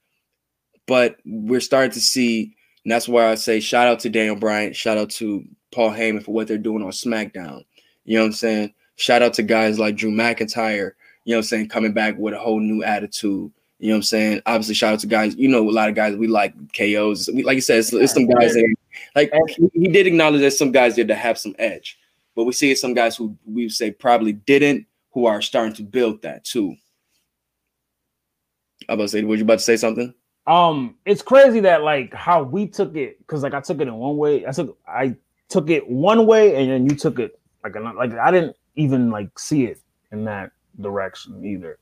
[0.86, 4.74] but we're starting to see, and that's why I say shout out to Daniel Bryan,
[4.74, 7.64] shout out to Paul Heyman for what they're doing on SmackDown.
[8.06, 8.74] You know what I'm saying?
[8.96, 10.92] Shout out to guys like Drew McIntyre,
[11.24, 13.52] you know what I'm saying, coming back with a whole new attitude.
[13.80, 14.42] You know what I'm saying?
[14.46, 17.30] Obviously, shout out to guys, you know, a lot of guys we like KOs.
[17.34, 18.76] We, like you said, it's, it's some guys that,
[19.16, 19.34] like
[19.74, 21.98] he, did acknowledge that some guys did to have some edge,
[22.36, 26.22] but we see some guys who we say probably didn't, who are starting to build
[26.22, 26.76] that too.
[28.88, 30.14] I about to say, were you about to say something?
[30.48, 33.94] Um it's crazy that like how we took it because like i took it in
[33.96, 34.46] one way.
[34.46, 35.16] I took i
[35.50, 39.38] took it one way and then you took it like like i didn't even like
[39.40, 39.80] see it
[40.12, 41.78] in that direction either.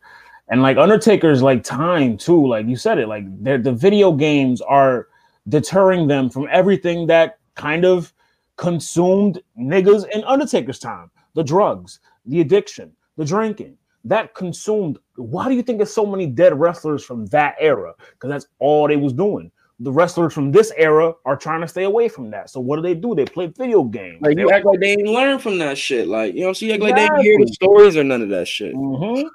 [0.49, 5.07] And like undertaker's like time too like you said it like the video games are
[5.49, 8.13] deterring them from everything that kind of
[8.57, 11.09] consumed niggas in undertaker's time.
[11.33, 16.25] The drugs the addiction the drinking that consumed why do you think there's so many
[16.25, 20.71] dead wrestlers from that era because that's all they was doing the wrestlers from this
[20.77, 23.47] era are trying to stay away from that so what do they do they play
[23.47, 26.07] video games Like They- you act like they ain't learn from that shit.
[26.07, 28.29] Like you know, so you act like they didn't hear the stories or none of
[28.29, 28.73] that shit.
[28.75, 29.29] Mhm.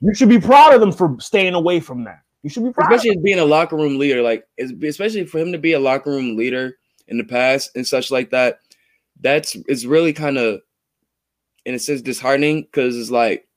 [0.00, 2.86] you should be proud of them for staying away from that you should be proud
[2.92, 5.80] of especially as being a locker room leader, like especially for him to be a
[5.80, 6.78] locker room leader
[7.08, 8.60] in the past and such like that.
[9.20, 10.60] That's it's really kind of
[11.64, 13.47] in a sense disheartening because it's like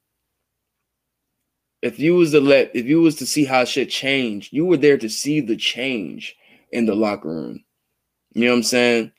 [1.82, 4.78] if you was to let if you was to see how shit changed, you were
[4.78, 6.36] there to see the change
[6.72, 7.64] in the locker room.
[8.34, 9.12] You know what I'm saying?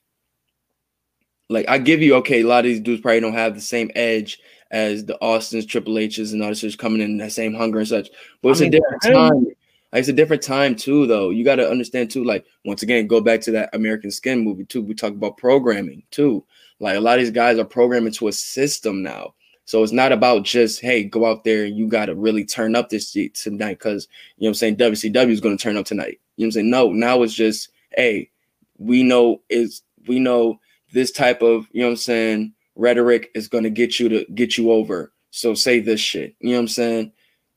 [1.48, 3.90] Like I give you okay, a lot of these dudes probably don't have the same
[3.94, 4.38] edge
[4.70, 8.08] as the Austins, Triple H's, and all this coming in that same hunger and such.
[8.40, 9.46] But it's I mean, a different time.
[9.92, 11.28] Like, it's a different time too, though.
[11.28, 12.24] You got to understand too.
[12.24, 14.82] Like once again, go back to that American Skin movie too.
[14.82, 16.44] We talk about programming too.
[16.80, 19.34] Like a lot of these guys are programming to a system now.
[19.64, 22.74] So it's not about just hey, go out there and you got to really turn
[22.74, 25.76] up this shit tonight because you know what I'm saying WCW is going to turn
[25.76, 26.20] up tonight.
[26.36, 26.70] You know what I'm saying?
[26.70, 28.30] No, now it's just hey,
[28.78, 30.58] we know is we know
[30.92, 34.24] this type of you know what I'm saying rhetoric is going to get you to
[34.34, 35.12] get you over.
[35.30, 36.34] So say this shit.
[36.40, 37.12] You know what I'm saying?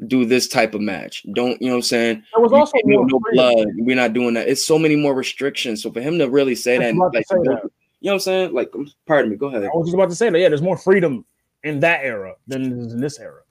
[0.08, 1.26] Do this type of match.
[1.34, 2.24] Don't you know what I'm saying?
[2.34, 3.68] There was also can't do more no blood.
[3.78, 4.48] We're not doing that.
[4.48, 5.82] It's so many more restrictions.
[5.82, 7.70] So for him to really say that, about to like, say
[8.02, 8.54] you know what I'm saying?
[8.54, 9.38] Like, um, pardon me.
[9.38, 9.64] Go ahead.
[9.64, 10.38] I was just about to say that.
[10.38, 11.26] Yeah, there's more freedom
[11.66, 13.42] in that era than there is in this era.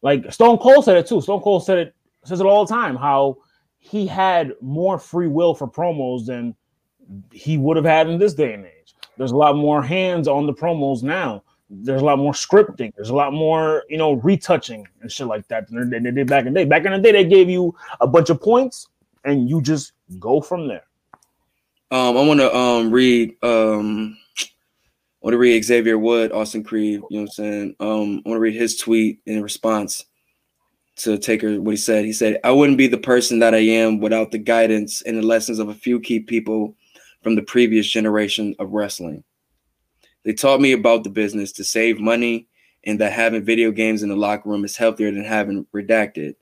[0.00, 1.20] Like Stone Cold said it too.
[1.20, 2.96] Stone Cold said it says it all the time.
[2.96, 3.38] How
[3.78, 6.54] he had more free will for promos than
[7.32, 8.94] he would have had in this day and age.
[9.18, 11.42] There's a lot more hands on the promos now.
[11.68, 12.92] There's a lot more scripting.
[12.94, 16.46] There's a lot more, you know, retouching and shit like that than they, did back
[16.46, 16.64] in the day.
[16.64, 18.88] Back in the day, they gave you a bunch of points
[19.24, 20.84] and you just go from there.
[21.90, 24.16] Um, I want to um read um
[25.26, 27.00] want to read Xavier Wood, Austin Creed.
[27.10, 27.76] You know what I'm saying?
[27.80, 30.04] Um, I want to read his tweet in response
[30.98, 31.60] to Taker.
[31.60, 32.04] What he said.
[32.04, 35.26] He said, "I wouldn't be the person that I am without the guidance and the
[35.26, 36.76] lessons of a few key people
[37.24, 39.24] from the previous generation of wrestling.
[40.22, 42.46] They taught me about the business to save money
[42.84, 46.36] and that having video games in the locker room is healthier than having redacted.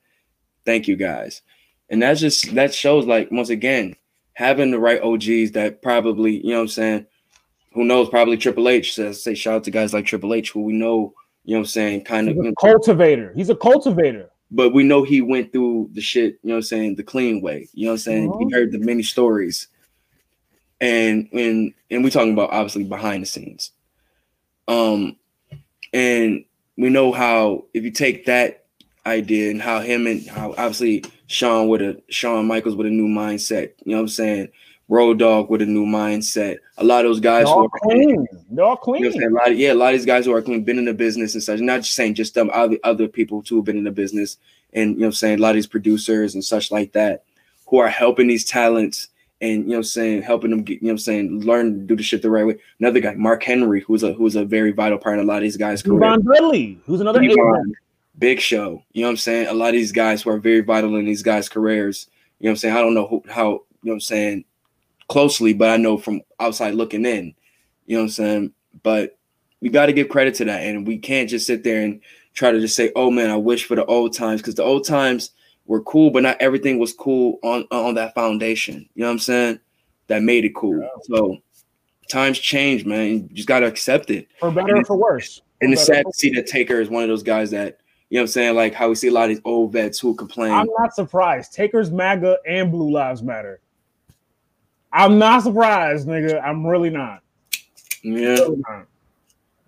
[0.66, 1.40] Thank you guys."
[1.88, 3.96] And that's just that shows like once again
[4.34, 7.06] having the right OGs that probably, you know what I'm saying,
[7.74, 10.62] who knows, probably Triple H says say shout out to guys like Triple H who
[10.62, 11.12] we know,
[11.44, 13.32] you know what I'm saying, kind of a cultivator.
[13.34, 14.30] He's a cultivator.
[14.50, 17.40] but we know he went through the shit, you know what I'm saying, the clean
[17.42, 17.68] way.
[17.74, 18.32] You know what I'm saying?
[18.38, 19.66] He heard the many stories.
[20.80, 23.72] And when and we talking about obviously behind the scenes.
[24.68, 25.16] Um
[25.92, 26.44] and
[26.76, 28.66] we know how if you take that
[29.06, 33.08] idea and how him and how obviously Shawn with a Shawn Michaels with a new
[33.08, 34.48] mindset, you know what I'm saying?
[34.94, 36.58] Road Dog with a new mindset.
[36.78, 38.26] A lot of those guys They're who are clean.
[38.50, 39.22] They're all you know clean.
[39.22, 40.94] A lot of, yeah, a lot of these guys who are clean, been in the
[40.94, 41.60] business and such.
[41.60, 44.38] Not just saying just them, other other people too have been in the business,
[44.72, 47.24] and you know what I'm saying, a lot of these producers and such like that,
[47.66, 49.08] who are helping these talents
[49.40, 51.80] and you know what I'm saying, helping them get, you know what I'm saying, learn
[51.80, 52.56] to do the shit the right way.
[52.78, 55.42] Another guy, Mark Henry, who's a who's a very vital part in a lot of
[55.42, 56.00] these guys' career.
[56.18, 57.74] Dudley, who's another Devon.
[58.18, 59.48] Big Show, you know what I'm saying?
[59.48, 62.08] A lot of these guys who are very vital in these guys' careers.
[62.38, 62.76] You know what I'm saying?
[62.76, 64.44] I don't know who, how, you know what I'm saying,
[65.08, 67.34] closely, but I know from outside looking in,
[67.86, 68.52] you know what I'm saying?
[68.82, 69.18] But
[69.60, 70.62] we got to give credit to that.
[70.62, 72.00] And we can't just sit there and
[72.34, 74.86] try to just say, oh man, I wish for the old times because the old
[74.86, 75.30] times
[75.66, 78.88] were cool, but not everything was cool on, on that foundation.
[78.94, 79.60] You know what I'm saying?
[80.08, 80.86] That made it cool.
[81.04, 81.38] So
[82.10, 83.28] times change, man.
[83.30, 84.28] You just got to accept it.
[84.38, 85.40] For better or for worse.
[85.62, 87.78] And it's sad to see that Taker is one of those guys that,
[88.10, 88.54] you know what I'm saying?
[88.54, 90.52] Like how we see a lot of these old vets who complain.
[90.52, 91.54] I'm not surprised.
[91.54, 93.60] Takers, MAGA, and Blue Lives Matter.
[94.94, 96.40] I'm not surprised, nigga.
[96.42, 97.20] I'm really not.
[98.02, 98.86] yeah, Really not.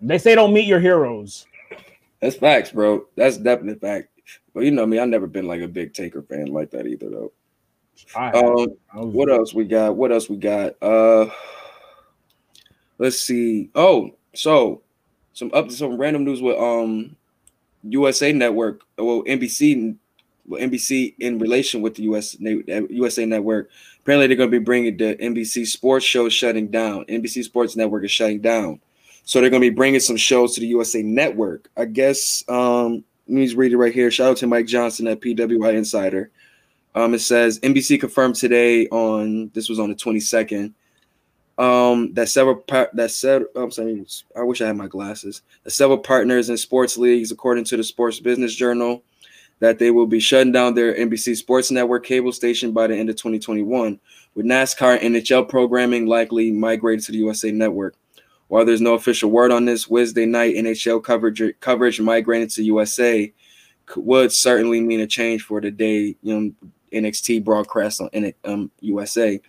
[0.01, 1.45] They say don't meet your heroes.
[2.21, 3.05] that's facts, bro.
[3.15, 4.07] That's definite fact.
[4.53, 7.09] But you know me, I've never been like a big Taker fan like that either,
[7.09, 7.31] though.
[8.15, 9.95] Um, what else we got?
[9.95, 10.75] What else we got?
[10.81, 11.29] Uh,
[12.97, 13.69] let's see.
[13.75, 14.81] Oh, so
[15.33, 17.15] some up some random news with um
[17.83, 18.81] USA Network.
[18.97, 19.95] Well, NBC,
[20.47, 23.69] well, NBC in relation with the US USA Network.
[24.07, 27.03] Apparently, they're going to be bringing the NBC Sports show shutting down.
[27.07, 28.79] NBC Sports Network is shutting down,
[29.25, 31.69] so they're going to be bringing some shows to the USA Network.
[31.75, 32.41] I guess.
[32.47, 34.09] Um, let me just read it right here.
[34.09, 36.29] Shout out to Mike Johnson at PWInsider.
[36.95, 40.71] Um, it says NBC confirmed today on this was on the 22nd.
[41.57, 44.05] Um, that several par- that said I'm sorry,
[44.37, 45.41] I wish I had my glasses.
[45.65, 49.03] That several partners in sports leagues, according to the Sports Business Journal,
[49.59, 53.09] that they will be shutting down their NBC Sports Network cable station by the end
[53.09, 53.99] of 2021,
[54.35, 57.95] with NASCAR NHL programming likely migrated to the USA Network.
[58.47, 63.33] While there's no official word on this, Wednesday night NHL coverage coverage migrating to USA
[63.95, 66.51] would certainly mean a change for the day you know
[66.93, 69.41] NXT broadcast on um, USA.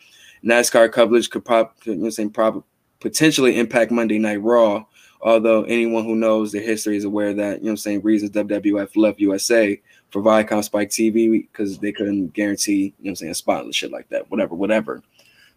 [0.44, 2.64] NASCAR coverage could pop, you know, saying prob-
[3.00, 4.84] potentially impact Monday Night Raw.
[5.20, 8.96] Although anyone who knows the history is aware that you know, I'm saying reasons WWF
[8.96, 9.80] left USA
[10.10, 13.64] for Viacom Spike TV because they couldn't guarantee, you know, what I'm saying a spot
[13.64, 15.02] and shit like that, whatever, whatever.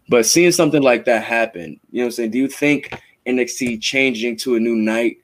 [0.08, 3.80] But seeing something like that happen, you know, what I'm saying, do you think NXT
[3.80, 5.18] changing to a new night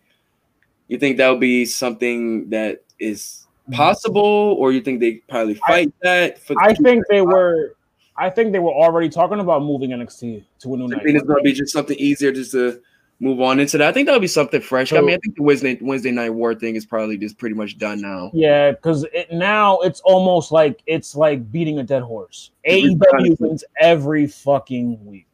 [0.89, 5.93] You think that would be something that is possible, or you think they probably fight
[6.03, 6.39] that?
[6.39, 7.77] For I think they were.
[8.17, 11.05] I think they were already talking about moving NXT to a new I night.
[11.05, 12.81] think it's gonna be just something easier just to
[13.21, 13.89] move on into that.
[13.89, 14.93] I think that'll be something fresh.
[14.93, 17.79] I mean, I think the Wednesday Wednesday night war thing is probably just pretty much
[17.79, 18.31] done now.
[18.33, 22.51] Yeah, because it, now it's almost like it's like beating a dead horse.
[22.69, 25.27] AEW wins every fucking week.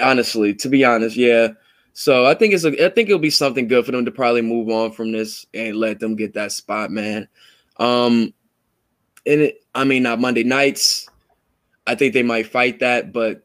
[0.00, 1.48] Honestly, to be honest, yeah.
[1.92, 4.42] So I think it's a, I think it'll be something good for them to probably
[4.42, 7.26] move on from this and let them get that spot, man.
[7.78, 8.32] Um,
[9.26, 11.08] and it, I mean, not Monday nights.
[11.86, 13.42] I think they might fight that, but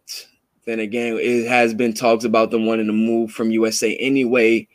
[0.66, 4.68] then again, it has been talks about them wanting to move from USA anyway.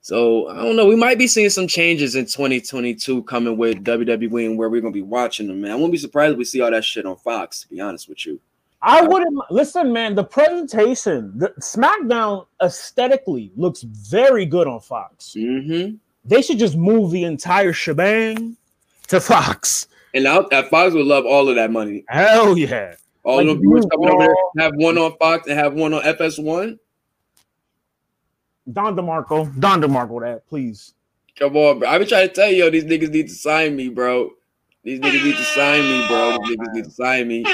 [0.00, 0.86] So I don't know.
[0.86, 4.92] We might be seeing some changes in 2022 coming with WWE and where we're gonna
[4.92, 5.70] be watching them, man.
[5.70, 7.62] I wouldn't be surprised if we see all that shit on Fox.
[7.62, 8.40] To be honest with you.
[8.82, 10.16] I wouldn't listen, man.
[10.16, 15.34] The presentation, the SmackDown aesthetically looks very good on Fox.
[15.38, 15.96] Mm-hmm.
[16.24, 18.56] They should just move the entire shebang
[19.06, 19.86] to Fox.
[20.14, 22.04] And that Fox would love all of that money.
[22.08, 22.96] Hell yeah.
[23.24, 25.94] All Like, of them you coming over there, have one on Fox and have one
[25.94, 26.78] on FS1.
[28.72, 30.94] Don DeMarco, Don DeMarco, that please.
[31.36, 31.88] Come on, bro.
[31.88, 34.30] I've been trying to tell you, yo, these niggas need to sign me, bro.
[34.84, 36.38] These niggas need to sign me, bro.
[36.46, 37.44] These niggas need to sign me.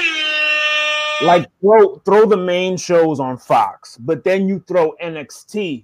[1.21, 5.83] Like throw throw the main shows on Fox, but then you throw NXT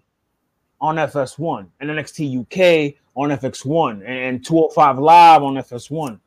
[0.79, 6.19] on FS1 and NXT UK on FX1 and 205 Live on FS1.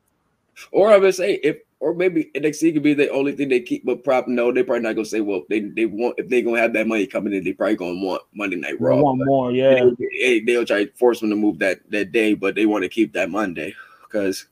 [0.71, 3.85] Or I would say if or maybe NXT could be the only thing they keep
[3.85, 6.59] but prop no, they probably not gonna say, well, they they want if they gonna
[6.59, 8.97] have that money coming in, they probably gonna want Monday Night Raw.
[8.97, 9.89] One But more, yeah.
[10.19, 12.89] they, they'll try to force them to move that that day, but they want to
[12.89, 14.47] keep that Monday because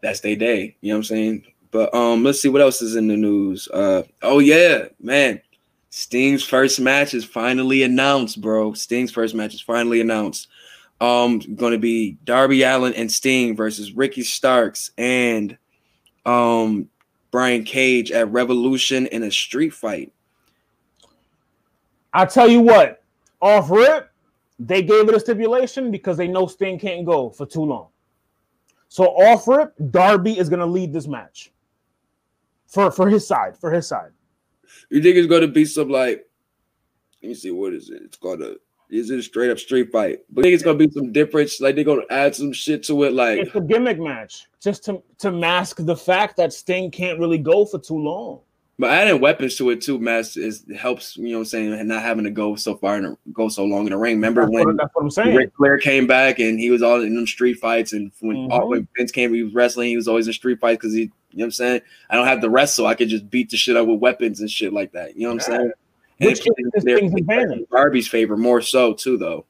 [0.00, 0.76] that's their day.
[0.80, 1.46] You know what I'm saying?
[1.70, 3.68] But um, let's see what else is in the news.
[3.68, 5.42] Uh, oh yeah, man,
[5.90, 8.72] Sting's first match is finally announced, bro.
[8.72, 10.48] Sting's first match is finally announced.
[11.00, 15.56] Um, going to be Darby Allin and Sting versus Ricky Starks and
[16.28, 16.88] um
[17.30, 20.12] Brian Cage at Revolution in a street fight.
[22.12, 23.02] I tell you what,
[23.40, 24.10] off rip,
[24.58, 27.88] they gave it a stipulation because they know Sting can't go for too long.
[28.88, 31.52] So off rip, Darby is gonna lead this match
[32.66, 34.10] for for his side, for his side.
[34.90, 36.26] You think it's going to be some like?
[37.22, 37.50] Let me see.
[37.50, 38.02] What is it?
[38.02, 38.56] It's called a.
[38.90, 40.20] Is it a straight up street fight?
[40.30, 41.60] But I think it's gonna be some difference.
[41.60, 43.12] Like they're gonna add some shit to it.
[43.12, 47.38] Like It's a gimmick match just to to mask the fact that Sting can't really
[47.38, 48.40] go for too long.
[48.80, 51.16] But adding weapons to it too, Mass, is helps.
[51.16, 53.64] You know what I'm saying, and not having to go so far and go so
[53.64, 54.14] long in the ring.
[54.14, 55.34] Remember That's what, when that's what I'm saying.
[55.34, 58.68] Ric Flair came back and he was all in them street fights, and when, Mhm.
[58.68, 59.88] when Vince came, he was wrestling.
[59.88, 61.80] He was always in street fights because he, you know what I'm saying.
[62.08, 62.86] I don't have to wrestle.
[62.86, 65.16] I could just beat the shit up with weapons and shit like that.
[65.16, 65.72] You know what I'm saying?
[66.20, 67.64] Which is into their- Sting's advantage.
[67.70, 69.44] Darby's favor more so too, though,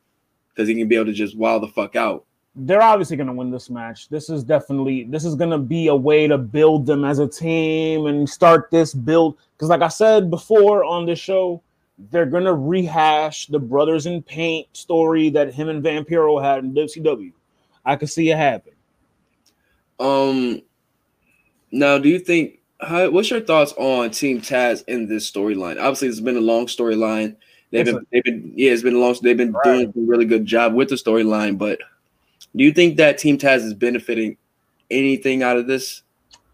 [0.51, 2.25] because he can be able to just wild the fuck out.
[2.57, 4.09] They're obviously gonna win this match.
[4.09, 8.07] This is definitely this is gonna be a way to build them as a team
[8.07, 9.37] and start this build.
[9.57, 11.63] Because, like I said before on this show,
[12.11, 17.33] they're gonna rehash the Brothers in Paint story that him and Vampiro had in WCW.
[17.85, 18.73] I can see it happen.
[20.01, 20.63] Um,
[21.71, 22.58] now, do you think?
[22.81, 25.81] How, what's your thoughts on Team Taz in this storyline?
[25.81, 27.35] Obviously, it's been a long storyline.
[27.71, 29.17] They've been, they've been, yeah, it's been a long.
[29.23, 29.65] They've been Right.
[29.65, 31.59] doing a really good job with the storyline.
[31.59, 31.81] But
[32.55, 34.37] do you think that Team Taz is benefiting
[34.91, 36.03] anything out of this?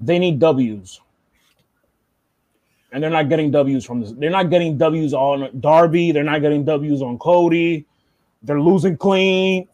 [0.01, 1.01] They need W's.
[2.91, 4.12] And they're not getting W's from this.
[4.12, 6.12] They're not getting W's on Darby.
[6.12, 7.85] They're not getting W's on Cody.
[8.43, 9.69] They're losing clean.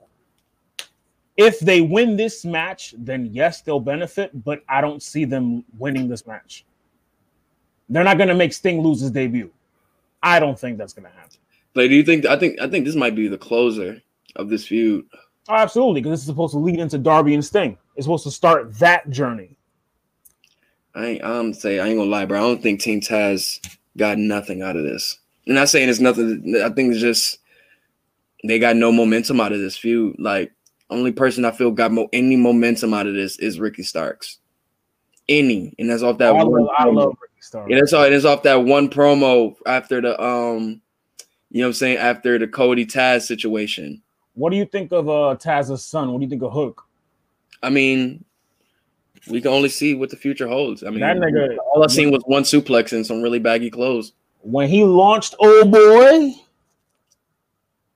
[1.41, 6.07] If they win this match, then yes, they'll benefit, but I don't see them winning
[6.07, 6.67] this match.
[7.89, 9.51] They're not going to make Sting lose his debut.
[10.23, 11.39] I don't think that's going to happen.
[11.75, 12.27] Like, do you think?
[12.27, 14.03] I think I think this might be the closer
[14.37, 15.07] of this feud.
[15.49, 17.79] Oh, absolutely, because this is supposed to lead into Darby and Sting.
[17.97, 19.57] It's supposed to start that journey.
[20.95, 22.39] I ain't, I'm say I ain't gonna lie, bro.
[22.39, 25.19] I don't think Team Taz got nothing out of this.
[25.49, 26.61] I'm not saying it's nothing.
[26.63, 27.39] I think it's just
[28.45, 30.17] they got no momentum out of this feud.
[30.19, 30.53] Like
[30.91, 34.39] only person I feel got mo- any momentum out of this is Ricky Starks.
[35.29, 36.51] Any, and that's off that I one.
[36.51, 36.95] love, I promo.
[36.95, 37.71] love Ricky Starks.
[37.71, 38.05] Yeah, that's all.
[38.05, 40.81] It is off that one promo after the um,
[41.51, 44.03] you know what I'm saying after the Cody Taz situation.
[44.35, 46.11] What do you think of uh, Taz's son?
[46.13, 46.85] What do you think of Hook?
[47.63, 48.25] I mean,
[49.29, 50.83] we can only see what the future holds.
[50.83, 54.13] I mean, That nigga- all I seen was one suplex and some really baggy clothes.
[54.43, 56.33] when he launched old boy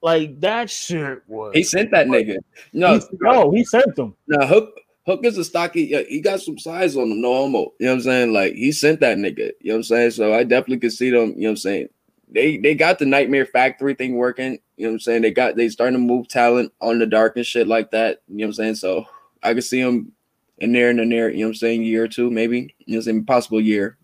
[0.05, 2.37] like that shit was He sent that nigga.
[2.73, 5.87] No, He- no oh, he sent them no, Hook Hook is a stocky.
[6.09, 7.21] He got some size on him.
[7.21, 7.75] No homo.
[7.79, 8.33] You know what I'm saying?
[8.33, 9.51] Like he sent that nigga.
[9.61, 10.11] You know what I'm saying?
[10.13, 11.35] So I definitely could see them.
[11.37, 11.89] You know what I'm saying?
[12.29, 14.59] They they got the Nightmare Factory thing working.
[14.77, 15.23] You know what I'm saying?
[15.23, 18.23] They got they starting to move talent on the dark and shit like that.
[18.29, 18.75] You know what I'm saying?
[18.77, 19.07] So
[19.43, 20.13] I could see them
[20.59, 22.75] in there in the near, you know what I'm saying, year or two, maybe.
[22.87, 23.25] You know what I'm saying?
[23.27, 23.99] Possible year.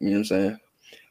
[0.00, 0.58] You know what I'm saying?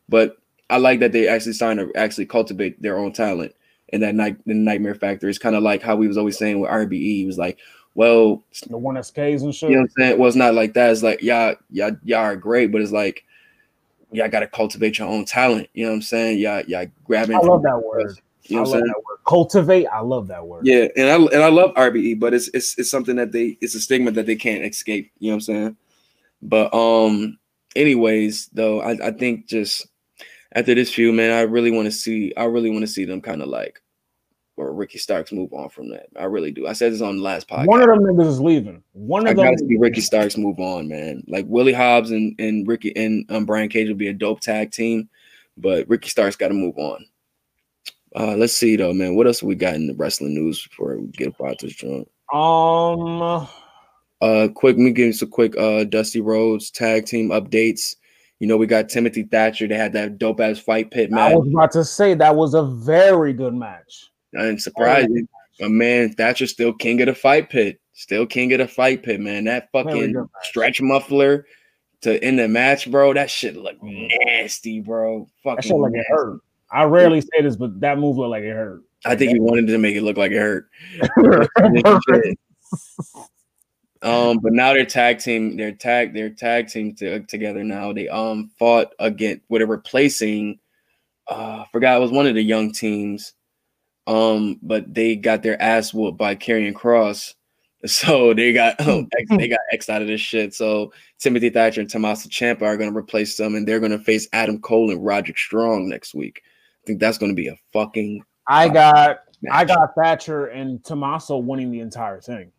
[0.07, 0.37] But
[0.69, 3.55] I like that they actually starting to actually cultivate their own talent.
[3.93, 6.59] And that night the nightmare factor is kind of like how we was always saying
[6.59, 6.91] with RBE.
[7.01, 7.57] He was like,
[7.93, 9.69] well, The one SKs and shit.
[9.69, 10.19] you know what I'm saying?
[10.19, 10.91] Well, it's not like that.
[10.91, 13.25] It's like y'all, y'all, y'all are great, but it's like
[14.11, 15.67] y'all got to cultivate your own talent.
[15.73, 16.39] You know what I'm saying?
[16.39, 17.35] Y'all, y'all grabbing.
[17.35, 18.17] I love that word.
[18.43, 18.85] You know I what love I'm saying?
[18.87, 19.17] that word.
[19.27, 19.85] Cultivate.
[19.87, 20.65] I love that word.
[20.65, 23.75] Yeah, and I and I love RBE, but it's it's it's something that they it's
[23.75, 25.11] a stigma that they can't escape.
[25.19, 25.77] You know what I'm saying?
[26.41, 27.37] But um,
[27.75, 29.87] anyways, though, I I think just
[30.53, 33.21] after this feud, man, I really want to see I really want to see them
[33.21, 33.81] kind of like
[34.57, 36.07] or Ricky Starks move on from that.
[36.17, 36.67] I really do.
[36.67, 37.67] I said this on the last podcast.
[37.67, 38.83] One of them niggas is leaving.
[38.93, 39.45] One I of them.
[39.45, 41.23] gotta see Ricky Starks move on, man.
[41.27, 44.71] Like Willie Hobbs and, and Ricky and um, Brian Cage will be a dope tag
[44.71, 45.09] team,
[45.57, 47.05] but Ricky Starks got to move on.
[48.15, 49.15] Uh, let's see though, man.
[49.15, 52.09] What else we got in the wrestling news before we get about this joint?
[52.33, 53.47] Um.
[54.21, 57.95] Uh, quick, let me give you some quick uh Dusty Rhodes tag team updates.
[58.41, 59.67] You know, we got Timothy Thatcher.
[59.67, 61.31] They had that dope ass fight pit match.
[61.31, 64.09] I was about to say that was a very good match.
[64.33, 65.27] And surprising,
[65.59, 67.79] my man, Thatcher still king of the fight pit.
[67.93, 69.43] Still king of the fight pit, man.
[69.43, 71.45] That fucking stretch muffler
[72.01, 73.13] to end the match, bro.
[73.13, 74.07] That shit look mm-hmm.
[74.25, 75.29] nasty, bro.
[75.43, 76.39] Fucking That shit like it hurt.
[76.71, 78.81] I rarely say this, but that move looked like it hurt.
[79.05, 80.67] I think he wanted to make it look like it hurt.
[84.03, 85.57] Um, but now they're tag team.
[85.57, 86.13] They're tag.
[86.13, 87.93] They're tag team to, together now.
[87.93, 90.59] They um fought against Where they're replacing.
[91.27, 93.33] Uh, forgot it was one of the young teams.
[94.07, 97.35] Um, but they got their ass whooped by Karrion Kross.
[97.83, 100.53] So they got oh, they got X out of this shit.
[100.53, 103.97] So Timothy Thatcher and Tommaso Ciampa are going to replace them, and they're going to
[103.97, 106.43] face Adam Cole and Roderick Strong next week.
[106.45, 108.21] I think that's going to be a fucking.
[108.47, 109.21] I got
[109.51, 112.51] I got Thatcher and Tommaso winning the entire thing.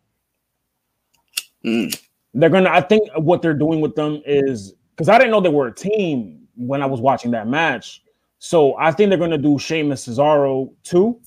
[1.65, 1.99] Mm.
[2.33, 2.69] They're gonna.
[2.69, 5.73] I think what they're doing with them is because I didn't know they were a
[5.73, 8.03] team when I was watching that match.
[8.39, 11.19] So I think they're gonna do Sheamus Cesaro too.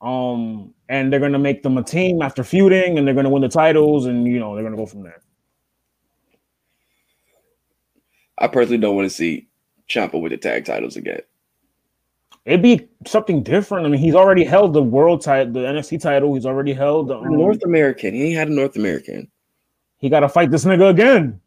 [0.00, 3.48] Um, and they're gonna make them a team after feuding, and they're gonna win the
[3.48, 5.20] titles, and you know they're gonna go from there.
[8.38, 9.48] I personally don't want to see
[9.88, 11.20] Ciampa with the tag titles again.
[12.46, 13.86] It'd be something different.
[13.86, 16.32] I mean, he's already held the world title, the NFC title.
[16.34, 17.10] He's already held.
[17.10, 18.14] Um, North American.
[18.14, 19.28] He ain't had a North American.
[19.98, 21.40] he got to fight this nigga again.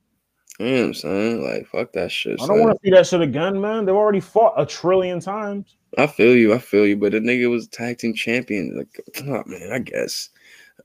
[0.60, 1.44] You know what I'm saying?
[1.44, 2.42] Like, fuck that shit.
[2.42, 3.86] I don't want to see that shit again, man.
[3.86, 5.78] They've already fought a trillion times.
[5.98, 6.54] I feel you.
[6.54, 6.98] I feel you.
[6.98, 8.78] But the nigga was tag team champion.
[8.78, 10.30] Like, oh man, I guess.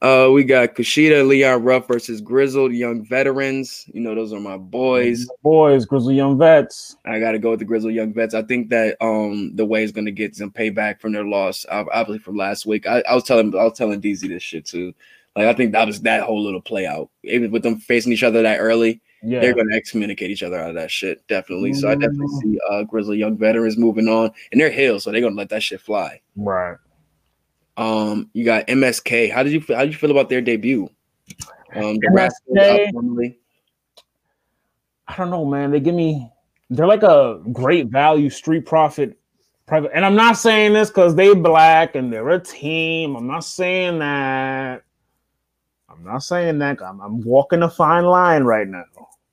[0.05, 3.86] Uh, we got Kushida, Leon Ruff versus Grizzled Young Veterans.
[3.94, 5.26] You know, those are my boys.
[5.42, 6.97] Boys, Grizzly Young Vets.
[7.07, 8.34] I got to go with the Grizzled Young Vets.
[8.34, 11.65] I think that um the way is going to get some payback from their loss,
[11.73, 12.86] ob- obviously from last week.
[12.86, 14.92] I, I was telling I was telling DZ this shit too.
[15.36, 17.08] Like I think that was that whole little play out.
[17.23, 19.41] Even with them facing each other that early, Yeah.
[19.41, 21.26] they're going to excommunicate each other out of that shit.
[21.28, 21.73] Definitely.
[21.73, 25.23] So I definitely see uh Grizzly Young Veterans moving on, and they're heel, so they're
[25.23, 26.20] going to let that shit fly.
[26.36, 26.76] Right.
[27.77, 29.33] Um, you got MSK.
[29.33, 29.77] How did you feel?
[29.77, 30.89] How did you feel about their debut?
[31.75, 33.36] Um, the MSK?
[35.09, 35.70] I don't know, man.
[35.70, 36.31] They give me,
[36.70, 39.19] they're like a great value street profit
[39.67, 39.91] private.
[39.94, 43.17] And I'm not saying this because they black and they're a team.
[43.17, 44.83] I'm not saying that.
[45.89, 46.83] I'm not saying that.
[46.83, 48.85] I'm, I'm walking a fine line right now.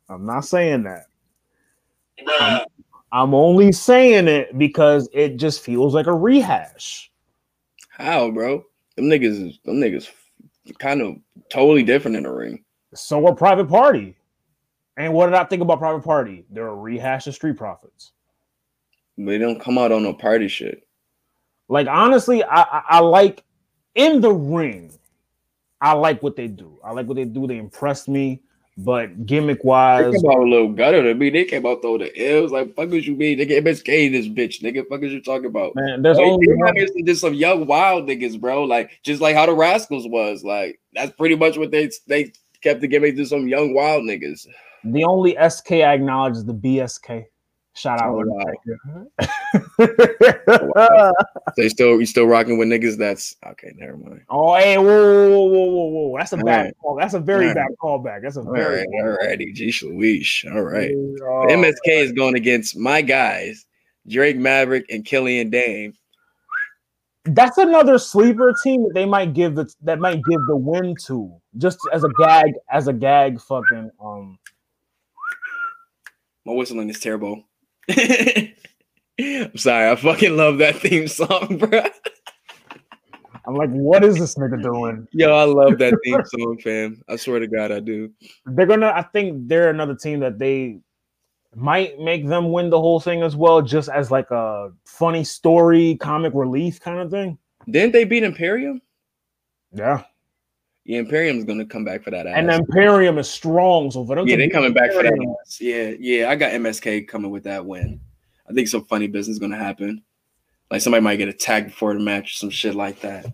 [0.10, 1.06] I'm not saying that.
[2.40, 2.66] I'm,
[3.12, 7.11] I'm only saying it because it just feels like a rehash.
[8.02, 8.66] How, bro?
[8.96, 10.10] Them niggas, them niggas,
[10.80, 11.16] kind of
[11.50, 12.64] totally different in the ring.
[12.94, 14.18] So we're Private Party.
[14.98, 16.46] And what did I think about Private Party?
[16.50, 18.12] They're a rehash of Street Profits.
[19.18, 20.88] They don't come out on no party shit.
[21.70, 23.44] Like honestly, I, I I like
[23.96, 24.92] in the ring.
[25.80, 26.80] I like what they do.
[26.84, 27.48] I like what they do.
[27.48, 28.42] They impressed me,
[28.78, 31.30] but gimmick They wise, came out a little gutter to me.
[31.30, 32.52] They came out though the L's.
[32.52, 33.40] Like, fuck what you mean?
[33.40, 34.62] Nigga, MSK this bitch.
[34.64, 35.74] Nigga, fuck is you talking about?
[35.76, 38.64] man, there's Like, only they one- remind me of just some young wild niggas, bro.
[38.64, 40.44] Like just like how the Rascals was.
[40.44, 44.48] Like that's pretty much what they they kept the gimmick to some young wild niggas.
[44.84, 47.26] the only SK I acknowledge is the BSK.
[47.74, 48.14] Shout out.
[48.14, 49.08] Oh, Undertaker.
[51.56, 52.98] They still you still rocking with niggas.
[52.98, 53.72] That's okay.
[53.78, 54.22] Never mind.
[54.30, 54.84] oh, hey, whoa,
[55.30, 56.18] whoa, whoa, whoa, whoa.
[56.18, 56.76] That's a All bad right.
[56.82, 56.96] call.
[57.00, 58.22] That's a very All bad callback.
[58.24, 59.54] That's a All very right, bad all righty.
[60.54, 60.92] All right.
[60.92, 63.66] Oh, MSK is going against my guys,
[64.08, 65.94] Drake Maverick and Killian Dain.
[67.24, 71.32] that's another sleeper team that they might give the that might give the win to
[71.58, 74.38] just as a gag as a gag fucking um
[76.46, 77.44] My whistling is terrible.
[79.20, 79.90] I'm sorry.
[79.90, 81.84] I fucking love that theme song, bro.
[83.46, 85.08] I'm like, what is this nigga doing?
[85.12, 87.02] Yo, I love that theme song, fam.
[87.10, 88.12] I swear to God, I do.
[88.46, 88.92] They're gonna.
[88.96, 90.80] I think they're another team that they
[91.56, 95.98] might make them win the whole thing as well, just as like a funny story,
[96.00, 97.38] comic relief kind of thing.
[97.70, 98.82] Didn't they beat Imperium?
[99.74, 100.04] Yeah,
[100.84, 102.34] Yeah, Imperium's gonna come back for that ass.
[102.38, 105.62] and Imperium is strong, so for them yeah, they're coming back for that ass.
[105.62, 106.30] Yeah, yeah.
[106.30, 108.00] I got MSK coming with that win.
[108.50, 110.04] I think some funny business is gonna happen.
[110.72, 113.26] Like somebody might get attacked before the match or some shit like that.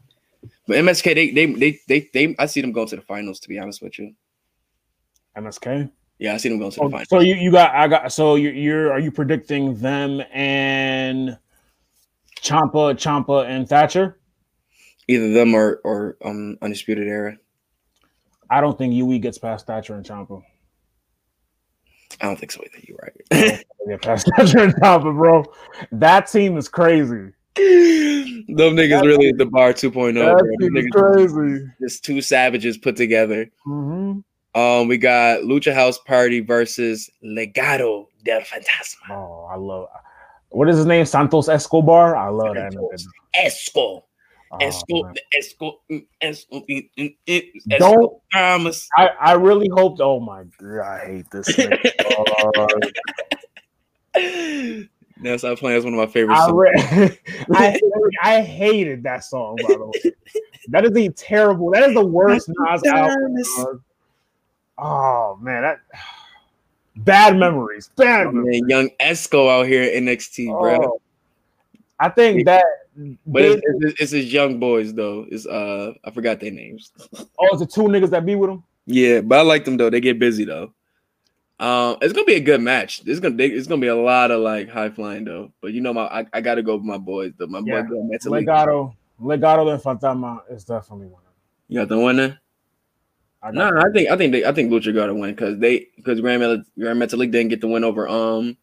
[0.67, 3.39] But MSK, they they they they, they I see them going to the finals.
[3.41, 4.13] To be honest with you,
[5.37, 5.89] MSK.
[6.19, 7.07] yeah, I see them going to the Oh, finals.
[7.09, 11.37] so you, you got I got so you you're are you predicting them and
[12.41, 14.16] Ciampa Ciampa and Thatcher?
[15.07, 17.37] Either them or or um undisputed era.
[18.49, 20.41] I don't think UE gets past Thatcher and Ciampa.
[22.21, 22.83] I don't think so either.
[22.87, 23.63] You're right.
[23.87, 25.45] Get past Thatcher and Ciampa, bro.
[25.91, 27.31] That team is crazy.
[27.55, 29.91] Them niggas really at the bar 2.0.
[29.91, 30.13] bro.
[30.13, 31.65] That Them team is crazy.
[31.81, 33.49] just two savages put together.
[33.67, 34.23] Mhm.
[34.55, 39.11] Um, we got Lucha House Party versus Legado del Fantasma.
[39.11, 39.87] Oh, I love.
[40.49, 41.05] What is his name?
[41.05, 42.15] Santos Escobar.
[42.15, 42.73] I love that.
[42.73, 43.05] Santos.
[43.05, 43.45] nigga.
[43.45, 43.75] Esco.
[43.75, 44.03] Esco.
[44.53, 45.13] Esco.
[45.37, 45.73] Esco.
[46.21, 46.63] Esco
[47.79, 48.87] Don't- Thomas.
[48.97, 49.97] I, I really hope.
[49.99, 51.47] Oh my god, I hate this.
[51.55, 52.87] nigga.
[55.21, 55.75] That's how playing.
[55.77, 57.17] That's one of my favorite I, re-
[57.53, 57.79] I
[58.21, 59.57] I hated that song.
[59.67, 60.13] By the way,
[60.69, 61.71] that is the terrible.
[61.71, 63.83] That is the worst Nas album.
[64.77, 65.79] Oh man, that
[66.97, 67.89] bad memories.
[67.95, 68.61] Bad Oh, memories.
[68.61, 70.77] man, young Esco out here in NXT, bro.
[70.83, 71.01] Oh.
[71.99, 72.63] I think that.
[73.25, 75.25] But it's, it's, it's his young boys though.
[75.29, 76.91] It's uh I forgot their names.
[77.13, 78.63] oh, it's the two niggas that be with him.
[78.85, 79.89] Yeah, but I like them though.
[79.89, 80.73] They get busy though.
[81.59, 83.01] Um, it's gonna be a good match.
[83.05, 85.51] It's gonna they, it's gonna be a lot of like high flying though.
[85.61, 87.33] But you know my I, I gotta go with my boys.
[87.37, 87.47] though.
[87.47, 87.81] my Yeah.
[87.83, 88.45] boy mentally.
[88.45, 91.21] Legado, Legado and Fantasma is definitely winning.
[91.67, 92.39] You got the winner.
[93.43, 95.59] I No, got I think I think they I think Lucha got to win because
[95.59, 98.57] they because Grand Metal Grand Metalik didn't get the win over um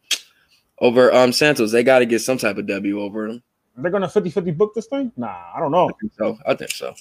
[0.80, 1.72] over um Santos.
[1.72, 3.42] They got to get some type of W over them.
[3.76, 5.12] They're gonna 50-50 book this thing?
[5.16, 5.88] Nah, I don't know.
[5.88, 6.94] I think so I think so.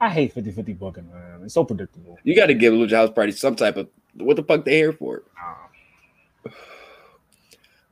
[0.00, 1.40] I hate 50-50 booking, man.
[1.44, 2.18] It's so predictable.
[2.24, 4.92] You got to give Lucha House Party some type of what the fuck they here
[4.92, 5.22] for.
[5.36, 6.50] Nah.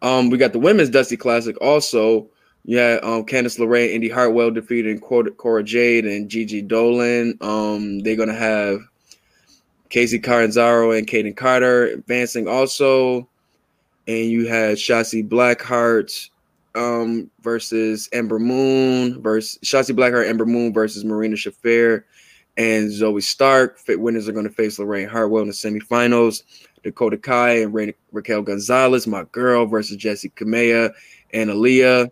[0.03, 2.29] Um, we got the women's Dusty Classic also.
[2.65, 7.39] Yeah, um, Candice LeRae, Indi Hartwell defeated Cora, Cora Jade and Gigi Dolan.
[7.41, 8.81] Um, they're gonna have
[9.91, 13.29] Kacy Catanzaro and Kayden Carter advancing also,
[14.07, 16.31] and you had Shotzi Blackheart
[16.75, 22.05] um versus Ember Moon versus Shotzi Blackheart, Ember Moon versus Marina Shafir
[22.57, 23.79] and Zoey Stark.
[23.79, 26.43] Fit winners are going to face Lorraine Hartwell in the semifinals.
[26.83, 30.93] Dakota Kai and Ra- Raquel Gonzalez, my girl, versus Jessi Kamea
[31.33, 32.11] and Aaliyah.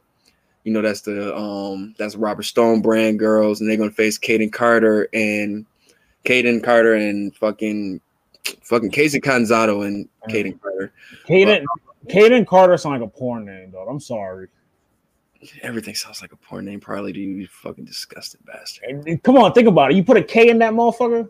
[0.65, 4.53] You know that's the um that's Robert Stone brand girls, and they're gonna face Kayden
[4.53, 5.65] Carter and
[6.25, 8.01] Kayden Carter and fucking
[8.63, 10.93] fucking Kacy Catanzaro and Kayden Carter.
[11.27, 11.65] Kayden,
[12.09, 13.87] Kayden Carter sounds like a porn name, though.
[13.89, 14.49] I'm sorry.
[15.63, 18.85] Everything sounds like a porn name, probably to you, fucking disgusting bastard.
[19.07, 19.97] And- Come on, think about it.
[19.97, 21.29] You put a K in that motherfucker.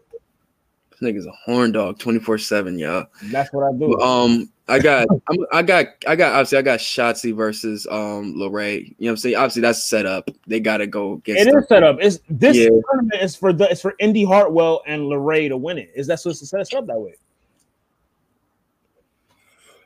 [0.91, 3.07] This nigga's a horn dog, twenty four seven, y'all.
[3.25, 3.99] That's what I do.
[4.01, 6.33] Um, I got, I'm, I got, I got.
[6.33, 8.81] Obviously, I got Shotzi versus um Lorray.
[8.85, 9.37] You know what I'm saying?
[9.37, 10.29] Obviously, that's set up.
[10.47, 11.47] They got to go against.
[11.47, 11.99] it is set up.
[12.01, 12.69] It's this Yeah.
[12.91, 15.91] tournament is for the it's for Indi Hartwell and Lorray to win it.
[15.95, 17.15] Is that supposed to set us up that way?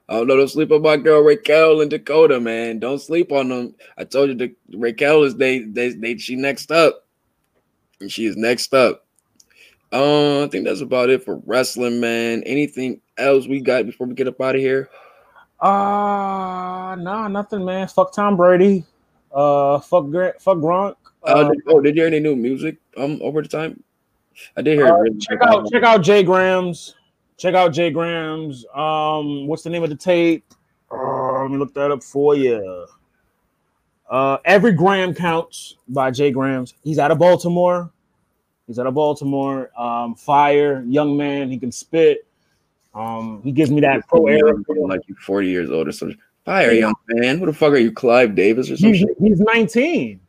[0.09, 2.79] Oh no, don't sleep on my girl Raquel and Dakota, man.
[2.79, 3.75] Don't sleep on them.
[3.97, 6.17] I told you, the, Raquel is they, they, they.
[6.19, 7.07] She next up,
[8.01, 9.07] and she is next up.
[9.93, 12.43] Uh, I think that's about it for wrestling, man.
[12.45, 14.91] Anything else we got before we get up out of here?
[15.61, 17.89] Uh nah, nothing, man.
[17.89, 18.85] Fuck Tom Brady.
[19.33, 20.41] Uh, fuck Grant.
[20.41, 20.97] Fuck Gronk.
[21.23, 22.77] Uh, Uh, did, oh, did you hear any new music?
[22.97, 23.83] Um, over the time,
[24.57, 24.87] I did hear.
[24.87, 25.49] it uh, really check good.
[25.49, 26.95] out check out Jay Grams.
[27.37, 28.65] Check out Jay Grams.
[28.75, 30.45] Um, what's the name of the tape?
[30.91, 32.87] Uh, let me look that up for you.
[34.09, 36.75] Uh, Every Gram Counts by Jay Grams.
[36.83, 37.91] He's out of Baltimore.
[38.67, 39.71] He's out of Baltimore.
[39.79, 41.51] Um, fire, young man.
[41.51, 42.27] He can spit.
[42.95, 44.55] Um, he gives me that pro era.
[44.87, 46.19] like you 40 years old or something.
[46.45, 47.39] Fire, young man.
[47.39, 49.09] Who the fuck are you, Clive Davis or something?
[49.19, 50.21] He's, he's 19.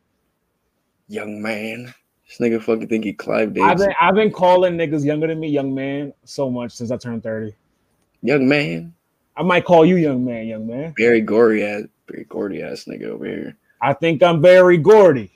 [1.08, 1.94] Young man.
[2.38, 3.86] This nigga fucking think he Clive I've Davis.
[3.86, 7.24] been I've been calling niggas younger than me young man so much since I turned
[7.24, 7.54] 30.
[8.24, 8.94] Young man.
[9.38, 10.94] I might call you young man, young man.
[10.98, 13.58] Very gory ass, very gory ass nigga over here.
[13.82, 15.32] I think I'm Berry Gordy,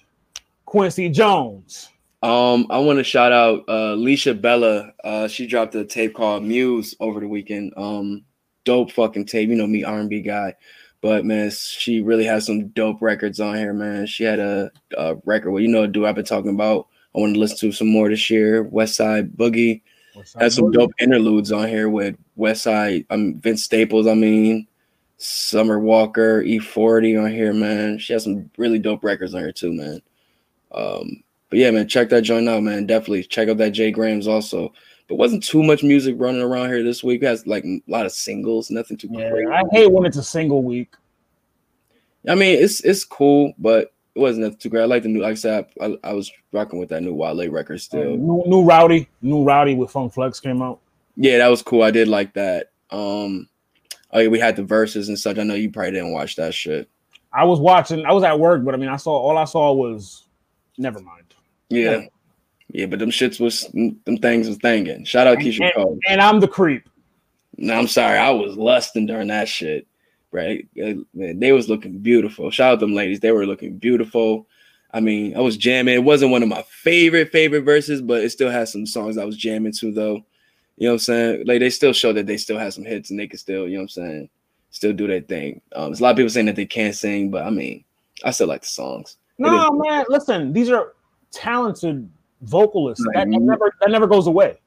[0.65, 1.89] Quincy Jones.
[2.21, 4.91] Um, I want to shout out uh Alicia Bella.
[5.03, 7.73] Uh, she dropped a tape called Muse over the weekend.
[7.77, 8.25] Um,
[8.65, 9.49] dope fucking tape.
[9.49, 10.55] You know me, R&B guy.
[11.01, 14.05] But man, she really has some dope records on here, man.
[14.05, 15.51] She had a, a record.
[15.51, 16.87] Well, you know, do I've been talking about.
[17.15, 18.65] I want to listen to some more this year.
[18.65, 19.81] Westside Boogie
[20.39, 23.05] has some dope interludes on here with West Side.
[23.09, 24.07] Um, Vince Staples.
[24.07, 24.67] I mean,
[25.17, 27.97] Summer Walker, E40 on here, man.
[27.97, 30.01] She has some really dope records on here too, man.
[30.71, 32.85] Um, but yeah, man, check that joint out, man.
[32.85, 34.71] Definitely check out that Jay Grams also.
[35.09, 37.23] But wasn't too much music running around here this week.
[37.23, 39.51] It has like a lot of singles, nothing too Yeah, crazy.
[39.51, 40.93] I hate when it's a single week.
[42.27, 44.83] I mean, it's it's cool, but it wasn't nothing too great.
[44.83, 47.49] I like the new, like I said, I, I was rocking with that new Wale
[47.49, 48.17] record still.
[48.17, 50.79] New, new Rowdy, new Rowdy with Funk Flex came out.
[51.15, 51.81] Yeah, that was cool.
[51.81, 52.71] I did like that.
[52.91, 53.49] Um,
[54.11, 55.39] oh yeah, we had the Verzuz and such.
[55.39, 56.87] I know you probably didn't watch that shit.
[57.33, 58.05] I was watching.
[58.05, 60.25] I was at work, but I mean, I saw all I saw was.
[60.77, 61.33] Never mind.
[61.69, 62.05] Yeah,
[62.69, 63.67] yeah, but them shits was
[64.05, 65.03] them things was thinking.
[65.05, 65.99] Shout out Keyshia And, Cole.
[66.07, 66.87] and I'm the creep.
[67.57, 69.85] No, I'm sorry, I was lusting during that shit.
[70.31, 72.51] Right, Uh, man, they was looking beautiful.
[72.51, 74.47] Shout out them ladies, they were looking beautiful.
[74.93, 75.95] I mean, I was jamming.
[75.95, 79.25] It wasn't one of my favorite favorite Verzuz, but it still has some songs I
[79.25, 80.23] was jamming to though.
[80.77, 81.43] You know what I'm saying?
[81.47, 83.73] Like they still show that they still have some hits and they can still, you
[83.73, 84.29] know what I'm saying,
[84.71, 85.61] still do their thing.
[85.75, 87.83] Um, there's a lot of people saying that they can't sing, but I mean,
[88.23, 89.17] I still like the songs.
[89.39, 90.05] No, man.
[90.09, 90.93] Listen, these are
[91.31, 92.09] talented
[92.41, 93.05] vocalists.
[93.05, 94.57] Like, that, that never that never goes away.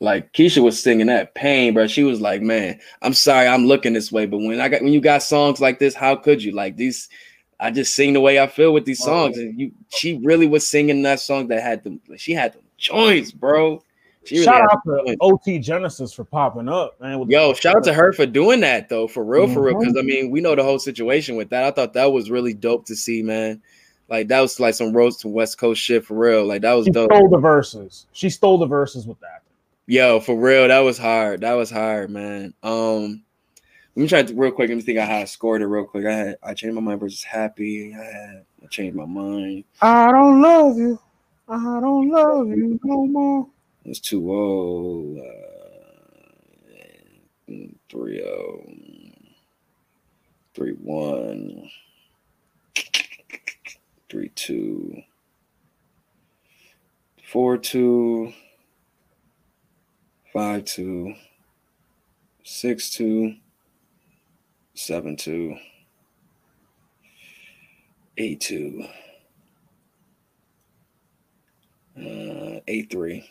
[0.00, 1.86] Like Keyshia was singing that pain, bro.
[1.86, 4.92] She was like, "Man, I'm sorry, I'm looking this way, but when I got when
[4.92, 7.08] you got songs like this, how could you like these?
[7.58, 9.42] I just sing the way I feel with these songs, oh.
[9.42, 12.00] and you, she really was singing that song that had them.
[12.16, 13.82] She had them joints, bro.
[14.30, 15.16] Really Shout out to.
[15.20, 17.28] OT Genasis for popping up, man.
[17.28, 19.78] Yo, shout out to her for doing that though, for real, for real.
[19.78, 19.98] Because mm-hmm.
[19.98, 21.64] I mean, we know the whole situation with that.
[21.64, 23.62] I thought that was really dope to see, man.
[24.10, 26.44] Like that was like some roast to West Coast shit for real.
[26.44, 27.12] Like that was She dope.
[27.12, 28.06] stole the Verzuz.
[28.12, 29.42] She stole the Verzuz with that.
[29.86, 31.40] Yo, for real, that was hard.
[31.42, 32.52] That was hard, man.
[32.62, 33.22] Um,
[33.94, 34.68] let me try to real quick.
[34.68, 34.98] Let me think.
[34.98, 36.06] I had scored it real quick.
[36.06, 37.94] I had I changed my mind versus happy.
[37.94, 39.64] I had I changed my mind.
[39.80, 40.98] I don't love you.
[41.48, 43.48] I don't love you no more.
[43.84, 46.32] It was two oh, uh,
[47.88, 48.64] three oh,
[50.54, 51.68] three one,
[54.10, 55.02] three two,
[57.24, 58.32] four two,
[60.32, 61.14] five two,
[62.42, 63.36] six two,
[64.74, 65.56] seven two,
[68.18, 68.84] eight two,
[71.96, 73.30] uh, eight three.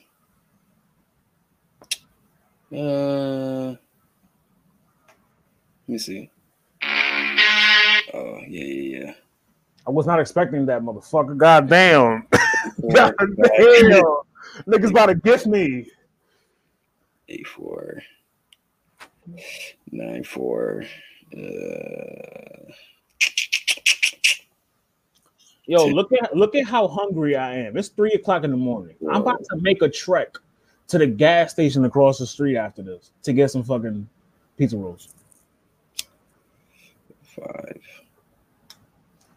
[2.72, 3.80] Uh, let
[5.88, 6.30] me see.
[8.14, 9.14] Oh yeah, yeah, yeah.
[9.88, 11.38] I was not expecting that, motherfucker.
[11.38, 12.28] God damn.
[12.94, 14.04] God damn.
[14.68, 15.88] Niggas about to gift me.
[17.28, 18.02] eight four,
[19.92, 20.84] nine four.
[21.36, 22.72] Uh,
[25.70, 27.78] Yo, look at look at how hungry I am.
[27.78, 28.96] It's three o'clock in the morning.
[29.08, 30.36] I'm about to make a trek
[30.88, 34.10] to the gas station across the street after this to get some fucking
[34.58, 35.10] pizza rolls.
[37.24, 37.80] five.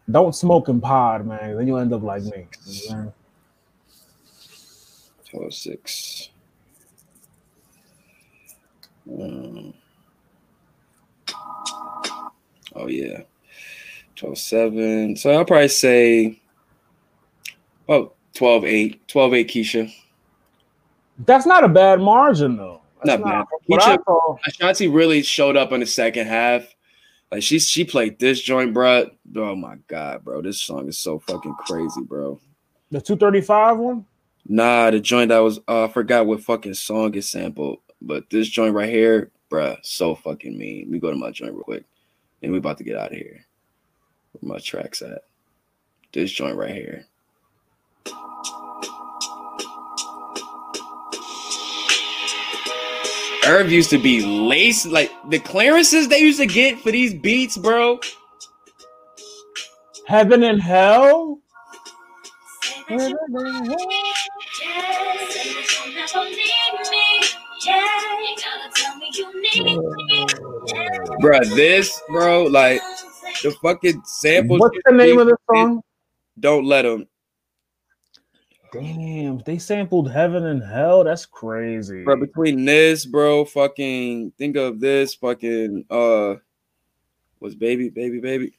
[0.09, 1.55] Don't smoke in pod, man.
[1.57, 2.47] Then you end up like me.
[2.89, 3.13] Know?
[5.29, 6.29] 12, 6.
[9.09, 9.73] Um,
[12.75, 13.21] oh, yeah.
[14.15, 15.15] 12, 7.
[15.15, 16.39] So I'll probably say,
[17.87, 19.07] oh, 12, 8.
[19.07, 19.93] 12, 8, Keyshia.
[21.19, 22.81] That's not a bad margin though.
[23.03, 23.45] That's Not bad.
[23.67, 26.72] What I Keyshia- Ashanti really showed up in the second half.
[27.33, 29.09] Like she she played this joint, bro.
[29.37, 30.43] Oh my god, bro.
[30.43, 32.39] This song is so fucking crazy, bro.
[32.91, 34.05] the 235 one.
[34.47, 38.47] Nah, the joint that was uh, I forgot what fucking song it sampled, but this
[38.47, 40.81] joint right here, bruh, so fucking mean.
[40.81, 41.85] Let me go to my joint real quick,
[42.43, 43.43] and we about to get out of here.
[44.33, 45.23] Where my tracks at?
[46.11, 47.07] This joint right here.
[53.45, 57.57] Irv used to be laced like the clearances they used to get for these beats,
[57.57, 57.99] bro.
[60.07, 61.39] Heaven and hell.
[71.21, 72.81] Bruh, this, bro, like
[73.41, 74.57] the fucking sample.
[74.57, 75.81] What's the name of the song?
[76.39, 77.07] Don't let them.
[78.73, 81.03] Damn, they sampled Heaven and Hell.
[81.03, 82.03] That's crazy.
[82.03, 86.35] Bro, between this, bro, fucking think of this, fucking uh,
[87.39, 88.57] was baby, baby, baby.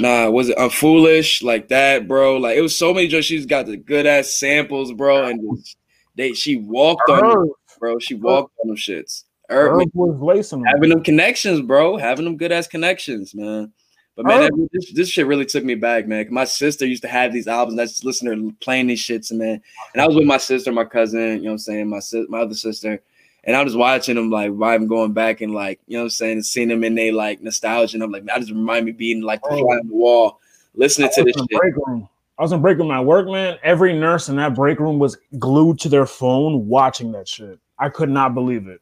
[0.00, 2.36] Nah, was it I'm foolish like that, bro?
[2.36, 3.26] Like it was so many jokes.
[3.26, 5.76] She's got the good ass samples, bro, and just-
[6.16, 7.98] they she walked on them, bro.
[8.00, 9.24] She walked on them shits.
[9.48, 11.96] Herb, Herb was lacing having them connections, bro.
[11.96, 13.72] Having them good ass connections, man.
[14.18, 14.68] But man, that- oh.
[14.72, 16.26] this, this shit really took me back, man.
[16.30, 17.78] My sister used to have these albums.
[17.78, 19.62] I just listen to her playing these shits, man.
[19.94, 22.26] And I was with my sister, my cousin, you know what I'm saying, my sis,
[22.28, 23.00] my other sister.
[23.44, 26.10] And I was watching them like vibing, going back and like, you know what I'm
[26.10, 27.96] saying, and seeing them in they like nostalgia.
[27.96, 29.70] And I'm like, that just remind me being like the Oh.
[29.70, 30.40] on the wall,
[30.74, 31.60] listening to I this shit.
[31.60, 32.08] break room.
[32.38, 33.56] I was in break room at work, man.
[33.62, 37.58] Every nurse in that break room was glued to their phone watching that shit.
[37.78, 38.80] I could not believe it.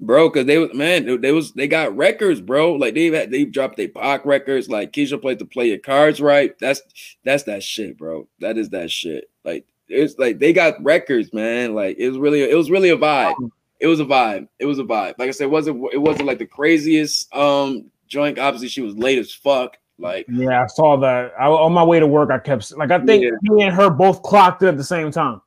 [0.00, 0.30] Bro.
[0.30, 2.74] Because they was man, they, was they got records, bro.
[2.74, 4.68] Like they had they dropped their Pac records.
[4.68, 6.58] Like Keyshia played to play your cards right.
[6.58, 6.82] That's
[7.24, 8.26] that's that shit, bro.
[8.40, 9.30] That is that shit.
[9.44, 11.74] Like it's like they got records, man.
[11.74, 13.50] Like it was really it was really a vibe.
[13.80, 14.48] It was a vibe.
[14.58, 15.14] It was a vibe.
[15.18, 18.38] Like I said, it wasn't it wasn't like the craziest um joint.
[18.38, 19.78] Obviously, she was late as fuck.
[19.98, 21.32] Like Yeah, I saw that.
[21.38, 23.30] I, on my way to work, I kept like I think Yeah.
[23.42, 25.40] me and her both clocked it at the same time.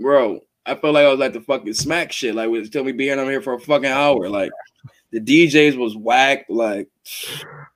[0.00, 0.40] bro.
[0.66, 2.34] I felt like I was like the fucking smack shit.
[2.34, 4.28] Like, was tell me being on here for a fucking hour.
[4.28, 4.50] Like,
[5.10, 6.46] the DJs was whack.
[6.48, 6.88] Like,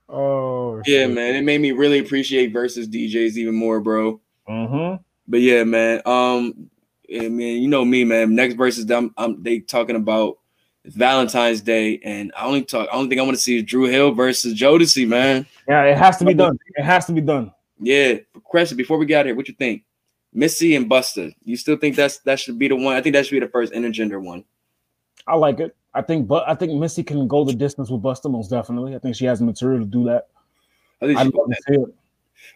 [0.09, 4.21] Oh yeah, man, it made me really appreciate Verzuz DJs even more, bro.
[4.49, 5.03] Mm-hmm.
[5.27, 6.01] But yeah, man.
[6.07, 6.71] Um,
[7.09, 8.35] yeah, man, you know me, man.
[8.35, 10.39] Next Verzuz them, um, they talking about
[10.87, 12.89] Valentine's Day, and I only talk.
[12.91, 15.47] I only think I want to see is Dru Hill versus Jodeci, man.
[15.69, 16.59] Yeah, it has to be done.
[16.77, 17.53] It has to be done.
[17.79, 18.15] Yeah.
[18.45, 19.85] Question before we get out here, what you think?
[20.33, 21.35] Missy and Busta.
[21.45, 22.97] You still think that's that should be the one?
[22.97, 24.45] I think that should be the first intergender one.
[25.27, 25.75] I like it.
[25.95, 28.95] I think, but I think Missy can go the distance with Busta most definitely.
[28.95, 30.29] I think she has the material to do that.
[31.01, 31.95] I think she, love to see it.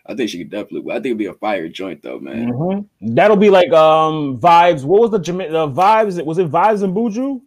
[0.07, 0.91] I think she could definitely.
[0.91, 2.52] I think it'd be a fire joint though, man.
[2.52, 2.86] Mhm.
[3.01, 4.84] That'll be like um vibes.
[4.84, 6.18] What was the the vibes?
[6.18, 7.41] It was it vibes and Buju?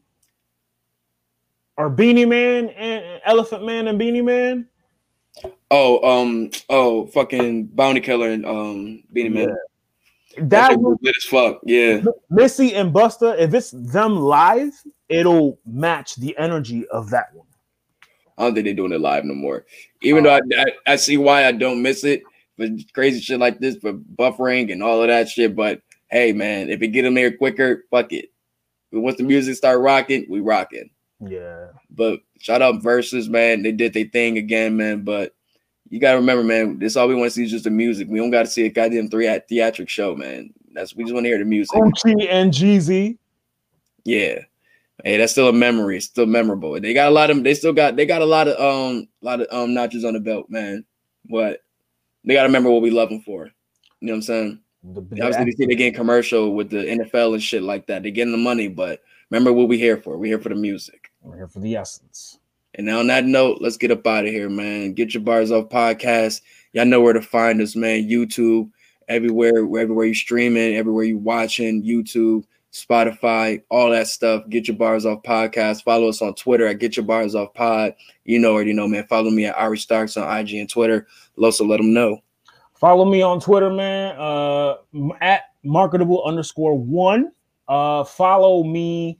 [1.77, 4.67] Or Beenie Man and Elephant Man and Beenie Man?
[5.69, 9.57] Oh, um, oh, fucking Bounty Killer and um, Beenie Man.
[10.37, 11.59] That was lit as fuck.
[11.63, 13.37] Yeah, Missy and Busta.
[13.39, 14.73] If it's them live,
[15.09, 17.47] it'll match the energy of that one.
[18.37, 19.65] I don't think they're doing it live no more.
[20.01, 20.39] Even though oh.
[20.57, 22.23] I, I, I see why I don't miss it
[22.57, 25.55] for crazy shit like this, for buffering and all of that shit.
[25.55, 28.31] But hey, man, if it get them there quicker, fuck it.
[28.91, 30.89] But once the music start rocking, we rocking.
[31.19, 31.67] Yeah.
[31.89, 33.63] But shout out Verzuz, man.
[33.63, 35.03] They did their thing again, man.
[35.03, 35.34] But
[35.89, 38.07] you gotta remember, man, this all we want to see is just the music.
[38.09, 40.51] We don't gotta see a goddamn three at theatric show, man.
[40.73, 41.75] That's we just want to hear the music.
[41.77, 43.17] Gucci and Jeezy.
[44.03, 44.39] Yeah.
[45.03, 45.97] Hey, that's still a memory.
[45.97, 46.79] It's still memorable.
[46.79, 49.25] They got a lot of they still got they got a lot of um a
[49.25, 50.85] lot of um notches on the belt, man.
[51.27, 51.61] What
[52.23, 53.45] they gotta remember what we love them for.
[53.99, 54.59] You know what I'm saying?
[54.83, 58.03] The, the- Obviously, they see they getting commercial with the NFL and shit like that.
[58.03, 60.17] They're getting the money, but remember what we here for.
[60.17, 61.11] We're here for the music.
[61.21, 62.39] We're here for the essence.
[62.77, 64.93] And on that note, let's get up out of here, man.
[64.93, 66.41] Get your bars off podcast.
[66.73, 68.09] Y'all know where to find us, man.
[68.09, 68.69] YouTube,
[69.07, 74.43] everywhere, everywhere you're streaming, everywhere you're watching, YouTube, Spotify, all that stuff.
[74.49, 75.83] Get your bars off podcast.
[75.83, 77.95] Follow us on Twitter at Get Your Bars Off Pod.
[78.25, 79.07] You know already know, man.
[79.07, 81.07] Follow me at Ari Starks on IG and Twitter.
[81.37, 82.19] Loso, let them know.
[82.73, 84.15] Follow me on Twitter, man.
[84.19, 84.75] Uh,
[85.21, 87.31] at marketable underscore one.
[87.69, 89.17] Uh, follow me.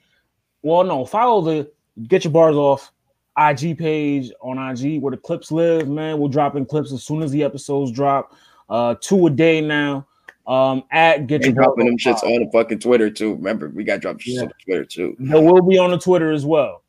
[0.62, 1.72] Well, no, follow the
[2.08, 2.92] Get Your Bars Off
[3.38, 6.20] IG page on IG where the clips live, man.
[6.20, 8.34] We're dropping clips as soon as the episodes drop.
[8.70, 10.08] Uh, two a day now.
[10.48, 13.34] Um, at Get Your dropping them shits on the fucking Twitter too.
[13.36, 14.44] Remember, we got dropped Yeah.
[14.44, 15.16] on Twitter too.
[15.20, 16.84] They will be on the Twitter as well.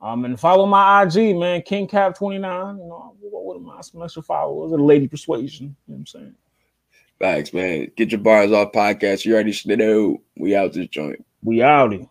[0.00, 2.76] Um, and follow my IG, man, King Cap 29.
[2.78, 5.74] You know, what are my some extra followers and Lady Persuasion.
[5.88, 6.34] You know what I'm saying?
[7.18, 7.90] Facts, man.
[7.96, 9.24] Get your bars off podcast.
[9.24, 10.20] You already should know.
[10.36, 11.24] We out this joint.
[11.42, 12.08] We outie.